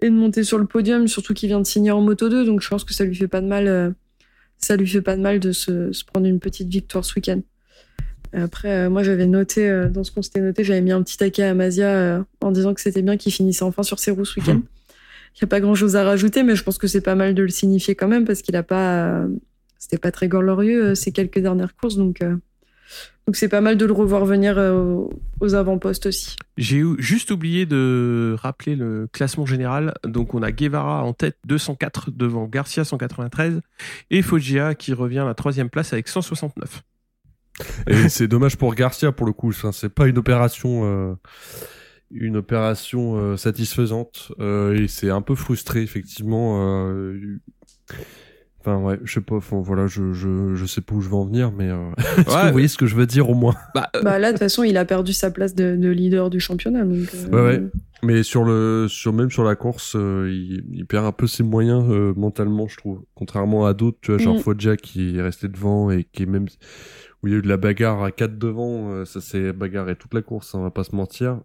et 0.00 0.08
de 0.08 0.14
monter 0.14 0.44
sur 0.44 0.56
le 0.56 0.64
podium, 0.64 1.06
surtout 1.08 1.34
qu'il 1.34 1.50
vient 1.50 1.60
de 1.60 1.66
signer 1.66 1.90
en 1.90 2.00
moto 2.00 2.30
2, 2.30 2.46
donc 2.46 2.62
je 2.62 2.68
pense 2.70 2.84
que 2.84 2.94
ça 2.94 3.04
lui 3.04 3.14
fait 3.14 3.28
pas 3.28 3.42
de 3.42 3.46
mal 3.46 3.94
ça 4.62 4.76
lui 4.76 4.86
fait 4.86 5.02
pas 5.02 5.16
de 5.16 5.22
mal 5.22 5.40
de 5.40 5.52
se, 5.52 5.92
se 5.92 6.04
prendre 6.04 6.26
une 6.26 6.40
petite 6.40 6.68
victoire 6.68 7.04
ce 7.04 7.14
week-end. 7.16 7.40
Après, 8.32 8.86
euh, 8.86 8.90
moi, 8.90 9.02
j'avais 9.02 9.26
noté, 9.26 9.68
euh, 9.68 9.88
dans 9.88 10.04
ce 10.04 10.10
qu'on 10.10 10.22
s'était 10.22 10.40
noté, 10.40 10.64
j'avais 10.64 10.80
mis 10.80 10.92
un 10.92 11.02
petit 11.02 11.18
taquet 11.18 11.42
à 11.42 11.54
Mazia 11.54 11.88
euh, 11.88 12.22
en 12.40 12.50
disant 12.50 12.72
que 12.72 12.80
c'était 12.80 13.02
bien 13.02 13.16
qu'il 13.16 13.32
finisse 13.32 13.60
enfin 13.60 13.82
sur 13.82 13.98
ses 13.98 14.10
roues 14.10 14.24
ce 14.24 14.40
week-end. 14.40 14.62
Il 15.34 15.38
n'y 15.40 15.44
a 15.44 15.46
pas 15.46 15.60
grand-chose 15.60 15.96
à 15.96 16.04
rajouter, 16.04 16.42
mais 16.42 16.56
je 16.56 16.62
pense 16.62 16.78
que 16.78 16.86
c'est 16.86 17.00
pas 17.00 17.14
mal 17.14 17.34
de 17.34 17.42
le 17.42 17.48
signifier 17.48 17.94
quand 17.94 18.08
même 18.08 18.24
parce 18.24 18.42
qu'il 18.42 18.56
a 18.56 18.62
pas, 18.62 19.26
c'était 19.78 19.96
pas 19.96 20.10
très 20.10 20.28
glorieux 20.28 20.94
ces 20.94 21.10
quelques 21.10 21.38
dernières 21.38 21.74
courses, 21.74 21.96
donc 21.96 22.20
donc 23.26 23.36
c'est 23.36 23.48
pas 23.48 23.60
mal 23.60 23.76
de 23.76 23.86
le 23.86 23.92
revoir 23.92 24.24
venir 24.24 24.58
euh, 24.58 25.04
aux 25.40 25.54
avant-postes 25.54 26.06
aussi. 26.06 26.34
J'ai 26.56 26.82
juste 26.98 27.30
oublié 27.30 27.66
de 27.66 28.34
rappeler 28.36 28.74
le 28.74 29.06
classement 29.12 29.46
général. 29.46 29.94
Donc 30.04 30.34
on 30.34 30.42
a 30.42 30.50
Guevara 30.50 31.04
en 31.04 31.12
tête 31.12 31.36
204 31.46 32.10
devant 32.10 32.46
Garcia 32.46 32.84
193 32.84 33.60
et 34.10 34.22
Foggia 34.22 34.74
qui 34.74 34.92
revient 34.92 35.20
à 35.20 35.24
la 35.24 35.34
troisième 35.34 35.70
place 35.70 35.92
avec 35.92 36.08
169. 36.08 36.82
Et 37.86 38.08
c'est 38.08 38.26
dommage 38.26 38.56
pour 38.56 38.74
Garcia 38.74 39.12
pour 39.12 39.26
le 39.26 39.32
coup. 39.32 39.52
C'est 39.52 39.88
pas 39.88 40.08
une 40.08 40.18
opération. 40.18 40.82
Euh, 40.84 41.14
une 42.14 42.36
opération 42.36 43.16
euh, 43.16 43.36
satisfaisante 43.38 44.32
et 44.38 44.86
c'est 44.86 45.08
un 45.08 45.22
peu 45.22 45.34
frustré 45.34 45.80
effectivement 45.80 46.60
Enfin 48.64 48.76
ouais, 48.78 49.00
je 49.02 49.14
sais 49.14 49.20
pas, 49.20 49.38
voilà, 49.40 49.88
je, 49.88 50.12
je, 50.12 50.54
je 50.54 50.66
sais 50.66 50.82
pas 50.82 50.94
où 50.94 51.00
je 51.00 51.08
vais 51.08 51.16
en 51.16 51.24
venir, 51.24 51.50
mais 51.50 51.68
euh... 51.68 51.90
que 51.96 52.46
vous 52.46 52.52
voyez 52.52 52.68
ce 52.68 52.78
que 52.78 52.86
je 52.86 52.94
veux 52.94 53.06
dire 53.06 53.28
au 53.28 53.34
moins? 53.34 53.56
Bah, 53.74 53.90
euh, 53.96 54.02
bah, 54.02 54.20
là, 54.20 54.28
de 54.28 54.34
toute 54.34 54.38
façon, 54.38 54.62
il 54.62 54.76
a 54.76 54.84
perdu 54.84 55.12
sa 55.12 55.32
place 55.32 55.56
de, 55.56 55.74
de 55.74 55.88
leader 55.88 56.30
du 56.30 56.38
championnat. 56.38 56.84
Donc, 56.84 57.08
euh... 57.12 57.28
Ouais, 57.30 57.42
ouais. 57.42 57.62
Mais 58.04 58.22
sur 58.22 58.44
le, 58.44 58.86
sur 58.88 59.12
même 59.12 59.32
sur 59.32 59.42
la 59.42 59.56
course, 59.56 59.96
euh, 59.96 60.30
il, 60.30 60.64
il, 60.72 60.86
perd 60.86 61.06
un 61.06 61.12
peu 61.12 61.26
ses 61.26 61.42
moyens 61.42 61.84
euh, 61.88 62.14
mentalement, 62.14 62.68
je 62.68 62.76
trouve. 62.76 63.02
Contrairement 63.16 63.66
à 63.66 63.74
d'autres, 63.74 63.98
tu 64.00 64.12
vois, 64.12 64.20
genre 64.20 64.36
mm. 64.36 64.40
Foggia 64.40 64.76
qui 64.76 65.18
est 65.18 65.22
resté 65.22 65.48
devant 65.48 65.90
et 65.90 66.04
qui 66.04 66.22
est 66.22 66.26
même 66.26 66.46
où 67.22 67.26
il 67.26 67.32
y 67.32 67.34
a 67.34 67.38
eu 67.38 67.42
de 67.42 67.48
la 67.48 67.56
bagarre 67.56 68.04
à 68.04 68.12
4 68.12 68.38
devant, 68.38 69.04
ça 69.04 69.20
s'est 69.20 69.52
bagarré 69.52 69.96
toute 69.96 70.14
la 70.14 70.22
course, 70.22 70.54
hein, 70.54 70.58
on 70.60 70.62
va 70.62 70.70
pas 70.70 70.84
se 70.84 70.94
mentir. 70.94 71.40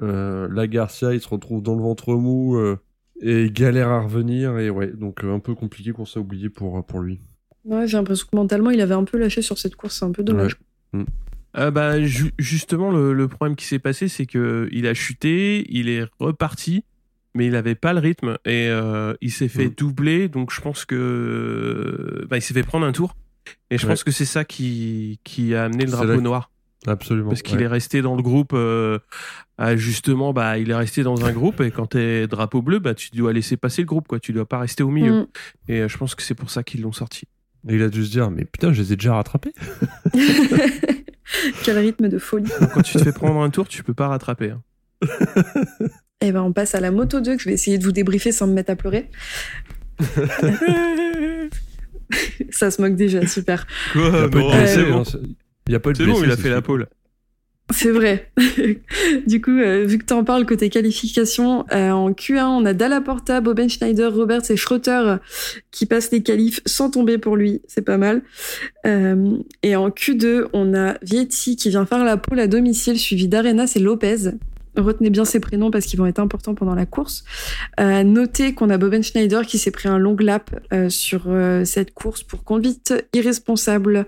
la 0.00 0.66
Garcia, 0.66 1.12
il 1.12 1.20
se 1.20 1.28
retrouve 1.28 1.62
dans 1.62 1.74
le 1.74 1.82
ventre 1.82 2.14
mou 2.14 2.58
et 3.22 3.44
il 3.44 3.52
galère 3.52 3.88
à 3.88 4.00
revenir 4.00 4.58
et 4.58 4.68
ouais 4.68 4.88
donc 4.88 5.24
euh, 5.24 5.34
un 5.34 5.38
peu 5.38 5.54
compliqué 5.54 5.92
qu'on 5.92 6.04
s'est 6.04 6.18
oublié 6.18 6.50
pour 6.50 6.78
euh, 6.78 6.82
pour 6.82 7.00
lui. 7.00 7.20
Ouais, 7.64 7.86
j'ai 7.86 7.96
l'impression 7.96 8.26
que 8.30 8.36
mentalement 8.36 8.70
il 8.70 8.80
avait 8.80 8.94
un 8.94 9.04
peu 9.04 9.18
lâché 9.18 9.40
sur 9.40 9.58
cette 9.58 9.76
course, 9.76 9.98
c'est 9.98 10.04
un 10.04 10.12
peu 10.12 10.22
dommage. 10.22 10.58
Mm. 10.92 11.04
Euh, 11.58 11.70
bah, 11.70 12.02
justement, 12.38 12.90
le, 12.90 13.12
le, 13.12 13.28
problème 13.28 13.56
qui 13.56 13.66
s'est 13.66 13.78
passé, 13.78 14.08
c'est 14.08 14.26
que 14.26 14.68
il 14.72 14.86
a 14.86 14.94
chuté, 14.94 15.66
il 15.68 15.88
est 15.88 16.04
reparti, 16.18 16.84
mais 17.34 17.46
il 17.46 17.56
avait 17.56 17.74
pas 17.74 17.92
le 17.92 18.00
rythme 18.00 18.38
et 18.46 18.68
euh, 18.68 19.14
il 19.20 19.30
s'est 19.30 19.48
fait 19.48 19.66
mm. 19.66 19.74
doubler. 19.74 20.28
Donc, 20.28 20.52
je 20.52 20.60
pense 20.60 20.84
que 20.84 22.26
bah, 22.28 22.38
il 22.38 22.42
s'est 22.42 22.54
fait 22.54 22.62
prendre 22.62 22.86
un 22.86 22.92
tour. 22.92 23.16
Et 23.70 23.78
je 23.78 23.86
pense 23.86 24.04
que 24.04 24.12
c'est 24.12 24.24
ça 24.24 24.44
qui, 24.44 25.18
qui 25.24 25.54
a 25.54 25.64
amené 25.64 25.84
le 25.84 25.90
drapeau 25.90 26.20
noir. 26.20 26.50
Absolument. 26.86 27.28
Parce 27.28 27.42
qu'il 27.42 27.60
est 27.60 27.66
resté 27.66 28.02
dans 28.02 28.16
le 28.16 28.22
groupe, 28.22 28.52
euh, 28.54 28.98
justement, 29.76 30.32
bah, 30.32 30.58
il 30.58 30.70
est 30.70 30.74
resté 30.74 31.02
dans 31.02 31.24
un 31.24 31.32
groupe 31.32 31.60
et 31.60 31.70
quand 31.70 31.86
t'es 31.86 32.26
drapeau 32.26 32.62
bleu, 32.62 32.78
bah, 32.78 32.94
tu 32.94 33.10
dois 33.10 33.32
laisser 33.32 33.56
passer 33.56 33.82
le 33.82 33.86
groupe, 33.86 34.08
quoi. 34.08 34.18
Tu 34.20 34.32
dois 34.32 34.46
pas 34.46 34.58
rester 34.58 34.82
au 34.82 34.90
milieu. 34.90 35.22
Mm. 35.22 35.26
Et 35.68 35.80
euh, 35.80 35.88
je 35.88 35.98
pense 35.98 36.14
que 36.14 36.22
c'est 36.22 36.34
pour 36.34 36.50
ça 36.50 36.62
qu'ils 36.62 36.82
l'ont 36.82 36.92
sorti. 36.92 37.26
Et 37.68 37.74
il 37.76 37.82
a 37.82 37.88
dû 37.88 38.04
se 38.04 38.10
dire, 38.10 38.30
mais 38.30 38.44
putain, 38.44 38.72
je 38.72 38.82
les 38.82 38.92
ai 38.92 38.96
déjà 38.96 39.14
rattrapés. 39.14 39.52
Quel 41.64 41.78
rythme 41.78 42.08
de 42.08 42.18
folie. 42.18 42.50
Quand 42.74 42.82
tu 42.82 42.98
te 42.98 43.04
fais 43.04 43.12
prendre 43.12 43.40
un 43.40 43.50
tour, 43.50 43.68
tu 43.68 43.82
peux 43.82 43.94
pas 43.94 44.08
rattraper. 44.08 44.50
hein. 44.50 44.62
Et 46.20 46.30
ben 46.30 46.42
on 46.42 46.52
passe 46.52 46.74
à 46.76 46.80
la 46.80 46.90
moto 46.92 47.20
2 47.20 47.36
que 47.36 47.42
je 47.42 47.48
vais 47.48 47.54
essayer 47.54 47.78
de 47.78 47.84
vous 47.84 47.90
débriefer 47.92 48.30
sans 48.30 48.46
me 48.46 48.52
mettre 48.52 48.70
à 48.70 48.76
pleurer. 48.76 49.10
Ça 52.50 52.70
se 52.70 52.80
moque 52.80 52.94
déjà, 52.94 53.26
super. 53.26 53.66
Il 53.94 54.02
y 54.02 54.04
a 54.04 54.10
Quoi 54.10 54.28
bon, 54.28 54.52
il 55.66 55.72
y 55.72 55.74
a 55.74 55.80
pas 55.80 55.90
eu 55.90 55.92
de 55.94 55.98
C'est 55.98 56.06
bon, 56.06 56.12
blessés, 56.12 56.26
il 56.26 56.30
a 56.32 56.36
fait 56.36 56.50
la 56.50 56.62
pole. 56.62 56.86
C'est 57.72 57.90
vrai. 57.90 58.30
du 59.26 59.40
coup, 59.40 59.58
euh, 59.58 59.84
vu 59.84 59.98
que 59.98 60.04
tu 60.04 60.12
en 60.12 60.24
parles 60.24 60.46
côté 60.46 60.68
qualification, 60.68 61.64
euh, 61.72 61.90
en 61.90 62.10
Q1, 62.10 62.44
on 62.44 62.64
a 62.64 62.72
Dalla 62.72 63.00
Porta, 63.00 63.40
Boben 63.40 63.68
Schneider, 63.68 64.14
Roberts 64.14 64.50
et 64.50 64.56
Schroeter 64.56 65.02
euh, 65.04 65.16
qui 65.70 65.86
passent 65.86 66.10
les 66.10 66.22
qualifs 66.22 66.60
sans 66.66 66.90
tomber 66.90 67.18
pour 67.18 67.36
lui. 67.36 67.62
C'est 67.66 67.82
pas 67.82 67.98
mal. 67.98 68.22
Euh, 68.86 69.36
et 69.62 69.76
en 69.76 69.88
Q2, 69.88 70.46
on 70.52 70.74
a 70.74 70.96
Vietti 71.02 71.56
qui 71.56 71.70
vient 71.70 71.86
faire 71.86 72.04
la 72.04 72.16
pole 72.16 72.40
à 72.40 72.46
domicile, 72.46 72.98
suivi 72.98 73.28
d'Arenas 73.28 73.72
et 73.76 73.80
Lopez. 73.80 74.32
Retenez 74.76 75.10
bien 75.10 75.24
ces 75.24 75.40
prénoms 75.40 75.70
parce 75.70 75.84
qu'ils 75.84 75.98
vont 75.98 76.06
être 76.06 76.18
importants 76.18 76.54
pendant 76.54 76.74
la 76.74 76.86
course. 76.86 77.24
Euh, 77.78 78.04
notez 78.04 78.54
qu'on 78.54 78.70
a 78.70 78.78
Boben 78.78 79.02
Schneider 79.02 79.46
qui 79.46 79.58
s'est 79.58 79.70
pris 79.70 79.88
un 79.88 79.98
long 79.98 80.16
lap 80.18 80.50
euh, 80.72 80.88
sur 80.88 81.24
euh, 81.26 81.64
cette 81.64 81.92
course 81.92 82.22
pour 82.22 82.44
conduite 82.44 82.94
irresponsable. 83.12 84.06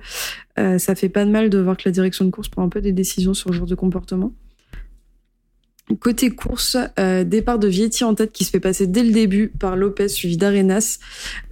Ça 0.57 0.95
fait 0.95 1.09
pas 1.09 1.25
de 1.25 1.31
mal 1.33 1.51
de 1.51 1.59
voir 1.59 1.77
que 1.77 1.83
la 1.87 1.91
direction 1.91 2.25
de 2.25 2.31
course 2.31 2.49
prend 2.49 2.62
un 2.62 2.69
peu 2.69 2.81
des 2.81 2.93
décisions 2.93 3.35
sur 3.35 3.51
ce 3.51 3.57
genre 3.57 3.67
de 3.67 3.75
comportement. 3.75 4.33
Côté 6.01 6.30
course, 6.30 6.78
euh, 6.99 7.24
départ 7.24 7.59
de 7.59 7.68
Vietti 7.68 8.05
en 8.05 8.14
tête 8.14 8.32
qui 8.32 8.45
se 8.45 8.51
fait 8.51 8.61
passer 8.61 8.87
dès 8.87 9.03
le 9.03 9.12
début 9.12 9.49
par 9.49 9.76
Lopez 9.76 10.09
suivi 10.09 10.39
d'Arenas. 10.39 10.99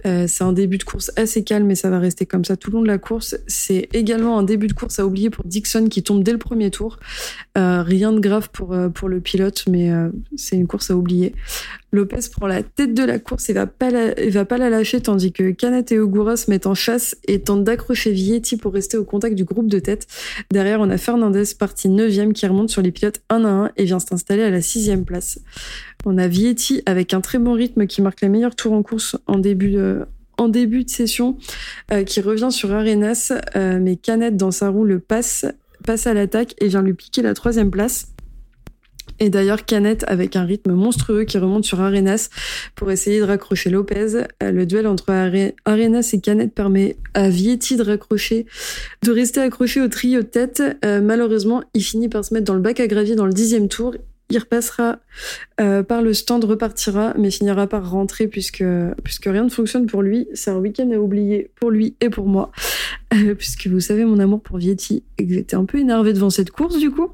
Euh, 0.07 0.25
c'est 0.27 0.43
un 0.43 0.53
début 0.53 0.79
de 0.79 0.83
course 0.83 1.11
assez 1.15 1.43
calme 1.43 1.69
et 1.69 1.75
ça 1.75 1.91
va 1.91 1.99
rester 1.99 2.25
comme 2.25 2.43
ça 2.43 2.57
tout 2.57 2.71
le 2.71 2.77
long 2.77 2.81
de 2.81 2.87
la 2.87 2.97
course. 2.97 3.37
C'est 3.45 3.89
également 3.93 4.39
un 4.39 4.43
début 4.43 4.65
de 4.65 4.73
course 4.73 4.97
à 4.97 5.05
oublier 5.05 5.29
pour 5.29 5.45
Dixon 5.45 5.87
qui 5.87 6.01
tombe 6.01 6.23
dès 6.23 6.31
le 6.31 6.39
premier 6.39 6.71
tour. 6.71 6.97
Euh, 7.59 7.83
rien 7.83 8.11
de 8.11 8.19
grave 8.19 8.49
pour, 8.51 8.73
euh, 8.73 8.89
pour 8.89 9.07
le 9.07 9.21
pilote, 9.21 9.65
mais 9.69 9.91
c'est 10.35 10.55
une 10.55 10.65
course 10.65 10.89
à 10.89 10.95
oublier. 10.95 11.35
Lopez 11.93 12.27
prend 12.31 12.47
la 12.47 12.63
tête 12.63 12.95
de 12.95 13.03
la 13.03 13.19
course 13.19 13.49
et 13.49 13.53
va 13.53 13.67
pas 13.67 13.91
la, 13.91 14.13
va 14.29 14.45
pas 14.45 14.57
la 14.57 14.71
lâcher 14.71 14.99
tandis 14.99 15.31
que 15.31 15.51
Canet 15.51 15.91
et 15.91 15.99
Ogura 15.99 16.35
se 16.35 16.49
mettent 16.49 16.65
en 16.65 16.73
chasse 16.73 17.15
et 17.27 17.39
tentent 17.39 17.63
d'accrocher 17.63 18.11
Vietti 18.11 18.57
pour 18.57 18.73
rester 18.73 18.97
au 18.97 19.05
contact 19.05 19.35
du 19.35 19.43
groupe 19.43 19.67
de 19.67 19.77
tête. 19.77 20.07
Derrière, 20.51 20.81
on 20.81 20.89
a 20.89 20.97
Fernandez 20.97 21.43
parti 21.57 21.89
9 21.89 22.33
qui 22.33 22.47
remonte 22.47 22.71
sur 22.71 22.81
les 22.81 22.91
pilotes 22.91 23.21
1 23.29 23.45
à 23.45 23.47
1 23.47 23.71
et 23.77 23.85
vient 23.85 23.99
s'installer 23.99 24.41
à 24.41 24.49
la 24.49 24.61
sixième 24.61 25.05
place. 25.05 25.39
On 26.05 26.17
a 26.17 26.27
Vietti 26.27 26.81
avec 26.87 27.13
un 27.13 27.21
très 27.21 27.37
bon 27.37 27.53
rythme 27.53 27.85
qui 27.85 28.01
marque 28.01 28.21
les 28.21 28.29
meilleurs 28.29 28.55
tours 28.55 28.73
en 28.73 28.81
course 28.81 29.15
en 29.27 29.37
début 29.37 29.71
de, 29.71 30.05
session, 30.87 31.37
euh, 31.91 32.03
qui 32.03 32.21
revient 32.21 32.51
sur 32.51 32.73
Arenas, 32.73 33.31
euh, 33.55 33.79
mais 33.79 33.97
Canet 33.97 34.35
dans 34.35 34.51
sa 34.51 34.69
roue 34.69 34.83
le 34.83 34.97
passe, 34.97 35.45
passe 35.85 36.07
à 36.07 36.15
l'attaque 36.15 36.55
et 36.57 36.67
vient 36.69 36.81
lui 36.81 36.93
piquer 36.93 37.21
la 37.21 37.35
troisième 37.35 37.69
place. 37.69 38.12
Et 39.19 39.29
d'ailleurs, 39.29 39.65
Canet 39.65 40.03
avec 40.07 40.35
un 40.35 40.43
rythme 40.43 40.73
monstrueux 40.73 41.23
qui 41.23 41.37
remonte 41.37 41.65
sur 41.65 41.79
Arenas 41.81 42.29
pour 42.75 42.91
essayer 42.91 43.19
de 43.19 43.25
raccrocher 43.25 43.69
Lopez. 43.69 44.15
Euh, 44.41 44.51
Le 44.51 44.65
duel 44.65 44.87
entre 44.87 45.09
Are- 45.11 45.51
Arenas 45.65 46.09
et 46.13 46.19
Canet 46.19 46.53
permet 46.53 46.97
à 47.13 47.29
Vietti 47.29 47.75
de 47.77 47.83
raccrocher, 47.83 48.45
de 49.03 49.11
rester 49.11 49.39
accroché 49.41 49.81
au 49.81 49.87
trio 49.87 50.21
de 50.21 50.25
tête. 50.27 50.61
Euh, 50.83 51.01
malheureusement, 51.01 51.63
il 51.73 51.81
finit 51.83 52.09
par 52.09 52.25
se 52.25 52.33
mettre 52.33 52.45
dans 52.45 52.55
le 52.55 52.61
bac 52.61 52.79
à 52.79 52.87
gravier 52.87 53.15
dans 53.15 53.25
le 53.25 53.33
dixième 53.33 53.67
tour. 53.69 53.95
Il 54.29 54.39
repassera 54.39 54.97
euh, 55.61 55.83
par 55.83 56.01
le 56.01 56.13
stand, 56.13 56.43
repartira, 56.45 57.13
mais 57.19 57.29
finira 57.29 57.67
par 57.67 57.91
rentrer 57.91 58.27
puisque, 58.27 58.63
puisque 59.03 59.25
rien 59.25 59.43
ne 59.43 59.49
fonctionne 59.49 59.85
pour 59.85 60.01
lui. 60.01 60.27
C'est 60.33 60.49
un 60.49 60.57
week-end 60.57 60.89
à 60.91 60.97
oublier 60.97 61.51
pour 61.59 61.69
lui 61.69 61.95
et 62.01 62.09
pour 62.09 62.25
moi. 62.25 62.51
Euh, 63.13 63.35
puisque 63.35 63.67
vous 63.67 63.79
savez 63.79 64.05
mon 64.05 64.19
amour 64.19 64.41
pour 64.41 64.57
Vietti 64.57 65.03
et 65.17 65.27
que 65.27 65.33
j'étais 65.33 65.55
un 65.55 65.65
peu 65.65 65.79
énervé 65.79 66.13
devant 66.13 66.29
cette 66.29 66.51
course 66.51 66.77
du 66.77 66.91
coup. 66.91 67.09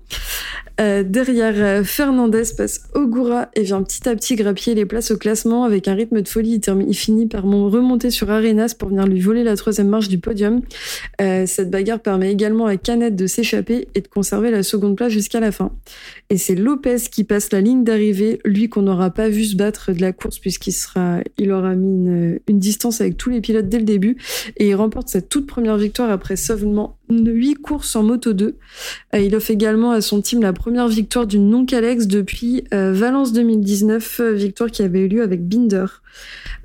Euh, 0.80 1.04
derrière, 1.04 1.56
euh, 1.58 1.84
Fernandez 1.84 2.44
passe 2.56 2.84
Ogura 2.94 3.50
et 3.54 3.64
vient 3.64 3.84
petit 3.84 4.08
à 4.08 4.16
petit 4.16 4.36
grappiller 4.36 4.76
les 4.76 4.86
places 4.86 5.12
au 5.12 5.18
classement 5.18 5.66
avec 5.66 5.90
un 5.90 5.94
rythme 5.94 6.22
de 6.22 6.28
folie. 6.28 6.62
Il, 6.88 6.96
finit 6.96 7.28
par 7.28 7.46
mon- 7.46 7.70
remonter 7.70 8.12
sur 8.12 8.30
Arenas 8.32 8.76
pour 8.78 8.90
venir 8.90 9.06
lui 9.06 9.20
voler 9.20 9.44
la 9.44 9.58
troisième 9.58 9.90
marche 9.90 10.08
du 10.08 10.20
podium. 10.20 10.62
Cette 11.20 11.70
bagarre 11.70 12.00
permet 12.00 12.32
également 12.32 12.66
à 12.66 12.78
Canet 12.78 13.16
de 13.16 13.28
s'échapper 13.28 13.88
et 13.94 14.02
de 14.02 14.08
conserver 14.08 14.52
la 14.52 14.64
seconde 14.64 14.96
place 14.96 15.12
jusqu'à 15.12 15.40
la 15.40 15.52
fin. 15.52 15.72
Et 16.30 16.38
c'est 16.38 16.56
Lopez 16.56 16.98
qui 17.12 17.24
passe 17.24 17.52
la 17.52 17.62
ligne 17.62 17.84
d'arrivée, 17.84 18.40
lui 18.46 18.70
qu'on 18.70 18.84
n'aura 18.84 19.10
pas 19.10 19.30
vu 19.30 19.44
se 19.44 19.56
battre 19.56 19.92
de 19.92 20.02
la 20.02 20.14
course 20.14 20.40
puisqu'il 20.40 21.52
aura 21.52 21.76
mis 21.76 21.88
une, 21.88 22.40
une 22.48 22.60
distance 22.60 23.02
avec 23.02 23.18
tous 23.18 23.30
les 23.30 23.42
pilotes 23.42 23.68
dès 23.68 23.80
le 23.80 23.86
début 23.86 24.18
et 24.58 24.70
il 24.70 24.76
remporte 24.76 25.10
sa 25.10 25.22
toute 25.22 25.46
première 25.46 25.78
victoire 25.78 25.89
après 25.98 26.36
seulement 26.36 26.98
8 27.10 27.56
courses 27.56 27.96
en 27.96 28.04
Moto 28.04 28.34
2. 28.34 28.56
Euh, 29.16 29.20
il 29.20 29.36
offre 29.36 29.52
également 29.52 29.92
à 29.92 30.02
son 30.02 30.22
team 30.22 30.42
la 30.42 30.54
première 30.54 30.88
victoire 30.88 31.28
d'une 31.28 31.50
non-Calex 31.50 32.08
depuis 32.08 32.64
euh, 32.74 32.94
Valence 32.94 33.34
2019, 33.34 34.20
euh, 34.20 34.32
victoire 34.34 34.72
qui 34.72 34.84
avait 34.84 35.02
eu 35.02 35.08
lieu 35.08 35.22
avec 35.22 35.48
Binder. 35.48 35.86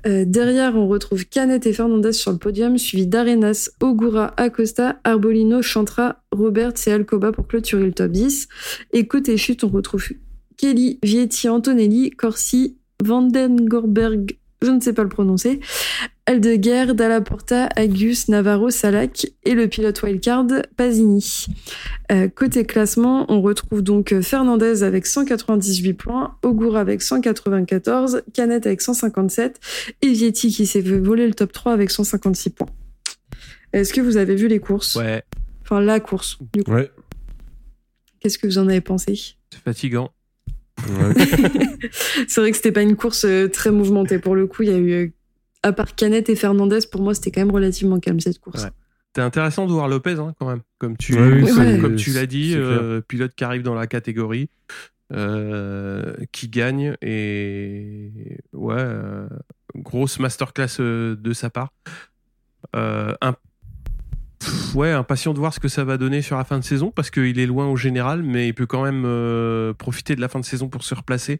Derrière, 0.05 0.75
on 0.75 0.87
retrouve 0.87 1.25
Canet 1.25 1.65
et 1.65 1.73
Fernandez 1.73 2.13
sur 2.13 2.31
le 2.31 2.37
podium, 2.37 2.77
suivi 2.77 3.07
d'Arenas, 3.07 3.71
Ogura, 3.81 4.35
Acosta, 4.37 4.99
Arbolino, 5.03 5.63
Chantra, 5.63 6.21
Roberts 6.31 6.73
et 6.85 6.91
Alcoba 6.91 7.31
pour 7.31 7.47
clôturer 7.47 7.85
le 7.85 7.91
top 7.91 8.11
10. 8.11 8.47
Et 8.93 9.07
côté 9.07 9.35
chute, 9.37 9.63
on 9.63 9.69
retrouve 9.69 10.09
Kelly, 10.57 10.99
Vietti, 11.01 11.49
Antonelli, 11.49 12.11
Corsi, 12.11 12.77
Vandengorberg, 13.03 14.37
je 14.61 14.71
ne 14.71 14.79
sais 14.79 14.93
pas 14.93 15.03
le 15.03 15.09
prononcer, 15.09 15.59
Aldeguer, 16.25 16.93
Dalla 16.95 17.21
Porta, 17.21 17.65
Agus, 17.75 18.25
Navarro, 18.29 18.69
Salak 18.69 19.27
et 19.43 19.53
le 19.53 19.67
pilote 19.67 20.01
wildcard 20.01 20.47
Pasini. 20.75 21.45
Euh, 22.11 22.27
côté 22.27 22.65
classement, 22.65 23.25
on 23.31 23.41
retrouve 23.41 23.81
donc 23.83 24.19
Fernandez 24.21 24.83
avec 24.83 25.05
198 25.05 25.93
points, 25.93 26.37
Ogura 26.43 26.79
avec 26.79 27.01
194, 27.01 28.23
Canet 28.33 28.65
avec 28.65 28.81
157 28.81 29.59
et 30.01 30.11
Vietti 30.11 30.51
qui 30.51 30.65
s'est 30.65 30.81
fait 30.81 30.99
voler 30.99 31.27
le 31.27 31.33
top 31.33 31.51
3 31.51 31.73
avec 31.73 31.91
156 31.91 32.49
points. 32.51 32.69
Est-ce 33.73 33.93
que 33.93 34.01
vous 34.01 34.17
avez 34.17 34.35
vu 34.35 34.47
les 34.47 34.59
courses? 34.59 34.95
Ouais, 34.95 35.21
Enfin, 35.61 35.81
la 35.81 35.99
course, 35.99 36.37
du 36.53 36.63
coup. 36.63 36.71
Ouais. 36.71 36.91
Qu'est-ce 38.19 38.37
que 38.37 38.47
vous 38.47 38.57
en 38.57 38.67
avez 38.67 38.81
pensé? 38.81 39.15
C'est 39.51 39.61
fatigant. 39.63 40.11
Ouais. 40.89 41.13
C'est 42.27 42.41
vrai 42.41 42.51
que 42.51 42.57
c'était 42.57 42.71
pas 42.71 42.81
une 42.81 42.95
course 42.95 43.25
euh, 43.25 43.47
très 43.47 43.71
mouvementée 43.71 44.19
pour 44.19 44.35
le 44.35 44.47
coup. 44.47 44.63
Il 44.63 44.69
y 44.69 44.73
a 44.73 44.77
eu, 44.77 44.91
euh, 44.91 45.07
à 45.63 45.73
part 45.73 45.95
Canet 45.95 46.29
et 46.29 46.35
Fernandez, 46.35 46.79
pour 46.91 47.01
moi, 47.01 47.13
c'était 47.13 47.31
quand 47.31 47.41
même 47.41 47.51
relativement 47.51 47.99
calme 47.99 48.19
cette 48.19 48.39
course. 48.39 48.63
Ouais. 48.63 48.69
C'est 49.15 49.21
intéressant 49.21 49.65
de 49.65 49.71
voir 49.71 49.87
Lopez 49.87 50.15
hein, 50.19 50.33
quand 50.39 50.47
même, 50.47 50.61
comme 50.77 50.97
tu, 50.97 51.17
oui, 51.17 51.49
comme 51.81 51.95
tu 51.95 52.09
l'as 52.11 52.25
dit, 52.25 52.53
euh, 52.55 52.99
pilote 53.01 53.33
qui 53.33 53.43
arrive 53.45 53.61
dans 53.63 53.73
la 53.73 53.87
catégorie, 53.87 54.49
euh, 55.13 56.13
qui 56.33 56.49
gagne 56.49 56.95
et 57.01 58.11
ouais, 58.53 58.75
euh, 58.77 59.27
grosse 59.75 60.19
masterclass 60.19 60.79
de 60.79 61.33
sa 61.33 61.49
part. 61.49 61.71
Euh, 62.75 63.13
un- 63.21 63.35
pff, 64.45 64.75
ouais, 64.75 64.91
impatient 64.91 65.33
de 65.33 65.39
voir 65.39 65.53
ce 65.53 65.59
que 65.59 65.67
ça 65.67 65.83
va 65.83 65.97
donner 65.97 66.21
sur 66.21 66.37
la 66.37 66.43
fin 66.43 66.59
de 66.59 66.63
saison 66.63 66.91
parce 66.95 67.09
qu'il 67.09 67.39
est 67.39 67.45
loin 67.45 67.67
au 67.67 67.75
général, 67.75 68.21
mais 68.23 68.47
il 68.47 68.53
peut 68.53 68.65
quand 68.65 68.83
même 68.83 69.03
euh, 69.05 69.73
profiter 69.73 70.15
de 70.15 70.21
la 70.21 70.27
fin 70.27 70.39
de 70.39 70.45
saison 70.45 70.67
pour 70.69 70.83
se 70.83 70.93
replacer. 70.95 71.39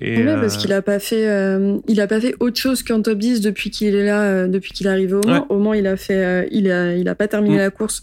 Et, 0.00 0.18
Ouais, 0.24 0.34
parce 0.36 0.56
euh, 0.56 0.60
qu'il 0.60 0.72
a 0.72 0.82
pas 0.82 0.98
fait, 1.00 1.26
euh, 1.28 1.78
il 1.88 2.00
a 2.00 2.06
pas 2.06 2.20
fait 2.20 2.34
autre 2.38 2.60
chose 2.60 2.82
qu'en 2.84 3.02
top 3.02 3.18
10 3.18 3.40
depuis 3.40 3.70
qu'il 3.70 3.94
est 3.94 4.04
là, 4.04 4.22
euh, 4.22 4.46
depuis 4.46 4.72
qu'il 4.72 4.86
est 4.86 4.90
arrivé 4.90 5.14
au 5.14 5.20
Mans. 5.26 5.32
Ouais. 5.40 5.46
Au 5.48 5.58
Mans, 5.58 5.74
il 5.74 5.86
a 5.88 5.96
fait, 5.96 6.24
euh, 6.24 6.46
il 6.52 6.70
a, 6.70 6.94
il 6.96 7.08
a 7.08 7.14
pas 7.16 7.26
terminé 7.26 7.56
Mm. 7.56 7.58
la 7.58 7.70
course, 7.70 8.02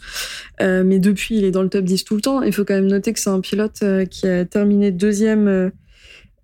mais 0.62 1.00
depuis, 1.00 1.38
il 1.38 1.46
est 1.46 1.52
dans 1.52 1.64
le 1.64 1.70
top 1.70 1.86
10 1.86 2.04
tout 2.04 2.16
le 2.16 2.22
temps. 2.22 2.42
Il 2.42 2.52
faut 2.54 2.66
quand 2.66 2.74
même 2.76 2.88
noter 2.88 3.14
que 3.14 3.20
c'est 3.20 3.30
un 3.30 3.40
pilote 3.40 3.84
qui 4.10 4.28
a 4.28 4.44
terminé 4.46 4.92
deuxième, 4.92 5.72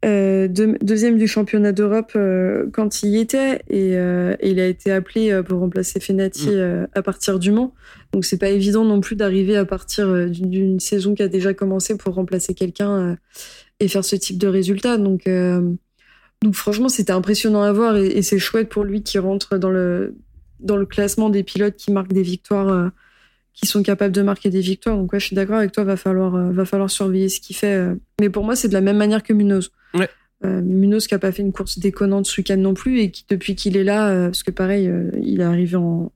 euh, 0.03 0.47
deux- 0.47 0.77
deuxième 0.81 1.17
du 1.17 1.27
championnat 1.27 1.71
d'Europe 1.73 2.13
euh, 2.15 2.65
quand 2.73 3.03
il 3.03 3.09
y 3.09 3.19
était, 3.19 3.61
et, 3.69 3.95
euh, 3.95 4.35
et 4.39 4.49
il 4.51 4.59
a 4.59 4.65
été 4.67 4.91
appelé 4.91 5.41
pour 5.47 5.59
remplacer 5.59 5.99
Fenati 5.99 6.49
Mm. 6.49 6.87
à 6.93 7.01
partir 7.03 7.37
du 7.39 7.51
Mans. 7.51 7.73
Donc 8.13 8.25
c'est 8.25 8.37
pas 8.39 8.49
évident 8.49 8.83
non 8.83 8.99
plus 8.99 9.15
d'arriver 9.15 9.55
à 9.57 9.65
partir 9.65 10.27
d'une 10.29 10.79
saison 10.79 11.13
qui 11.13 11.21
a 11.23 11.27
déjà 11.27 11.53
commencé 11.53 11.97
pour 11.97 12.15
remplacer 12.15 12.53
quelqu'un 12.55 13.17
et 13.79 13.87
faire 13.87 14.03
ce 14.03 14.15
type 14.15 14.37
de 14.37 14.47
résultat. 14.47 14.97
Donc, 14.97 15.25
donc 16.43 16.55
franchement, 16.55 16.89
c'était 16.89 17.13
impressionnant 17.13 17.61
à 17.61 17.71
voir 17.71 17.95
et, 17.97 18.07
et 18.07 18.21
c'est 18.23 18.39
chouette 18.39 18.69
pour 18.69 18.83
lui 18.83 19.03
qui 19.03 19.19
rentre 19.19 19.57
dans 19.57 19.69
le, 19.69 20.15
dans 20.59 20.77
le 20.77 20.85
classement 20.85 21.29
des 21.29 21.43
pilotes 21.43 21.75
qui 21.75 21.91
marquent 21.91 22.13
des 22.13 22.23
victoires, 22.23 22.91
qui 23.53 23.67
sont 23.67 23.83
capables 23.83 24.13
de 24.13 24.23
marquer 24.23 24.49
des 24.49 24.61
victoires. 24.61 24.97
Donc 24.97 25.13
ouais, 25.13 25.19
je 25.19 25.27
suis 25.27 25.35
d'accord 25.35 25.57
avec 25.57 25.71
toi, 25.71 25.83
va 25.83 25.95
falloir, 25.95 26.51
va 26.51 26.65
falloir 26.65 26.89
surveiller 26.89 27.29
ce 27.29 27.39
qu'il 27.39 27.55
fait. 27.55 27.85
Mais 28.19 28.29
pour 28.29 28.43
moi, 28.43 28.55
c'est 28.55 28.67
de 28.67 28.73
la 28.73 28.81
même 28.81 28.97
manière 28.97 29.21
que 29.23 29.33
Munoz. 29.33 29.71
Ouais. 29.93 30.09
Euh, 30.43 30.61
Munoz 30.61 31.05
qui 31.07 31.13
a 31.13 31.19
pas 31.19 31.31
fait 31.31 31.41
une 31.43 31.51
course 31.53 31.77
déconnante 31.79 32.25
ce 32.25 32.41
week-end 32.41 32.57
non 32.57 32.73
plus 32.73 32.99
et 32.99 33.11
qui 33.11 33.25
depuis 33.29 33.55
qu'il 33.55 33.77
est 33.77 33.83
là, 33.83 34.09
euh, 34.09 34.25
parce 34.27 34.41
que 34.43 34.51
pareil, 34.51 34.87
euh, 34.87 35.11
il 35.21 35.41
est 35.41 35.43
arrivé 35.43 35.75
en, 35.75 36.11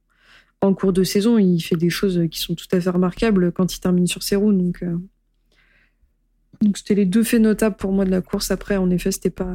en 0.61 0.73
cours 0.73 0.93
de 0.93 1.03
saison, 1.03 1.37
il 1.37 1.59
fait 1.61 1.75
des 1.75 1.89
choses 1.91 2.19
qui 2.31 2.39
sont 2.39 2.55
tout 2.55 2.65
à 2.71 2.81
fait 2.81 2.89
remarquables 2.89 3.51
quand 3.51 3.75
il 3.75 3.79
termine 3.79 4.07
sur 4.07 4.23
ses 4.23 4.35
roues. 4.35 4.51
Donc, 4.53 4.81
euh, 4.81 4.97
donc 6.61 6.77
c'était 6.77 6.95
les 6.95 7.05
deux 7.05 7.23
faits 7.23 7.41
notables 7.41 7.75
pour 7.75 7.91
moi 7.91 8.05
de 8.05 8.09
la 8.11 8.21
course. 8.21 8.49
Après, 8.49 8.77
en 8.77 8.89
effet, 8.89 9.11
c'était 9.11 9.29
pas, 9.29 9.51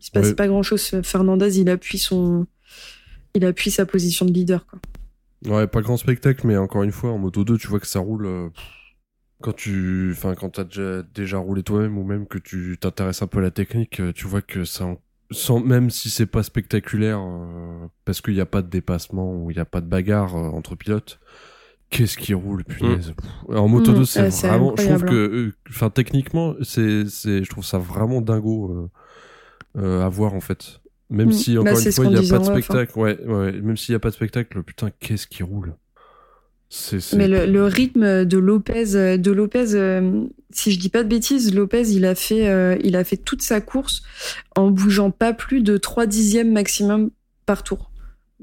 il 0.00 0.06
se 0.06 0.10
passait 0.10 0.28
Ouais. 0.28 0.34
pas 0.34 0.46
grand 0.48 0.62
chose. 0.62 1.00
Fernandez, 1.02 1.58
il 1.60 1.68
appuie 1.68 1.98
son, 1.98 2.46
il 3.34 3.44
appuie 3.44 3.70
sa 3.70 3.84
position 3.84 4.24
de 4.24 4.32
leader. 4.32 4.66
Quoi. 4.66 4.78
Ouais, 5.58 5.66
pas 5.66 5.82
grand 5.82 5.96
spectacle, 5.98 6.46
mais 6.46 6.56
encore 6.56 6.82
une 6.84 6.92
fois, 6.92 7.10
en 7.10 7.18
moto 7.18 7.44
2, 7.44 7.58
tu 7.58 7.66
vois 7.68 7.80
que 7.80 7.86
ça 7.86 7.98
roule. 7.98 8.24
euh, 8.26 8.48
Quand 9.42 9.52
tu, 9.54 10.10
enfin, 10.12 10.34
quand 10.34 10.48
t'as 10.50 10.64
déjà, 10.64 11.02
déjà 11.14 11.38
roulé 11.38 11.62
toi-même 11.62 11.98
ou 11.98 12.04
même 12.04 12.26
que 12.26 12.38
tu 12.38 12.78
t'intéresses 12.80 13.20
un 13.22 13.26
peu 13.26 13.38
à 13.38 13.42
la 13.42 13.50
technique, 13.50 14.00
euh, 14.00 14.12
tu 14.12 14.26
vois 14.26 14.40
que 14.42 14.64
ça, 14.64 14.96
sans, 15.30 15.60
même 15.60 15.90
si 15.90 16.08
c'est 16.08 16.26
pas 16.26 16.42
spectaculaire, 16.42 17.20
euh, 17.20 17.86
parce 18.06 18.20
qu'il 18.22 18.34
n'y 18.34 18.40
a 18.40 18.46
pas 18.46 18.62
de 18.62 18.68
dépassement 18.70 19.34
ou 19.34 19.50
il 19.50 19.54
n'y 19.54 19.60
a 19.60 19.66
pas 19.66 19.80
de 19.82 19.86
bagarre 19.86 20.34
euh, 20.36 20.48
entre 20.48 20.74
pilotes, 20.74 21.20
qu'est-ce 21.90 22.16
qui 22.16 22.32
roule, 22.34 22.64
punaise. 22.64 23.12
Pff. 23.16 23.56
En 23.58 23.68
moto 23.68 23.92
2, 23.92 24.00
Mm, 24.00 24.04
c'est 24.06 24.48
vraiment, 24.48 24.74
je 24.76 24.84
trouve 24.86 25.04
que, 25.04 25.14
euh, 25.14 25.54
enfin, 25.68 25.90
techniquement, 25.90 26.54
c'est, 26.62 27.06
c'est, 27.08 27.44
je 27.44 27.50
trouve 27.50 27.64
ça 27.64 27.78
vraiment 27.78 28.22
dingo 28.22 28.90
euh, 29.76 29.80
euh, 29.82 30.02
à 30.04 30.08
voir 30.08 30.32
en 30.34 30.40
fait. 30.40 30.80
Même 31.10 31.28
Mm. 31.28 31.32
si 31.32 31.54
Bah, 31.56 31.60
encore 31.60 31.78
une 31.80 31.92
fois 31.92 32.04
il 32.06 32.10
n'y 32.12 32.16
a 32.16 32.20
pas 32.30 32.38
de 32.38 32.50
hein. 32.50 32.60
spectacle, 32.60 32.98
ouais, 32.98 33.20
ouais, 33.26 33.52
même 33.60 33.76
s'il 33.76 33.92
n'y 33.92 33.96
a 33.96 34.00
pas 34.00 34.08
de 34.10 34.14
spectacle, 34.14 34.62
putain, 34.62 34.90
qu'est-ce 34.98 35.26
qui 35.26 35.42
roule. 35.42 35.76
Mais 37.14 37.28
le, 37.28 37.46
le 37.46 37.64
rythme 37.64 38.24
de 38.24 38.38
Lopez, 38.38 38.94
euh, 38.96 39.16
de 39.16 39.30
Lopez, 39.30 39.74
euh, 39.74 40.24
si 40.50 40.72
je 40.72 40.78
dis 40.78 40.88
pas 40.88 41.04
de 41.04 41.08
bêtises, 41.08 41.54
Lopez, 41.54 41.88
il 41.90 42.04
a 42.04 42.14
fait, 42.14 42.48
euh, 42.48 42.76
il 42.82 42.96
a 42.96 43.04
fait 43.04 43.16
toute 43.16 43.42
sa 43.42 43.60
course 43.60 44.02
en 44.56 44.70
bougeant 44.70 45.10
pas 45.10 45.32
plus 45.32 45.62
de 45.62 45.76
3 45.76 46.06
dixièmes 46.06 46.52
maximum 46.52 47.10
par 47.46 47.62
tour. 47.62 47.90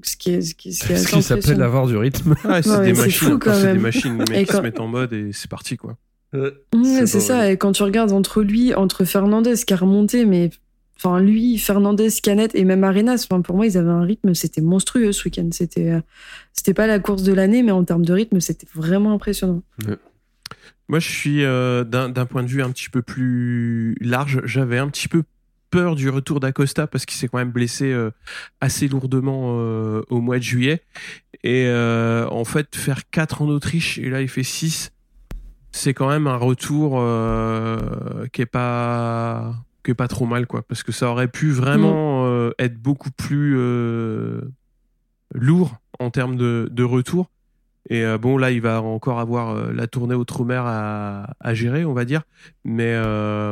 Ce 0.04 0.16
qui 0.18 0.32
est, 0.32 0.42
ce 0.42 0.56
qui, 0.56 0.74
ce 0.74 0.86
qui 0.88 0.94
est 0.94 0.96
ce 0.96 1.04
assez 1.04 1.16
qui 1.18 1.22
s'appelle 1.24 1.62
avoir 1.62 1.86
du 1.86 1.98
rythme. 1.98 2.34
Ouais, 2.46 2.62
c'est 2.64 2.70
Ouais, 2.72 2.86
des 2.86 2.96
c'est 2.96 3.02
machines. 3.06 3.40
c'est 3.44 3.74
des 3.74 3.80
machines. 3.80 4.24
Qui 4.24 4.46
se 4.46 4.58
mettent 4.62 4.80
en 4.80 4.88
mode 4.88 5.14
et 5.14 5.32
c'est 5.34 5.50
parti, 5.50 5.78
quoi. 5.78 5.98
C'est 6.34 7.06
ça. 7.20 7.36
vrai. 7.38 7.54
Et 7.54 7.58
quand 7.58 7.74
tu 7.74 7.84
regardes 7.84 8.12
entre 8.12 8.42
lui, 8.42 8.74
entre 8.74 9.06
Fernandez 9.06 9.54
qui 9.68 9.74
a 9.74 9.78
remonté, 9.78 10.26
mais 10.26 10.50
enfin 10.98 11.20
lui, 11.20 11.58
Fernandez, 11.58 12.10
Canet 12.22 12.56
et 12.56 12.64
même 12.64 12.84
Arenas, 12.84 13.28
enfin 13.30 13.42
pour 13.42 13.56
moi 13.56 13.66
ils 13.66 13.78
avaient 13.78 13.90
un 13.90 14.04
rythme, 14.04 14.34
c'était 14.34 14.62
monstrueux 14.62 15.12
ce 15.12 15.26
week-end. 15.26 15.50
C'était, 15.52 15.92
euh, 15.92 16.02
c'était 16.54 16.74
pas 16.74 16.88
la 16.88 17.00
course 17.00 17.24
de 17.24 17.34
l'année, 17.34 17.64
mais 17.64 17.72
en 17.72 17.84
termes 17.84 18.06
de 18.06 18.14
rythme, 18.14 18.40
c'était 18.40 18.68
vraiment 18.74 19.14
impressionnant. 19.14 19.64
Moi, 20.90 21.00
je 21.00 21.10
suis 21.10 21.44
euh, 21.44 21.84
d'un 21.84 22.26
point 22.26 22.44
de 22.44 22.48
vue 22.48 22.62
un 22.62 22.72
petit 22.72 22.90
peu 22.90 23.02
plus 23.02 23.96
large. 24.02 24.42
J'avais 24.46 24.78
un 24.78 24.90
petit 24.90 25.08
peu 25.08 25.24
peur 25.70 25.96
du 25.96 26.10
retour 26.10 26.40
d'Acosta 26.40 26.86
parce 26.86 27.06
qu'il 27.06 27.18
s'est 27.18 27.28
quand 27.28 27.40
même 27.40 27.52
blessé 27.52 27.92
euh, 27.92 28.12
assez 28.62 28.88
lourdement 28.88 29.56
au 30.10 30.22
mois 30.22 30.38
de 30.38 30.44
juillet. 30.44 30.84
Et 31.44 31.68
en 31.70 32.46
fait, 32.46 32.76
faire 32.76 33.10
4 33.10 33.42
en 33.42 33.50
Autriche 33.50 33.98
et 33.98 34.10
là 34.10 34.22
il 34.22 34.30
fait 34.30 34.44
6, 34.44 34.92
c'est 35.72 35.94
quand 35.94 36.08
même 36.08 36.28
un 36.28 36.38
retour 36.38 36.92
qui 38.32 38.42
est 38.42 38.46
pas 38.46 39.56
qui 39.84 39.92
est 39.92 39.96
pas 39.96 40.08
trop 40.08 40.26
mal 40.26 40.48
quoi 40.48 40.64
parce 40.64 40.84
que 40.84 40.92
ça 40.92 41.10
aurait 41.10 41.28
pu 41.28 41.52
vraiment 41.52 42.26
euh, 42.26 42.52
être 42.60 42.76
beaucoup 42.76 43.12
plus 43.12 43.56
euh, 43.58 44.42
lourd 45.34 45.76
en 46.00 46.10
termes 46.10 46.36
de, 46.36 46.68
de 46.72 46.84
retour. 46.84 47.30
Et 47.90 48.06
euh, 48.06 48.18
bon, 48.18 48.38
là, 48.38 48.52
il 48.52 48.62
va 48.62 48.82
encore 48.82 49.20
avoir 49.20 49.74
la 49.74 49.88
tournée 49.88 50.16
Outre-mer 50.16 50.64
à, 50.66 51.34
à 51.42 51.54
gérer, 51.54 51.84
on 51.84 51.94
va 51.94 52.06
dire. 52.06 52.22
Mais 52.64 52.96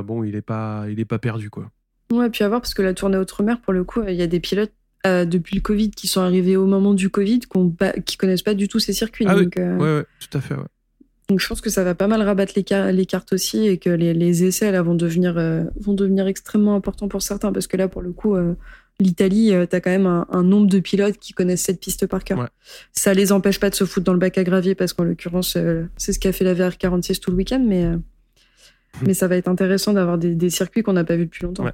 bon, 0.04 0.24
il 0.24 0.36
est 0.36 0.42
pas, 0.42 0.86
il 0.90 1.00
est 1.02 1.06
pas 1.06 1.20
perdu, 1.20 1.50
quoi. 1.50 1.70
Ouais, 2.12 2.30
puis 2.30 2.44
à 2.44 2.48
voir 2.48 2.62
parce 2.62 2.74
que 2.74 2.82
la 2.82 2.94
tournée 2.94 3.18
Outre-mer, 3.18 3.60
pour 3.60 3.74
le 3.74 3.84
coup, 3.84 4.02
il 4.08 4.16
y 4.16 4.22
a 4.22 4.28
des 4.28 4.40
pilotes 4.40 4.72
depuis 5.04 5.56
le 5.56 5.62
Covid 5.62 5.92
qui 5.92 6.08
sont 6.08 6.22
arrivés 6.22 6.56
au 6.56 6.66
moment 6.66 6.94
du 6.94 7.10
Covid, 7.10 7.40
qui, 8.06 8.18
connaissent 8.18 8.42
pas 8.42 8.54
du 8.54 8.68
tout 8.68 8.80
ces 8.80 8.94
circuits. 8.94 9.26
Ah 9.28 9.36
oui. 9.36 9.46
donc, 9.46 9.58
euh, 9.58 9.78
Ouais, 9.78 9.98
ouais, 9.98 10.06
tout 10.20 10.38
à 10.38 10.42
fait. 10.42 10.56
Ouais. 10.56 10.62
Donc 11.32 11.40
je 11.40 11.48
pense 11.48 11.62
que 11.62 11.70
ça 11.70 11.84
va 11.84 11.96
pas 11.96 12.08
mal 12.08 12.22
rabattre 12.22 12.54
les, 12.56 12.64
car- 12.64 12.92
les 12.92 13.06
cartes 13.06 13.34
aussi 13.34 13.66
et 13.68 13.78
que 13.78 13.90
les, 13.90 14.14
les 14.14 14.44
essais 14.44 14.72
là 14.72 14.82
vont 14.82 14.96
devenir 14.96 15.38
euh, 15.38 15.64
vont 15.80 15.94
devenir 15.94 16.28
extrêmement 16.28 16.76
importants 16.76 17.08
pour 17.08 17.22
certains 17.22 17.52
parce 17.52 17.68
que 17.68 17.78
là 17.78 17.88
pour 17.88 18.02
le 18.02 18.12
coup 18.12 18.36
euh, 18.36 18.54
l'Italie 19.00 19.54
euh, 19.54 19.66
t'as 19.66 19.80
quand 19.80 19.90
même 19.90 20.06
un, 20.06 20.28
un 20.30 20.44
nombre 20.44 20.68
de 20.68 20.80
pilotes 20.80 21.18
qui 21.18 21.34
connaissent 21.34 21.64
cette 21.64 21.80
piste 21.80 22.06
par 22.08 22.24
cœur. 22.24 22.38
Ouais. 22.40 22.48
Ça 22.92 23.14
les 23.14 23.32
empêche 23.32 23.60
pas 23.60 23.70
de 23.70 23.76
se 23.76 23.84
foutre 23.86 24.06
dans 24.06 24.14
le 24.14 24.20
bac 24.20 24.38
à 24.38 24.44
gravier 24.44 24.76
parce 24.76 24.94
qu'en 24.94 25.04
l'occurrence 25.04 25.56
euh, 25.58 25.86
c'est 25.98 26.14
ce 26.14 26.20
qu'a 26.20 26.32
fait 26.32 26.44
la 26.44 26.54
VR46 26.54 27.20
tout 27.20 27.32
le 27.32 27.38
week-end 27.38 27.64
mais 27.66 27.86
euh, 27.86 27.98
mais 29.06 29.14
ça 29.14 29.28
va 29.28 29.38
être 29.38 29.48
intéressant 29.48 29.94
d'avoir 29.94 30.18
des, 30.18 30.36
des 30.36 30.50
circuits 30.50 30.84
qu'on 30.84 30.94
n'a 30.94 31.04
pas 31.06 31.16
vus 31.16 31.26
depuis 31.26 31.44
longtemps. 31.46 31.64
Ouais. 31.64 31.72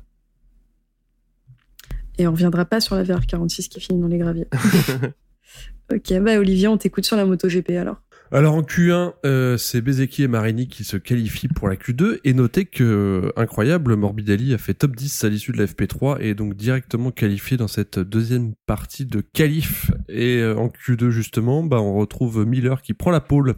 Et 2.19 2.27
on 2.27 2.31
reviendra 2.31 2.65
pas 2.65 2.79
sur 2.79 2.95
la 2.95 3.03
VR46 3.03 3.67
qui 3.69 3.79
finit 3.79 3.99
dans 3.99 4.07
les 4.07 4.17
graviers. 4.19 4.47
ok, 5.93 6.19
bah 6.21 6.37
Olivier, 6.39 6.67
on 6.67 6.77
t'écoute 6.77 7.05
sur 7.05 7.15
la 7.17 7.25
MotoGP 7.25 7.71
alors. 7.71 8.01
Alors 8.30 8.55
en 8.55 8.61
Q1, 8.61 9.13
euh, 9.25 9.55
c'est 9.55 9.80
Bezeki 9.80 10.23
et 10.23 10.28
Marini 10.28 10.67
qui 10.67 10.84
se 10.84 10.97
qualifient 10.97 11.47
pour 11.47 11.69
la 11.69 11.75
Q2 11.75 12.19
et 12.25 12.34
notez 12.34 12.65
que 12.65 12.84
euh, 12.84 13.32
incroyable, 13.38 13.95
Morbidelli 13.95 14.53
a 14.53 14.57
fait 14.57 14.73
top 14.73 14.97
10 14.97 15.23
à 15.23 15.30
l'issue 15.30 15.53
de 15.53 15.57
la 15.57 15.65
FP3 15.65 16.17
et 16.19 16.32
est 16.32 16.36
donc 16.36 16.55
directement 16.55 17.11
qualifié 17.11 17.55
dans 17.55 17.69
cette 17.69 17.99
deuxième 17.99 18.53
partie 18.65 19.05
de 19.05 19.21
qualif. 19.21 19.91
Et 20.09 20.39
euh, 20.39 20.57
en 20.57 20.67
Q2 20.67 21.09
justement, 21.09 21.63
bah 21.63 21.80
on 21.80 21.95
retrouve 21.95 22.45
Miller 22.45 22.82
qui 22.82 22.93
prend 22.93 23.11
la 23.11 23.21
pole. 23.21 23.55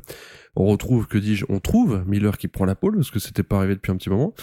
On 0.55 0.65
retrouve, 0.65 1.07
que 1.07 1.17
dis-je, 1.17 1.45
on 1.49 1.59
trouve 1.59 2.03
Miller 2.07 2.37
qui 2.37 2.47
prend 2.47 2.65
la 2.65 2.75
pole 2.75 2.95
parce 2.95 3.11
que 3.11 3.19
c'était 3.19 3.43
pas 3.43 3.57
arrivé 3.57 3.75
depuis 3.75 3.91
un 3.91 3.97
petit 3.97 4.09
moment. 4.09 4.33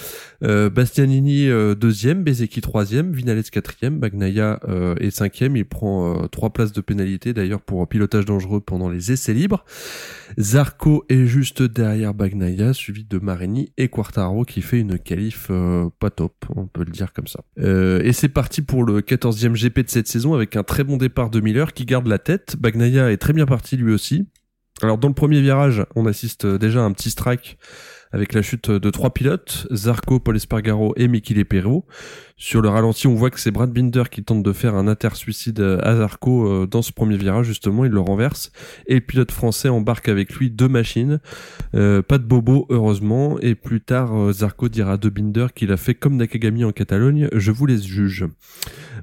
Euh, 0.43 0.71
Bastianini 0.71 1.49
euh, 1.49 1.75
deuxième, 1.75 2.23
Bezeki 2.23 2.61
troisième, 2.61 3.13
Vinales 3.13 3.43
quatrième, 3.45 3.99
Bagnaia 3.99 4.61
euh, 4.69 4.95
est 4.97 5.11
cinquième. 5.11 5.57
Il 5.57 5.65
prend 5.65 6.25
euh, 6.25 6.27
trois 6.29 6.51
places 6.51 6.73
de 6.73 6.81
pénalité 6.81 7.33
d'ailleurs 7.33 7.61
pour 7.61 7.87
pilotage 7.89 8.25
dangereux 8.25 8.61
pendant 8.61 8.89
les 8.89 9.13
essais 9.13 9.35
libres. 9.35 9.65
Zarco 10.39 11.05
est 11.09 11.27
juste 11.27 11.63
derrière 11.63 12.15
Bagnaia, 12.15 12.73
suivi 12.73 13.05
de 13.05 13.19
Marini 13.19 13.73
et 13.77 13.89
Quartaro 13.89 14.45
qui 14.45 14.63
fait 14.63 14.81
une 14.81 14.99
qualif 14.99 15.51
pas 15.99 16.11
top, 16.11 16.35
on 16.55 16.67
peut 16.67 16.85
le 16.85 16.91
dire 16.91 17.13
comme 17.13 17.27
ça. 17.27 17.41
Et 17.57 18.13
c'est 18.13 18.29
parti 18.29 18.63
pour 18.63 18.85
le 18.85 19.01
14e 19.01 19.55
GP 19.55 19.81
de 19.81 19.91
cette 19.91 20.09
saison 20.09 20.35
avec 20.35 20.57
un 20.57 20.63
très 20.63 20.85
bon 20.85 20.97
départ 20.97 21.31
de 21.31 21.41
Miller 21.41 21.73
qui 21.73 21.85
garde 21.85 22.07
la 22.07 22.19
tête. 22.19 22.57
Bagnaia 22.59 23.13
est 23.13 23.17
très 23.17 23.33
bien 23.33 23.47
parti 23.47 23.77
lui 23.77 23.93
aussi. 23.93 24.27
Alors 24.83 24.99
dans 24.99 25.09
le 25.09 25.15
premier 25.15 25.41
virage, 25.41 25.85
on 25.95 26.07
assiste 26.07 26.47
déjà 26.47 26.81
à 26.81 26.85
un 26.85 26.93
petit 26.93 27.11
strike 27.11 27.59
avec 28.13 28.33
la 28.33 28.43
chute 28.43 28.71
de 28.71 28.91
trois 28.91 29.13
pilotes, 29.13 29.67
Zarco, 29.73 30.21
Paul 30.21 30.37
Espargaro 30.37 30.95
et 30.97 31.09
Michele 31.09 31.45
Perro. 31.45 31.85
Sur 32.39 32.61
le 32.61 32.69
ralenti, 32.69 33.07
on 33.07 33.15
voit 33.15 33.31
que 33.31 33.41
c'est 33.41 33.51
Brad 33.51 33.73
Binder 33.73 34.05
qui 34.11 34.23
tente 34.23 34.43
de 34.43 34.53
faire 34.53 34.75
un 34.75 34.89
inter-suicide 34.89 35.61
à 35.83 35.97
Zarco 35.97 36.47
euh, 36.47 36.67
dans 36.67 36.83
ce 36.83 36.93
premier 36.93 37.17
virage, 37.17 37.47
justement, 37.47 37.85
il 37.87 37.91
le 37.91 38.01
renverse. 38.01 38.53
Et 38.87 38.95
le 38.95 39.01
pilote 39.01 39.33
français 39.33 39.71
embarque 39.71 40.09
avec 40.09 40.35
lui 40.35 40.51
deux 40.51 40.69
machines. 40.69 41.19
Euh, 41.75 42.03
pas 42.03 42.19
de 42.19 42.25
bobo, 42.25 42.67
heureusement. 42.69 43.39
Et 43.41 43.55
plus 43.55 43.81
tard, 43.81 44.15
euh, 44.15 44.33
Zarco 44.33 44.69
dira 44.69 44.99
de 44.99 45.09
Binder 45.09 45.47
qu'il 45.55 45.73
a 45.73 45.77
fait 45.77 45.95
comme 45.95 46.17
Nakagami 46.17 46.65
en 46.65 46.73
Catalogne, 46.73 47.29
je 47.35 47.51
vous 47.51 47.67
les 47.67 47.79
juge. 47.79 48.27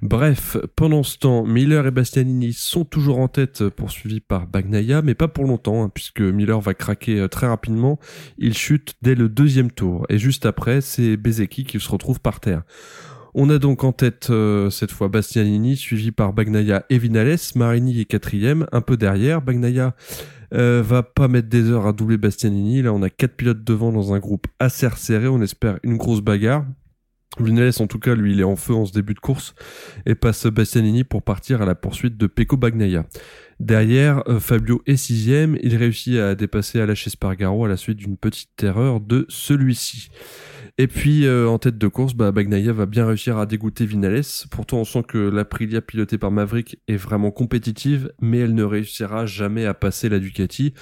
Bref, 0.01 0.57
pendant 0.75 1.03
ce 1.03 1.17
temps, 1.17 1.45
Miller 1.45 1.85
et 1.87 1.91
Bastianini 1.91 2.53
sont 2.53 2.85
toujours 2.85 3.19
en 3.19 3.27
tête, 3.27 3.67
poursuivis 3.69 4.19
par 4.19 4.47
Bagnaia, 4.47 5.01
mais 5.01 5.13
pas 5.13 5.27
pour 5.27 5.45
longtemps, 5.45 5.83
hein, 5.83 5.91
puisque 5.93 6.21
Miller 6.21 6.59
va 6.59 6.73
craquer 6.73 7.19
euh, 7.19 7.27
très 7.27 7.47
rapidement. 7.47 7.99
Il 8.37 8.55
chute 8.55 8.95
dès 9.03 9.15
le 9.15 9.29
deuxième 9.29 9.69
tour. 9.69 10.05
Et 10.09 10.17
juste 10.17 10.45
après, 10.45 10.81
c'est 10.81 11.17
Bezeki 11.17 11.65
qui 11.65 11.79
se 11.79 11.89
retrouve 11.89 12.19
par 12.19 12.39
terre. 12.39 12.63
On 13.35 13.49
a 13.49 13.57
donc 13.57 13.83
en 13.83 13.91
tête 13.91 14.29
euh, 14.29 14.69
cette 14.69 14.91
fois 14.91 15.09
Bastianini, 15.09 15.75
suivi 15.75 16.11
par 16.11 16.33
Bagnaia 16.33 16.85
et 16.89 16.97
Vinales. 16.97 17.37
Marini 17.55 17.99
est 17.99 18.05
quatrième, 18.05 18.65
un 18.71 18.81
peu 18.81 18.95
derrière. 18.95 19.41
Bagnaia 19.41 19.95
euh, 20.53 20.83
va 20.85 21.03
pas 21.03 21.27
mettre 21.27 21.49
des 21.49 21.69
heures 21.69 21.87
à 21.87 21.93
doubler 21.93 22.17
Bastianini. 22.17 22.81
Là, 22.81 22.93
on 22.93 23.01
a 23.01 23.09
quatre 23.09 23.35
pilotes 23.35 23.63
devant 23.63 23.91
dans 23.91 24.13
un 24.13 24.19
groupe 24.19 24.47
assez 24.59 24.87
resserré. 24.87 25.27
On 25.27 25.41
espère 25.41 25.79
une 25.83 25.97
grosse 25.97 26.21
bagarre. 26.21 26.65
Vinales, 27.39 27.73
en 27.79 27.87
tout 27.87 27.99
cas, 27.99 28.13
lui, 28.13 28.33
il 28.33 28.39
est 28.39 28.45
en 28.45 28.55
feu 28.55 28.75
en 28.75 28.85
ce 28.85 28.93
début 28.93 29.15
de 29.15 29.19
course 29.19 29.55
et 30.05 30.13
passe 30.13 30.45
Bastianini 30.45 31.03
pour 31.03 31.23
partir 31.23 31.61
à 31.61 31.65
la 31.65 31.75
poursuite 31.75 32.15
de 32.17 32.27
Pecco 32.27 32.55
Bagnaia. 32.55 33.05
Derrière, 33.59 34.23
euh, 34.27 34.39
Fabio 34.39 34.81
est 34.85 34.97
sixième. 34.97 35.57
Il 35.61 35.75
réussit 35.75 36.17
à 36.17 36.35
dépasser 36.35 36.79
Alain 36.79 36.93
Espargaro 36.93 37.65
à 37.65 37.67
la 37.67 37.77
suite 37.77 37.97
d'une 37.97 38.17
petite 38.17 38.63
erreur 38.63 38.99
de 38.99 39.25
celui-ci. 39.29 40.09
Et 40.79 40.87
puis 40.87 41.27
euh, 41.27 41.47
en 41.47 41.59
tête 41.59 41.77
de 41.77 41.87
course, 41.87 42.15
bah, 42.15 42.31
Bagnaia 42.31 42.73
va 42.73 42.87
bien 42.87 43.05
réussir 43.05 43.37
à 43.37 43.45
dégoûter 43.45 43.85
Vinales. 43.85 44.23
Pourtant, 44.49 44.77
on 44.77 44.85
sent 44.85 45.03
que 45.07 45.19
l'Aprilia 45.19 45.81
pilotée 45.81 46.17
par 46.17 46.31
Maverick 46.31 46.79
est 46.87 46.95
vraiment 46.95 47.29
compétitive, 47.29 48.11
mais 48.19 48.39
elle 48.39 48.55
ne 48.55 48.63
réussira 48.63 49.27
jamais 49.27 49.67
à 49.67 49.75
passer 49.75 50.09
la 50.09 50.17
Ducati, 50.17 50.73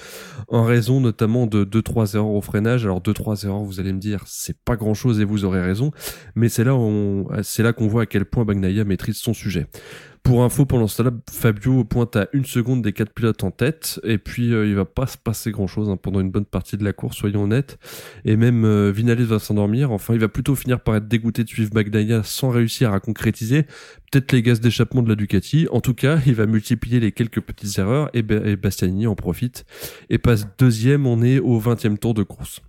en 0.48 0.64
raison 0.64 1.00
notamment 1.00 1.46
de 1.46 1.64
2-3 1.64 2.16
erreurs 2.16 2.30
au 2.30 2.40
freinage. 2.40 2.86
Alors 2.86 3.02
2-3 3.02 3.44
erreurs, 3.44 3.64
vous 3.64 3.80
allez 3.80 3.92
me 3.92 3.98
dire, 3.98 4.22
c'est 4.26 4.56
pas 4.64 4.76
grand-chose 4.76 5.20
et 5.20 5.24
vous 5.24 5.44
aurez 5.44 5.60
raison, 5.60 5.90
mais 6.36 6.48
c'est 6.48 6.64
là, 6.64 6.72
là 6.72 7.72
qu'on 7.74 7.86
voit 7.86 8.02
à 8.02 8.06
quel 8.06 8.24
point 8.24 8.46
Bagnaia 8.46 8.84
maîtrise 8.84 9.16
son 9.16 9.34
sujet. 9.34 9.66
Pour 10.22 10.44
info, 10.44 10.64
pendant 10.66 10.86
ce 10.86 11.02
temps-là, 11.02 11.16
Fabio 11.28 11.82
pointe 11.82 12.14
à 12.14 12.28
une 12.32 12.44
seconde 12.44 12.80
des 12.80 12.92
quatre 12.92 13.12
pilotes 13.12 13.42
en 13.42 13.50
tête, 13.50 14.00
et 14.04 14.18
puis 14.18 14.54
euh, 14.54 14.66
il 14.66 14.74
va 14.76 14.84
pas 14.84 15.06
se 15.06 15.18
passer 15.18 15.50
grand-chose 15.50 15.90
hein, 15.90 15.96
pendant 15.96 16.20
une 16.20 16.30
bonne 16.30 16.44
partie 16.44 16.76
de 16.76 16.84
la 16.84 16.92
course, 16.92 17.16
soyons 17.16 17.42
honnêtes. 17.42 17.76
Et 18.24 18.36
même 18.36 18.64
euh, 18.64 18.92
Vinales 18.92 19.22
va 19.24 19.40
s'endormir. 19.40 19.90
Enfin, 19.90 20.14
il 20.14 20.20
va 20.20 20.28
plutôt 20.28 20.54
finir 20.54 20.80
par 20.80 20.94
être 20.94 21.08
dégoûté 21.08 21.42
de 21.42 21.48
suivre 21.48 21.70
Bagnaia 21.72 22.22
sans 22.22 22.50
réussir 22.50 22.92
à 22.92 23.00
concrétiser 23.00 23.66
peut-être 24.12 24.32
les 24.32 24.42
gaz 24.42 24.60
d'échappement 24.60 25.02
de 25.02 25.08
la 25.08 25.14
Ducati. 25.16 25.66
En 25.72 25.80
tout 25.80 25.94
cas, 25.94 26.18
il 26.26 26.34
va 26.34 26.46
multiplier 26.46 27.00
les 27.00 27.12
quelques 27.12 27.40
petites 27.40 27.78
erreurs, 27.78 28.10
et, 28.12 28.22
Ba- 28.22 28.46
et 28.46 28.56
Bastianini 28.56 29.06
en 29.06 29.14
profite 29.14 29.64
et 30.10 30.18
passe 30.18 30.46
deuxième. 30.58 31.06
On 31.06 31.22
est 31.22 31.38
au 31.38 31.58
20e 31.58 31.96
tour 31.96 32.12
de 32.14 32.22
course. 32.22 32.60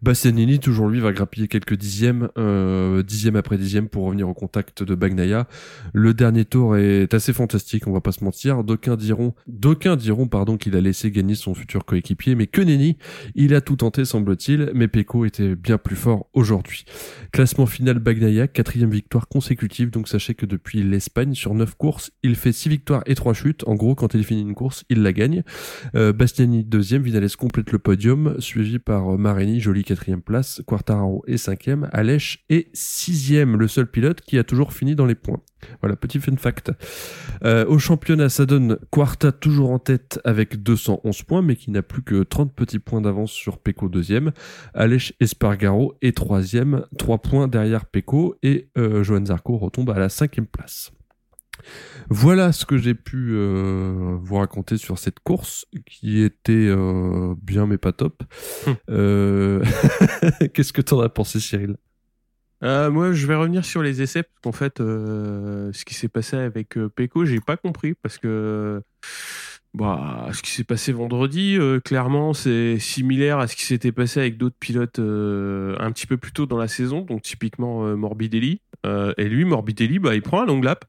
Bastianini, 0.00 0.58
toujours 0.58 0.88
lui, 0.88 0.98
va 0.98 1.12
grappiller 1.12 1.46
quelques 1.46 1.76
dixièmes, 1.76 2.28
euh, 2.36 3.04
dixième 3.04 3.36
après 3.36 3.56
dixième 3.56 3.88
pour 3.88 4.04
revenir 4.04 4.28
au 4.28 4.34
contact 4.34 4.82
de 4.82 4.94
Bagnaia. 4.96 5.46
Le 5.92 6.12
dernier 6.12 6.44
tour 6.44 6.76
est 6.76 7.14
assez 7.14 7.32
fantastique, 7.32 7.86
on 7.86 7.92
va 7.92 8.00
pas 8.00 8.10
se 8.10 8.24
mentir. 8.24 8.64
D'aucuns 8.64 8.96
diront, 8.96 9.32
d'aucuns 9.46 9.94
diront, 9.94 10.26
pardon, 10.26 10.56
qu'il 10.56 10.74
a 10.74 10.80
laissé 10.80 11.12
gagner 11.12 11.36
son 11.36 11.54
futur 11.54 11.84
coéquipier, 11.84 12.34
mais 12.34 12.48
que 12.48 12.60
nenni, 12.62 12.96
il 13.36 13.54
a 13.54 13.60
tout 13.60 13.76
tenté, 13.76 14.04
semble-t-il, 14.04 14.72
mais 14.74 14.88
Peko 14.88 15.24
était 15.24 15.54
bien 15.54 15.78
plus 15.78 15.94
fort 15.96 16.26
aujourd'hui. 16.32 16.84
Classement 17.30 17.66
final 17.66 18.00
Bagnaia, 18.00 18.48
quatrième 18.48 18.90
victoire 18.90 19.28
consécutive, 19.28 19.90
donc 19.90 20.08
sachez 20.08 20.34
que 20.34 20.46
depuis 20.46 20.61
l'Espagne, 20.72 21.34
sur 21.34 21.54
neuf 21.54 21.74
courses, 21.74 22.10
il 22.22 22.36
fait 22.36 22.52
six 22.52 22.68
victoires 22.68 23.02
et 23.06 23.14
trois 23.14 23.34
chutes. 23.34 23.64
En 23.66 23.74
gros, 23.74 23.94
quand 23.94 24.14
il 24.14 24.24
finit 24.24 24.42
une 24.42 24.54
course, 24.54 24.84
il 24.88 25.02
la 25.02 25.12
gagne. 25.12 25.42
Euh, 25.94 26.12
Bastiani 26.12 26.64
deuxième, 26.64 27.02
Vinales 27.02 27.36
complète 27.36 27.72
le 27.72 27.78
podium, 27.78 28.36
suivi 28.38 28.78
par 28.78 29.18
Marini, 29.18 29.60
jolie 29.60 29.84
quatrième 29.84 30.22
place, 30.22 30.62
Quartararo 30.66 31.24
est 31.26 31.36
cinquième, 31.36 31.88
Alèche 31.92 32.44
est 32.48 32.68
sixième, 32.72 33.56
le 33.56 33.68
seul 33.68 33.90
pilote 33.90 34.20
qui 34.20 34.38
a 34.38 34.44
toujours 34.44 34.72
fini 34.72 34.94
dans 34.94 35.06
les 35.06 35.14
points. 35.14 35.40
Voilà, 35.80 35.96
petit 35.96 36.18
fun 36.18 36.36
fact. 36.36 36.72
Euh, 37.44 37.64
au 37.66 37.78
championnat, 37.78 38.28
ça 38.28 38.46
donne 38.46 38.78
Quarta 38.90 39.32
toujours 39.32 39.70
en 39.70 39.78
tête 39.78 40.20
avec 40.24 40.62
211 40.62 41.22
points, 41.22 41.42
mais 41.42 41.56
qui 41.56 41.70
n'a 41.70 41.82
plus 41.82 42.02
que 42.02 42.22
30 42.22 42.54
petits 42.54 42.78
points 42.78 43.00
d'avance 43.00 43.32
sur 43.32 43.58
Pecco 43.58 43.88
deuxième. 43.88 44.32
Aleix 44.74 45.14
Espargaro 45.20 45.94
est 46.02 46.16
troisième, 46.16 46.84
3 46.98 47.18
points 47.18 47.48
derrière 47.48 47.86
Pecco, 47.86 48.36
et 48.42 48.68
euh, 48.76 49.02
Johan 49.02 49.24
Zarco 49.26 49.56
retombe 49.56 49.90
à 49.90 49.98
la 49.98 50.08
cinquième 50.08 50.46
place. 50.52 50.92
Voilà 52.08 52.52
ce 52.52 52.64
que 52.64 52.78
j'ai 52.78 52.94
pu 52.94 53.32
euh, 53.32 54.16
vous 54.20 54.36
raconter 54.36 54.76
sur 54.78 54.98
cette 54.98 55.20
course 55.20 55.66
qui 55.86 56.22
était 56.22 56.52
euh, 56.52 57.34
bien 57.40 57.66
mais 57.66 57.78
pas 57.78 57.92
top. 57.92 58.22
Hum. 58.66 58.76
Euh, 58.90 59.64
Qu'est-ce 60.54 60.72
que 60.72 60.80
t'en 60.80 61.00
as 61.00 61.08
pensé 61.08 61.40
Cyril? 61.40 61.76
Moi, 62.62 63.12
je 63.12 63.26
vais 63.26 63.34
revenir 63.34 63.64
sur 63.64 63.82
les 63.82 64.02
essais 64.02 64.22
parce 64.22 64.40
qu'en 64.40 64.52
fait, 64.52 64.78
ce 64.78 65.84
qui 65.84 65.94
s'est 65.94 66.08
passé 66.08 66.36
avec 66.36 66.78
Peko, 66.94 67.24
j'ai 67.24 67.40
pas 67.40 67.56
compris 67.56 67.94
parce 67.94 68.18
que 68.18 68.80
bah, 69.74 70.28
ce 70.32 70.42
qui 70.42 70.50
s'est 70.50 70.64
passé 70.64 70.92
vendredi, 70.92 71.56
euh, 71.56 71.80
clairement, 71.80 72.34
c'est 72.34 72.78
similaire 72.78 73.38
à 73.38 73.46
ce 73.46 73.56
qui 73.56 73.64
s'était 73.64 73.92
passé 73.92 74.20
avec 74.20 74.36
d'autres 74.36 74.56
pilotes 74.58 74.98
euh, 74.98 75.76
un 75.80 75.90
petit 75.92 76.06
peu 76.06 76.18
plus 76.18 76.32
tôt 76.32 76.44
dans 76.44 76.58
la 76.58 76.68
saison, 76.68 77.00
donc 77.00 77.22
typiquement 77.22 77.86
euh, 77.86 77.96
Morbidelli. 77.96 78.60
Euh, 78.86 79.12
et 79.16 79.28
lui, 79.28 79.44
Morbidelli, 79.44 79.98
bah, 79.98 80.14
il 80.14 80.22
prend 80.22 80.42
un 80.42 80.46
long 80.46 80.60
lap. 80.60 80.84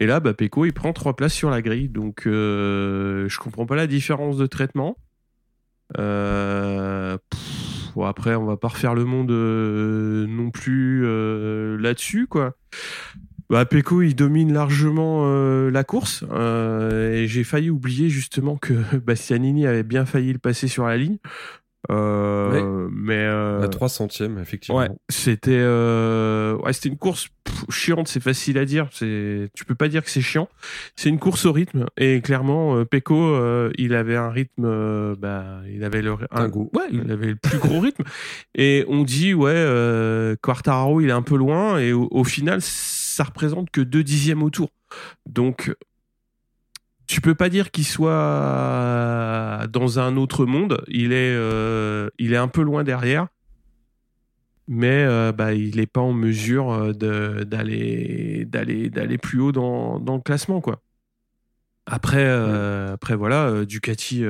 Et 0.00 0.06
là, 0.06 0.20
bah, 0.20 0.34
Peko, 0.34 0.64
il 0.64 0.72
prend 0.72 0.92
trois 0.92 1.14
places 1.14 1.34
sur 1.34 1.50
la 1.50 1.62
grille. 1.62 1.88
Donc, 1.88 2.26
euh, 2.26 3.28
je 3.28 3.38
comprends 3.38 3.66
pas 3.66 3.76
la 3.76 3.86
différence 3.86 4.36
de 4.36 4.46
traitement. 4.46 4.96
Euh, 5.98 7.16
après, 8.02 8.34
on 8.34 8.44
va 8.44 8.56
pas 8.56 8.68
refaire 8.68 8.94
le 8.94 9.04
monde 9.04 9.30
euh, 9.30 10.26
non 10.26 10.50
plus 10.50 11.02
là-dessus, 11.78 12.26
quoi. 12.26 12.56
Bah, 13.50 13.66
Peko, 13.66 14.02
il 14.02 14.16
domine 14.16 14.52
largement 14.52 15.26
la 15.70 15.84
course. 15.84 16.24
et 16.24 17.26
j'ai 17.28 17.44
failli 17.44 17.70
oublier 17.70 18.08
justement 18.08 18.56
que 18.56 18.72
Bastianini 19.06 19.66
avait 19.66 19.84
bien 19.84 20.06
failli 20.06 20.32
le 20.32 20.38
passer 20.38 20.66
sur 20.66 20.86
la 20.86 20.96
ligne. 20.96 21.18
Euh, 21.90 22.88
Mais 22.92 23.16
euh, 23.16 23.60
La 23.60 23.68
3 23.68 23.88
centième, 23.88 24.38
effectivement. 24.38 24.78
Ouais, 24.80 24.88
c'était 25.08 25.50
euh, 25.52 26.56
ouais, 26.58 26.72
c'était 26.72 26.88
une 26.88 26.96
course 26.98 27.28
pff, 27.44 27.64
chiante, 27.70 28.08
c'est 28.08 28.22
facile 28.22 28.58
à 28.58 28.64
dire. 28.64 28.88
C'est 28.92 29.50
tu 29.54 29.64
peux 29.64 29.74
pas 29.74 29.88
dire 29.88 30.02
que 30.02 30.10
c'est 30.10 30.20
chiant. 30.20 30.48
C'est 30.96 31.08
une 31.08 31.18
course 31.18 31.44
au 31.46 31.52
rythme 31.52 31.86
et 31.96 32.20
clairement 32.20 32.76
euh, 32.76 32.84
Pecco 32.84 33.14
euh, 33.16 33.70
il 33.76 33.94
avait 33.94 34.16
un 34.16 34.30
rythme 34.30 34.64
euh, 34.64 35.14
bah 35.18 35.60
il 35.70 35.84
avait 35.84 36.02
le 36.02 36.16
un, 36.30 36.44
Dingo. 36.44 36.70
ouais, 36.74 36.84
il 36.90 37.10
avait 37.10 37.26
le 37.28 37.36
plus 37.36 37.58
gros 37.58 37.80
rythme 37.80 38.04
et 38.54 38.84
on 38.88 39.02
dit 39.02 39.34
ouais 39.34 39.52
euh, 39.54 40.36
Quartararo 40.42 41.00
il 41.00 41.08
est 41.08 41.12
un 41.12 41.22
peu 41.22 41.36
loin 41.36 41.78
et 41.78 41.92
au, 41.92 42.08
au 42.10 42.24
final 42.24 42.60
ça 42.62 43.24
représente 43.24 43.70
que 43.70 43.80
deux 43.80 44.02
dixièmes 44.02 44.42
au 44.42 44.50
tour. 44.50 44.70
Donc 45.26 45.74
tu 47.06 47.20
peux 47.20 47.34
pas 47.34 47.48
dire 47.48 47.70
qu'il 47.70 47.86
soit 47.86 49.66
dans 49.70 49.98
un 49.98 50.16
autre 50.16 50.46
monde. 50.46 50.82
Il 50.88 51.12
est, 51.12 51.34
euh, 51.36 52.08
il 52.18 52.32
est 52.32 52.38
un 52.38 52.48
peu 52.48 52.62
loin 52.62 52.84
derrière, 52.84 53.28
mais 54.66 55.04
euh, 55.04 55.32
bah, 55.32 55.52
il 55.52 55.76
n'est 55.76 55.86
pas 55.86 56.00
en 56.00 56.12
mesure 56.12 56.72
euh, 56.72 56.92
d'aller, 57.44 58.44
d'aller, 58.46 58.88
d'aller 58.90 59.18
plus 59.18 59.40
haut 59.40 59.52
dans, 59.52 59.98
dans 59.98 60.16
le 60.16 60.22
classement, 60.22 60.60
quoi. 60.60 60.82
Après, 61.86 62.24
euh, 62.24 62.94
après 62.94 63.14
voilà, 63.14 63.66
Ducati, 63.66 64.24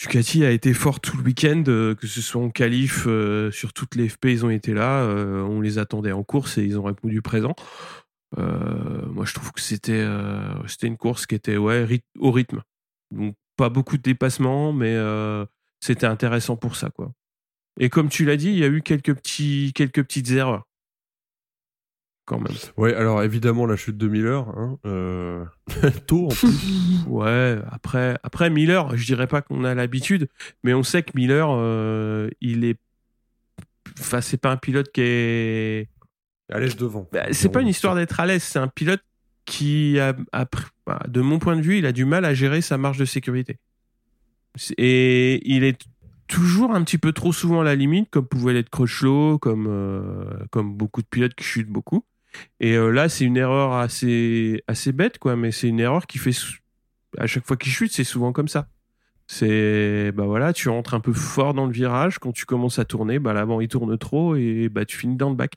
Ducati 0.00 0.44
a 0.44 0.50
été 0.50 0.74
fort 0.74 0.98
tout 0.98 1.16
le 1.16 1.22
week-end, 1.22 1.62
que 1.62 2.06
ce 2.08 2.20
soit 2.20 2.42
en 2.42 2.50
qualif, 2.50 3.06
sur 3.52 3.72
toutes 3.72 3.94
les 3.94 4.08
FP, 4.08 4.26
ils 4.26 4.44
ont 4.44 4.50
été 4.50 4.74
là. 4.74 5.06
on 5.06 5.60
les 5.60 5.78
attendait 5.78 6.10
en 6.10 6.24
course 6.24 6.58
et 6.58 6.64
ils 6.64 6.76
ont 6.76 6.82
répondu 6.82 7.22
présent. 7.22 7.54
Euh, 8.38 9.06
moi, 9.06 9.24
je 9.24 9.34
trouve 9.34 9.52
que 9.52 9.60
c'était 9.60 9.92
euh, 9.92 10.66
c'était 10.66 10.86
une 10.86 10.96
course 10.96 11.26
qui 11.26 11.34
était 11.34 11.56
ouais, 11.56 11.84
ryth- 11.84 12.02
au 12.18 12.30
rythme. 12.32 12.62
Donc, 13.10 13.34
pas 13.56 13.68
beaucoup 13.68 13.96
de 13.96 14.02
dépassements, 14.02 14.72
mais 14.72 14.94
euh, 14.94 15.44
c'était 15.80 16.06
intéressant 16.06 16.56
pour 16.56 16.76
ça. 16.76 16.90
quoi. 16.90 17.12
Et 17.78 17.88
comme 17.90 18.08
tu 18.08 18.24
l'as 18.24 18.36
dit, 18.36 18.48
il 18.50 18.58
y 18.58 18.64
a 18.64 18.68
eu 18.68 18.82
quelques, 18.82 19.14
petits, 19.14 19.72
quelques 19.74 20.02
petites 20.02 20.30
erreurs. 20.30 20.64
Quand 22.26 22.38
même. 22.40 22.54
Ouais, 22.78 22.94
alors 22.94 23.22
évidemment 23.22 23.66
la 23.66 23.76
chute 23.76 23.98
de 23.98 24.08
Miller, 24.08 24.48
hein, 24.56 24.78
euh... 24.86 25.44
tôt 26.06 26.26
en 26.26 26.28
plus. 26.28 26.48
Ouais, 27.06 27.58
après, 27.70 28.16
après 28.22 28.48
Miller, 28.48 28.96
je 28.96 29.04
dirais 29.04 29.26
pas 29.26 29.42
qu'on 29.42 29.62
a 29.62 29.74
l'habitude, 29.74 30.28
mais 30.62 30.72
on 30.72 30.82
sait 30.82 31.02
que 31.02 31.10
Miller, 31.14 31.48
euh, 31.50 32.30
il 32.40 32.64
est. 32.64 32.78
Enfin, 34.00 34.22
c'est 34.22 34.38
pas 34.38 34.50
un 34.50 34.56
pilote 34.56 34.90
qui 34.90 35.02
est. 35.02 35.88
Devant. 36.50 37.08
Bah, 37.12 37.26
c'est 37.32 37.48
pas 37.48 37.60
une 37.62 37.68
histoire 37.68 37.94
d'être 37.94 38.20
à 38.20 38.26
l'aise, 38.26 38.42
c'est 38.42 38.58
un 38.58 38.68
pilote 38.68 39.02
qui 39.46 39.98
a, 39.98 40.14
a 40.32 40.44
pr- 40.44 40.68
bah, 40.86 41.00
de 41.08 41.20
mon 41.20 41.38
point 41.38 41.56
de 41.56 41.62
vue, 41.62 41.78
il 41.78 41.86
a 41.86 41.92
du 41.92 42.04
mal 42.04 42.24
à 42.24 42.34
gérer 42.34 42.60
sa 42.60 42.78
marge 42.78 42.98
de 42.98 43.04
sécurité. 43.04 43.58
Et 44.78 45.40
il 45.50 45.64
est 45.64 45.80
toujours 46.28 46.74
un 46.74 46.82
petit 46.84 46.98
peu 46.98 47.12
trop 47.12 47.32
souvent 47.32 47.60
à 47.60 47.64
la 47.64 47.74
limite, 47.74 48.08
comme 48.10 48.26
pouvait 48.26 48.52
l'être 48.52 48.70
Crutchlow, 48.70 49.38
comme, 49.38 49.66
euh, 49.68 50.24
comme 50.50 50.74
beaucoup 50.74 51.02
de 51.02 51.06
pilotes 51.06 51.34
qui 51.34 51.44
chutent 51.44 51.68
beaucoup. 51.68 52.04
Et 52.60 52.76
euh, 52.76 52.90
là, 52.90 53.08
c'est 53.08 53.24
une 53.24 53.36
erreur 53.36 53.74
assez, 53.74 54.62
assez 54.66 54.92
bête, 54.92 55.18
quoi, 55.18 55.36
mais 55.36 55.52
c'est 55.52 55.68
une 55.68 55.80
erreur 55.80 56.06
qui 56.06 56.18
fait. 56.18 56.32
À 57.18 57.26
chaque 57.26 57.46
fois 57.46 57.56
qu'il 57.56 57.72
chute, 57.72 57.92
c'est 57.92 58.04
souvent 58.04 58.32
comme 58.32 58.48
ça. 58.48 58.68
C'est. 59.26 60.12
Bah 60.12 60.24
voilà, 60.24 60.52
tu 60.52 60.68
rentres 60.68 60.94
un 60.94 61.00
peu 61.00 61.12
fort 61.12 61.54
dans 61.54 61.66
le 61.66 61.72
virage, 61.72 62.18
quand 62.18 62.32
tu 62.32 62.44
commences 62.44 62.78
à 62.78 62.84
tourner, 62.84 63.18
bah 63.18 63.32
l'avant 63.32 63.60
il 63.60 63.68
tourne 63.68 63.96
trop 63.96 64.36
et 64.36 64.68
bah 64.68 64.84
tu 64.84 64.96
finis 64.96 65.16
dans 65.16 65.30
le 65.30 65.36
bac. 65.36 65.54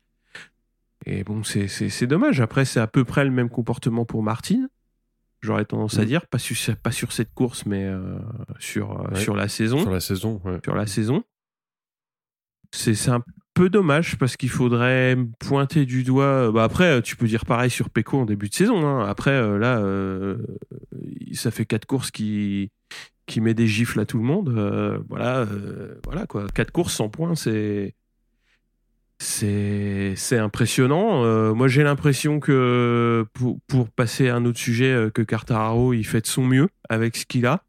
Et 1.10 1.24
bon, 1.24 1.42
c'est- 1.44 1.68
c'est 1.70 1.88
c'est 1.90 2.06
dommage. 2.08 2.42
Après, 2.42 2.66
c'est 2.66 2.82
à 2.82 2.88
peu 2.88 3.06
près 3.06 3.24
le 3.24 3.32
même 3.32 3.50
comportement 3.50 4.04
pour 4.04 4.24
Martin. 4.24 4.68
J'aurais 5.42 5.64
tendance 5.66 5.98
à 5.98 6.02
Mm. 6.02 6.06
dire, 6.06 6.28
pas 6.28 6.38
sur, 6.40 6.56
pas 6.78 6.92
sur 6.92 7.12
cette 7.14 7.34
course, 7.34 7.66
mais 7.66 7.86
euh, 7.86 8.18
sur, 8.60 8.92
euh, 9.00 9.10
Ouais. 9.14 9.20
sur 9.22 9.36
la 9.36 9.48
saison. 9.48 9.80
Sur 9.80 9.92
la 9.92 10.00
saison, 10.02 10.42
ouais. 10.44 10.60
Sur 10.64 10.76
la 10.76 10.86
saison. 10.88 11.24
C'est 12.74 13.10
un 13.10 13.24
peu 13.54 13.70
dommage 13.70 14.18
parce 14.18 14.36
qu'il 14.36 14.50
faudrait 14.50 15.16
pointer 15.40 15.86
du 15.86 16.04
doigt. 16.04 16.52
Bah 16.52 16.64
après, 16.66 17.02
tu 17.02 17.16
peux 17.16 17.26
dire 17.28 17.46
pareil 17.46 17.70
sur 17.70 17.90
Pecco 17.90 18.20
en 18.20 18.26
début 18.26 18.50
de 18.50 18.54
saison. 18.54 18.86
hein. 18.86 19.08
Après, 19.08 19.32
euh, 19.32 19.58
là, 19.58 19.80
euh, 19.80 20.38
ça 21.34 21.50
fait 21.52 21.66
quatre 21.66 21.86
courses 21.86 22.12
qui 22.12 22.72
qui 23.26 23.42
met 23.42 23.54
des 23.54 23.68
gifles 23.68 24.00
à 24.00 24.06
tout 24.06 24.18
le 24.18 24.24
monde. 24.24 24.50
Euh, 24.50 25.00
voilà, 25.10 25.40
euh, 25.40 25.96
voilà 26.06 26.26
quoi. 26.28 26.48
Quatre 26.54 26.72
courses 26.72 26.94
sans 26.94 27.10
points, 27.10 27.36
c'est 27.36 27.94
c'est 29.20 30.38
impressionnant. 30.38 31.24
Euh, 31.24 31.54
moi, 31.54 31.68
j'ai 31.68 31.84
l'impression 31.84 32.40
que 32.40 33.26
pour, 33.34 33.60
pour 33.68 33.90
passer 33.90 34.30
à 34.30 34.36
un 34.36 34.46
autre 34.46 34.60
sujet, 34.60 34.92
euh, 34.92 35.10
que 35.10 35.22
Cartararo, 35.22 35.94
il 35.94 36.06
fait 36.06 36.22
de 36.22 36.28
son 36.28 36.46
mieux 36.46 36.70
avec 36.90 37.16
ce 37.16 37.26
qu'il 37.26 37.46
a. 37.46 37.64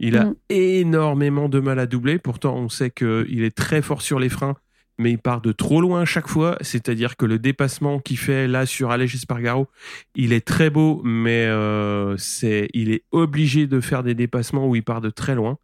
Il 0.00 0.16
a 0.16 0.24
Mm. 0.24 0.34
énormément 0.50 1.48
de 1.48 1.60
mal 1.60 1.78
à 1.78 1.86
doubler. 1.86 2.18
Pourtant, 2.18 2.56
on 2.56 2.68
sait 2.68 2.90
qu'il 2.90 3.44
est 3.44 3.56
très 3.56 3.82
fort 3.82 4.02
sur 4.02 4.18
les 4.18 4.28
freins, 4.28 4.56
mais 4.98 5.12
il 5.12 5.18
part 5.18 5.40
de 5.40 5.52
trop 5.52 5.80
loin 5.80 6.02
à 6.02 6.04
chaque 6.04 6.26
fois. 6.26 6.56
C'est-à-dire 6.60 7.16
que 7.16 7.24
le 7.24 7.38
dépassement 7.38 8.00
qu'il 8.00 8.18
fait 8.18 8.48
là 8.48 8.66
sur 8.66 8.90
Aleix 8.90 9.14
Espargaro, 9.14 9.68
il 10.16 10.32
est 10.32 10.44
très 10.44 10.70
beau, 10.70 11.00
mais 11.04 11.46
euh, 11.46 12.16
c'est, 12.16 12.68
il 12.74 12.90
est 12.90 13.04
obligé 13.12 13.68
de 13.68 13.80
faire 13.80 14.02
des 14.02 14.14
dépassements 14.14 14.66
où 14.68 14.74
il 14.74 14.82
part 14.82 15.00
de 15.00 15.10
très 15.10 15.36
loin. 15.36 15.58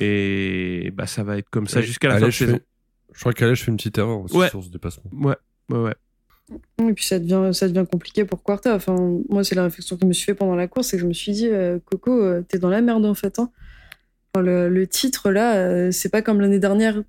Et 0.00 0.90
bah, 0.94 1.06
ça 1.06 1.22
va 1.22 1.36
être 1.36 1.50
comme 1.50 1.66
ça 1.66 1.80
jusqu'à 1.82 2.08
la 2.08 2.18
fin 2.18 2.26
de 2.26 2.30
saison. 2.30 2.60
Je 3.16 3.20
crois 3.20 3.32
qu'Alège 3.32 3.64
fait 3.64 3.70
une 3.70 3.76
petite 3.78 3.96
erreur 3.98 4.20
aussi 4.20 4.36
Ouais. 4.36 4.48
sur 4.50 4.62
ce 4.62 4.68
dépassement. 4.68 5.10
Ouais, 5.12 5.36
ouais, 5.70 5.78
ouais. 5.78 5.94
Et 6.88 6.92
puis 6.92 7.04
ça 7.04 7.18
devient, 7.18 7.50
ça 7.52 7.66
devient 7.68 7.84
compliqué 7.90 8.24
pour 8.24 8.42
Quarta. 8.44 8.74
Enfin, 8.76 8.94
moi, 9.28 9.42
c'est 9.42 9.54
la 9.56 9.64
réflexion 9.64 9.96
que 9.96 10.02
je 10.02 10.06
me 10.06 10.12
suis 10.12 10.24
fait 10.26 10.34
pendant 10.34 10.54
la 10.54 10.68
course 10.68 10.92
et 10.94 10.96
que 10.96 11.02
je 11.02 11.06
me 11.08 11.12
suis 11.12 11.32
dit, 11.32 11.48
euh, 11.48 11.78
Coco, 11.84 12.12
euh, 12.12 12.42
t'es 12.46 12.58
dans 12.58 12.68
la 12.70 12.80
merde 12.82 13.04
en 13.04 13.14
fait. 13.14 13.38
hein. 13.40 13.50
Enfin, 14.34 14.44
le, 14.44 14.68
le 14.68 14.86
titre 14.86 15.30
là, 15.32 15.56
euh, 15.56 15.90
c'est 15.90 16.08
pas 16.10 16.22
comme 16.22 16.40
l'année 16.40 16.60
dernière. 16.60 17.02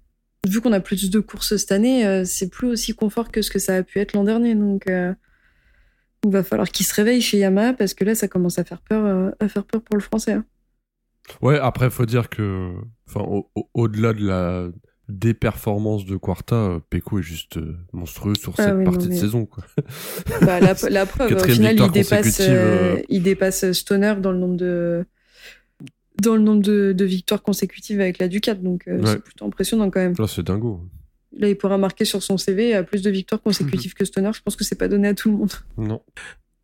Vu 0.48 0.62
qu'on 0.62 0.72
a 0.72 0.80
plus 0.80 1.10
de 1.12 1.20
courses 1.20 1.56
cette 1.58 1.72
année, 1.72 2.08
euh, 2.08 2.24
c'est 2.26 2.50
plus 2.50 2.68
aussi 2.68 2.94
confort 2.96 3.32
que 3.32 3.42
ce 3.42 3.52
que 3.52 3.60
ça 3.60 3.76
a 3.76 3.84
pu 3.84 4.00
être 4.00 4.14
l'an 4.14 4.24
dernier. 4.24 4.56
Donc, 4.56 4.90
euh, 4.90 5.14
il 6.26 6.32
va 6.32 6.42
falloir 6.44 6.70
qu'il 6.70 6.86
se 6.86 6.94
réveille 6.96 7.22
chez 7.22 7.38
Yamaha 7.38 7.74
parce 7.74 7.94
que 7.94 8.04
là, 8.06 8.16
ça 8.16 8.28
commence 8.28 8.58
à 8.58 8.64
faire 8.64 8.82
peur, 8.82 9.06
euh, 9.06 9.30
à 9.40 9.48
faire 9.50 9.66
peur 9.66 9.82
pour 9.82 9.98
le 9.98 10.02
français. 10.02 10.34
hein. 10.34 10.46
Ouais, 11.42 11.60
après, 11.60 11.90
faut 11.90 12.06
dire 12.06 12.30
que, 12.30 12.72
enfin, 13.08 13.20
au- 13.22 13.50
au- 13.56 13.70
au-delà 13.74 14.14
de 14.14 14.26
la, 14.26 14.70
des 15.10 15.34
performances 15.34 16.06
de 16.06 16.18
Quarta, 16.18 16.56
euh, 16.56 16.80
Peko 16.90 17.20
est 17.20 17.24
juste 17.24 17.58
euh, 17.58 17.78
monstrueux 17.94 18.36
sur 18.36 18.54
Ah 18.58 18.64
cette 18.66 18.76
oui, 18.76 18.84
partie 18.84 19.08
non, 19.08 19.14
de 19.16 19.20
saison. 19.20 19.46
Quoi. 19.46 19.64
Bah, 20.42 20.60
la, 20.60 20.76
la 20.90 21.06
preuve, 21.06 21.34
au 21.34 21.40
final, 21.48 21.76
il 21.80 21.92
dépasse, 21.92 22.38
euh, 22.42 23.02
il 23.10 23.24
dépasse 23.24 23.72
Stoner 23.72 24.16
dans 24.22 24.32
le 24.32 24.38
nombre 24.40 24.58
de 24.58 25.06
dans 26.22 26.36
le 26.36 26.42
nombre 26.42 26.64
de, 26.64 26.94
de 26.94 27.06
victoires 27.06 27.44
consécutives 27.44 28.02
avec 28.02 28.18
la 28.18 28.28
Ducat, 28.28 28.56
donc 28.56 28.88
euh, 28.88 28.98
Ouais. 29.00 29.06
c'est 29.06 29.24
plutôt 29.24 29.46
impressionnant 29.46 29.90
quand 29.92 30.00
même. 30.00 30.16
Là, 30.18 30.28
c'est 30.28 30.42
dingo. 30.44 30.82
Là, 31.38 31.48
il 31.48 31.56
pourra 31.56 31.78
marquer 31.78 32.06
sur 32.06 32.24
son 32.24 32.38
CV 32.38 32.74
à 32.74 32.82
plus 32.84 33.04
de 33.04 33.12
victoires 33.12 33.42
consécutives 33.42 33.94
que 33.96 34.04
Stoner. 34.04 34.32
Je 34.34 34.42
pense 34.42 34.56
que 34.56 34.64
c'est 34.64 34.76
pas 34.76 34.88
donné 34.88 35.10
à 35.10 35.14
tout 35.14 35.30
le 35.30 35.38
monde. 35.38 35.52
Non. 35.78 36.02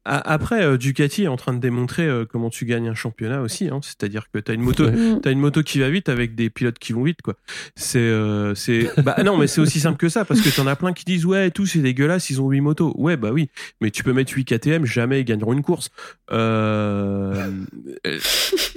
Après, 0.05 0.63
euh, 0.63 0.77
Ducati 0.77 1.23
est 1.23 1.27
en 1.27 1.37
train 1.37 1.53
de 1.53 1.59
démontrer 1.59 2.03
euh, 2.03 2.25
comment 2.25 2.49
tu 2.49 2.65
gagnes 2.65 2.89
un 2.89 2.93
championnat 2.93 3.41
aussi. 3.41 3.69
Hein. 3.69 3.79
C'est-à-dire 3.81 4.29
que 4.31 4.39
tu 4.39 4.51
as 4.51 4.53
une 4.53 4.61
moto, 4.61 4.83
Ouais. 4.83 5.19
T'as 5.21 5.31
une 5.31 5.39
moto 5.39 5.63
qui 5.63 5.79
va 5.79 5.89
vite 5.89 6.09
avec 6.09 6.35
des 6.35 6.49
pilotes 6.49 6.77
qui 6.77 6.91
vont 6.91 7.03
vite, 7.03 7.21
quoi. 7.21 7.35
C'est, 7.75 7.99
euh, 7.99 8.53
c'est, 8.53 8.89
bah 9.01 9.15
non, 9.23 9.37
mais 9.37 9.47
c'est 9.47 9.61
aussi 9.61 9.79
simple 9.79 9.97
que 9.97 10.09
ça, 10.09 10.25
parce 10.25 10.41
que 10.41 10.49
t'en 10.53 10.67
as 10.67 10.75
plein 10.75 10.91
qui 10.91 11.05
disent, 11.05 11.25
ouais, 11.25 11.51
tout 11.51 11.65
c'est 11.65 11.79
dégueulasse, 11.79 12.29
ils 12.29 12.41
ont 12.41 12.49
8 12.49 12.59
motos. 12.59 12.93
Ouais, 12.97 13.15
bah 13.15 13.31
oui, 13.31 13.49
mais 13.79 13.91
tu 13.91 14.03
peux 14.03 14.11
mettre 14.11 14.33
8 14.33 14.45
KTM, 14.45 14.85
jamais 14.85 15.21
ils 15.21 15.25
gagneront 15.25 15.53
une 15.53 15.63
course. 15.63 15.89
Euh, 16.31 17.49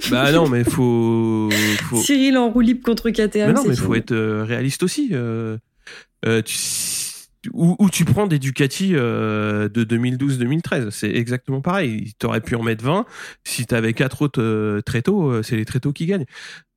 bah 0.09 0.31
non, 0.31 0.47
mais 0.47 0.63
faut, 0.63 1.49
faut, 1.89 1.97
Cyril 1.97 2.37
en 2.37 2.49
roue 2.49 2.61
libre 2.61 2.83
contre 2.83 3.09
KTM. 3.09 3.47
mais 3.47 3.53
non, 3.53 3.63
mais 3.67 3.75
faut 3.75 3.95
être 3.95 4.15
réaliste 4.15 4.83
aussi. 4.83 5.13
Euh, 6.25 6.41
tu, 6.41 6.55
ou, 7.53 7.89
tu 7.91 8.05
prends 8.05 8.27
des 8.27 8.39
Ducati 8.39 8.91
euh, 8.93 9.69
de 9.69 9.83
2012-2013, 9.83 10.91
c'est 10.91 11.11
exactement 11.11 11.61
pareil. 11.61 12.13
T'aurais 12.19 12.41
pu 12.41 12.55
en 12.55 12.63
mettre 12.63 12.83
20. 12.83 13.05
Si 13.43 13.65
t'avais 13.65 13.93
quatre 13.93 14.21
autres 14.21 14.41
euh, 14.41 14.81
tréteaux, 14.81 15.29
euh, 15.29 15.43
c'est 15.43 15.55
les 15.55 15.65
tréteaux 15.65 15.93
qui 15.93 16.05
gagnent. 16.05 16.25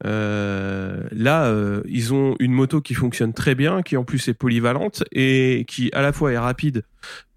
Euh, 0.07 1.05
là, 1.12 1.53
ils 1.87 2.14
ont 2.14 2.37
une 2.39 2.53
moto 2.53 2.81
qui 2.81 2.95
fonctionne 2.95 3.33
très 3.33 3.55
bien, 3.55 3.83
qui 3.83 3.97
en 3.97 4.05
plus 4.05 4.29
est 4.29 4.35
polyvalente 4.35 5.05
et 5.12 5.64
qui 5.68 5.91
à 5.93 6.03
la 6.03 6.12
fois 6.12 6.33
est 6.33 6.39
rapide 6.39 6.85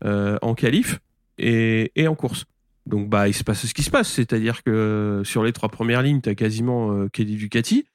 en 0.04 0.56
qualif 0.56 1.00
et, 1.38 1.92
en 2.08 2.16
course. 2.16 2.46
Donc 2.86 3.10
bah 3.10 3.30
il 3.30 3.34
se 3.34 3.46
passe 3.46 3.66
ce 3.66 3.74
qui 3.74 3.84
se 3.84 3.90
passe, 3.90 4.10
c'est-à-dire 4.10 4.62
que 4.64 5.22
sur 5.24 5.44
les 5.44 5.54
trois 5.54 5.70
premières 5.70 6.02
lignes, 6.02 6.20
t'as 6.20 6.36
quasiment 6.36 7.08
Kelly 7.10 7.36
Ducati. 7.36 7.86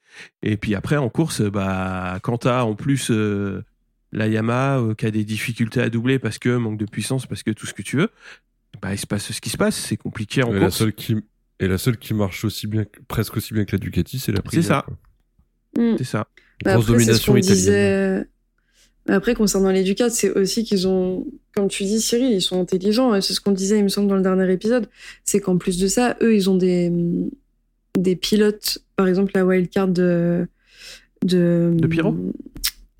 Et 0.41 0.57
puis 0.57 0.73
après, 0.75 0.97
en 0.97 1.09
course, 1.09 1.41
bah, 1.41 2.17
quand 2.21 2.39
t'as 2.39 2.63
en 2.63 2.75
plus 2.75 3.11
la 4.11 4.27
Yamaha 4.27 4.79
euh, 4.79 4.93
qui 4.95 5.05
a 5.05 5.11
des 5.11 5.23
difficultés 5.23 5.81
à 5.81 5.89
doubler 5.89 6.19
parce 6.19 6.39
que 6.39 6.55
manque 6.57 6.77
de 6.79 6.85
puissance, 6.85 7.25
parce 7.27 7.43
que 7.43 7.51
tout 7.51 7.65
ce 7.67 7.73
que 7.73 7.81
tu 7.81 7.97
veux, 7.97 8.09
bah, 8.81 8.93
il 8.93 8.97
se 8.97 9.05
passe 9.07 9.31
ce 9.31 9.41
qui 9.41 9.49
se 9.49 9.57
passe. 9.57 9.75
C'est 9.75 9.97
compliqué 9.97 10.43
en 10.43 10.53
Et 10.55 10.59
la 10.59 10.71
seule 10.71 10.93
qui 10.93 11.15
et 11.61 11.67
la 11.67 11.77
seule 11.77 11.97
qui 11.97 12.13
marche 12.13 12.45
aussi 12.45 12.67
bien, 12.67 12.85
que- 12.85 12.99
presque 13.07 13.35
aussi 13.35 13.53
bien 13.53 13.65
que 13.65 13.73
la 13.73 13.79
Ducati, 13.79 14.17
c'est 14.17 14.31
la 14.31 14.39
Aprilia. 14.39 14.63
ça. 14.63 14.85
quoi. 15.75 15.83
Mm. 15.83 15.97
C'est 15.97 16.03
ça. 16.05 16.27
Bah, 16.63 16.73
Grosse 16.75 16.85
après, 16.89 16.99
c'est 16.99 17.13
ce 17.13 17.25
domination 17.25 17.33
qu'on 17.33 17.37
italienne. 17.39 17.57
disait. 17.57 18.25
Après, 19.13 19.33
concernant 19.33 19.71
les 19.71 19.83
Ducats, 19.83 20.09
c'est 20.09 20.31
aussi 20.37 20.63
qu'ils 20.63 20.87
ont, 20.87 21.25
comme 21.55 21.67
tu 21.67 21.83
dis, 21.83 21.99
Cyril, 21.99 22.31
ils 22.31 22.41
sont 22.41 22.61
intelligents. 22.61 23.13
et 23.15 23.21
C'est 23.21 23.33
ce 23.33 23.41
qu'on 23.41 23.51
disait, 23.51 23.77
il 23.79 23.83
me 23.83 23.89
semble, 23.89 24.07
dans 24.07 24.15
le 24.15 24.21
dernier 24.21 24.51
épisode. 24.53 24.87
C'est 25.25 25.39
qu'en 25.41 25.57
plus 25.57 25.77
de 25.79 25.87
ça, 25.87 26.15
eux, 26.21 26.35
ils 26.35 26.49
ont 26.49 26.55
des, 26.55 26.91
des 27.97 28.15
pilotes, 28.15 28.79
par 28.95 29.07
exemple, 29.07 29.31
la 29.35 29.45
wildcard 29.45 29.87
de. 29.89 30.47
De, 31.25 31.73
De 31.75 31.87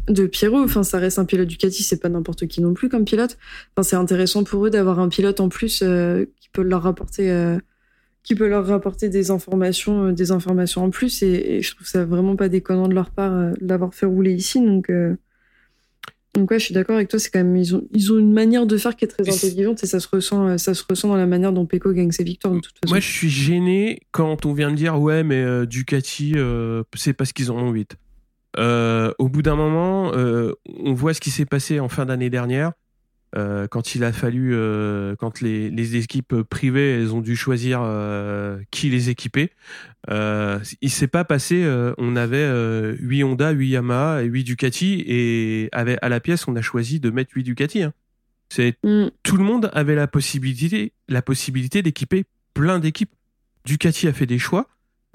de 0.10 0.26
Pirot, 0.26 0.64
enfin 0.64 0.84
ça 0.84 0.97
reste 0.97 1.20
un 1.20 1.26
pilote 1.26 1.47
Ducati, 1.47 1.84
c'est 1.84 2.01
pas 2.01 2.10
n'importe 2.10 2.47
qui 2.47 2.62
non 2.62 2.74
plus 2.74 2.89
comme 2.89 3.05
pilote. 3.05 3.38
Enfin 3.76 3.84
c'est 3.84 3.95
intéressant 3.95 4.43
pour 4.43 4.66
eux 4.66 4.70
d'avoir 4.70 4.99
un 4.99 5.10
pilote 5.10 5.39
en 5.39 5.49
plus 5.49 5.82
euh, 5.84 6.26
qui 6.41 6.49
peut 6.49 6.64
leur 6.64 6.84
rapporter 6.84 7.32
euh, 7.32 7.57
qui 8.24 8.36
peut 8.36 8.47
leur 8.47 8.66
rapporter 8.66 9.10
des 9.10 9.32
informations 9.32 10.07
euh, 10.07 10.12
des 10.12 10.32
informations 10.32 10.84
en 10.84 10.89
plus 10.89 11.22
et, 11.24 11.57
et 11.57 11.62
je 11.62 11.76
trouve 11.76 11.88
ça 11.88 12.03
vraiment 12.05 12.36
pas 12.36 12.49
déconnant 12.49 12.88
de 12.88 12.95
leur 12.95 13.12
part 13.12 13.53
de 13.53 13.68
l'avoir 13.68 13.93
fait 13.93 14.05
rouler 14.05 14.34
ici 14.34 14.60
donc 14.60 14.91
donc 16.36 16.51
ouais 16.51 16.60
je 16.60 16.66
suis 16.66 16.74
d'accord 16.74 16.95
avec 16.95 17.07
toi 17.07 17.20
c'est 17.20 17.30
quand 17.30 17.39
même 17.39 17.55
ils 17.55 17.76
ont 17.76 17.88
ils 17.91 18.12
ont 18.12 18.18
une 18.20 18.34
manière 18.34 18.66
de 18.66 18.78
faire 18.78 18.95
qui 18.95 19.05
est 19.05 19.07
très 19.07 19.24
Et 19.28 19.32
intelligente 19.32 19.84
et 19.84 19.88
ça 19.88 19.99
se 19.99 20.07
ressent 20.12 20.57
ça 20.57 20.74
se 20.74 20.84
ressent 20.89 21.07
dans 21.07 21.18
la 21.18 21.28
manière 21.28 21.53
dont 21.53 21.66
Pecco 21.66 21.91
gagne 21.93 22.12
ses 22.12 22.24
victoires 22.24 22.53
de 22.53 22.60
toute 22.60 22.76
façon. 22.82 22.93
Moi, 22.93 22.99
je 22.99 23.07
suis 23.07 23.30
gêné 23.30 24.01
quand 24.12 24.45
on 24.45 24.53
vient 24.53 24.72
de 24.72 24.76
dire 24.76 24.99
ouais, 24.99 25.24
mais 25.24 25.66
Ducati, 25.66 26.36
c'est 26.95 27.14
parce 27.14 27.32
qu'ils 27.32 27.51
en 27.51 27.57
ont 27.57 27.72
8. 27.72 27.95
Euh, 28.58 29.14
au 29.20 29.30
bout 29.30 29.41
d'un 29.41 29.56
moment, 29.56 30.12
euh, 30.16 30.54
on 30.80 30.93
voit 30.93 31.14
ce 31.14 31.20
qui 31.22 31.30
s'est 31.32 31.45
passé 31.45 31.80
en 31.80 31.89
fin 31.89 32.06
d'année 32.06 32.30
dernière. 32.30 32.72
euh, 33.36 33.68
quand 33.68 33.93
il 33.93 34.04
a 34.04 34.12
fallu, 34.12 34.56
quand 35.20 35.39
les, 35.41 35.70
les 35.70 35.95
équipes 35.97 36.41
privées, 36.41 36.95
elles 36.95 37.14
ont 37.14 37.22
dû 37.22 37.36
choisir 37.36 37.82
qui 38.72 38.89
les 38.89 39.10
équiper. 39.12 39.52
Il 40.10 40.89
s'est 40.89 41.08
pas 41.08 41.24
passé. 41.26 41.64
on 42.00 42.16
avait 42.16 42.38
euh, 42.38 42.95
8 43.00 43.24
Honda, 43.24 43.52
8 43.52 43.68
Yamaha 43.70 44.24
et 44.24 44.26
8 44.26 44.43
Ducati, 44.45 45.04
et 45.08 45.70
avec, 45.72 46.00
à 46.02 46.10
la 46.10 46.20
pièce, 46.20 46.47
on 46.47 46.56
a 46.56 46.62
choisi 46.64 47.00
de 47.00 47.12
mettre 47.12 47.32
8 47.36 47.43
Ducati. 47.43 47.84
hein. 47.84 47.93
C'est 48.52 48.78
Mm. 48.84 49.10
tout 49.22 49.38
le 49.38 49.43
monde 49.43 49.70
avait 49.74 49.93
la 49.93 50.08
possibilité, 50.08 50.91
la 51.08 51.22
possibilité 51.22 51.84
d'équiper 51.84 52.26
plein 52.56 52.80
d'équipes. 52.80 53.12
Ducati 53.66 54.08
a 54.08 54.14
fait 54.14 54.26
des 54.26 54.39
choix 54.39 54.68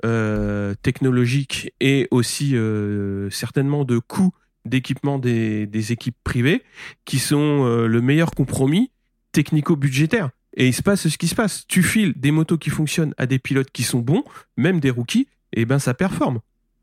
euh, 0.05 0.75
technologiques 0.83 1.73
et 1.81 2.09
aussi 2.11 2.57
euh, 2.57 3.29
certainement 3.31 3.85
de 3.85 3.99
coûts 3.99 4.33
d'équipement 4.65 5.19
des, 5.19 5.67
des 5.67 5.93
équipes 5.93 6.17
privées 6.25 6.63
qui 7.05 7.19
sont 7.19 7.65
euh, 7.67 7.87
le 7.87 8.01
meilleur 8.01 8.31
compromis 8.33 8.91
technico-budgétaire. 9.33 10.31
Et 10.57 10.69
il 10.69 10.73
se 10.73 10.83
passe 10.83 11.09
ce 11.09 11.19
qui 11.19 11.29
se 11.29 11.35
passe. 11.35 11.67
Tu 11.67 11.83
files 11.83 12.15
des 12.17 12.31
motos 12.31 12.59
qui 12.59 12.71
fonctionnent 12.71 13.15
à 13.19 13.27
des 13.27 13.39
pilotes 13.39 13.71
qui 13.73 13.83
sont 13.83 13.99
bons, 13.99 14.25
même 14.57 14.81
des 14.81 14.91
rookies, 14.91 15.27
et 15.53 15.65
ben 15.65 15.79
ça 15.79 15.95
performe. 15.95 16.41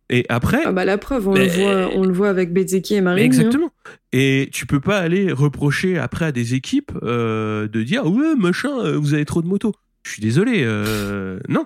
Et 0.09 0.25
après, 0.27 0.61
Ah 0.65 0.73
bah 0.73 0.83
la 0.83 0.97
preuve 0.97 1.29
on 1.29 1.33
Mais- 1.33 1.45
le 1.45 1.51
voit 1.51 1.89
on 1.95 2.03
le 2.03 2.11
voit 2.13 2.27
avec 2.29 2.51
Bezzecchi 2.51 2.95
et 2.95 2.97
mais 2.97 3.05
Marini. 3.05 3.21
hein. 3.21 3.25
Exactement. 3.25 3.71
Et 4.11 4.49
tu 4.51 4.65
peux 4.65 4.81
pas 4.81 4.99
aller 4.99 5.31
reprocher 5.31 5.97
après 5.97 6.25
à 6.25 6.31
des 6.33 6.53
équipes 6.53 6.91
euh, 7.01 7.69
de 7.69 7.81
dire 7.81 8.05
ouais 8.05 8.35
machin 8.35 8.91
vous 8.97 9.13
avez 9.13 9.23
trop 9.25 9.41
de 9.41 9.47
motos. 9.47 9.73
Je 10.05 10.11
suis 10.11 10.21
désolé, 10.21 10.63
euh, 10.65 11.39
non, 11.47 11.65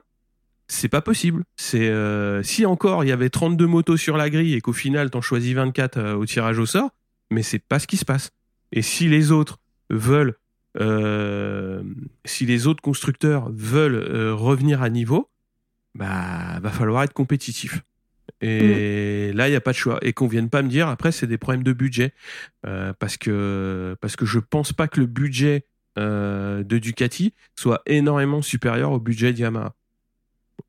c'est 0.68 0.90
pas 0.90 1.02
possible. 1.02 1.44
C'est 1.56 1.90
euh, 1.90 2.42
si 2.44 2.66
encore 2.66 3.04
il 3.04 3.08
y 3.08 3.12
avait 3.12 3.30
32 3.30 3.66
motos 3.68 3.98
sur 3.98 4.18
la 4.18 4.30
grille 4.30 4.54
et 4.54 4.62
qu'au 4.62 4.74
final 4.74 5.10
t'en 5.10 5.22
choisis 5.22 5.54
24 5.54 5.98
euh, 5.98 6.16
au 6.16 6.26
tirage 6.26 6.60
au 6.60 6.66
sort, 6.66 6.90
mais 7.30 7.44
c'est 7.44 7.60
pas 7.60 7.80
ce 7.80 7.88
qui 7.88 7.98
se 7.98 8.06
passe. 8.06 8.32
Et 8.72 8.82
si 8.82 9.08
les 9.08 9.32
autres 9.32 9.60
veulent, 9.90 10.36
euh, 10.80 11.84
si 12.26 12.46
les 12.46 12.68
autres 12.68 12.82
constructeurs 12.82 13.50
veulent 13.52 14.32
revenir 14.34 14.82
à 14.82 14.90
niveau, 14.90 15.30
bah 15.94 16.60
va 16.62 16.72
falloir 16.72 17.04
être 17.04 17.14
compétitif. 17.14 17.82
Et 18.42 19.32
là, 19.34 19.48
il 19.48 19.52
n'y 19.52 19.56
a 19.56 19.62
pas 19.62 19.72
de 19.72 19.78
choix. 19.78 19.98
Et 20.02 20.12
qu'on 20.12 20.28
vienne 20.28 20.50
pas 20.50 20.62
me 20.62 20.68
dire, 20.68 20.90
après, 20.90 21.12
c'est 21.12 21.28
des 21.28 21.38
problèmes 21.38 21.64
de 21.64 21.72
budget. 21.74 22.14
Parce, 22.64 23.18
que, 23.18 23.96
parce 24.02 24.16
que 24.16 24.26
je 24.26 24.40
pense 24.40 24.74
pas 24.74 24.88
que 24.88 25.00
le 25.00 25.06
budget 25.06 25.66
de 25.96 26.78
Ducati 26.78 27.34
soit 27.56 27.82
énormément 27.86 28.42
supérieur 28.42 28.92
au 28.92 29.00
budget 29.00 29.32
de 29.32 29.40
Yamaha. 29.40 29.74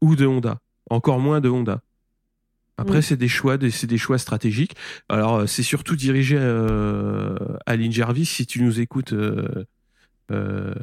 Ou 0.01 0.17
de 0.17 0.27
Honda. 0.27 0.61
Encore 0.91 1.19
moins 1.19 1.41
de 1.41 1.49
Honda. 1.49 1.83
Après, 2.79 3.01
c'est 3.01 3.17
des 3.17 3.29
choix, 3.29 3.57
c'est 3.71 3.87
des 3.87 3.97
choix 3.97 4.19
stratégiques. 4.19 4.77
Alors, 5.09 5.37
euh, 5.37 5.47
c'est 5.47 5.63
surtout 5.63 5.97
dirigé 5.97 6.37
euh, 6.39 7.35
à 7.65 7.75
Lynn 7.75 7.91
Jarvis. 7.91 8.27
Si 8.27 8.47
tu 8.47 8.63
nous 8.63 8.81
écoutes, 8.81 9.15
euh, 9.15 9.65
euh, 10.31 10.75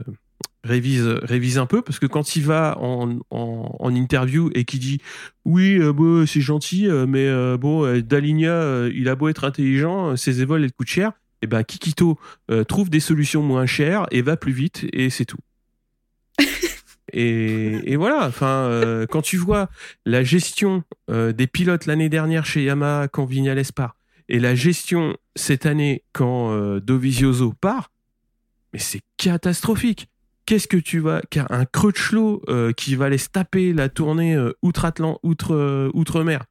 révise, 0.63 1.05
révise 1.23 1.57
un 1.57 1.65
peu 1.65 1.81
parce 1.81 1.99
que 1.99 2.05
quand 2.05 2.37
il 2.37 2.43
va 2.43 2.77
en, 2.79 3.19
en, 3.29 3.75
en 3.77 3.95
interview 3.95 4.49
et 4.55 4.63
qu'il 4.63 4.79
dit 4.79 5.01
oui, 5.43 5.77
euh, 5.77 5.91
bon, 5.91 6.25
c'est 6.25 6.41
gentil, 6.41 6.87
mais 7.07 7.29
bon, 7.57 7.85
euh, 7.85 8.91
il 8.95 9.09
a 9.09 9.15
beau 9.15 9.27
être 9.27 9.43
intelligent, 9.43 10.15
ses 10.15 10.41
évols, 10.41 10.63
elles 10.63 10.71
coûtent 10.71 10.87
cher. 10.87 11.11
Et 11.41 11.47
ben, 11.47 11.63
Kikito 11.63 12.17
trouve 12.69 12.89
des 12.89 13.01
solutions 13.01 13.43
moins 13.43 13.65
chères 13.65 14.05
et 14.11 14.21
va 14.21 14.37
plus 14.37 14.53
vite 14.53 14.85
et 14.93 15.09
c'est 15.09 15.25
tout. 15.25 15.39
et, 17.13 17.95
voilà. 17.95 18.31
Euh, 18.41 19.05
quand 19.07 19.21
tu 19.21 19.37
vois 19.37 19.69
la 20.05 20.23
gestion 20.23 20.83
euh, 21.09 21.31
des 21.31 21.47
pilotes 21.47 21.85
l'année 21.85 22.09
dernière 22.09 22.45
chez 22.45 22.63
Yamaha 22.63 23.07
quand 23.07 23.25
Vignales 23.25 23.63
part 23.75 23.95
et 24.29 24.39
la 24.39 24.55
gestion 24.55 25.15
cette 25.35 25.65
année 25.65 26.03
quand 26.13 26.51
euh, 26.51 26.81
part, 27.59 27.91
mais 28.73 28.79
c'est 28.79 29.01
catastrophique. 29.17 30.07
Qu'est-ce 30.45 30.67
que 30.67 30.77
tu 30.77 30.99
vas 30.99 31.21
qu'un 31.29 31.47
un 31.49 31.65
Crutchlow 31.65 32.41
euh, 32.49 32.73
qui 32.73 32.95
va 32.95 33.05
aller 33.05 33.19
taper 33.19 33.71
la 33.71 33.87
tournée 33.89 34.37
outre-Atlant, 34.61 35.19
outre 35.23 35.91
outre-mer 35.93 36.45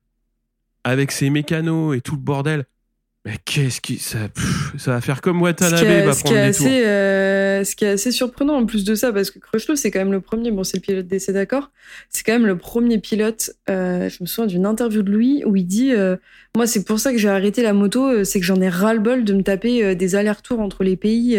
avec 0.85 1.13
ses 1.13 1.31
mécanos 1.31 1.97
et 1.97 2.01
tout 2.01 2.17
le 2.17 2.23
bordel. 2.23 2.65
Mais 3.25 3.37
qu'est-ce 3.45 3.81
qui 3.81 3.99
ça 3.99 4.29
pff, 4.29 4.73
ça 4.79 4.91
va 4.93 5.01
faire 5.01 5.21
comme 5.21 5.37
Ce 5.37 5.39
qui 5.39 5.45
Watanabe 5.45 5.85
est, 5.85 6.07
va 6.07 6.13
ce 6.13 6.25
qui 6.25 6.33
prendre 6.33 6.39
est 6.41 6.51
des 6.51 6.57
tours. 6.57 6.67
assez, 6.67 6.87
euh, 6.87 7.63
ce 7.63 7.77
qui 7.77 7.85
est 7.85 7.91
assez 7.91 8.11
surprenant 8.11 8.55
en 8.57 8.67
plus 8.67 8.83
de 8.83 8.97
ça, 8.97 9.13
parce 9.13 9.31
que 9.31 9.39
Crutchlow, 9.39 9.77
c'est 9.77 9.93
quand 9.93 10.01
même 10.01 10.11
le 10.11 10.21
premier, 10.21 10.51
bon, 10.51 10.65
c'est 10.65 10.79
le 10.79 10.81
pilote 10.83 11.07
d'essai, 11.07 11.33
d'accord 11.33 11.71
C'est 12.11 12.25
quand 12.25 12.33
même 12.33 12.47
le 12.47 12.59
premier 12.59 12.99
pilote, 12.99 13.53
euh, 13.71 14.09
je 14.09 14.17
me 14.23 14.27
souviens 14.27 14.47
d'une 14.49 14.67
interview 14.67 15.03
de 15.03 15.11
lui 15.13 15.45
où 15.45 15.55
il 15.55 15.67
dit 15.67 15.93
euh, 15.93 16.17
Moi, 16.57 16.67
c'est 16.67 16.85
pour 16.85 16.99
ça 16.99 17.13
que 17.13 17.19
j'ai 17.19 17.29
arrêté 17.29 17.63
la 17.63 17.73
moto, 17.73 18.25
c'est 18.25 18.41
que 18.41 18.47
j'en 18.47 18.61
ai 18.61 18.69
ras-le-bol 18.69 19.23
de 19.23 19.35
me 19.35 19.43
taper 19.43 19.95
des 19.95 20.17
allers-retours 20.17 20.59
entre 20.59 20.83
les 20.83 20.97
pays, 20.97 21.39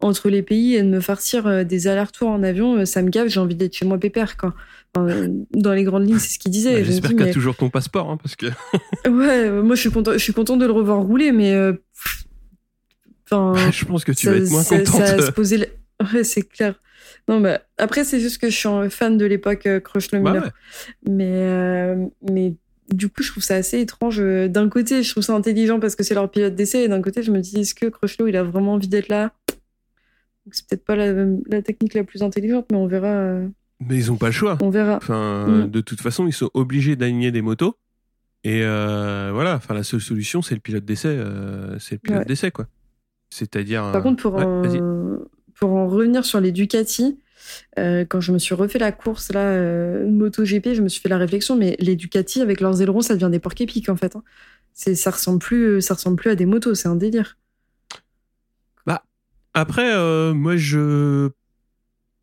entre 0.00 0.30
les 0.30 0.42
pays 0.42 0.76
et 0.76 0.82
de 0.82 0.88
me 0.88 1.00
farcir 1.00 1.66
des 1.66 1.86
allers-retours 1.86 2.30
en 2.30 2.42
avion, 2.42 2.86
ça 2.86 3.02
me 3.02 3.10
gave. 3.10 3.28
J'ai 3.28 3.40
envie 3.40 3.56
d'être 3.56 3.74
chez 3.74 3.84
moi 3.84 3.98
pépère, 3.98 4.38
quoi. 4.38 4.54
Dans 4.94 5.72
les 5.72 5.84
grandes 5.84 6.06
lignes, 6.06 6.18
c'est 6.18 6.34
ce 6.34 6.38
qu'il 6.38 6.50
disait. 6.50 6.74
Bah, 6.74 6.82
J'espère 6.82 7.10
que 7.12 7.22
tu 7.22 7.28
as 7.28 7.32
toujours 7.32 7.56
ton 7.56 7.70
passeport, 7.70 8.10
hein, 8.10 8.16
parce 8.16 8.36
que. 8.36 8.46
ouais, 9.08 9.50
moi 9.62 9.74
je 9.74 9.80
suis 9.80 9.90
content, 9.90 10.12
je 10.12 10.18
suis 10.18 10.32
content 10.32 10.56
de 10.56 10.66
le 10.66 10.72
revoir 10.72 11.00
rouler, 11.00 11.32
mais. 11.32 11.54
Enfin, 13.30 13.70
je 13.70 13.84
pense 13.84 14.04
que 14.04 14.12
tu 14.12 14.26
vas 14.26 14.36
être 14.36 14.50
moins 14.50 14.64
contente. 14.64 14.86
Ça 14.86 15.22
se 15.22 15.30
poser. 15.30 15.68
Ouais, 16.14 16.24
c'est 16.24 16.42
clair. 16.42 16.80
Non, 17.28 17.40
bah, 17.40 17.60
après, 17.78 18.04
c'est 18.04 18.20
juste 18.20 18.38
que 18.38 18.48
je 18.48 18.56
suis 18.56 18.68
un 18.68 18.88
fan 18.88 19.18
de 19.18 19.26
l'époque 19.26 19.66
euh, 19.66 19.80
Crush 19.80 20.12
le 20.12 20.20
Miller. 20.20 20.50
Mais, 21.06 21.30
euh, 21.30 22.06
mais 22.30 22.54
du 22.90 23.08
coup, 23.08 23.22
je 23.22 23.30
trouve 23.30 23.42
ça 23.42 23.56
assez 23.56 23.80
étrange. 23.80 24.20
D'un 24.48 24.68
côté, 24.68 25.02
je 25.02 25.10
trouve 25.10 25.22
ça 25.22 25.34
intelligent 25.34 25.78
parce 25.78 25.96
que 25.96 26.02
c'est 26.02 26.14
leur 26.14 26.30
pilote 26.30 26.54
d'essai, 26.54 26.84
et 26.84 26.88
d'un 26.88 27.02
côté, 27.02 27.22
je 27.22 27.30
me 27.30 27.40
dis, 27.40 27.60
est-ce 27.60 27.74
que 27.74 27.86
Crutchlow, 27.86 28.26
il 28.26 28.36
a 28.36 28.42
vraiment 28.42 28.74
envie 28.74 28.88
d'être 28.88 29.08
là? 29.08 29.32
C'est 30.50 30.66
peut-être 30.66 30.84
pas 30.84 30.96
la, 30.96 31.12
la, 31.46 31.62
technique 31.62 31.94
la 31.94 32.02
plus 32.02 32.22
intelligente, 32.22 32.66
mais 32.70 32.78
on 32.78 32.86
verra. 32.86 33.08
Euh, 33.08 33.46
mais 33.80 33.96
ils 33.96 34.12
ont 34.12 34.16
pas 34.16 34.26
le 34.26 34.32
choix. 34.32 34.58
On 34.60 34.70
verra. 34.70 34.96
Enfin, 34.96 35.46
mm. 35.46 35.70
de 35.70 35.80
toute 35.80 36.00
façon, 36.00 36.26
ils 36.26 36.32
sont 36.32 36.50
obligés 36.54 36.96
d'aligner 36.96 37.32
des 37.32 37.42
motos. 37.42 37.76
Et 38.44 38.60
voilà, 38.62 39.56
enfin, 39.56 39.74
la 39.74 39.82
seule 39.82 40.00
solution, 40.00 40.42
c'est 40.42 40.54
le 40.54 40.60
pilote 40.60 40.84
d'essai. 40.84 41.18
c'est 41.78 41.96
le 41.96 42.00
pilote 42.00 42.26
d'essai, 42.26 42.50
quoi. 42.50 42.66
C'est-à-dire. 43.30 43.90
Par 43.92 44.02
contre, 44.02 44.22
pour, 44.22 44.40
pour 45.54 45.70
en 45.70 45.88
revenir 45.88 46.24
sur 46.24 46.40
les 46.40 46.52
Ducati, 46.52 47.18
euh, 47.78 48.04
quand 48.08 48.20
je 48.20 48.32
me 48.32 48.38
suis 48.38 48.54
refait 48.54 48.78
la 48.78 48.92
course 48.92 49.32
là, 49.32 49.40
euh, 49.40 50.08
MotoGP, 50.08 50.74
je 50.74 50.82
me 50.82 50.88
suis 50.88 51.00
fait 51.00 51.08
la 51.08 51.18
réflexion, 51.18 51.56
mais 51.56 51.76
les 51.78 51.96
Ducati 51.96 52.40
avec 52.40 52.60
leurs 52.60 52.82
ailerons, 52.82 53.00
ça 53.00 53.14
devient 53.14 53.30
des 53.30 53.38
porcs 53.38 53.60
épiques 53.60 53.88
en 53.88 53.96
fait. 53.96 54.16
Hein. 54.16 54.22
C'est, 54.72 54.94
ça 54.94 55.10
ressemble 55.10 55.38
plus, 55.38 55.80
ça 55.80 55.94
ressemble 55.94 56.16
plus 56.16 56.30
à 56.30 56.34
des 56.34 56.46
motos, 56.46 56.74
c'est 56.74 56.88
un 56.88 56.96
délire. 56.96 57.36
Bah 58.86 59.04
après, 59.54 59.92
euh, 59.94 60.32
moi 60.34 60.56
je 60.56 61.30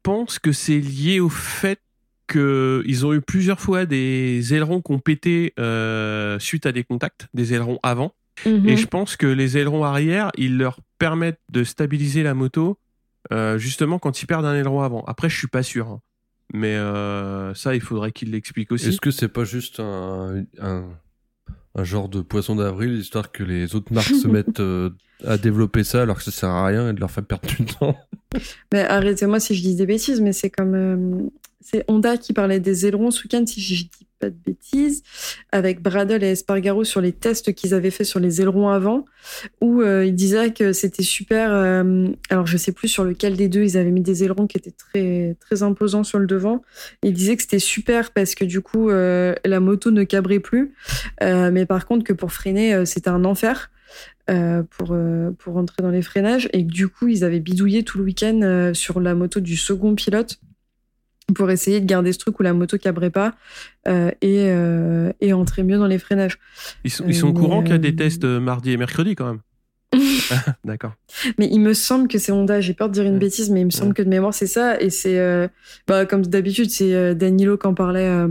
pense 0.07 0.39
que 0.39 0.53
c'est 0.53 0.79
lié 0.79 1.19
au 1.19 1.27
fait 1.27 1.81
qu'ils 2.29 3.05
ont 3.05 3.13
eu 3.13 3.19
plusieurs 3.19 3.59
fois 3.59 3.85
des 3.85 4.53
ailerons 4.53 4.81
qui 4.81 4.93
ont 4.93 4.99
pété 4.99 5.53
suite 6.39 6.65
à 6.65 6.71
des 6.71 6.85
contacts, 6.85 7.27
des 7.33 7.53
ailerons 7.53 7.79
avant. 7.83 8.13
Mhm. 8.45 8.69
Et 8.69 8.77
je 8.77 8.87
pense 8.87 9.17
que 9.17 9.27
les 9.27 9.57
ailerons 9.57 9.83
arrière, 9.83 10.31
ils 10.37 10.57
leur 10.57 10.79
permettent 10.97 11.41
de 11.51 11.63
stabiliser 11.63 12.23
la 12.23 12.33
moto 12.33 12.79
euh, 13.33 13.57
justement 13.57 13.99
quand 13.99 14.21
ils 14.21 14.27
perdent 14.27 14.45
un 14.45 14.55
aileron 14.55 14.81
avant. 14.81 15.03
Après, 15.05 15.29
je 15.29 15.37
suis 15.37 15.47
pas 15.47 15.63
sûr. 15.63 15.87
Hein. 15.89 16.01
Mais 16.53 16.75
euh, 16.75 17.53
ça, 17.53 17.75
il 17.75 17.81
faudrait 17.81 18.13
qu'il 18.13 18.31
l'explique 18.31 18.71
aussi. 18.71 18.87
Est-ce 18.87 19.01
que 19.01 19.11
c'est 19.11 19.27
pas 19.27 19.43
juste 19.43 19.81
un, 19.81 20.45
un, 20.61 20.85
genre 21.83 22.09
de 22.09 22.21
poisson 22.21 22.55
d'avril, 22.55 22.97
histoire 22.97 23.31
que 23.31 23.43
les 23.43 23.75
autres 23.75 23.93
marques 23.93 24.07
se 24.07 24.27
mettent 24.27 24.59
euh, 24.59 24.89
à 25.25 25.37
développer 25.37 25.83
ça 25.83 26.01
alors 26.01 26.17
que 26.17 26.23
ça 26.23 26.31
sert 26.31 26.49
à 26.49 26.65
rien 26.65 26.89
et 26.89 26.93
de 26.93 26.99
leur 26.99 27.11
faire 27.11 27.25
perdre 27.25 27.47
du 27.47 27.65
temps 27.65 27.95
Mais 28.71 28.81
arrêtez-moi 28.83 29.39
si 29.39 29.55
je 29.55 29.61
dis 29.61 29.75
des 29.75 29.85
bêtises, 29.85 30.21
mais 30.21 30.33
c'est 30.33 30.49
comme. 30.49 31.29
c'est 31.61 31.83
Honda 31.87 32.17
qui 32.17 32.33
parlait 32.33 32.59
des 32.59 32.85
ailerons 32.85 33.11
ce 33.11 33.23
week-end, 33.23 33.45
si 33.45 33.61
je 33.61 33.83
dis 33.83 34.06
pas 34.19 34.29
de 34.29 34.35
bêtises, 34.35 35.03
avec 35.51 35.81
Bradle 35.81 36.23
et 36.23 36.31
Espargaro 36.31 36.83
sur 36.83 37.01
les 37.01 37.11
tests 37.11 37.53
qu'ils 37.53 37.73
avaient 37.73 37.91
fait 37.91 38.03
sur 38.03 38.19
les 38.19 38.41
ailerons 38.41 38.69
avant, 38.69 39.05
où 39.61 39.81
euh, 39.81 40.05
ils 40.05 40.15
disaient 40.15 40.51
que 40.51 40.73
c'était 40.73 41.03
super. 41.03 41.53
Euh, 41.53 42.07
alors 42.29 42.47
je 42.47 42.57
sais 42.57 42.71
plus 42.71 42.87
sur 42.87 43.03
lequel 43.03 43.35
des 43.35 43.49
deux 43.49 43.63
ils 43.63 43.77
avaient 43.77 43.91
mis 43.91 44.01
des 44.01 44.23
ailerons 44.23 44.47
qui 44.47 44.57
étaient 44.57 44.71
très 44.71 45.35
très 45.39 45.63
imposants 45.63 46.03
sur 46.03 46.19
le 46.19 46.27
devant. 46.27 46.63
Ils 47.03 47.13
disaient 47.13 47.35
que 47.35 47.41
c'était 47.41 47.59
super 47.59 48.11
parce 48.11 48.35
que 48.35 48.45
du 48.45 48.61
coup 48.61 48.89
euh, 48.89 49.35
la 49.45 49.59
moto 49.59 49.91
ne 49.91 50.03
cabrait 50.03 50.39
plus, 50.39 50.73
mais 51.21 51.65
par 51.65 51.85
contre 51.85 52.03
que 52.03 52.13
pour 52.13 52.31
freiner 52.31 52.85
c'était 52.85 53.09
un 53.09 53.25
enfer. 53.25 53.71
pour 54.27 54.95
pour 55.37 55.53
rentrer 55.53 55.81
dans 55.81 55.91
les 55.91 56.01
freinages 56.01 56.49
et 56.53 56.63
du 56.63 56.87
coup 56.87 57.07
ils 57.07 57.23
avaient 57.23 57.39
bidouillé 57.39 57.83
tout 57.83 57.97
le 57.97 58.03
week-end 58.03 58.71
sur 58.73 58.99
la 58.99 59.15
moto 59.15 59.39
du 59.39 59.55
second 59.55 59.95
pilote 59.95 60.39
pour 61.35 61.49
essayer 61.51 61.81
de 61.81 61.85
garder 61.85 62.13
ce 62.13 62.19
truc 62.19 62.39
où 62.39 62.43
la 62.43 62.53
moto 62.53 62.77
cabrait 62.77 63.09
pas 63.09 63.35
euh, 63.87 64.11
et, 64.21 64.45
euh, 64.47 65.11
et 65.19 65.33
entrer 65.33 65.63
mieux 65.63 65.77
dans 65.77 65.87
les 65.87 65.99
freinages. 65.99 66.39
Ils 66.83 66.91
sont, 66.91 67.05
ils 67.07 67.15
sont 67.15 67.27
au 67.29 67.33
courant 67.33 67.61
qu'il 67.61 67.71
y 67.71 67.75
a 67.75 67.79
des 67.79 67.95
tests 67.95 68.23
euh, 68.23 68.39
mardi 68.39 68.71
et 68.71 68.77
mercredi 68.77 69.15
quand 69.15 69.25
même. 69.25 69.39
D'accord. 70.63 70.93
Mais 71.37 71.49
il 71.51 71.59
me 71.59 71.73
semble 71.73 72.07
que 72.07 72.17
c'est 72.17 72.31
Honda. 72.31 72.61
J'ai 72.61 72.73
peur 72.73 72.87
de 72.87 72.93
dire 72.93 73.05
une 73.05 73.19
bêtise, 73.19 73.49
mais 73.49 73.61
il 73.61 73.65
me 73.65 73.71
semble 73.71 73.93
que 73.93 74.01
de 74.01 74.09
mémoire 74.09 74.33
c'est 74.33 74.47
ça. 74.47 74.79
Et 74.79 74.89
c'est, 74.89 75.49
bah, 75.87 76.05
comme 76.05 76.25
d'habitude, 76.25 76.69
c'est 76.69 77.15
Danilo 77.15 77.57
qui 77.57 77.67
en 77.67 77.73
parlait, 77.73 78.25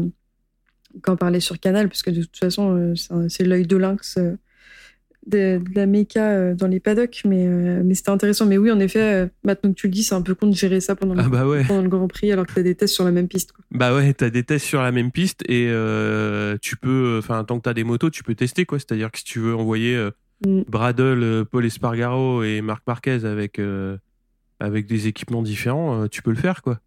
quand 1.02 1.16
parlait 1.16 1.40
sur 1.40 1.58
Canal, 1.58 1.88
parce 1.88 2.02
que 2.02 2.10
de 2.10 2.22
toute 2.22 2.36
façon, 2.36 2.94
c'est 3.28 3.44
l'œil 3.44 3.66
de 3.66 3.76
lynx 3.76 4.18
de, 5.26 5.60
la 5.74 5.86
méca 5.86 6.30
euh, 6.30 6.54
dans 6.54 6.66
les 6.66 6.80
paddocks, 6.80 7.22
mais, 7.24 7.46
euh, 7.46 7.82
mais 7.84 7.94
c'était 7.94 8.10
intéressant. 8.10 8.46
Mais 8.46 8.58
oui, 8.58 8.70
en 8.70 8.78
effet, 8.80 9.00
euh, 9.00 9.26
maintenant 9.44 9.70
que 9.72 9.76
tu 9.76 9.86
le 9.86 9.92
dis, 9.92 10.02
c'est 10.02 10.14
un 10.14 10.22
peu 10.22 10.34
con 10.34 10.46
de 10.46 10.54
gérer 10.54 10.80
ça 10.80 10.96
pendant 10.96 11.14
le, 11.14 11.20
ah 11.20 11.28
bah 11.28 11.44
pendant 11.66 11.82
le 11.82 11.88
Grand 11.88 12.08
Prix 12.08 12.32
alors 12.32 12.46
que 12.46 12.52
tu 12.52 12.60
as 12.60 12.62
des 12.62 12.74
tests 12.74 12.94
sur 12.94 13.04
la 13.04 13.10
même 13.10 13.28
piste. 13.28 13.52
Quoi. 13.52 13.64
Bah 13.70 13.94
ouais, 13.94 14.14
tu 14.14 14.24
as 14.24 14.30
des 14.30 14.44
tests 14.44 14.66
sur 14.66 14.82
la 14.82 14.92
même 14.92 15.10
piste 15.10 15.42
et 15.48 15.66
tu 16.62 16.76
peux, 16.76 17.16
enfin, 17.18 17.44
tant 17.44 17.58
que 17.58 17.64
tu 17.64 17.68
as 17.68 17.74
des 17.74 17.84
motos, 17.84 18.10
tu 18.10 18.22
peux 18.22 18.34
tester, 18.34 18.64
quoi. 18.64 18.78
C'est-à-dire 18.78 19.10
que 19.10 19.18
si 19.18 19.24
tu 19.24 19.40
veux 19.40 19.54
envoyer 19.54 20.10
mm. 20.46 20.62
Bradle, 20.68 21.44
Paul 21.50 21.66
Espargaro 21.66 22.42
et 22.42 22.60
Marc 22.60 22.82
Marquez 22.86 23.24
avec, 23.24 23.60
avec 24.60 24.86
des 24.86 25.06
équipements 25.08 25.42
différents, 25.42 26.08
tu 26.08 26.22
peux 26.22 26.30
le 26.30 26.36
faire, 26.36 26.62
quoi. 26.62 26.80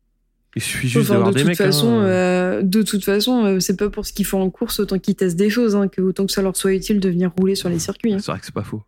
Il 0.60 0.62
suffit 0.62 0.90
juste 0.90 1.10
d'avoir 1.10 1.32
des 1.32 1.46
mecs. 1.46 1.56
Façon, 1.56 2.00
hein. 2.00 2.04
euh, 2.04 2.62
de 2.62 2.82
toute 2.82 3.06
façon, 3.06 3.46
euh, 3.46 3.60
c'est 3.62 3.78
pas 3.78 3.90
pour 3.90 4.06
ce 4.06 4.12
qu'ils 4.12 4.26
font 4.26 4.42
en 4.42 4.50
course 4.50 4.82
autant 4.82 5.00
qu'ils 5.00 5.16
testent 5.16 5.38
des 5.38 5.50
choses, 5.50 5.74
hein, 5.74 5.88
que 5.88 6.02
autant 6.02 6.26
que 6.26 6.34
ça 6.34 6.42
leur 6.42 6.58
soit 6.58 6.74
utile 6.74 7.00
de 7.00 7.08
venir 7.08 7.32
rouler 7.38 7.56
sur 7.56 7.70
les 7.70 7.80
circuits. 7.80 8.14
Hein. 8.14 8.20
C'est 8.20 8.30
vrai 8.30 8.42
que 8.42 8.46
c'est 8.46 8.54
pas 8.54 8.64
faux. 8.64 8.84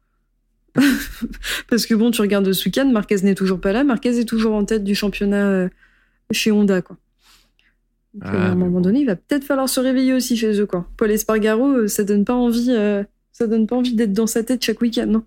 Parce 1.69 1.85
que 1.85 1.95
bon, 1.95 2.11
tu 2.11 2.19
regardes 2.19 2.51
ce 2.51 2.65
week-end, 2.65 2.91
Marquez 2.91 3.21
n'est 3.23 3.35
toujours 3.35 3.61
pas 3.61 3.71
là. 3.71 3.85
Marquez 3.85 4.19
est 4.19 4.25
toujours 4.25 4.53
en 4.53 4.65
tête 4.65 4.83
du 4.83 4.95
championnat 4.95 5.47
euh, 5.47 5.69
chez 6.31 6.51
Honda, 6.51 6.81
quoi. 6.81 6.97
Donc, 8.15 8.23
ah, 8.25 8.47
à 8.47 8.51
un 8.51 8.55
moment 8.55 8.81
donné, 8.81 8.99
il 8.99 9.05
va 9.05 9.15
peut-être 9.15 9.45
falloir 9.45 9.69
se 9.69 9.79
réveiller 9.79 10.13
aussi 10.13 10.35
chez 10.35 10.59
eux, 10.59 10.65
quoi. 10.65 10.89
Paul 10.97 11.09
Espargaro, 11.09 11.87
ça 11.87 12.03
donne 12.03 12.25
pas 12.25 12.35
envie, 12.35 12.75
ça 13.31 13.47
donne 13.47 13.65
pas 13.65 13.77
envie 13.77 13.95
d'être 13.95 14.11
dans 14.11 14.27
sa 14.27 14.43
tête 14.43 14.61
chaque 14.65 14.81
week-end, 14.81 15.05
non 15.07 15.23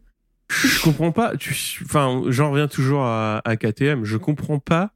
Je 0.51 0.83
comprends 0.83 1.11
pas. 1.11 1.39
Tu... 1.39 1.55
Enfin, 1.87 2.21
j'en 2.29 2.51
reviens 2.51 2.69
toujours 2.69 3.01
à, 3.01 3.41
à 3.47 3.57
KTM. 3.57 4.05
Je 4.05 4.19
comprends 4.19 4.59
pas 4.59 4.93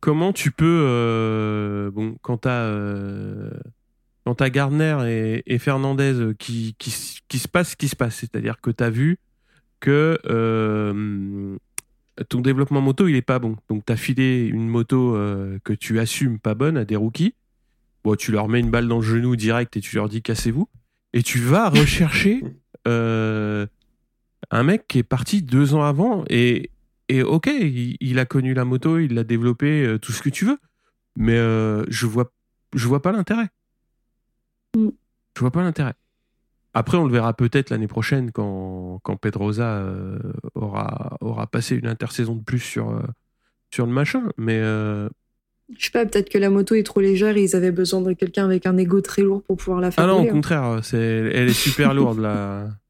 comment 0.00 0.32
tu 0.32 0.50
peux, 0.50 0.82
euh, 0.86 1.90
bon, 1.90 2.16
quand 2.22 2.38
t'as 2.38 2.62
euh, 2.62 3.50
quand 4.24 4.40
as 4.42 4.50
Gardner 4.50 5.42
et, 5.46 5.58
Fernandez 5.58 6.34
qui, 6.38 6.74
qui, 6.78 6.90
se 6.90 7.48
passe 7.48 7.70
ce 7.70 7.76
qui 7.76 7.88
se 7.88 7.96
passe, 7.96 8.16
c'est-à-dire 8.16 8.60
que 8.60 8.70
tu 8.70 8.84
as 8.84 8.90
vu 8.90 9.18
que 9.80 10.18
euh, 10.26 11.56
ton 12.28 12.40
développement 12.40 12.82
moto 12.82 13.08
il 13.08 13.16
est 13.16 13.22
pas 13.22 13.38
bon, 13.38 13.56
donc 13.70 13.86
tu 13.86 13.92
as 13.92 13.96
filé 13.96 14.44
une 14.46 14.68
moto 14.68 15.12
que 15.64 15.72
tu 15.72 15.98
assumes 15.98 16.38
pas 16.38 16.54
bonne 16.54 16.76
à 16.76 16.84
des 16.84 16.96
rookies, 16.96 17.34
tu 18.18 18.32
leur 18.32 18.48
mets 18.48 18.60
une 18.60 18.70
balle 18.70 18.88
dans 18.88 18.96
le 18.96 19.02
genou 19.02 19.34
direct 19.34 19.76
et 19.78 19.80
tu 19.80 19.96
leur 19.96 20.10
dis 20.10 20.20
cassez-vous, 20.20 20.68
et 21.14 21.22
tu 21.22 21.38
vas 21.38 21.70
rechercher 21.70 22.42
un 22.84 24.62
mec 24.62 24.86
qui 24.88 24.98
est 24.98 25.04
parti 25.04 25.42
deux 25.42 25.74
ans 25.74 25.84
avant 25.84 26.24
et 26.28 26.70
et 27.08 27.22
ok, 27.22 27.50
il, 28.00 28.18
a 28.18 28.26
connu 28.26 28.54
la 28.54 28.64
moto, 28.64 28.98
il 28.98 29.14
l'a 29.14 29.24
développé, 29.24 29.84
euh, 29.84 29.98
tout 29.98 30.12
ce 30.12 30.22
que 30.22 30.28
tu 30.28 30.44
veux. 30.44 30.58
Mais 31.16 31.36
euh, 31.36 31.84
je 31.88 32.06
vois, 32.06 32.32
je 32.74 32.86
vois 32.86 33.02
pas 33.02 33.12
l'intérêt. 33.12 33.48
Mm. 34.76 34.88
Je 35.34 35.40
vois 35.40 35.50
pas 35.50 35.62
l'intérêt. 35.62 35.94
Après, 36.74 36.98
on 36.98 37.06
le 37.06 37.12
verra 37.12 37.32
peut-être 37.32 37.70
l'année 37.70 37.88
prochaine 37.88 38.30
quand, 38.30 39.00
quand 39.02 39.16
Pedrosa 39.16 39.78
euh, 39.78 40.18
aura, 40.54 41.16
aura 41.20 41.46
passé 41.46 41.76
une 41.76 41.86
intersaison 41.86 42.34
de 42.34 42.42
plus 42.42 42.60
sur, 42.60 43.02
sur 43.72 43.86
le 43.86 43.92
machin. 43.92 44.24
Mais. 44.36 44.60
Je 44.60 45.84
sais 45.84 45.90
pas, 45.90 46.06
peut-être 46.06 46.30
que 46.30 46.38
la 46.38 46.50
moto 46.50 46.74
est 46.74 46.82
trop 46.82 47.00
légère 47.00 47.36
et 47.36 47.42
ils 47.42 47.56
avaient 47.56 47.72
besoin 47.72 48.00
de 48.00 48.12
quelqu'un 48.14 48.44
avec 48.44 48.66
un 48.66 48.76
ego 48.76 49.00
très 49.00 49.22
lourd 49.22 49.42
pour 49.42 49.56
pouvoir 49.56 49.80
la 49.80 49.90
faire. 49.90 50.04
Ah 50.04 50.06
non, 50.06 50.20
au 50.20 50.28
hein. 50.28 50.30
contraire, 50.30 50.80
c'est, 50.82 50.98
elle 50.98 51.48
est 51.48 51.52
super 51.52 51.92
lourde, 51.92 52.20
la, 52.20 52.68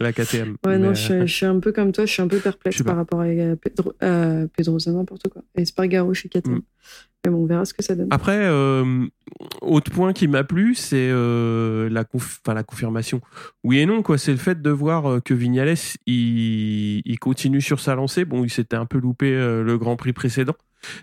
la 0.00 0.12
KTM. 0.12 0.56
Ouais, 0.66 0.78
non, 0.78 0.94
je, 0.94 1.26
suis 1.26 1.46
un 1.46 1.60
peu 1.60 1.72
comme 1.72 1.92
toi, 1.92 2.06
je 2.06 2.12
suis 2.12 2.22
un 2.22 2.28
peu 2.28 2.38
perplexe 2.38 2.82
par 2.82 2.96
rapport 2.96 3.20
à 3.20 3.26
Pedro, 3.60 3.92
euh, 4.02 4.46
Pedrosa, 4.56 4.92
n'importe 4.92 5.28
quoi. 5.28 5.42
Et 5.56 5.64
Spargaro 5.64 6.14
chez 6.14 6.28
KTM. 6.28 6.56
Mm. 6.56 6.62
Mais 7.24 7.30
bon, 7.30 7.44
on 7.44 7.46
verra 7.46 7.64
ce 7.64 7.72
que 7.72 7.82
ça 7.82 7.94
donne. 7.94 8.08
Après, 8.10 8.36
euh, 8.38 9.06
autre 9.62 9.90
point 9.90 10.12
qui 10.12 10.28
m'a 10.28 10.44
plu, 10.44 10.74
c'est 10.74 11.08
euh, 11.10 11.88
la, 11.88 12.04
la 12.52 12.62
confirmation. 12.62 13.20
Oui 13.62 13.78
et 13.78 13.86
non, 13.86 14.02
quoi. 14.02 14.18
C'est 14.18 14.32
le 14.32 14.36
fait 14.36 14.60
de 14.60 14.70
voir 14.70 15.06
euh, 15.06 15.20
que 15.20 15.32
Vignales, 15.32 15.74
il, 16.06 17.00
il 17.04 17.18
continue 17.18 17.62
sur 17.62 17.80
sa 17.80 17.94
lancée. 17.94 18.24
Bon, 18.24 18.44
il 18.44 18.50
s'était 18.50 18.76
un 18.76 18.86
peu 18.86 18.98
loupé 18.98 19.30
le 19.30 19.78
Grand 19.78 19.96
Prix 19.96 20.12
précédent. 20.12 20.56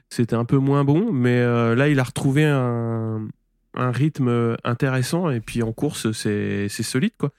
C'était 0.10 0.36
un 0.36 0.46
peu 0.46 0.58
moins 0.58 0.84
bon, 0.84 1.12
mais 1.12 1.44
là, 1.76 1.88
il 1.88 2.00
a 2.00 2.04
retrouvé 2.04 2.46
un, 2.46 3.28
un 3.74 3.92
rythme 3.92 4.58
intéressant 4.64 5.30
et 5.30 5.40
puis 5.40 5.64
en 5.64 5.72
course 5.72 6.12
c'est 6.12 6.68
solide 6.70 7.14
quoi 7.18 7.32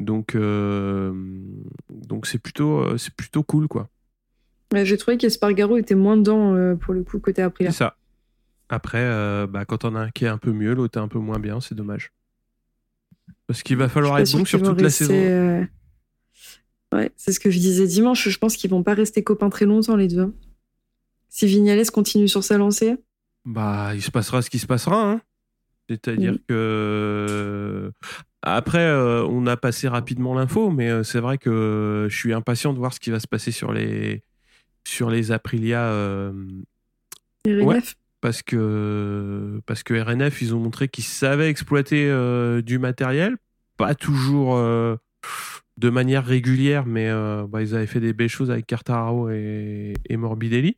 donc 0.00 0.34
euh, 0.34 1.12
donc 1.90 2.26
c'est 2.26 2.38
plutôt 2.38 2.80
euh, 2.80 2.98
c'est 2.98 3.14
plutôt 3.14 3.42
cool 3.42 3.68
quoi 3.68 3.88
j'ai 4.74 4.96
trouvé 4.96 5.16
qu'Espargaro 5.16 5.76
était 5.76 5.94
moins 5.94 6.16
dedans 6.16 6.54
euh, 6.54 6.74
pour 6.74 6.92
le 6.92 7.04
coup 7.04 7.20
côté 7.20 7.40
après 7.42 7.66
c'est 7.66 7.72
ça 7.72 7.96
après 8.68 9.04
bah, 9.46 9.64
quand 9.64 9.84
on 9.84 9.94
a 9.94 10.00
un 10.00 10.10
qui 10.10 10.24
est 10.24 10.28
un 10.28 10.38
peu 10.38 10.52
mieux 10.52 10.74
l'autre 10.74 10.98
est 10.98 11.02
un 11.02 11.08
peu 11.08 11.20
moins 11.20 11.38
bien 11.38 11.60
c'est 11.60 11.76
dommage 11.76 12.12
parce 13.46 13.62
qu'il 13.62 13.76
va 13.76 13.88
falloir 13.88 14.18
être 14.18 14.32
bon 14.32 14.44
sur 14.44 14.60
toute 14.60 14.80
la 14.80 14.90
saison 14.90 15.68
Ouais, 16.92 17.10
c'est 17.16 17.32
ce 17.32 17.40
que 17.40 17.50
je 17.50 17.58
disais 17.58 17.86
dimanche. 17.86 18.28
Je 18.28 18.38
pense 18.38 18.56
qu'ils 18.56 18.70
vont 18.70 18.82
pas 18.82 18.94
rester 18.94 19.22
copains 19.22 19.50
très 19.50 19.66
longtemps, 19.66 19.96
les 19.96 20.08
deux. 20.08 20.32
Si 21.28 21.46
Vignales 21.46 21.90
continue 21.90 22.28
sur 22.28 22.44
sa 22.44 22.58
lancée. 22.58 22.96
Bah, 23.44 23.90
il 23.94 24.02
se 24.02 24.10
passera 24.10 24.42
ce 24.42 24.50
qui 24.50 24.58
se 24.58 24.66
passera. 24.66 25.02
Hein. 25.02 25.20
C'est-à-dire 25.88 26.34
que. 26.48 27.92
Après, 28.42 28.78
euh, 28.86 29.24
on 29.24 29.46
a 29.46 29.56
passé 29.56 29.88
rapidement 29.88 30.34
l'info, 30.34 30.70
mais 30.70 30.88
euh, 30.88 31.02
c'est 31.02 31.18
vrai 31.18 31.36
que 31.36 32.06
je 32.08 32.16
suis 32.16 32.32
impatient 32.32 32.72
de 32.72 32.78
voir 32.78 32.92
ce 32.92 33.00
qui 33.00 33.10
va 33.10 33.18
se 33.18 33.26
passer 33.26 33.50
sur 33.50 33.72
les, 33.72 34.22
sur 34.86 35.10
les 35.10 35.32
Aprilia. 35.32 35.82
euh, 35.82 36.32
RNF. 37.46 37.94
parce 38.20 38.42
que 38.42 39.60
parce 39.66 39.82
que 39.82 39.94
RNF 39.94 40.42
ils 40.42 40.54
ont 40.54 40.58
montré 40.60 40.88
qu'ils 40.88 41.04
savaient 41.04 41.48
exploiter 41.48 42.08
euh, 42.08 42.60
du 42.62 42.78
matériel 42.80 43.36
pas 43.76 43.94
toujours 43.94 44.56
euh, 44.56 44.96
de 45.76 45.90
manière 45.90 46.24
régulière 46.24 46.86
mais 46.86 47.08
euh, 47.08 47.46
bah, 47.48 47.62
ils 47.62 47.74
avaient 47.76 47.86
fait 47.86 48.00
des 48.00 48.12
belles 48.12 48.28
choses 48.28 48.50
avec 48.50 48.66
Cartararo 48.66 49.30
et, 49.30 49.94
et 50.08 50.16
Morbidelli 50.16 50.76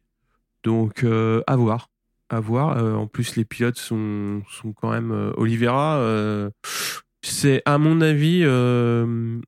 donc 0.62 1.05
euh, 1.05 1.43
à 1.47 1.56
voir 1.56 1.89
à 2.30 2.40
voir 2.40 2.78
Euh, 2.78 2.94
en 2.94 3.06
plus 3.06 3.36
les 3.36 3.44
pilotes 3.44 3.78
sont 3.78 4.42
sont 4.50 4.72
quand 4.72 4.90
même 4.90 5.12
euh, 5.12 5.32
Oliveira 5.36 5.98
euh, 5.98 6.50
c'est 7.22 7.62
à 7.64 7.78
mon 7.78 8.00
avis 8.00 8.42
euh, 8.44 9.40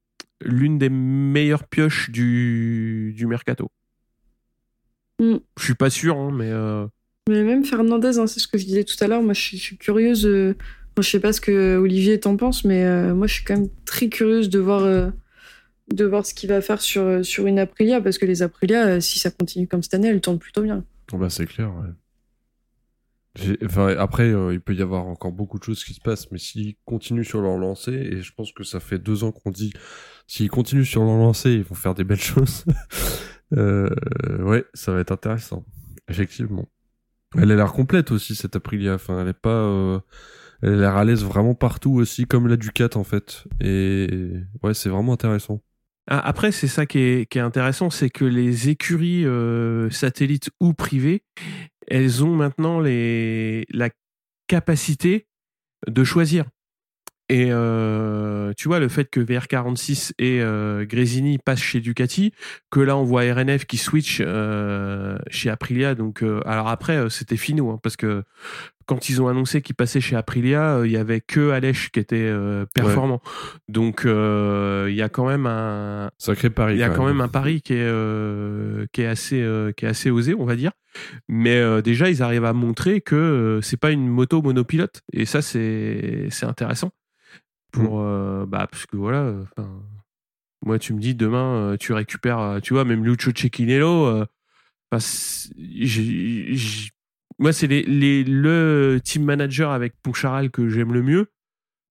l'une 0.43 0.79
des 0.79 0.89
meilleures 0.91 1.65
pioches 1.69 2.11
du 2.11 3.13
du 3.17 3.27
mercato 3.27 3.71
Mm. 5.21 5.37
je 5.59 5.65
suis 5.65 5.75
pas 5.75 5.91
sûr 5.91 6.17
hein, 6.17 6.31
mais 6.33 6.49
euh, 6.51 6.87
Mais 7.29 7.43
même 7.45 7.65
Fernandez, 7.65 8.19
hein, 8.19 8.27
c'est 8.27 8.41
ce 8.41 8.49
que 8.49 8.57
je 8.57 8.65
disais 8.65 8.85
tout 8.85 8.97
à 9.05 9.07
l'heure. 9.07 9.23
Moi, 9.23 9.35
je 9.35 9.41
suis, 9.41 9.59
je 9.59 9.63
suis 9.63 9.77
curieuse. 9.77 10.25
euh, 10.27 10.55
enfin, 10.93 11.03
je 11.03 11.11
sais 11.11 11.21
pas 11.21 11.35
ce 11.35 11.43
que 11.43 11.77
Olivier 11.77 12.19
t'en 12.19 12.37
pense, 12.39 12.65
mais 12.65 12.85
euh, 12.87 13.15
moi, 13.15 13.27
je 13.27 13.35
suis 13.35 13.45
quand 13.45 13.57
même 13.57 13.69
très 13.85 14.09
curieuse 14.09 14.49
de 14.49 14.59
voir, 14.59 14.83
euh, 14.83 15.11
de 15.93 16.05
voir 16.07 16.25
ce 16.25 16.33
qu'il 16.33 16.49
va 16.49 16.63
faire 16.63 16.81
sur, 16.81 17.23
sur 17.23 17.47
une 17.47 17.59
Aprilia, 17.59 18.01
parce 18.01 18.17
que 18.17 18.25
les 18.25 18.41
Aprilia, 18.43 19.01
si 19.03 19.19
ça 19.19 19.31
continue 19.31 19.67
comme 19.69 19.83
cette 19.83 19.93
année, 19.95 20.09
elles 20.09 20.23
tournent 20.23 20.39
plutôt 20.39 20.63
bien. 20.63 20.85
Oh 21.13 21.19
bah 21.19 21.29
c'est 21.29 21.45
clair, 21.47 21.69
ouais. 21.69 21.91
Enfin, 23.65 23.95
après, 23.97 24.29
euh, 24.31 24.53
il 24.53 24.61
peut 24.61 24.75
y 24.75 24.83
avoir 24.83 25.07
encore 25.07 25.33
beaucoup 25.33 25.59
de 25.59 25.65
choses 25.65 25.85
qui 25.85 25.95
se 25.95 26.01
passent, 26.01 26.31
mais 26.33 26.39
s'ils 26.39 26.75
continuent 26.85 27.23
sur 27.25 27.41
leur 27.41 27.57
lancée, 27.59 27.93
et 27.93 28.23
je 28.23 28.33
pense 28.35 28.53
que 28.53 28.65
ça 28.65 28.81
fait 28.81 28.99
deux 28.99 29.23
ans 29.23 29.31
qu'on 29.33 29.51
dit, 29.51 29.73
s'ils 30.27 30.51
continuent 30.51 30.85
sur 30.85 31.05
leur 31.05 31.17
lancée, 31.17 31.53
ils 31.53 31.63
vont 31.63 31.77
faire 31.77 31.95
des 31.95 32.05
belles 32.05 32.21
choses. 32.21 32.65
euh, 33.57 33.89
ouais, 34.41 34.65
ça 34.75 34.93
va 34.93 35.01
être 35.01 35.13
intéressant, 35.13 35.65
effectivement. 36.09 36.69
Elle 37.39 37.53
a 37.53 37.57
l'air 37.57 37.73
complète 37.73 38.11
aussi 38.11 38.35
cette 38.35 38.57
Aprilia. 38.57 38.95
Enfin, 38.95 39.23
elle 39.23 39.29
est 39.29 39.33
pas, 39.33 39.51
euh, 39.51 40.01
elle 40.63 40.75
a 40.75 40.77
l'air 40.77 40.97
à 40.97 41.05
l'aise 41.05 41.25
vraiment 41.25 41.55
partout 41.55 41.93
aussi, 41.95 42.27
comme 42.27 42.49
la 42.49 42.57
Ducat 42.57 42.91
en 42.97 43.05
fait. 43.05 43.45
Et 43.61 44.33
ouais, 44.63 44.75
c'est 44.75 44.89
vraiment 44.89 45.13
intéressant. 45.13 45.63
Ah, 46.09 46.19
Après, 46.19 46.51
c'est 46.51 46.67
ça 46.67 46.87
qui 46.87 46.99
est, 46.99 47.31
qui 47.31 47.39
est 47.39 47.43
intéressant, 47.43 47.89
c'est 47.91 48.11
que 48.11 48.25
les 48.25 48.69
écuries 48.69 49.25
euh, 49.27 49.89
satellites 49.91 50.51
ou 50.59 50.73
privées, 50.75 51.23
elles 51.91 52.25
ont 52.25 52.35
maintenant 52.35 52.81
la 52.81 53.91
capacité 54.47 55.27
de 55.87 56.05
choisir. 56.05 56.45
Et 57.29 57.47
euh, 57.51 58.53
tu 58.57 58.67
vois, 58.67 58.81
le 58.81 58.89
fait 58.89 59.05
que 59.05 59.21
VR46 59.21 60.15
et 60.19 60.41
euh, 60.43 60.85
Grésini 60.85 61.39
passent 61.39 61.63
chez 61.63 61.79
Ducati, 61.79 62.33
que 62.73 62.81
là 62.81 62.97
on 62.97 63.05
voit 63.05 63.23
RNF 63.23 63.67
qui 63.67 63.77
switch 63.77 64.21
euh, 64.21 65.17
chez 65.31 65.49
Aprilia. 65.49 65.95
Donc, 65.95 66.25
alors 66.45 66.67
après, 66.67 67.09
c'était 67.09 67.37
finaux, 67.37 67.71
hein, 67.71 67.79
parce 67.85 67.97
que 67.97 68.25
quand 68.91 69.09
ils 69.09 69.23
ont 69.23 69.29
annoncé 69.29 69.63
qu'ils 69.63 69.77
passaient 69.77 70.01
chez 70.01 70.17
Aprilia, 70.17 70.79
euh, 70.79 70.87
il 70.87 70.91
y 70.91 70.97
avait 70.97 71.21
que 71.21 71.51
Alèche 71.51 71.93
qui 71.93 72.01
était 72.01 72.17
euh, 72.17 72.67
performant. 72.75 73.23
Donc, 73.69 74.05
euh, 74.05 74.89
il 74.91 74.97
y 74.97 75.03
a 75.03 75.09
quand 75.09 75.29
même 75.29 75.47
un, 75.47 76.11
Sacré 76.19 76.51
pari. 76.51 76.75
il 76.75 76.81
y 76.81 76.83
a 76.83 76.89
quand 76.91 77.07
même 77.07 77.21
un 77.21 77.29
pari 77.29 77.63
qui 77.63 77.75
est, 77.75 77.87
euh, 77.87 78.87
qui 78.93 79.03
est, 79.03 79.07
assez, 79.07 79.41
euh, 79.41 79.71
qui 79.71 79.85
est 79.85 79.89
assez 79.89 80.11
osé, 80.11 80.35
on 80.35 80.45
va 80.45 80.57
dire. 80.57 80.73
Mais 81.29 81.57
euh, 81.57 81.83
déjà, 81.83 82.11
ils 82.11 82.21
arrivent 82.21 82.45
à 82.45 82.53
montrer 82.53 83.01
que 83.01 83.15
euh, 83.15 83.61
c'est 83.61 83.77
pas 83.77 83.93
une 83.93 84.09
moto 84.09 84.43
monopilote. 84.43 85.03
Et 85.13 85.25
ça, 85.25 85.41
c'est 85.41 86.27
c'est 86.31 86.47
intéressant. 86.47 86.91
Pour, 87.71 88.01
euh, 88.01 88.45
bah, 88.45 88.67
parce 88.69 88.87
que 88.87 88.97
voilà, 88.97 89.21
euh, 89.21 89.45
moi, 90.67 90.81
tu 90.81 90.95
me 90.95 91.01
dis 91.01 91.15
demain, 91.15 91.55
euh, 91.55 91.77
tu 91.77 91.93
récupères, 91.93 92.41
euh, 92.41 92.59
tu 92.59 92.75
vois, 92.75 92.85
même 92.85 93.05
Lucio 93.05 93.31
Cecchinello. 93.33 94.07
euh, 94.07 94.27
moi, 97.41 97.53
c'est 97.53 97.67
les, 97.67 97.83
les, 97.83 98.23
le 98.23 99.01
team 99.03 99.25
manager 99.25 99.73
avec 99.73 99.95
Poncharal 100.03 100.51
que 100.51 100.69
j'aime 100.69 100.93
le 100.93 101.03
mieux 101.03 101.27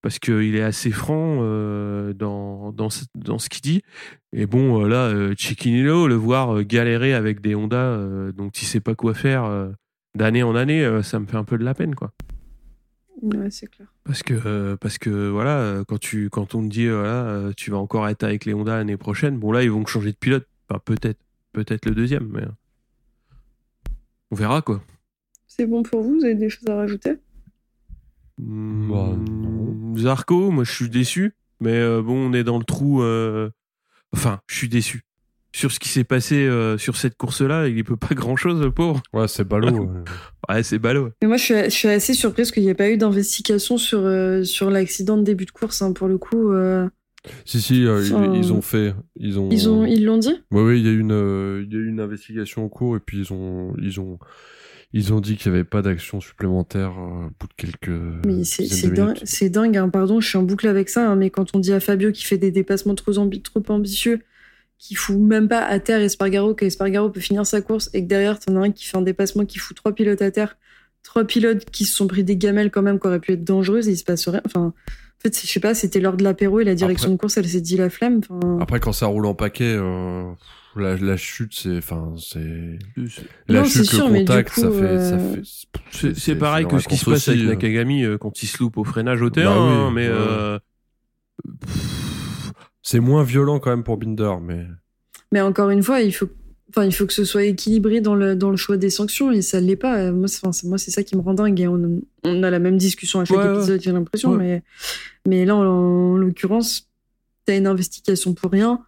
parce 0.01 0.17
qu'il 0.19 0.55
est 0.55 0.61
assez 0.61 0.91
franc 0.91 1.39
euh, 1.41 2.13
dans, 2.13 2.71
dans, 2.71 2.89
ce, 2.89 3.03
dans 3.15 3.37
ce 3.37 3.49
qu'il 3.49 3.61
dit. 3.61 3.81
Et 4.31 4.45
bon, 4.45 4.83
euh, 4.83 4.87
là, 4.87 5.07
euh, 5.07 5.33
Chiquinillo, 5.37 6.07
le 6.07 6.15
voir 6.15 6.55
euh, 6.55 6.63
galérer 6.63 7.13
avec 7.13 7.41
des 7.41 7.55
Honda 7.55 7.75
euh, 7.75 8.31
dont 8.31 8.49
il 8.49 8.65
sait 8.65 8.79
pas 8.79 8.95
quoi 8.95 9.13
faire 9.13 9.69
d'année 10.15 10.43
en 10.43 10.55
année, 10.55 11.01
ça 11.03 11.19
me 11.19 11.25
fait 11.25 11.37
un 11.37 11.43
peu 11.43 11.57
de 11.57 11.65
la 11.65 11.73
peine, 11.73 11.95
quoi. 11.95 12.13
Ouais, 13.21 13.51
c'est 13.51 13.67
clair. 13.67 13.87
Parce 14.05 14.23
que, 14.23 14.75
parce 14.75 14.97
que 14.97 15.27
voilà, 15.27 15.83
quand, 15.87 15.99
tu, 15.99 16.29
quand 16.29 16.55
on 16.55 16.63
te 16.63 16.69
dit, 16.69 16.87
voilà, 16.87 17.51
tu 17.57 17.69
vas 17.69 17.77
encore 17.77 18.07
être 18.07 18.23
avec 18.23 18.45
les 18.45 18.53
Honda 18.53 18.77
l'année 18.77 18.95
prochaine, 18.97 19.37
bon, 19.37 19.51
là, 19.51 19.63
ils 19.63 19.71
vont 19.71 19.85
changer 19.85 20.11
de 20.11 20.17
pilote. 20.17 20.47
Enfin, 20.69 20.79
peut-être. 20.83 21.19
Peut-être 21.51 21.87
le 21.87 21.95
deuxième, 21.95 22.29
mais. 22.31 22.43
On 24.29 24.35
verra, 24.35 24.61
quoi. 24.61 24.83
C'est 25.59 25.65
bon 25.67 25.83
pour 25.83 26.01
vous? 26.01 26.15
Vous 26.19 26.23
avez 26.23 26.35
des 26.35 26.47
choses 26.49 26.69
à 26.69 26.75
rajouter? 26.77 27.15
Non. 28.37 29.19
Zarco, 29.97 30.51
moi 30.51 30.63
je 30.63 30.71
suis 30.71 30.87
déçu, 30.87 31.33
mais 31.59 31.73
euh, 31.73 32.01
bon, 32.01 32.29
on 32.29 32.33
est 32.33 32.45
dans 32.45 32.57
le 32.59 32.63
trou. 32.63 33.01
euh, 33.03 33.49
Enfin, 34.13 34.39
je 34.47 34.55
suis 34.55 34.69
déçu. 34.69 35.03
Sur 35.53 35.73
ce 35.73 35.79
qui 35.81 35.89
s'est 35.89 36.05
passé 36.05 36.35
euh, 36.47 36.77
sur 36.77 36.95
cette 36.95 37.17
course-là, 37.17 37.67
il 37.67 37.77
y 37.77 37.83
peut 37.83 37.97
pas 37.97 38.15
grand-chose, 38.15 38.61
le 38.61 38.71
pauvre. 38.71 39.03
Ouais, 39.11 39.27
c'est 39.27 39.43
ballot. 39.43 39.67
ouais. 40.47 40.55
Ouais, 40.55 40.63
c'est 40.63 40.79
ballot. 40.79 41.09
Mais 41.21 41.27
moi, 41.27 41.35
je 41.35 41.43
suis, 41.43 41.55
je 41.65 41.69
suis 41.71 41.89
assez 41.89 42.13
surprise 42.13 42.51
qu'il 42.51 42.63
n'y 42.63 42.69
ait 42.69 42.73
pas 42.73 42.89
eu 42.89 42.95
d'investigation 42.95 43.77
sur, 43.77 43.99
euh, 43.99 44.45
sur 44.45 44.69
l'accident 44.69 45.17
de 45.17 45.23
début 45.23 45.43
de 45.43 45.51
course. 45.51 45.81
hein, 45.81 45.91
pour 45.91 46.07
le 46.07 46.17
coup, 46.17 46.53
euh, 46.53 46.87
Si, 47.43 47.59
si, 47.61 47.85
euh, 47.85 48.01
ils- 48.01 48.13
Enfin, 48.13 48.33
ils, 48.33 48.53
ont 48.53 48.61
fait. 48.61 48.95
Ils 49.17 49.37
ont. 49.37 49.49
ils 49.51 49.67
ont, 49.69 49.85
ils 49.85 50.05
l'ont 50.05 50.19
dit? 50.19 50.35
Oui, 50.51 50.61
oui, 50.61 50.79
il 50.79 50.85
y 50.85 50.87
a 50.89 50.91
eu 50.93 50.99
une, 51.01 51.11
euh, 51.11 51.65
il 51.67 51.73
y 51.73 51.75
a 51.75 51.79
eu 51.81 51.89
une 51.89 51.99
investigation 51.99 52.63
en 52.63 52.69
cours 52.69 52.95
et 52.95 53.01
puis 53.01 53.17
ils 53.19 53.33
ont, 53.33 53.73
ils 53.81 53.99
ont, 53.99 54.17
ils 54.93 55.13
ont 55.13 55.19
dit 55.19 55.37
qu'il 55.37 55.51
n'y 55.51 55.57
avait 55.57 55.63
pas 55.65 55.81
d'action 55.81 56.19
supplémentaire 56.19 56.91
euh, 56.97 57.27
au 57.27 57.31
bout 57.39 57.47
de 57.47 57.53
quelques. 57.57 57.89
Mais 58.25 58.43
c'est 58.43 59.49
dingue, 59.49 59.77
hein, 59.77 59.89
pardon, 59.89 60.19
je 60.19 60.27
suis 60.27 60.37
en 60.37 60.43
boucle 60.43 60.67
avec 60.67 60.89
ça, 60.89 61.09
hein, 61.09 61.15
mais 61.15 61.29
quand 61.29 61.55
on 61.55 61.59
dit 61.59 61.73
à 61.73 61.79
Fabio 61.79 62.11
qu'il 62.11 62.25
fait 62.25 62.37
des 62.37 62.51
dépassements 62.51 62.95
trop, 62.95 63.11
ambi- 63.13 63.41
trop 63.41 63.63
ambitieux, 63.69 64.21
qu'il 64.77 64.97
fout 64.97 65.17
même 65.17 65.47
pas 65.47 65.59
à 65.63 65.79
terre 65.79 65.99
Espargaro, 66.01 66.53
qu'Espargaro 66.55 67.09
peut 67.09 67.19
finir 67.19 67.45
sa 67.45 67.61
course, 67.61 67.89
et 67.93 68.01
que 68.03 68.07
derrière, 68.07 68.39
t'en 68.39 68.55
as 68.55 68.65
un 68.65 68.71
qui 68.71 68.85
fait 68.85 68.97
un 68.97 69.01
dépassement 69.01 69.45
qui 69.45 69.59
fout 69.59 69.75
trois 69.75 69.93
pilotes 69.93 70.21
à 70.21 70.31
terre, 70.31 70.57
trois 71.03 71.23
pilotes 71.25 71.65
qui 71.69 71.85
se 71.85 71.95
sont 71.95 72.07
pris 72.07 72.23
des 72.23 72.37
gamelles 72.37 72.71
quand 72.71 72.81
même, 72.81 72.99
qui 72.99 73.07
auraient 73.07 73.19
pu 73.19 73.33
être 73.33 73.43
dangereuses, 73.43 73.87
et 73.89 73.91
il 73.91 73.97
se 73.97 74.03
passe 74.05 74.27
rien. 74.27 74.41
Enfin, 74.45 74.67
en 74.67 75.21
fait, 75.21 75.37
je 75.39 75.45
sais 75.47 75.59
pas, 75.59 75.73
c'était 75.75 75.99
l'heure 75.99 76.15
de 76.15 76.23
l'apéro 76.23 76.61
et 76.61 76.63
la 76.63 76.75
direction 76.75 77.07
Après- 77.07 77.15
de 77.15 77.19
course, 77.19 77.37
elle 77.37 77.47
s'est 77.47 77.59
dit 77.61 77.75
la. 77.75 77.87
Enfin, 77.87 78.19
Après, 78.61 78.79
quand 78.79 78.93
ça 78.93 79.05
roule 79.07 79.25
en 79.25 79.33
paquet, 79.35 79.75
euh, 79.77 80.23
la, 80.75 80.95
la 80.97 81.17
chute, 81.17 81.53
c'est, 81.53 81.77
enfin, 81.77 82.13
c'est. 82.17 82.79
C'est- 83.07 83.23
La 83.47 83.61
Non, 83.61 83.65
c'est 83.65 83.71
chute, 83.83 83.91
le 83.91 83.97
sûr, 83.97 84.09
mais 84.09 84.19
du 84.19 84.25
contact, 84.25 84.49
ça 84.53 84.67
coup, 84.67 84.73
fait, 84.73 84.99
ça 84.99 85.15
euh, 85.15 85.43
fait. 85.91 86.13
C'est 86.15 86.35
pareil 86.35 86.67
que 86.67 86.79
ce 86.79 86.87
qui 86.87 86.97
se 86.97 87.05
passe 87.05 87.27
avec 87.27 87.39
aussi, 87.39 87.47
euh. 87.47 87.49
Nakagami 87.51 88.03
euh, 88.03 88.17
quand 88.17 88.43
il 88.43 88.47
se 88.47 88.57
loupe 88.59 88.77
au 88.77 88.83
freinage 88.83 89.21
au 89.21 89.29
terrain, 89.29 89.55
oui, 89.67 89.73
hein, 89.87 89.91
mais 89.93 90.07
ouais. 90.07 90.13
euh, 90.15 90.59
C'est 92.81 92.99
moins 92.99 93.23
violent 93.23 93.59
quand 93.59 93.69
même 93.69 93.83
pour 93.83 93.97
Binder, 93.97 94.35
mais. 94.41 94.65
Mais 95.31 95.41
encore 95.41 95.69
une 95.69 95.83
fois, 95.83 96.01
il 96.01 96.11
faut, 96.13 96.29
enfin, 96.69 96.85
il 96.85 96.91
faut 96.93 97.05
que 97.05 97.13
ce 97.13 97.23
soit 97.25 97.43
équilibré 97.43 98.01
dans 98.01 98.15
le, 98.15 98.35
dans 98.35 98.49
le 98.49 98.57
choix 98.57 98.77
des 98.77 98.89
sanctions 98.89 99.31
et 99.31 99.41
ça 99.41 99.59
l'est 99.59 99.75
pas. 99.75 99.97
Euh, 99.99 100.11
Moi, 100.11 100.27
c'est, 100.27 100.63
moi, 100.65 100.77
c'est 100.77 100.91
ça 100.91 101.03
qui 101.03 101.15
me 101.15 101.21
rend 101.21 101.33
dingue 101.35 101.59
et 101.59 101.67
on, 101.67 102.01
on 102.23 102.43
a 102.43 102.49
la 102.49 102.59
même 102.59 102.77
discussion 102.77 103.19
à 103.19 103.25
chaque 103.25 103.37
ouais. 103.37 103.55
épisode, 103.55 103.81
j'ai 103.81 103.91
l'impression. 103.91 104.31
Ouais. 104.31 104.37
Mais, 104.37 104.63
mais 105.27 105.45
là, 105.45 105.55
en, 105.55 105.61
en 105.61 106.17
l'occurrence, 106.17 106.89
t'as 107.45 107.57
une 107.57 107.67
investigation 107.67 108.33
pour 108.33 108.51
rien. 108.51 108.81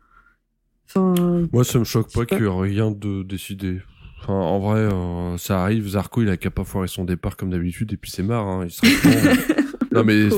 Enfin, 0.96 1.48
Moi, 1.52 1.64
ça 1.64 1.80
me 1.80 1.84
choque 1.84 2.12
pas 2.14 2.26
pas. 2.26 2.26
qu'il 2.38 2.46
y 2.46 2.48
ait 2.48 2.62
rien 2.62 2.92
de 2.92 3.24
décidé. 3.24 3.80
Enfin, 4.22 4.34
en 4.34 4.60
vrai, 4.60 4.80
euh, 4.82 5.38
ça 5.38 5.64
arrive. 5.64 5.88
Zarco, 5.90 6.22
il 6.22 6.30
a 6.30 6.38
qu'à 6.38 6.52
pas 6.52 6.64
foirer 6.64 6.88
son 6.88 7.06
départ 7.06 7.38
comme 7.38 7.50
d'habitude, 7.50 7.92
et 7.94 7.98
puis 7.98 8.12
c'est 8.12 8.24
marre. 8.24 8.46
Hein, 8.48 8.66
il 8.66 8.72
sera 8.72 8.88
content. 9.04 9.56
non, 9.94 10.04
mais 10.04 10.30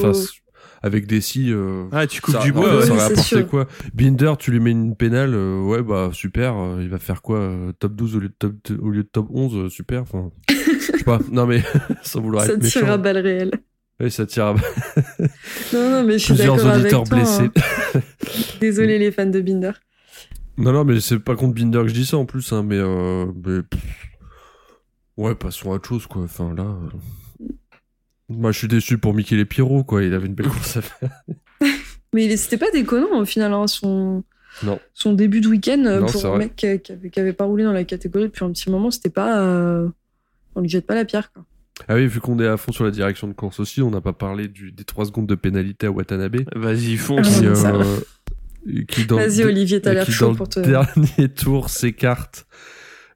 avec 0.86 1.08
des 1.08 1.22
si. 1.22 1.52
euh, 1.52 1.86
ah, 1.92 2.06
tu 2.08 2.22
coupes 2.22 2.36
ça, 2.36 2.42
du 2.44 2.52
bois. 2.52 2.78
ouais. 2.78 2.86
ça 2.86 2.94
apporté 3.06 3.22
sûr. 3.22 3.48
quoi? 3.48 3.68
Binder, 3.94 4.34
tu 4.38 4.52
lui 4.52 4.60
mets 4.60 4.72
une 4.72 4.96
pénale, 4.96 5.34
euh, 5.34 5.62
ouais, 5.62 5.82
bah 5.82 6.10
super. 6.14 6.56
euh, 6.58 6.80
il 6.82 6.90
va 6.90 6.98
faire 7.00 7.22
quoi 7.22 7.54
Top 7.80 7.96
12 7.96 8.16
au 8.16 8.20
lieu 8.20 8.28
de 8.30 8.34
top, 8.38 8.54
au 8.82 8.90
lieu 8.90 9.04
de 9.04 9.08
top 9.10 9.28
11, 9.32 9.56
euh, 9.56 9.70
super. 9.70 10.02
Enfin, 10.02 10.32
je 10.50 10.56
sais 10.98 11.04
pas. 11.04 11.20
Non, 11.32 11.46
mais 11.46 11.62
sans 12.04 12.22
vouloir 12.22 12.46
ça 12.46 12.54
être 12.54 12.60
tire 12.62 12.84
à 12.84 12.86
méchant. 12.98 12.98
balles 13.00 13.18
réelles. 13.18 13.52
Oui, 14.00 14.12
ça 14.12 14.26
tire 14.26 14.46
à 14.48 14.54
Non, 15.74 15.90
non, 15.90 16.04
mais 16.04 16.14
je 16.14 16.18
suis 16.26 16.34
plusieurs 16.34 16.56
d'accord 16.58 16.72
avec 16.72 16.94
auditeurs 16.94 17.04
toi. 17.04 17.18
blessés. 17.18 17.50
hein. 17.96 18.00
Désolé 18.60 18.98
les 19.00 19.12
fans 19.12 19.26
de 19.26 19.40
Binder. 19.42 19.72
Non, 20.58 20.72
non, 20.72 20.84
mais 20.86 21.00
c'est 21.00 21.20
pas 21.20 21.36
contre 21.36 21.56
Binder 21.56 21.80
que 21.82 21.88
je 21.88 21.94
dis 21.94 22.06
ça 22.06 22.18
en 22.18 22.26
plus, 22.26 22.52
hein, 22.54 22.64
mais, 22.64 22.78
euh, 22.78 23.26
mais, 23.46 23.62
ouais, 25.18 25.36
passons 25.36 25.72
à 25.72 25.76
autre 25.76 25.90
chose, 25.90 26.06
quoi. 26.08 26.24
Enfin, 26.24 26.54
là, 26.56 26.64
euh, 26.64 27.48
moi, 28.30 28.52
je 28.52 28.60
suis 28.60 28.68
déçu 28.68 28.98
pour 28.98 29.14
Michele 29.14 29.46
Pierrot, 29.46 29.84
quoi. 29.84 30.04
Il 30.04 30.14
avait 30.14 30.28
une 30.28 30.36
belle 30.36 30.48
course 30.50 30.78
à 30.78 30.82
faire. 30.82 31.10
Mais 32.14 32.36
c'était 32.38 32.58
pas 32.58 32.70
déconnant 32.72 33.20
au 33.20 33.26
final. 33.26 33.54
hein, 33.54 33.66
son... 33.68 34.24
Non. 34.62 34.80
Son 34.94 35.14
début 35.14 35.42
de 35.42 35.48
week-end 35.48 35.84
euh, 35.88 36.02
pour 36.02 36.24
un 36.28 36.30
vrai. 36.30 36.38
mec 36.38 36.56
qui, 36.56 36.68
avait, 36.68 36.80
qui 37.10 37.20
avait 37.20 37.34
pas 37.34 37.46
roulé 37.46 37.64
dans 37.64 37.72
la 37.72 37.84
catégorie 37.86 38.26
depuis 38.26 38.46
un 38.46 38.52
petit 38.52 38.70
moment, 38.70 38.92
c'était 38.92 39.10
pas. 39.10 39.42
euh, 39.42 39.90
On 40.54 40.62
lui 40.62 40.70
jette 40.70 40.86
pas 40.86 40.94
la 40.94 41.06
pierre. 41.06 41.34
Quoi. 41.34 41.44
Ah 41.88 41.96
oui, 41.96 42.06
vu 42.06 42.20
qu'on 42.20 42.40
est 42.40 42.46
à 42.46 42.56
fond 42.58 42.72
sur 42.72 42.84
la 42.84 42.92
direction 42.92 43.28
de 43.28 43.34
course 43.34 43.60
aussi, 43.60 43.82
on 43.82 43.90
n'a 43.90 44.00
pas 44.02 44.14
parlé 44.14 44.48
du, 44.48 44.72
des 44.72 44.84
3 44.84 45.06
secondes 45.06 45.26
de 45.26 45.34
pénalité 45.34 45.88
à 45.88 45.92
Watanabe. 45.92 46.36
Vas-y, 46.56 46.98
fonce. 46.98 47.40
Qui, 47.40 47.48
euh, 47.48 47.56
qui 48.88 49.06
dans 49.06 49.18
Vas-y, 49.18 49.44
Olivier, 49.44 49.82
t'as 49.82 49.94
l'air 49.94 50.10
chaud 50.10 50.34
pour 50.34 50.50
te. 50.50 50.60
le 50.60 50.66
dernier 50.66 51.30
tour 51.36 51.70
s'écarte 51.70 52.46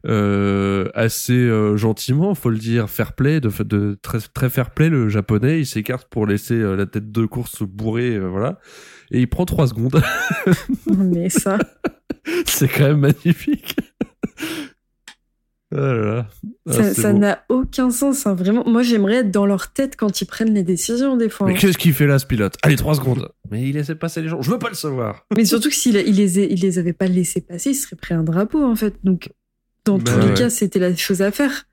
euh, 0.05 0.89
assez 0.93 1.33
euh, 1.33 1.75
gentiment, 1.75 2.33
faut 2.35 2.49
le 2.49 2.57
dire, 2.57 2.89
fair 2.89 3.13
play, 3.13 3.41
de, 3.41 3.51
de 3.63 3.97
très, 4.01 4.19
très 4.19 4.49
fair 4.49 4.71
play, 4.71 4.89
le 4.89 5.09
japonais, 5.09 5.59
il 5.59 5.65
s'écarte 5.65 6.07
pour 6.09 6.25
laisser 6.25 6.53
euh, 6.53 6.75
la 6.75 6.85
tête 6.85 7.11
de 7.11 7.25
course 7.25 7.63
bourrée, 7.63 8.15
euh, 8.15 8.27
voilà, 8.27 8.59
et 9.11 9.19
il 9.19 9.27
prend 9.27 9.45
3 9.45 9.67
secondes. 9.67 10.01
Mais 10.97 11.29
ça. 11.29 11.57
c'est 12.45 12.67
quand 12.67 12.87
même 12.87 12.99
magnifique. 12.99 13.75
Là 15.79 15.93
là. 15.93 16.27
Ah, 16.69 16.93
ça 16.93 17.13
n'a 17.13 17.43
aucun 17.49 17.89
sens. 17.91 18.25
hein, 18.25 18.33
Vraiment, 18.33 18.63
moi 18.67 18.81
j'aimerais 18.81 19.17
être 19.17 19.31
dans 19.31 19.45
leur 19.45 19.71
tête 19.71 19.95
quand 19.95 20.21
ils 20.21 20.25
prennent 20.25 20.53
les 20.53 20.63
décisions 20.63 21.15
des 21.17 21.29
fois. 21.29 21.45
Mais 21.47 21.53
hein. 21.53 21.57
qu'est-ce 21.59 21.77
qu'il 21.77 21.93
fait 21.93 22.07
là, 22.07 22.17
ce 22.19 22.25
pilote? 22.25 22.55
Allez, 22.63 22.75
3 22.77 22.95
secondes. 22.95 23.29
Mais 23.51 23.63
il 23.69 23.73
laissait 23.75 23.95
passer 23.95 24.21
les 24.21 24.27
gens. 24.29 24.41
Je 24.41 24.49
veux 24.49 24.59
pas 24.59 24.69
le 24.69 24.75
savoir. 24.75 25.25
Mais 25.35 25.45
surtout 25.45 25.69
que 25.69 25.75
s'il 25.75 25.95
il 25.95 26.15
les, 26.15 26.39
a- 26.39 26.45
il 26.45 26.59
les 26.61 26.79
avait 26.79 26.93
pas 26.93 27.05
laissés 27.07 27.41
passer, 27.41 27.71
il 27.71 27.75
serait 27.75 27.95
pris 27.95 28.13
un 28.15 28.23
drapeau 28.23 28.63
en 28.63 28.75
fait. 28.75 28.95
Donc 29.03 29.29
dans 29.85 29.97
Bah 29.99 30.11
tous 30.11 30.27
les 30.27 30.33
cas, 30.33 30.49
c'était 30.49 30.79
la 30.79 30.95
chose 30.95 31.21
à 31.21 31.31
faire. 31.31 31.65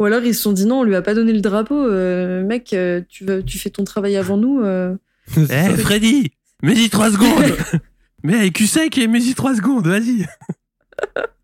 Ou 0.00 0.04
alors 0.06 0.22
ils 0.24 0.34
se 0.34 0.42
sont 0.42 0.52
dit 0.52 0.66
non, 0.66 0.80
on 0.80 0.84
lui 0.84 0.94
a 0.96 1.02
pas 1.02 1.14
donné 1.14 1.32
le 1.32 1.40
drapeau. 1.40 1.76
euh, 1.86 2.42
mec, 2.44 2.72
euh, 2.72 3.02
tu, 3.08 3.24
vas, 3.24 3.42
tu 3.42 3.58
fais 3.58 3.70
ton 3.70 3.84
travail 3.84 4.16
avant 4.16 4.36
nous. 4.36 4.60
euh. 4.62 4.96
Eh. 5.36 5.76
Freddy, 5.76 6.32
mets-y 6.62 6.88
3 6.90 7.12
secondes. 7.12 7.56
Mais 8.24 8.36
avec 8.36 8.56
sec 8.58 8.96
et 8.98 9.06
mets-y 9.08 9.34
3 9.34 9.56
secondes, 9.56 9.86
vas-y. 9.86 10.26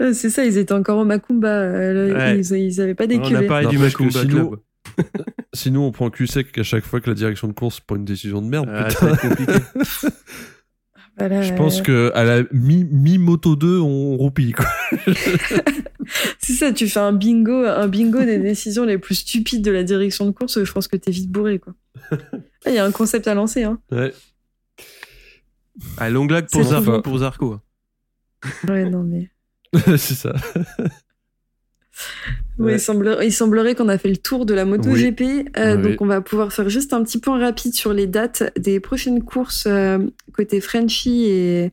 Euh, 0.00 0.12
C'est 0.12 0.30
ça, 0.30 0.44
ils 0.44 0.58
étaient 0.58 0.72
encore 0.72 0.98
au 0.98 1.04
Macumba. 1.04 1.48
euh, 1.48 2.14
Ouais. 2.14 2.38
ils, 2.38 2.52
ils 2.56 2.80
avaient 2.80 2.94
pas 2.94 3.04
On 3.04 3.08
déculé. 3.08 3.36
a 3.36 3.42
parlé 3.42 3.68
du 3.68 3.78
Macumba 3.78 4.22
sinon- 4.22 4.48
Club. 4.48 4.60
Sinon, 5.52 5.86
on 5.86 5.92
prend 5.92 6.10
cul 6.10 6.26
sec 6.26 6.56
à 6.58 6.62
chaque 6.62 6.84
fois 6.84 7.00
que 7.00 7.10
la 7.10 7.14
direction 7.14 7.48
de 7.48 7.52
course 7.52 7.80
prend 7.80 7.96
une 7.96 8.04
décision 8.04 8.40
de 8.40 8.46
merde. 8.46 8.68
Ah, 8.72 8.84
putain. 8.84 9.16
compliqué. 9.16 9.52
Voilà, 11.18 11.42
Je 11.42 11.54
pense 11.54 11.82
que 11.82 12.12
à 12.14 12.24
la 12.24 12.42
mi, 12.52 12.84
mi 12.84 13.18
moto 13.18 13.56
2, 13.56 13.78
on 13.80 14.16
roupille 14.16 14.52
quoi. 14.52 14.66
C'est 16.38 16.52
ça, 16.54 16.72
tu 16.72 16.88
fais 16.88 17.00
un 17.00 17.12
bingo, 17.12 17.64
un 17.64 17.88
bingo 17.88 18.20
des 18.24 18.38
décisions 18.38 18.84
les 18.84 18.98
plus 18.98 19.16
stupides 19.16 19.62
de 19.62 19.70
la 19.70 19.82
direction 19.84 20.26
de 20.26 20.30
course. 20.32 20.62
Je 20.62 20.72
pense 20.72 20.88
que 20.88 20.96
t'es 20.96 21.10
vite 21.10 21.30
bourré 21.30 21.58
quoi. 21.58 21.74
Ah, 22.12 22.16
Il 22.70 22.74
y 22.74 22.78
a 22.78 22.84
un 22.84 22.90
concept 22.92 23.26
à 23.28 23.34
lancer. 23.34 23.64
Hein. 23.64 23.80
Ouais. 23.90 24.12
Ah, 25.98 26.10
longue 26.10 26.32
pour, 27.02 27.18
Zarco. 27.18 27.58
Ouais, 28.68 28.88
non 28.88 29.02
mais. 29.02 29.30
c'est 29.96 30.14
ça. 30.14 30.34
Ouais, 32.58 32.74
il, 32.74 32.80
semblerait, 32.80 33.26
il 33.26 33.32
semblerait 33.32 33.74
qu'on 33.74 33.88
a 33.88 33.98
fait 33.98 34.08
le 34.08 34.16
tour 34.16 34.44
de 34.44 34.54
la 34.54 34.64
MotoGP. 34.64 35.22
Euh, 35.56 35.76
Oui. 35.76 35.82
Donc, 35.82 36.00
on 36.02 36.06
va 36.06 36.20
pouvoir 36.20 36.52
faire 36.52 36.68
juste 36.68 36.92
un 36.92 37.02
petit 37.02 37.18
point 37.18 37.38
rapide 37.38 37.74
sur 37.74 37.92
les 37.92 38.06
dates 38.06 38.52
des 38.58 38.80
prochaines 38.80 39.22
courses 39.22 39.64
euh, 39.66 39.98
côté 40.32 40.60
Frenchy 40.60 41.24
et, 41.26 41.72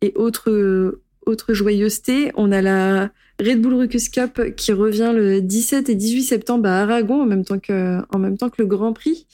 et 0.00 0.12
autres, 0.16 0.50
euh, 0.50 1.02
autres 1.26 1.54
joyeusetés. 1.54 2.32
On 2.34 2.50
a 2.52 2.62
la 2.62 3.10
Red 3.40 3.60
Bull 3.60 3.74
Ruckus 3.74 4.08
Cup 4.08 4.40
qui 4.56 4.72
revient 4.72 5.12
le 5.14 5.40
17 5.40 5.88
et 5.88 5.94
18 5.96 6.22
septembre 6.22 6.68
à 6.68 6.82
Aragon 6.82 7.22
en 7.22 7.26
même 7.26 7.44
temps 7.44 7.58
que, 7.58 7.98
en 8.12 8.18
même 8.18 8.38
temps 8.38 8.48
que 8.48 8.62
le 8.62 8.66
Grand 8.66 8.92
Prix. 8.92 9.26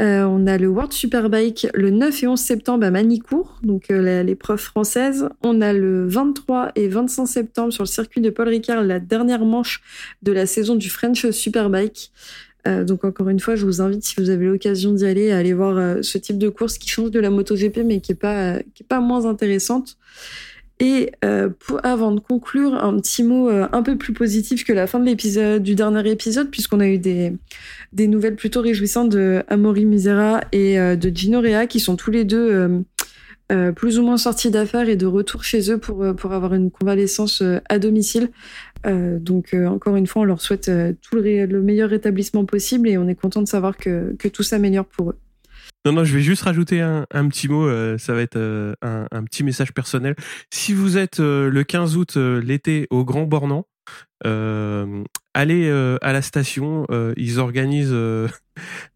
Euh, 0.00 0.24
on 0.24 0.46
a 0.46 0.58
le 0.58 0.68
World 0.68 0.92
Superbike 0.92 1.68
le 1.72 1.90
9 1.90 2.22
et 2.22 2.26
11 2.26 2.38
septembre 2.38 2.84
à 2.84 2.90
Manicourt, 2.90 3.58
donc 3.62 3.90
euh, 3.90 4.22
l'épreuve 4.22 4.60
française. 4.60 5.28
On 5.42 5.62
a 5.62 5.72
le 5.72 6.06
23 6.06 6.72
et 6.74 6.88
25 6.88 7.26
septembre 7.26 7.72
sur 7.72 7.84
le 7.84 7.88
circuit 7.88 8.20
de 8.20 8.28
Paul 8.28 8.48
Ricard, 8.48 8.82
la 8.82 9.00
dernière 9.00 9.44
manche 9.44 9.82
de 10.22 10.32
la 10.32 10.44
saison 10.44 10.76
du 10.76 10.90
French 10.90 11.30
Superbike. 11.30 12.12
Euh, 12.68 12.84
donc 12.84 13.04
encore 13.04 13.30
une 13.30 13.40
fois, 13.40 13.56
je 13.56 13.64
vous 13.64 13.80
invite, 13.80 14.04
si 14.04 14.16
vous 14.18 14.28
avez 14.28 14.44
l'occasion 14.44 14.92
d'y 14.92 15.06
aller, 15.06 15.32
à 15.32 15.38
aller 15.38 15.54
voir 15.54 16.04
ce 16.04 16.18
type 16.18 16.36
de 16.36 16.50
course 16.50 16.76
qui 16.76 16.90
change 16.90 17.10
de 17.10 17.20
la 17.20 17.30
MotoGP, 17.30 17.78
mais 17.86 18.00
qui 18.00 18.12
est 18.12 18.16
pas, 18.16 18.58
qui 18.74 18.82
est 18.82 18.86
pas 18.86 19.00
moins 19.00 19.24
intéressante. 19.24 19.96
Et 20.82 21.12
euh, 21.26 21.50
pour, 21.50 21.84
avant 21.84 22.10
de 22.10 22.20
conclure, 22.20 22.74
un 22.74 22.98
petit 22.98 23.22
mot 23.22 23.50
euh, 23.50 23.68
un 23.70 23.82
peu 23.82 23.98
plus 23.98 24.14
positif 24.14 24.64
que 24.64 24.72
la 24.72 24.86
fin 24.86 24.98
de 24.98 25.04
l'épisode, 25.04 25.62
du 25.62 25.74
dernier 25.74 26.10
épisode, 26.10 26.50
puisqu'on 26.50 26.80
a 26.80 26.88
eu 26.88 26.98
des, 26.98 27.34
des 27.92 28.08
nouvelles 28.08 28.34
plutôt 28.34 28.62
réjouissantes 28.62 29.10
de 29.10 29.42
Amaury 29.48 29.84
Misera 29.84 30.40
et 30.52 30.80
euh, 30.80 30.96
de 30.96 31.14
Gino 31.14 31.40
Rea, 31.40 31.66
qui 31.66 31.80
sont 31.80 31.96
tous 31.96 32.10
les 32.10 32.24
deux 32.24 32.50
euh, 32.50 32.80
euh, 33.52 33.72
plus 33.72 33.98
ou 33.98 34.04
moins 34.04 34.16
sortis 34.16 34.50
d'affaires 34.50 34.88
et 34.88 34.96
de 34.96 35.04
retour 35.04 35.44
chez 35.44 35.70
eux 35.70 35.76
pour, 35.76 36.02
euh, 36.02 36.14
pour 36.14 36.32
avoir 36.32 36.54
une 36.54 36.70
convalescence 36.70 37.42
à 37.68 37.78
domicile. 37.78 38.30
Donc 38.86 39.54
encore 39.54 39.96
une 39.96 40.06
fois, 40.06 40.22
on 40.22 40.24
leur 40.24 40.40
souhaite 40.40 40.70
tout 41.02 41.16
le, 41.16 41.44
le 41.44 41.60
meilleur 41.60 41.90
rétablissement 41.90 42.46
possible 42.46 42.88
et 42.88 42.96
on 42.96 43.08
est 43.08 43.14
content 43.14 43.42
de 43.42 43.48
savoir 43.48 43.76
que, 43.76 44.16
que 44.18 44.26
tout 44.26 44.42
s'améliore 44.42 44.86
pour 44.86 45.10
eux. 45.10 45.16
Non, 45.86 45.92
non, 45.92 46.04
je 46.04 46.14
vais 46.14 46.22
juste 46.22 46.42
rajouter 46.42 46.80
un, 46.82 47.06
un 47.10 47.28
petit 47.28 47.48
mot. 47.48 47.66
euh, 47.66 47.96
ça 47.96 48.12
va 48.12 48.20
être 48.20 48.36
euh, 48.36 48.74
un, 48.82 49.06
un 49.10 49.24
petit 49.24 49.42
message 49.42 49.72
personnel. 49.72 50.14
Si 50.52 50.74
vous 50.74 50.98
êtes 50.98 51.20
euh, 51.20 51.48
le 51.50 51.64
15 51.64 51.96
août 51.96 52.16
euh, 52.16 52.40
l'été 52.42 52.86
au 52.90 53.04
Grand 53.04 53.24
Bornand, 53.24 53.66
euh, 54.26 55.02
allez 55.32 55.68
euh, 55.68 55.96
à 56.02 56.12
la 56.12 56.20
station. 56.22 56.86
ils 57.16 57.40
organisent 57.40 57.94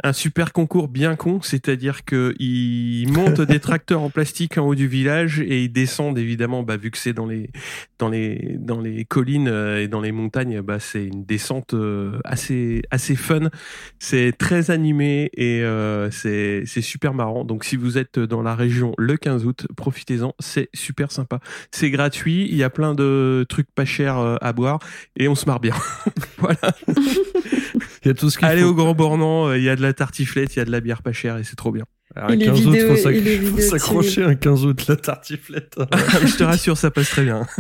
un 0.03 0.13
super 0.13 0.53
concours 0.53 0.89
bien 0.89 1.17
con, 1.17 1.41
c'est-à-dire 1.43 2.05
que 2.05 2.35
ils 2.39 3.11
montent 3.11 3.41
des 3.41 3.61
tracteurs 3.61 4.03
en 4.03 4.11
plastique 4.11 4.59
en 4.59 4.67
haut 4.67 4.75
du 4.75 4.87
village 4.87 5.41
et 5.41 5.65
ils 5.65 5.73
descendent 5.73 6.19
évidemment, 6.19 6.63
bah, 6.63 6.77
vu 6.77 6.91
que 6.91 6.99
c'est 6.99 7.13
dans 7.13 7.27
les 7.27 7.51
dans 7.99 8.09
les 8.09 8.57
dans 8.59 8.81
les 8.81 9.05
collines 9.05 9.49
euh, 9.49 9.83
et 9.83 9.89
dans 9.89 10.01
les 10.01 10.13
montagnes, 10.13 10.61
bah, 10.61 10.79
c'est 10.79 11.05
une 11.05 11.25
descente 11.25 11.75
euh, 11.75 12.19
assez 12.25 12.83
assez 12.91 13.17
fun. 13.17 13.51
C'est 13.99 14.33
très 14.37 14.71
animé 14.71 15.31
et 15.37 15.63
euh, 15.63 16.11
c'est 16.11 16.63
c'est 16.67 16.83
super 16.83 17.15
marrant. 17.15 17.45
Donc 17.45 17.65
si 17.65 17.77
vous 17.77 17.99
êtes 17.99 18.19
dans 18.19 18.43
la 18.43 18.55
région 18.55 18.95
le 18.99 19.17
15 19.17 19.47
août, 19.47 19.67
profitez-en, 19.77 20.35
c'est 20.39 20.69
super 20.75 21.13
sympa. 21.13 21.41
C'est 21.71 21.91
gratuit, 21.91 22.49
il 22.51 22.57
y 22.57 22.63
a 22.63 22.71
plein 22.71 22.95
de 22.95 23.47
trucs 23.49 23.71
pas 23.75 23.85
chers 23.85 24.39
à 24.41 24.53
boire 24.53 24.79
et 25.17 25.29
on 25.29 25.35
se 25.35 25.47
marre 25.47 25.61
bien. 25.61 25.75
voilà. 26.39 26.75
Il 28.05 28.09
y 28.09 28.11
a 28.11 28.15
tout 28.15 28.29
ce 28.31 28.39
qu'il 28.39 28.47
Allez 28.47 28.63
faut. 28.63 28.69
au 28.69 28.75
Grand 28.75 28.95
Bornand, 28.95 29.49
euh, 29.49 29.59
il 29.59 29.65
y 29.65 29.69
a 29.71 29.77
de 29.77 29.83
la 29.83 29.93
tartiflette, 29.93 30.55
il 30.57 30.59
y 30.59 30.63
a 30.63 30.65
de 30.65 30.71
la 30.71 30.81
bière 30.81 31.03
pas 31.03 31.13
chère 31.13 31.39
et 31.39 31.45
c'est 31.45 31.57
trop 31.57 31.73
bien. 31.73 31.85
Alors, 32.15 32.31
un 32.31 32.37
les 32.37 32.45
15 32.47 32.67
août, 32.67 32.73
vidéos- 32.73 32.89
faut 32.95 32.97
s'ac- 33.03 33.15
et 33.17 33.21
les 33.21 33.37
faut 33.39 33.57
vidéos 33.57 33.71
s'accrocher 33.71 34.23
un 34.25 34.35
15 34.35 34.65
août, 34.67 34.87
la 34.89 34.97
tartiflette. 34.97 35.77
Je 36.27 36.37
te 36.37 36.45
rassure, 36.45 36.77
ça 36.77 36.91
passe 36.91 37.09
très 37.11 37.25
bien. 37.25 37.47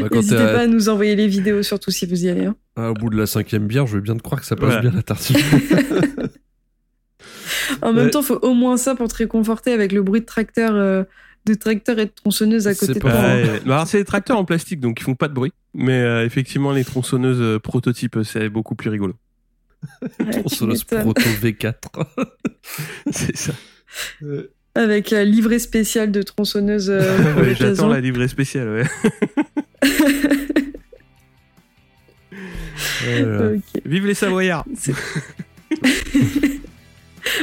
Bah, 0.00 0.08
N'hésitez 0.10 0.36
pas 0.36 0.60
à 0.60 0.66
nous 0.66 0.88
envoyer 0.88 1.14
les 1.14 1.28
vidéos, 1.28 1.62
surtout 1.62 1.90
si 1.90 2.06
vous 2.06 2.24
y 2.24 2.30
allez. 2.30 2.46
hein. 2.46 2.56
à- 2.76 2.90
au 2.90 2.94
bout 2.94 3.10
de 3.10 3.18
la 3.18 3.26
cinquième 3.26 3.66
bière, 3.66 3.86
je 3.86 3.96
veux 3.96 4.00
bien 4.00 4.16
te 4.16 4.22
croire 4.22 4.40
que 4.40 4.46
ça 4.46 4.56
passe 4.56 4.66
Voilà. 4.66 4.80
bien 4.80 4.92
la 4.92 5.02
tartiflette. 5.02 6.32
En 7.82 7.92
même 7.92 8.06
Ouais. 8.06 8.10
temps, 8.10 8.22
faut 8.22 8.38
au 8.42 8.54
moins 8.54 8.76
ça 8.78 8.94
pour 8.94 9.08
te 9.08 9.16
réconforter 9.16 9.72
avec 9.72 9.92
le 9.92 10.02
bruit 10.02 10.20
de 10.20 10.26
tracteur, 10.26 10.74
euh, 10.74 11.04
de 11.46 11.54
tracteur 11.54 11.98
et 11.98 12.06
de 12.06 12.10
tronçonneuse 12.10 12.66
à 12.66 12.74
côté 12.74 12.94
de 12.94 12.98
pas 12.98 13.10
toi. 13.10 13.20
bah, 13.20 13.74
alors, 13.74 13.86
c'est 13.86 13.98
des 13.98 14.04
tracteurs 14.04 14.38
en 14.38 14.44
plastique 14.44 14.80
donc 14.80 14.98
ils 15.00 15.04
font 15.04 15.14
pas 15.14 15.28
de 15.28 15.34
bruit. 15.34 15.52
Mais 15.74 16.00
euh, 16.00 16.24
effectivement, 16.24 16.72
les 16.72 16.84
tronçonneuses 16.84 17.40
euh, 17.40 17.58
prototypes, 17.58 18.18
c'est 18.24 18.48
beaucoup 18.48 18.74
plus 18.74 18.90
rigolo. 18.90 19.14
Ouais, 20.20 20.30
Tronçonneuse. 20.30 20.84
Proto 20.84 21.20
V4. 21.20 21.74
C'est 23.10 23.36
ça. 23.36 23.52
Avec 24.74 25.10
la 25.10 25.24
livrée 25.24 25.58
spéciale 25.58 26.10
de 26.10 26.22
tronçonneuse 26.22 26.88
euh, 26.90 27.34
Ouais. 27.40 27.54
J'attends 27.54 27.88
la 27.88 28.00
livrée 28.00 28.28
spéciale. 28.28 28.68
Ouais. 28.70 28.84
Voilà. 33.04 33.52
Ok. 33.52 33.82
Vive 33.84 34.06
les 34.06 34.14
Savoyards 34.14 34.64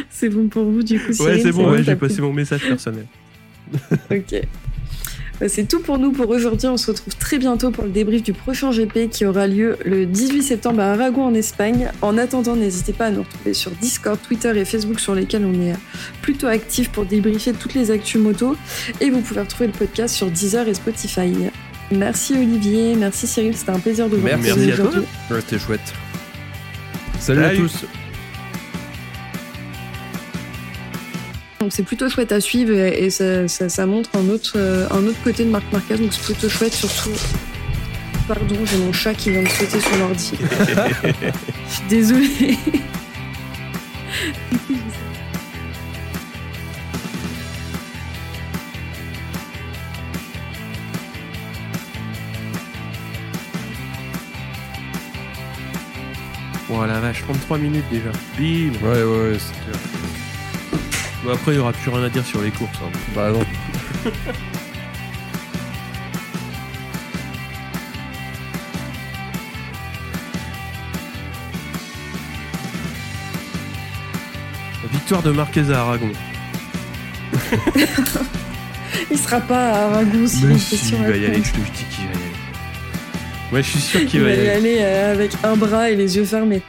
C'est- 0.10 0.30
bon 0.30 0.48
pour 0.50 0.66
vous, 0.66 0.84
du 0.84 1.00
coup. 1.00 1.12
Ouais, 1.24 1.40
c'est 1.40 1.52
bon, 1.52 1.72
ouais, 1.72 1.84
j'ai 1.84 1.96
passé 1.96 2.22
mon 2.22 2.34
message 2.34 2.62
personnel. 2.68 3.06
Ok. 4.12 4.42
Bah, 5.40 5.50
C'est 5.50 5.68
tout 5.68 5.80
pour 5.80 5.98
nous 5.98 6.12
pour 6.12 6.30
aujourd'hui. 6.30 6.68
On 6.68 6.78
se 6.78 6.88
retrouve 6.92 7.16
très 7.16 7.40
bientôt 7.40 7.72
pour 7.72 7.84
le 7.84 7.90
débrief 7.90 8.22
du 8.22 8.34
prochain 8.34 8.72
GP 8.72 9.10
qui 9.10 9.26
aura 9.26 9.48
lieu 9.48 9.78
le 9.84 10.06
18 10.06 10.44
septembre 10.44 10.82
à 10.82 10.92
Aragon 10.92 11.24
en 11.24 11.34
Espagne. 11.34 11.90
En 12.02 12.18
attendant, 12.18 12.56
n'hésitez 12.56 12.94
pas 12.94 13.08
à 13.08 13.12
nous 13.12 13.24
retrouver 13.24 13.54
sur 13.54 13.72
Discord, 13.72 14.20
Twitter 14.22 14.52
et 14.56 14.66
Facebook 14.66 15.00
sur 15.00 15.16
lesquels 15.16 15.46
on 15.46 15.54
est 15.54 15.74
plutôt 16.22 16.48
actifs 16.48 16.90
pour 16.92 17.06
débriefer 17.06 17.54
toutes 17.54 17.74
les 17.74 17.90
actus 17.90 18.22
moto. 18.22 18.56
Et 19.00 19.10
vous 19.10 19.22
pouvez 19.22 19.42
retrouver 19.42 19.68
le 19.68 19.74
podcast 19.74 20.14
sur 20.16 20.30
Deezer 20.30 20.68
et 20.68 20.74
Spotify. 20.76 21.34
Merci 21.92 22.34
Olivier, 22.36 22.96
merci 22.96 23.28
Cyril, 23.28 23.58
c'était 23.58 23.72
un 23.72 23.80
plaisir 23.80 24.10
de 24.10 24.16
vous 24.16 24.26
retrouver 24.26 24.54
Merci 24.56 24.72
à 24.72 24.76
toi. 24.78 24.92
C'était 25.42 25.60
chouette. 25.60 25.94
Salut, 27.20 27.44
à 27.44 27.48
Salut. 27.50 27.60
tous. 27.64 27.86
Donc 31.62 31.72
c'est 31.74 31.84
plutôt 31.84 32.10
chouette 32.10 32.32
à 32.32 32.42
suivre 32.42 32.74
et, 32.74 33.12
ça, 33.12 33.86
montre 33.86 34.10
un 34.16 34.28
autre, 34.30 34.54
euh, 34.56 34.88
un 34.90 35.06
autre 35.06 35.22
côté 35.24 35.44
de 35.46 35.50
Marc 35.52 35.64
Marquez, 35.72 35.96
donc 35.96 36.12
c'est 36.12 36.24
plutôt 36.24 36.50
chouette 36.50 36.74
surtout. 36.74 37.12
Pardon, 38.28 38.56
j'ai 38.66 38.78
mon 38.80 38.92
chat 38.92 39.14
qui 39.14 39.30
vient 39.30 39.44
de 39.44 39.48
sauter 39.48 39.80
sur 39.80 39.98
l'ordi. 39.98 40.32
Je 40.40 41.74
suis 41.74 41.84
désolée. 41.88 42.58
Oh 56.72 56.84
la 56.88 57.00
vache, 57.00 57.22
33 57.22 57.60
minutes 57.60 57.86
déjà. 57.92 58.12
Bim 58.36 58.72
Ouais, 58.82 59.04
ouais, 59.04 59.32
ouais 59.34 59.38
c'est 59.38 59.54
clair. 59.64 59.91
Bon, 61.24 61.32
Après, 61.34 61.52
il 61.52 61.56
n'y 61.56 61.60
aura 61.60 61.74
plus 61.74 61.90
rien 61.92 62.04
à 62.04 62.10
dire 62.10 62.26
sur 62.26 62.42
les 62.42 62.52
courses. 62.52 62.78
hein. 62.84 62.90
Bah 63.16 63.32
non. 63.32 63.42
Victoire 74.92 75.22
de 75.22 75.32
Marquez 75.32 75.64
à 75.72 75.82
Aragon. 75.82 76.12
Il 79.10 79.18
sera 79.18 79.40
pas 79.42 79.70
à 79.70 79.86
Aragon 79.86 80.28
si 80.28 80.46
Mais 80.46 80.54
on 80.54 80.58
si, 80.58 80.78
fait 80.78 80.86
sur 80.88 80.98
il 80.98 81.04
la 81.04 81.10
va 81.12 81.18
y 81.18 81.26
aller, 81.26 81.42
je 81.44 81.52
te 81.52 81.58
dis 81.58 81.86
qu'il 81.90 82.06
va 82.08 82.12
y 82.12 82.16
aller. 82.16 82.32
Ouais, 83.52 83.64
je 83.64 83.70
suis 83.70 83.80
sûr 83.80 84.00
Il 84.02 84.08
qu'il 84.08 84.22
va 84.22 84.28
va 84.30 84.34
y 84.34 84.38
y 84.38 84.40
aller. 84.42 84.50
aller 84.50 84.78
euh, 84.82 85.14
avec 85.14 85.32
un 85.44 85.56
bras 85.56 85.90
et 85.90 85.96
les 85.96 86.16
yeux 86.18 86.26
fermés. 86.26 86.62